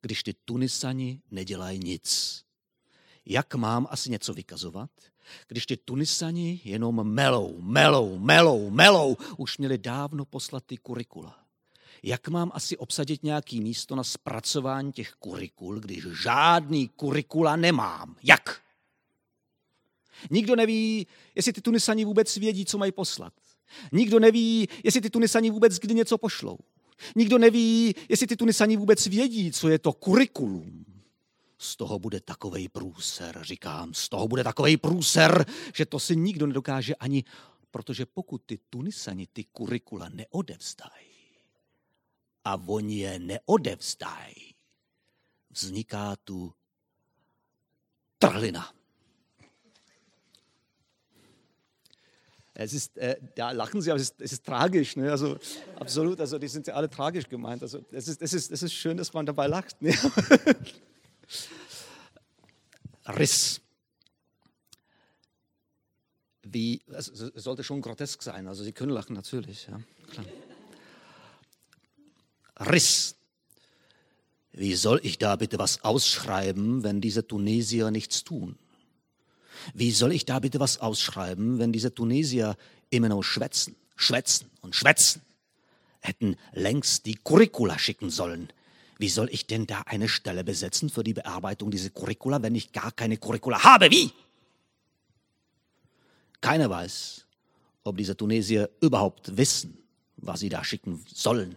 když 0.00 0.22
ty 0.22 0.34
Tunisani 0.34 1.22
nedělají 1.30 1.78
nic? 1.78 2.44
Jak 3.26 3.54
mám 3.54 3.86
asi 3.90 4.10
něco 4.10 4.34
vykazovat, 4.34 4.90
když 5.48 5.66
ty 5.66 5.76
Tunisani 5.76 6.60
jenom 6.64 7.14
melou, 7.14 7.60
melou, 7.60 8.18
melou, 8.18 8.70
melou, 8.70 9.16
už 9.36 9.58
měli 9.58 9.78
dávno 9.78 10.24
poslat 10.24 10.64
ty 10.64 10.76
kurikula 10.76 11.43
jak 12.06 12.28
mám 12.28 12.50
asi 12.54 12.76
obsadit 12.76 13.22
nějaký 13.22 13.60
místo 13.60 13.96
na 13.96 14.04
zpracování 14.04 14.92
těch 14.92 15.12
kurikul, 15.12 15.80
když 15.80 16.04
žádný 16.22 16.88
kurikula 16.88 17.56
nemám. 17.56 18.16
Jak? 18.22 18.60
Nikdo 20.30 20.56
neví, 20.56 21.06
jestli 21.34 21.52
ty 21.52 21.60
Tunisani 21.60 22.04
vůbec 22.04 22.36
vědí, 22.36 22.64
co 22.64 22.78
mají 22.78 22.92
poslat. 22.92 23.32
Nikdo 23.92 24.18
neví, 24.18 24.68
jestli 24.84 25.00
ty 25.00 25.10
Tunisani 25.10 25.50
vůbec 25.50 25.78
kdy 25.78 25.94
něco 25.94 26.18
pošlou. 26.18 26.58
Nikdo 27.16 27.38
neví, 27.38 27.94
jestli 28.08 28.26
ty 28.26 28.36
Tunisani 28.36 28.76
vůbec 28.76 29.06
vědí, 29.06 29.52
co 29.52 29.68
je 29.68 29.78
to 29.78 29.92
kurikulum. 29.92 30.84
Z 31.58 31.76
toho 31.76 31.98
bude 31.98 32.20
takovej 32.20 32.68
průser, 32.68 33.38
říkám, 33.42 33.94
z 33.94 34.08
toho 34.08 34.28
bude 34.28 34.44
takovej 34.44 34.76
průser, 34.76 35.46
že 35.74 35.86
to 35.86 35.98
si 35.98 36.16
nikdo 36.16 36.46
nedokáže 36.46 36.94
ani, 36.94 37.24
protože 37.70 38.06
pokud 38.06 38.42
ty 38.46 38.58
Tunisani 38.70 39.26
ty 39.32 39.44
kurikula 39.44 40.08
neodevzdají, 40.08 41.13
a 42.44 42.58
oni 42.66 42.98
je 42.98 43.18
neodevzdají, 43.18 44.54
vzniká 45.50 46.16
tu 46.16 46.54
trhlina. 48.18 48.74
Es 52.56 52.72
ist, 52.72 52.96
äh, 52.98 53.16
ja, 53.36 53.50
lachen 53.50 53.82
Sie, 53.82 53.90
aber 53.90 54.00
es 54.00 54.10
ist, 54.10 54.20
es 54.20 54.32
ist 54.32 54.44
tragisch. 54.44 54.94
Ne? 54.94 55.10
Also, 55.10 55.38
absolut, 55.74 56.20
also 56.20 56.38
die 56.38 56.46
sind 56.46 56.68
ja 56.68 56.74
alle 56.74 56.88
tragisch 56.88 57.28
gemeint. 57.28 57.62
Also, 57.62 57.84
es 57.90 58.06
ist, 58.06 58.22
es 58.22 58.32
ist, 58.32 58.52
es 58.52 58.62
ist 58.62 58.72
schön, 58.72 58.96
dass 58.96 59.12
man 59.12 59.26
dabei 59.26 59.48
lacht. 59.48 59.82
Ne? 59.82 59.92
Riss. 63.08 63.60
Wie, 66.44 66.80
also, 66.92 67.26
es 67.34 67.42
sollte 67.42 67.64
schon 67.64 67.80
grotesk 67.80 68.22
sein. 68.22 68.46
Also, 68.46 68.62
Sie 68.62 68.72
können 68.72 68.92
lachen, 68.92 69.16
natürlich. 69.16 69.66
Ja, 69.66 69.80
klar. 70.12 70.26
Riss. 72.58 73.16
Wie 74.52 74.74
soll 74.74 75.00
ich 75.02 75.18
da 75.18 75.36
bitte 75.36 75.58
was 75.58 75.82
ausschreiben, 75.82 76.84
wenn 76.84 77.00
diese 77.00 77.26
Tunesier 77.26 77.90
nichts 77.90 78.22
tun? 78.22 78.56
Wie 79.72 79.90
soll 79.90 80.12
ich 80.12 80.24
da 80.24 80.38
bitte 80.38 80.60
was 80.60 80.78
ausschreiben, 80.78 81.58
wenn 81.58 81.72
diese 81.72 81.94
Tunesier 81.94 82.56
immer 82.90 83.08
nur 83.08 83.24
schwätzen, 83.24 83.74
schwätzen 83.96 84.50
und 84.60 84.76
schwätzen? 84.76 85.22
Hätten 86.00 86.36
längst 86.52 87.06
die 87.06 87.14
Curricula 87.16 87.78
schicken 87.78 88.10
sollen. 88.10 88.52
Wie 88.98 89.08
soll 89.08 89.28
ich 89.32 89.46
denn 89.46 89.66
da 89.66 89.82
eine 89.86 90.08
Stelle 90.08 90.44
besetzen 90.44 90.90
für 90.90 91.02
die 91.02 91.14
Bearbeitung 91.14 91.70
dieser 91.70 91.90
Curricula, 91.90 92.42
wenn 92.42 92.54
ich 92.54 92.72
gar 92.72 92.92
keine 92.92 93.16
Curricula 93.16 93.64
habe? 93.64 93.90
Wie? 93.90 94.12
Keiner 96.40 96.70
weiß, 96.70 97.24
ob 97.84 97.96
diese 97.96 98.16
Tunesier 98.16 98.70
überhaupt 98.80 99.36
wissen, 99.36 99.78
was 100.16 100.40
sie 100.40 100.48
da 100.48 100.62
schicken 100.62 101.04
sollen. 101.12 101.56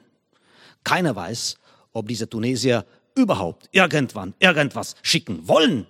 Keiner 0.88 1.18
weiß, 1.18 1.58
ob 1.92 2.08
diese 2.08 2.30
Tunesier 2.30 2.86
überhaupt 3.14 3.68
irgendwann 3.74 4.34
irgendwas 4.40 4.96
schicken 5.02 5.46
wollen. 5.46 5.86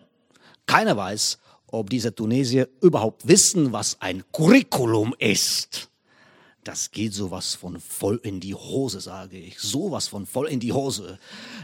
Keiner 0.65 0.97
weiß, 0.97 1.37
ob 1.67 1.91
diese 1.91 2.15
Tunesier 2.15 2.67
überhaupt 2.81 3.27
wissen, 3.27 3.71
was 3.71 4.01
ein 4.01 4.23
Curriculum 4.31 5.13
ist. 5.19 5.91
Das 6.63 6.89
geht 6.89 7.13
sowas 7.13 7.53
von 7.53 7.79
voll 7.79 8.19
in 8.23 8.39
die 8.39 8.55
Hose, 8.55 8.99
sage 8.99 9.37
ich. 9.37 9.59
Sowas 9.59 10.07
von 10.07 10.25
voll 10.25 10.47
in 10.47 10.59
die 10.59 10.73
Hose. 10.73 11.19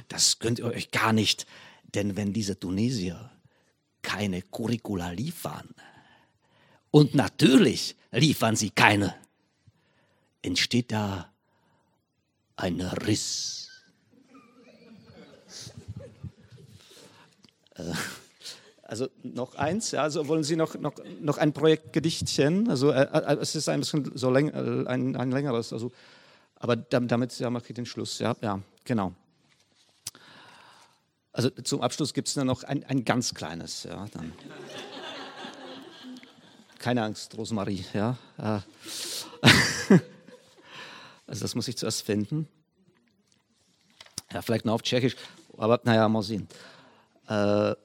Das 0.10 0.38
könnt 0.38 0.60
ihr 0.60 0.66
euch 0.66 0.92
gar 0.92 1.12
nicht. 1.12 1.48
Denn 1.96 2.16
wenn 2.16 2.34
diese 2.34 2.60
Tunesier 2.60 3.32
keine 4.04 4.44
Curricula 4.44 5.10
liefern, 5.10 5.70
und 6.92 7.16
natürlich 7.16 7.96
liefern 8.12 8.56
sie 8.56 8.70
keine, 8.70 9.16
entsteht 10.44 10.92
da 10.92 11.33
ein 12.56 12.82
Riss. 12.82 13.70
Äh, 17.76 17.94
also 18.84 19.08
noch 19.24 19.56
eins, 19.56 19.92
ja, 19.92 20.04
also 20.04 20.28
wollen 20.28 20.44
Sie 20.44 20.56
noch, 20.56 20.76
noch, 20.76 20.94
noch 21.22 21.38
ein 21.38 21.54
Projektgedichtchen? 21.54 22.70
Also 22.70 22.92
äh, 22.92 23.04
äh, 23.04 23.38
es 23.42 23.56
ist 23.56 23.70
ein 23.70 23.80
bisschen 23.80 24.12
so 24.16 24.30
läng, 24.30 24.50
äh, 24.50 24.88
ein, 24.88 25.16
ein 25.16 25.32
längeres, 25.32 25.74
also, 25.74 25.92
aber 26.58 26.76
damit 26.76 27.40
ja, 27.40 27.50
mache 27.50 27.66
ich 27.70 27.74
den 27.74 27.86
Schluss. 27.86 28.20
Ja, 28.20 28.36
ja 28.42 28.60
genau. 28.84 29.14
Also 31.32 31.50
zum 31.50 31.82
Abschluss 31.82 32.14
gibt 32.14 32.28
es 32.28 32.36
nur 32.36 32.46
noch 32.46 32.64
ein, 32.64 32.84
ein 32.84 33.04
ganz 33.04 33.34
kleines. 33.34 33.84
Ja, 33.84 34.06
dann. 34.14 34.34
Keine 36.78 37.04
Angst, 37.04 37.36
Rosemarie. 37.36 37.84
Ja. 37.94 38.18
Äh. 38.38 40.00
Also 41.28 41.42
das 41.42 41.56
muss 41.56 41.68
ich 41.68 41.78
zuerst 41.78 42.04
finden. 42.04 42.48
Ja, 44.32 44.42
vielleicht 44.42 44.66
noch 44.66 44.74
auf 44.74 44.82
Tschechisch, 44.82 45.16
aber 45.58 45.80
naja, 45.84 46.08
mal 46.10 46.24
sehen. 46.24 46.48
Äh, 47.28 47.76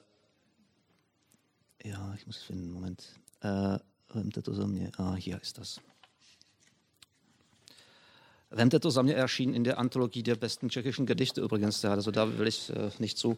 ja, 1.84 2.14
ich 2.16 2.26
muss 2.26 2.38
es 2.38 2.42
finden, 2.42 2.72
Moment. 2.72 3.06
Äh. 3.42 3.78
Ah, 4.96 5.16
hier 5.16 5.40
ist 5.40 5.58
das. 5.58 5.80
Vemte 8.50 8.80
to 8.80 8.88
erschien 8.88 9.52
in 9.52 9.64
der 9.64 9.78
Anthologie 9.78 10.22
der 10.22 10.36
besten 10.36 10.70
tschechischen 10.70 11.04
Gedichte 11.04 11.42
übrigens. 11.42 11.84
Also 11.84 12.10
da 12.10 12.38
will 12.38 12.46
ich 12.46 12.70
äh, 12.70 12.90
nicht 12.98 13.18
zu. 13.18 13.36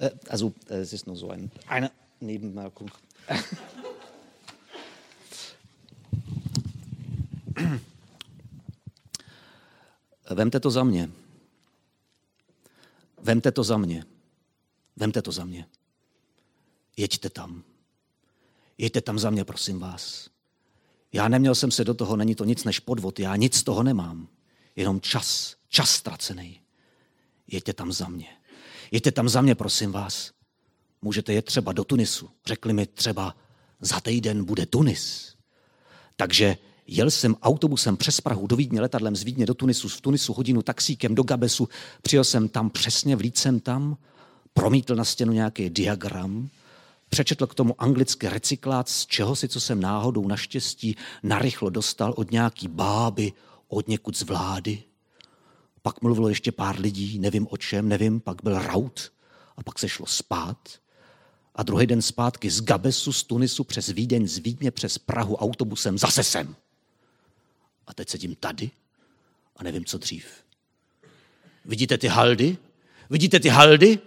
Äh, 0.00 0.12
also 0.28 0.54
äh, 0.70 0.76
es 0.76 0.94
ist 0.94 1.06
nur 1.06 1.16
so 1.16 1.28
ein, 1.30 1.50
eine 1.68 1.90
Nebenmerkung. 2.20 2.90
Vemte 10.34 10.60
to 10.60 10.70
za 10.70 10.84
mě. 10.84 11.10
Vemte 13.22 13.52
to 13.52 13.64
za 13.64 13.78
mě. 13.78 14.04
Vemte 14.96 15.22
to 15.22 15.32
za 15.32 15.44
mě. 15.44 15.66
Jeďte 16.96 17.30
tam. 17.30 17.62
Jeďte 18.78 19.00
tam 19.00 19.18
za 19.18 19.30
mě, 19.30 19.44
prosím 19.44 19.78
vás. 19.78 20.30
Já 21.12 21.28
neměl 21.28 21.54
jsem 21.54 21.70
se 21.70 21.84
do 21.84 21.94
toho, 21.94 22.16
není 22.16 22.34
to 22.34 22.44
nic 22.44 22.64
než 22.64 22.80
podvod, 22.80 23.18
já 23.18 23.36
nic 23.36 23.54
z 23.54 23.62
toho 23.62 23.82
nemám. 23.82 24.28
Jenom 24.76 25.00
čas, 25.00 25.56
čas 25.68 25.90
ztracený. 25.90 26.60
Jeďte 27.46 27.72
tam 27.72 27.92
za 27.92 28.08
mě. 28.08 28.28
Jeďte 28.90 29.12
tam 29.12 29.28
za 29.28 29.42
mě, 29.42 29.54
prosím 29.54 29.92
vás. 29.92 30.32
Můžete 31.02 31.32
jet 31.32 31.44
třeba 31.44 31.72
do 31.72 31.84
Tunisu. 31.84 32.30
Řekli 32.46 32.72
mi 32.72 32.86
třeba, 32.86 33.36
za 33.80 34.00
týden 34.00 34.44
bude 34.44 34.66
Tunis. 34.66 35.34
Takže 36.16 36.56
jel 36.86 37.10
jsem 37.10 37.36
autobusem 37.42 37.96
přes 37.96 38.20
Prahu 38.20 38.46
do 38.46 38.56
Vídně, 38.56 38.80
letadlem 38.80 39.16
z 39.16 39.22
Vídně 39.22 39.46
do 39.46 39.54
Tunisu, 39.54 39.88
v 39.88 40.00
Tunisu 40.00 40.32
hodinu 40.32 40.62
taxíkem 40.62 41.14
do 41.14 41.22
Gabesu, 41.22 41.68
přijel 42.02 42.24
jsem 42.24 42.48
tam 42.48 42.70
přesně, 42.70 43.16
vlít 43.16 43.38
jsem 43.38 43.60
tam, 43.60 43.96
promítl 44.54 44.94
na 44.94 45.04
stěnu 45.04 45.32
nějaký 45.32 45.70
diagram, 45.70 46.48
Přečetl 47.08 47.46
k 47.46 47.54
tomu 47.54 47.82
anglický 47.82 48.28
recyklát, 48.28 48.88
z 48.88 49.06
čeho 49.06 49.36
si, 49.36 49.48
co 49.48 49.60
jsem 49.60 49.80
náhodou 49.80 50.28
naštěstí 50.28 50.96
narychlo 51.22 51.70
dostal 51.70 52.14
od 52.16 52.30
nějaký 52.30 52.68
báby, 52.68 53.32
od 53.68 53.88
někud 53.88 54.16
z 54.16 54.22
vlády. 54.22 54.82
Pak 55.82 56.02
mluvilo 56.02 56.28
ještě 56.28 56.52
pár 56.52 56.80
lidí, 56.80 57.18
nevím 57.18 57.46
o 57.50 57.56
čem, 57.56 57.88
nevím, 57.88 58.20
pak 58.20 58.42
byl 58.42 58.58
raut 58.58 59.12
a 59.56 59.62
pak 59.62 59.78
se 59.78 59.88
šlo 59.88 60.06
spát. 60.06 60.58
A 61.54 61.62
druhý 61.62 61.86
den 61.86 62.02
zpátky 62.02 62.50
z 62.50 62.60
Gabesu, 62.60 63.12
z 63.12 63.24
Tunisu, 63.24 63.64
přes 63.64 63.88
Vídeň, 63.88 64.28
z 64.28 64.38
Vídně, 64.38 64.70
přes 64.70 64.98
Prahu 64.98 65.36
autobusem 65.36 65.98
zase 65.98 66.24
sem. 66.24 66.56
A 67.86 67.94
teď 67.94 68.08
sedím 68.08 68.34
tady 68.34 68.70
a 69.56 69.64
nevím, 69.64 69.84
co 69.84 69.98
dřív. 69.98 70.26
Vidíte 71.64 71.98
ty 71.98 72.08
haldy? 72.08 72.56
Vidíte 73.10 73.40
ty 73.40 73.48
haldy? 73.48 73.98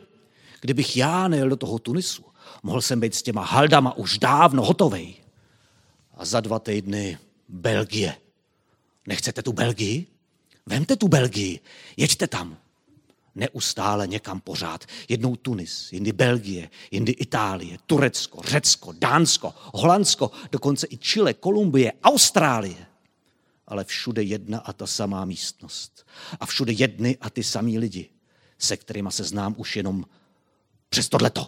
Kdybych 0.62 0.98
já 0.98 1.28
nejel 1.28 1.50
do 1.50 1.56
toho 1.56 1.80
Tunisu, 1.80 2.30
Mohl 2.64 2.82
jsem 2.82 3.00
být 3.00 3.16
s 3.16 3.24
těma 3.24 3.44
haldama 3.44 3.98
už 3.98 4.18
dávno 4.18 4.64
hotovej. 4.66 5.16
A 6.14 6.26
za 6.26 6.40
dva 6.40 6.60
týdny 6.60 7.18
Belgie. 7.50 8.16
Nechcete 9.08 9.44
tu 9.44 9.54
Belgii? 9.54 10.08
Vemte 10.66 10.96
tu 10.96 11.08
Belgii, 11.08 11.60
jeďte 11.98 12.28
tam. 12.28 12.58
Neustále 13.36 14.08
někam 14.08 14.42
pořád. 14.42 14.86
Jednou 15.10 15.36
Tunis, 15.36 15.94
jindy 15.94 16.12
Belgie, 16.12 16.70
jindy 16.92 17.12
Itálie, 17.12 17.78
Turecko, 17.86 18.42
Řecko, 18.44 18.94
Dánsko, 18.98 19.54
Holandsko, 19.74 20.32
dokonce 20.52 20.88
i 20.90 20.98
Chile, 20.98 21.34
Kolumbie, 21.34 21.94
Austrálie. 22.04 22.86
Ale 23.70 23.84
všude 23.84 24.24
jedna 24.24 24.60
a 24.60 24.74
ta 24.74 24.88
samá 24.88 25.26
místnost. 25.26 26.08
A 26.40 26.46
všude 26.46 26.72
jedny 26.72 27.18
a 27.22 27.30
ty 27.30 27.44
samý 27.44 27.80
lidi, 27.80 28.10
se 28.58 28.78
kterými 28.78 29.12
se 29.12 29.24
znám 29.24 29.56
už 29.58 29.76
jenom 29.76 30.06
přes 30.90 31.10
tohleto. 31.10 31.48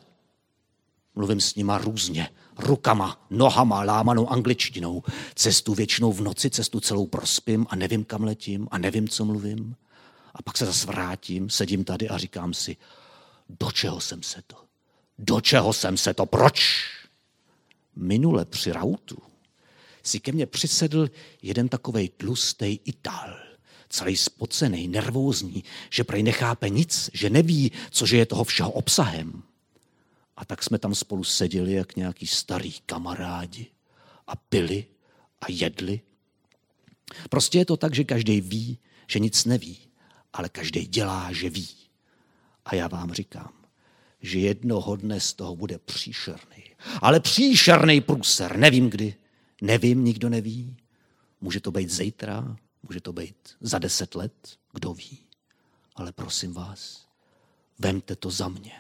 Mluvím 1.16 1.42
s 1.42 1.56
nima 1.56 1.78
různě, 1.78 2.30
rukama, 2.58 3.26
nohama, 3.30 3.84
lámanou 3.84 4.28
angličtinou. 4.28 5.04
Cestu 5.36 5.74
většinou 5.74 6.14
v 6.14 6.22
noci, 6.22 6.50
cestu 6.50 6.80
celou 6.80 7.08
prospím 7.08 7.66
a 7.70 7.76
nevím, 7.76 8.04
kam 8.04 8.24
letím 8.24 8.68
a 8.72 8.78
nevím, 8.78 9.10
co 9.10 9.26
mluvím. 9.26 9.76
A 10.36 10.42
pak 10.42 10.58
se 10.58 10.66
zase 10.66 10.88
vrátím, 10.88 11.50
sedím 11.50 11.84
tady 11.84 12.10
a 12.10 12.18
říkám 12.18 12.54
si, 12.54 12.78
do 13.50 13.72
čeho 13.72 14.02
jsem 14.02 14.24
se 14.24 14.42
to? 14.48 14.56
Do 15.20 15.42
čeho 15.42 15.74
jsem 15.74 15.98
se 15.98 16.14
to? 16.14 16.26
Proč? 16.26 16.88
Minule 17.96 18.46
při 18.46 18.72
rautu 18.72 19.31
si 20.04 20.20
ke 20.20 20.32
mně 20.32 20.46
přisedl 20.46 21.10
jeden 21.42 21.70
takovej 21.70 22.10
tlustý 22.10 22.80
Ital, 22.86 23.36
celý 23.90 24.18
spocený, 24.18 24.88
nervózní, 24.88 25.64
že 25.90 26.04
prej 26.04 26.24
nechápe 26.24 26.70
nic, 26.70 27.10
že 27.14 27.30
neví, 27.30 27.72
cože 27.90 28.18
je 28.18 28.26
toho 28.26 28.44
všeho 28.44 28.72
obsahem. 28.72 29.44
A 30.38 30.46
tak 30.46 30.64
jsme 30.64 30.80
tam 30.80 30.96
spolu 30.96 31.24
seděli 31.24 31.74
jak 31.74 31.96
nějaký 31.96 32.28
starý 32.28 32.74
kamarádi 32.86 33.68
a 34.28 34.36
pili 34.36 34.86
a 35.42 35.46
jedli. 35.50 36.02
Prostě 37.30 37.58
je 37.58 37.66
to 37.66 37.78
tak, 37.78 37.96
že 37.96 38.04
každý 38.04 38.42
ví, 38.42 38.78
že 39.08 39.20
nic 39.20 39.46
neví, 39.46 39.78
ale 40.34 40.50
každý 40.50 40.86
dělá, 40.86 41.34
že 41.34 41.50
ví. 41.50 41.70
A 42.66 42.76
já 42.76 42.88
vám 42.88 43.14
říkám, 43.14 43.54
že 44.22 44.40
jednoho 44.40 44.96
dne 44.96 45.20
z 45.20 45.34
toho 45.34 45.56
bude 45.56 45.78
příšerný. 45.78 46.64
Ale 47.02 47.20
příšerný 47.20 48.02
průser, 48.02 48.58
nevím 48.58 48.90
kdy, 48.90 49.16
nevím, 49.62 50.04
nikdo 50.04 50.30
neví. 50.30 50.78
Může 51.42 51.60
to 51.60 51.72
být 51.72 51.90
zítra, 51.90 52.58
může 52.84 53.02
to 53.02 53.14
být 53.14 53.36
za 53.62 53.80
deset 53.80 54.16
let, 54.16 54.58
kdo 54.74 54.94
ví. 54.94 55.20
Ale 55.96 56.12
prosím 56.12 56.54
vás, 56.54 57.08
vemte 57.80 58.16
to 58.16 58.32
za 58.32 58.48
mě. 58.48 58.74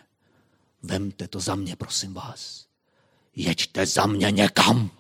Vemte 0.84 1.28
to 1.28 1.40
za 1.40 1.56
mě, 1.56 1.76
prosím 1.76 2.14
vás. 2.14 2.66
Jeďte 3.36 3.86
za 3.86 4.06
mě 4.06 4.32
někam. 4.32 4.92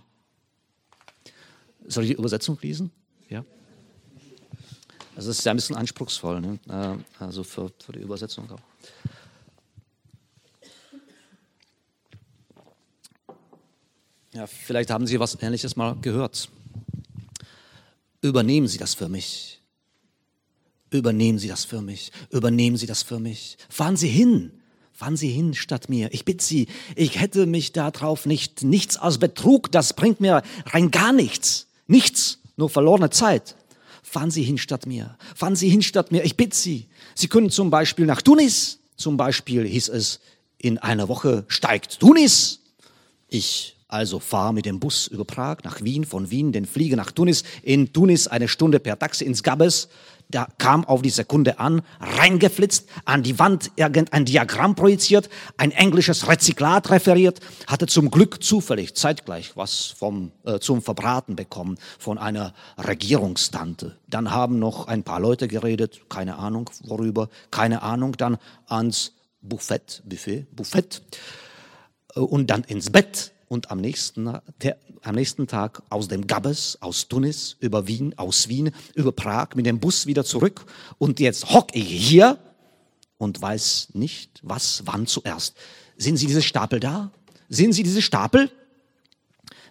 Soll 1.89 2.03
ich 2.03 2.09
die 2.09 2.17
Übersetzung 2.17 2.63
lesen? 2.63 2.91
Ja. 3.29 3.43
Also 5.15 5.29
das 5.29 5.39
ist 5.39 5.45
ja 5.45 5.51
ein 5.51 5.57
bisschen 5.57 5.75
anspruchsvoll, 5.75 6.39
ne? 6.39 6.59
Äh, 6.69 6.97
also 7.19 7.43
für, 7.43 7.71
für 7.79 7.91
die 7.91 7.99
Übersetzung 7.99 8.49
auch. 8.51 8.59
Ja, 14.33 14.47
vielleicht 14.47 14.89
haben 14.89 15.07
Sie 15.07 15.19
was 15.19 15.37
Ähnliches 15.41 15.75
mal 15.75 15.95
gehört. 16.01 16.49
Übernehmen 18.21 18.67
Sie 18.67 18.77
das 18.77 18.93
für 18.93 19.09
mich. 19.09 19.61
Übernehmen 20.89 21.37
Sie 21.37 21.47
das 21.47 21.65
für 21.65 21.81
mich. 21.81 22.11
Übernehmen 22.29 22.77
Sie 22.77 22.85
das 22.85 23.03
für 23.03 23.19
mich. 23.19 23.57
Fahren 23.69 23.97
Sie 23.97 24.07
hin. 24.07 24.51
Fahren 24.93 25.17
Sie 25.17 25.29
hin 25.29 25.53
statt 25.53 25.89
mir. 25.89 26.13
Ich 26.13 26.25
bitte 26.25 26.45
Sie, 26.45 26.67
ich 26.95 27.19
hätte 27.19 27.45
mich 27.45 27.71
darauf 27.71 28.25
nicht, 28.25 28.63
nichts 28.63 28.97
aus 28.97 29.17
Betrug, 29.17 29.71
das 29.71 29.93
bringt 29.93 30.21
mir 30.21 30.43
rein 30.67 30.91
gar 30.91 31.11
nichts. 31.11 31.67
Nichts, 31.87 32.39
nur 32.55 32.69
verlorene 32.69 33.09
Zeit. 33.09 33.55
Fahren 34.03 34.31
Sie 34.31 34.43
hin 34.43 34.57
statt 34.57 34.85
mir. 34.85 35.17
Fahren 35.35 35.55
Sie 35.55 35.69
hin 35.69 35.81
statt 35.81 36.11
mir. 36.11 36.23
Ich 36.23 36.37
bitte 36.37 36.55
Sie. 36.55 36.87
Sie 37.15 37.27
können 37.27 37.49
zum 37.49 37.69
Beispiel 37.69 38.05
nach 38.05 38.21
Tunis. 38.21 38.79
Zum 38.95 39.17
Beispiel 39.17 39.65
hieß 39.65 39.89
es, 39.89 40.19
in 40.57 40.77
einer 40.77 41.09
Woche 41.09 41.45
steigt 41.47 41.99
Tunis. 41.99 42.59
Ich 43.27 43.75
Also 43.91 44.19
fahr 44.19 44.53
mit 44.53 44.65
dem 44.65 44.80
Bus 44.80 45.07
über 45.07 45.26
Prag 45.26 45.57
nach 45.65 45.81
Wien, 45.81 46.05
von 46.05 46.31
Wien 46.31 46.53
den 46.53 46.65
Flieger 46.65 46.95
nach 46.95 47.11
Tunis, 47.11 47.43
in 47.61 47.91
Tunis 47.91 48.27
eine 48.27 48.47
Stunde 48.47 48.80
per 48.80 48.97
Taxi 48.97 49.26
ins 49.26 49.43
Gabes, 49.43 49.89
da 50.30 50.47
kam 50.59 50.85
auf 50.85 51.01
die 51.01 51.09
Sekunde 51.09 51.59
an, 51.59 51.81
reingeflitzt, 51.99 52.88
an 53.03 53.22
die 53.22 53.38
Wand 53.38 53.72
irgendein 53.76 54.23
Diagramm 54.23 54.76
projiziert, 54.76 55.30
ein 55.57 55.72
englisches 55.72 56.30
Rezyklat 56.30 56.89
referiert, 56.89 57.41
hatte 57.68 57.85
zum 57.85 58.09
Glück 58.11 58.41
zufällig 58.41 58.95
zeitgleich 58.95 59.57
was 59.57 59.88
vom, 59.88 60.31
äh, 60.45 60.59
zum 60.59 60.81
Verbraten 60.81 61.35
bekommen 61.35 61.77
von 61.99 62.18
einer 62.18 62.53
Regierungstante. 62.77 63.97
Dann 64.07 64.31
haben 64.31 64.57
noch 64.57 64.88
ein 64.88 65.03
paar 65.03 65.19
Leute 65.19 65.49
geredet, 65.49 65.99
keine 66.07 66.38
Ahnung 66.38 66.69
worüber, 66.85 67.27
keine 67.51 67.81
Ahnung, 67.81 68.15
dann 68.15 68.38
ans 68.68 69.11
Buffet, 69.41 70.01
Buffet, 70.05 70.45
Buffet 70.55 71.01
äh, 72.15 72.22
und 72.22 72.47
dann 72.47 72.63
ins 72.63 72.89
Bett 72.89 73.34
und 73.52 73.69
am 73.69 73.82
nächsten, 73.82 74.38
der, 74.61 74.78
am 75.02 75.15
nächsten 75.15 75.45
Tag 75.45 75.84
aus 75.90 76.07
dem 76.07 76.26
Gabes, 76.26 76.78
aus 76.80 77.10
Tunis, 77.10 77.57
über 77.60 77.86
Wien, 77.86 78.18
aus 78.18 78.48
Wien, 78.48 78.72
über 78.95 79.11
Prag 79.11 79.56
mit 79.56 79.65
dem 79.65 79.78
Bus 79.78 80.06
wieder 80.06 80.23
zurück. 80.23 80.64
Und 80.99 81.19
jetzt 81.19 81.49
hock 81.49 81.76
ich 81.76 81.86
hier 81.86 82.38
und 83.18 83.41
weiß 83.41 83.90
nicht, 83.91 84.40
was 84.41 84.84
wann 84.86 85.06
zuerst. 85.06 85.57
Sehen 85.98 86.15
Sie 86.15 86.28
diese 86.28 86.41
Stapel 86.41 86.80
da? 86.80 87.11
Sehen 87.49 87.73
Sie 87.73 87.84
diese 87.84 88.02
Stapel? 88.02 88.49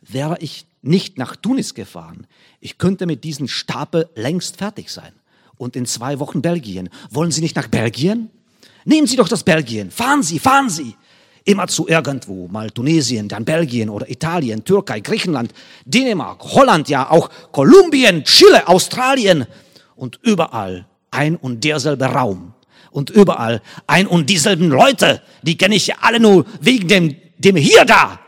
Wäre 0.02 0.36
ich 0.40 0.66
nicht 0.82 1.16
nach 1.16 1.35
Tunis 1.35 1.73
gefahren, 1.73 2.27
ich 2.61 2.77
könnte 2.77 3.07
mit 3.07 3.24
diesem 3.24 3.48
Stapel 3.48 4.11
längst 4.15 4.59
fertig 4.59 4.90
sein. 4.90 5.15
Und 5.57 5.74
in 5.74 5.86
zwei 5.86 6.19
Wochen 6.19 6.43
Belgien. 6.43 6.90
Wollen 7.09 7.31
Sie 7.31 7.40
nicht 7.40 7.57
nach 7.57 7.69
Belgien? 7.69 8.28
Nehmen 8.85 9.07
Sie 9.07 9.16
doch 9.16 9.28
das 9.28 9.43
Belgien. 9.43 9.90
Fahren 9.90 10.23
Sie, 10.23 10.39
fahren 10.39 10.69
Sie. 10.69 10.97
Immer 11.44 11.66
zu 11.68 11.88
irgendwo, 11.88 12.48
mal 12.48 12.70
Tunesien, 12.70 13.28
dann 13.28 13.44
Belgien 13.44 13.88
oder 13.88 14.10
Italien, 14.10 14.64
Türkei, 14.64 15.00
Griechenland, 15.00 15.52
Dänemark, 15.84 16.42
Holland, 16.42 16.88
ja 16.88 17.10
auch 17.10 17.30
Kolumbien, 17.52 18.24
Chile, 18.24 18.68
Australien 18.68 19.46
und 19.96 20.18
überall 20.22 20.86
ein 21.10 21.36
und 21.36 21.64
derselbe 21.64 22.06
Raum 22.06 22.54
und 22.90 23.10
überall 23.10 23.62
ein 23.86 24.06
und 24.06 24.28
dieselben 24.28 24.68
Leute, 24.68 25.22
die 25.42 25.56
kenne 25.56 25.76
ich 25.76 25.86
ja 25.86 25.96
alle 26.00 26.20
nur 26.20 26.44
wegen 26.60 26.88
dem, 26.88 27.16
dem 27.38 27.56
hier 27.56 27.84
da. 27.84 28.20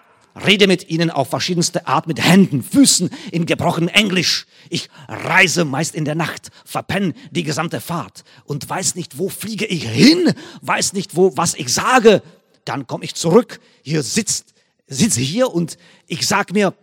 Rede 0.46 0.66
mit 0.66 0.88
ihnen 0.88 1.10
auf 1.10 1.28
verschiedenste 1.28 1.86
Art 1.86 2.06
mit 2.06 2.22
Händen, 2.22 2.62
Füßen, 2.62 3.10
in 3.32 3.44
gebrochenem 3.44 3.88
Englisch. 3.88 4.46
Ich 4.70 4.88
reise 5.06 5.66
meist 5.66 5.94
in 5.94 6.06
der 6.06 6.14
Nacht, 6.14 6.48
verpenne 6.64 7.12
die 7.30 7.42
gesamte 7.42 7.82
Fahrt 7.82 8.24
und 8.44 8.68
weiß 8.68 8.94
nicht, 8.94 9.18
wo 9.18 9.28
fliege 9.28 9.66
ich 9.66 9.86
hin, 9.86 10.32
weiß 10.62 10.94
nicht, 10.94 11.16
wo, 11.16 11.36
was 11.36 11.54
ich 11.54 11.72
sage, 11.72 12.22
dann 12.64 12.86
komme 12.86 13.04
ich 13.04 13.14
zurück, 13.14 13.60
hier 13.82 14.02
sitzt, 14.02 14.54
sitze 14.86 15.20
hier 15.20 15.52
und 15.52 15.78
ich 16.06 16.26
sag 16.26 16.52
mir, 16.52 16.74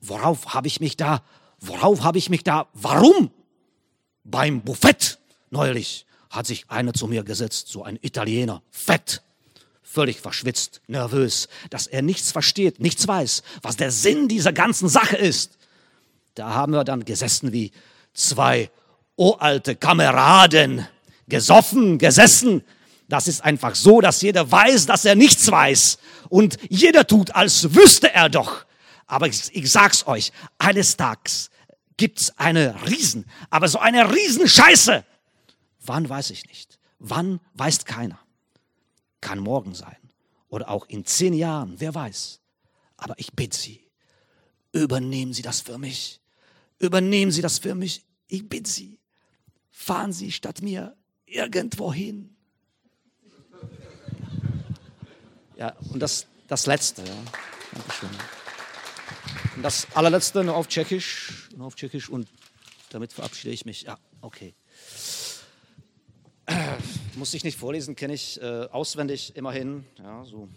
worauf 0.00 0.54
habe 0.54 0.68
ich 0.68 0.80
mich 0.80 0.96
da, 0.96 1.22
worauf 1.60 2.02
habe 2.02 2.18
ich 2.18 2.30
mich 2.30 2.44
da, 2.44 2.68
warum? 2.74 3.30
Beim 4.24 4.62
Buffett. 4.62 5.18
Neulich 5.50 6.06
hat 6.30 6.46
sich 6.46 6.68
einer 6.68 6.92
zu 6.92 7.06
mir 7.06 7.22
gesetzt, 7.22 7.68
so 7.68 7.84
ein 7.84 7.98
Italiener, 8.02 8.62
fett, 8.70 9.22
völlig 9.82 10.20
verschwitzt, 10.20 10.80
nervös, 10.88 11.48
dass 11.70 11.86
er 11.86 12.02
nichts 12.02 12.32
versteht, 12.32 12.80
nichts 12.80 13.06
weiß, 13.06 13.42
was 13.62 13.76
der 13.76 13.92
Sinn 13.92 14.28
dieser 14.28 14.52
ganzen 14.52 14.88
Sache 14.88 15.16
ist. 15.16 15.56
Da 16.34 16.52
haben 16.52 16.72
wir 16.72 16.82
dann 16.82 17.04
gesessen 17.04 17.52
wie 17.52 17.70
zwei 18.12 18.70
uralte 19.16 19.76
Kameraden, 19.76 20.86
gesoffen, 21.28 21.98
gesessen, 21.98 22.62
das 23.08 23.28
ist 23.28 23.42
einfach 23.42 23.74
so, 23.74 24.00
dass 24.00 24.22
jeder 24.22 24.50
weiß, 24.50 24.86
dass 24.86 25.04
er 25.04 25.14
nichts 25.14 25.50
weiß. 25.50 25.98
Und 26.28 26.56
jeder 26.68 27.06
tut, 27.06 27.34
als 27.34 27.74
wüsste 27.74 28.12
er 28.12 28.28
doch. 28.28 28.64
Aber 29.06 29.28
ich, 29.28 29.54
ich 29.54 29.70
sag's 29.70 30.06
euch, 30.06 30.32
eines 30.58 30.96
Tages 30.96 31.50
gibt's 31.96 32.36
eine 32.38 32.74
Riesen, 32.86 33.26
aber 33.50 33.68
so 33.68 33.78
eine 33.78 34.12
Riesenscheiße. 34.12 35.04
Wann 35.80 36.08
weiß 36.08 36.30
ich 36.30 36.46
nicht. 36.46 36.78
Wann 36.98 37.40
weiß 37.54 37.84
keiner. 37.84 38.18
Kann 39.20 39.38
morgen 39.38 39.74
sein. 39.74 39.96
Oder 40.48 40.70
auch 40.70 40.86
in 40.86 41.04
zehn 41.04 41.34
Jahren, 41.34 41.74
wer 41.78 41.94
weiß. 41.94 42.40
Aber 42.96 43.18
ich 43.18 43.32
bitte 43.34 43.58
Sie, 43.58 43.84
übernehmen 44.72 45.34
Sie 45.34 45.42
das 45.42 45.60
für 45.60 45.78
mich. 45.78 46.20
Übernehmen 46.78 47.32
Sie 47.32 47.42
das 47.42 47.58
für 47.58 47.74
mich. 47.74 48.04
Ich 48.28 48.48
bitte 48.48 48.70
Sie, 48.70 48.98
fahren 49.70 50.12
Sie 50.12 50.32
statt 50.32 50.62
mir 50.62 50.96
irgendwo 51.26 51.92
hin 51.92 52.33
Ja, 55.56 55.76
und 55.92 56.00
das, 56.00 56.26
das 56.48 56.66
Letzte. 56.66 57.02
Ja. 57.02 57.14
Dankeschön. 57.72 58.10
Und 59.56 59.62
das 59.62 59.86
allerletzte 59.94 60.42
nur 60.42 60.56
auf 60.56 60.68
Tschechisch, 60.68 61.48
nur 61.56 61.66
auf 61.66 61.76
Tschechisch 61.76 62.08
und 62.08 62.28
damit 62.90 63.12
verabschiede 63.12 63.54
ich 63.54 63.64
mich. 63.64 63.82
Ja, 63.82 63.98
okay. 64.20 64.54
Muss 67.16 67.34
ich 67.34 67.44
nicht 67.44 67.58
vorlesen, 67.58 67.94
kenne 67.94 68.14
ich 68.14 68.40
äh, 68.40 68.68
auswendig 68.70 69.36
immerhin. 69.36 69.84
Ja, 69.98 70.24
so. 70.24 70.48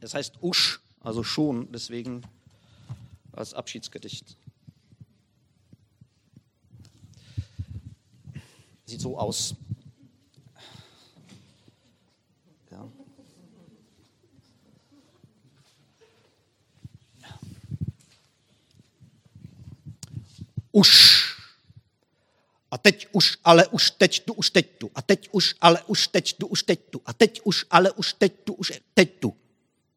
Es 0.00 0.14
heißt 0.14 0.42
Usch, 0.42 0.80
also 1.00 1.24
schon, 1.24 1.70
deswegen 1.72 2.22
als 3.32 3.54
Abschiedsgedicht. 3.54 4.36
Sieht 8.84 9.00
so 9.00 9.18
aus. 9.18 9.56
Už. 20.72 21.18
A 22.70 22.78
teď 22.78 23.08
už, 23.12 23.38
ale 23.44 23.66
už 23.66 23.90
teď 23.90 24.24
tu, 24.24 24.32
už 24.32 24.50
teď 24.50 24.78
tu. 24.78 24.90
A 24.94 25.02
teď 25.02 25.28
už, 25.32 25.54
ale 25.60 25.82
už 25.82 26.08
teď 26.08 26.38
tu, 26.38 26.46
už 26.46 26.62
teď 26.62 26.80
tu. 26.90 27.02
A 27.06 27.12
teď 27.12 27.40
už, 27.44 27.64
ale 27.70 27.92
už 27.92 28.12
teď 28.12 28.32
tu, 28.44 28.52
už 28.52 28.72
teď 28.94 29.20
tu. 29.20 29.36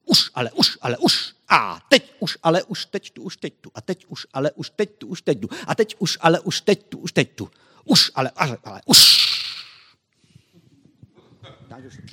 Už, 0.05 0.31
ale 0.33 0.51
už, 0.51 0.77
ale 0.81 0.97
už. 0.97 1.33
A 1.49 1.81
teď 1.89 2.13
už, 2.19 2.37
ale 2.43 2.63
už 2.63 2.85
teď 2.85 3.11
tu, 3.11 3.23
už 3.23 3.37
teď 3.37 3.53
tu. 3.61 3.71
A 3.75 3.81
teď 3.81 4.05
už, 4.05 4.27
ale 4.33 4.51
už 4.51 4.69
teď 4.69 4.97
tu, 4.97 5.07
už 5.07 5.21
teď 5.21 5.39
tu. 5.39 5.49
A 5.67 5.75
teď 5.75 5.95
už, 5.99 6.17
ale 6.21 6.39
už 6.39 6.61
teď 6.61 6.85
tu, 6.89 6.97
už 6.97 7.11
teď 7.11 7.35
tu. 7.35 7.51
Už, 7.85 8.11
ale, 8.15 8.31
ale, 8.35 8.57
ale, 8.63 8.81
už. 8.85 9.21
Dankeschön. 11.69 12.05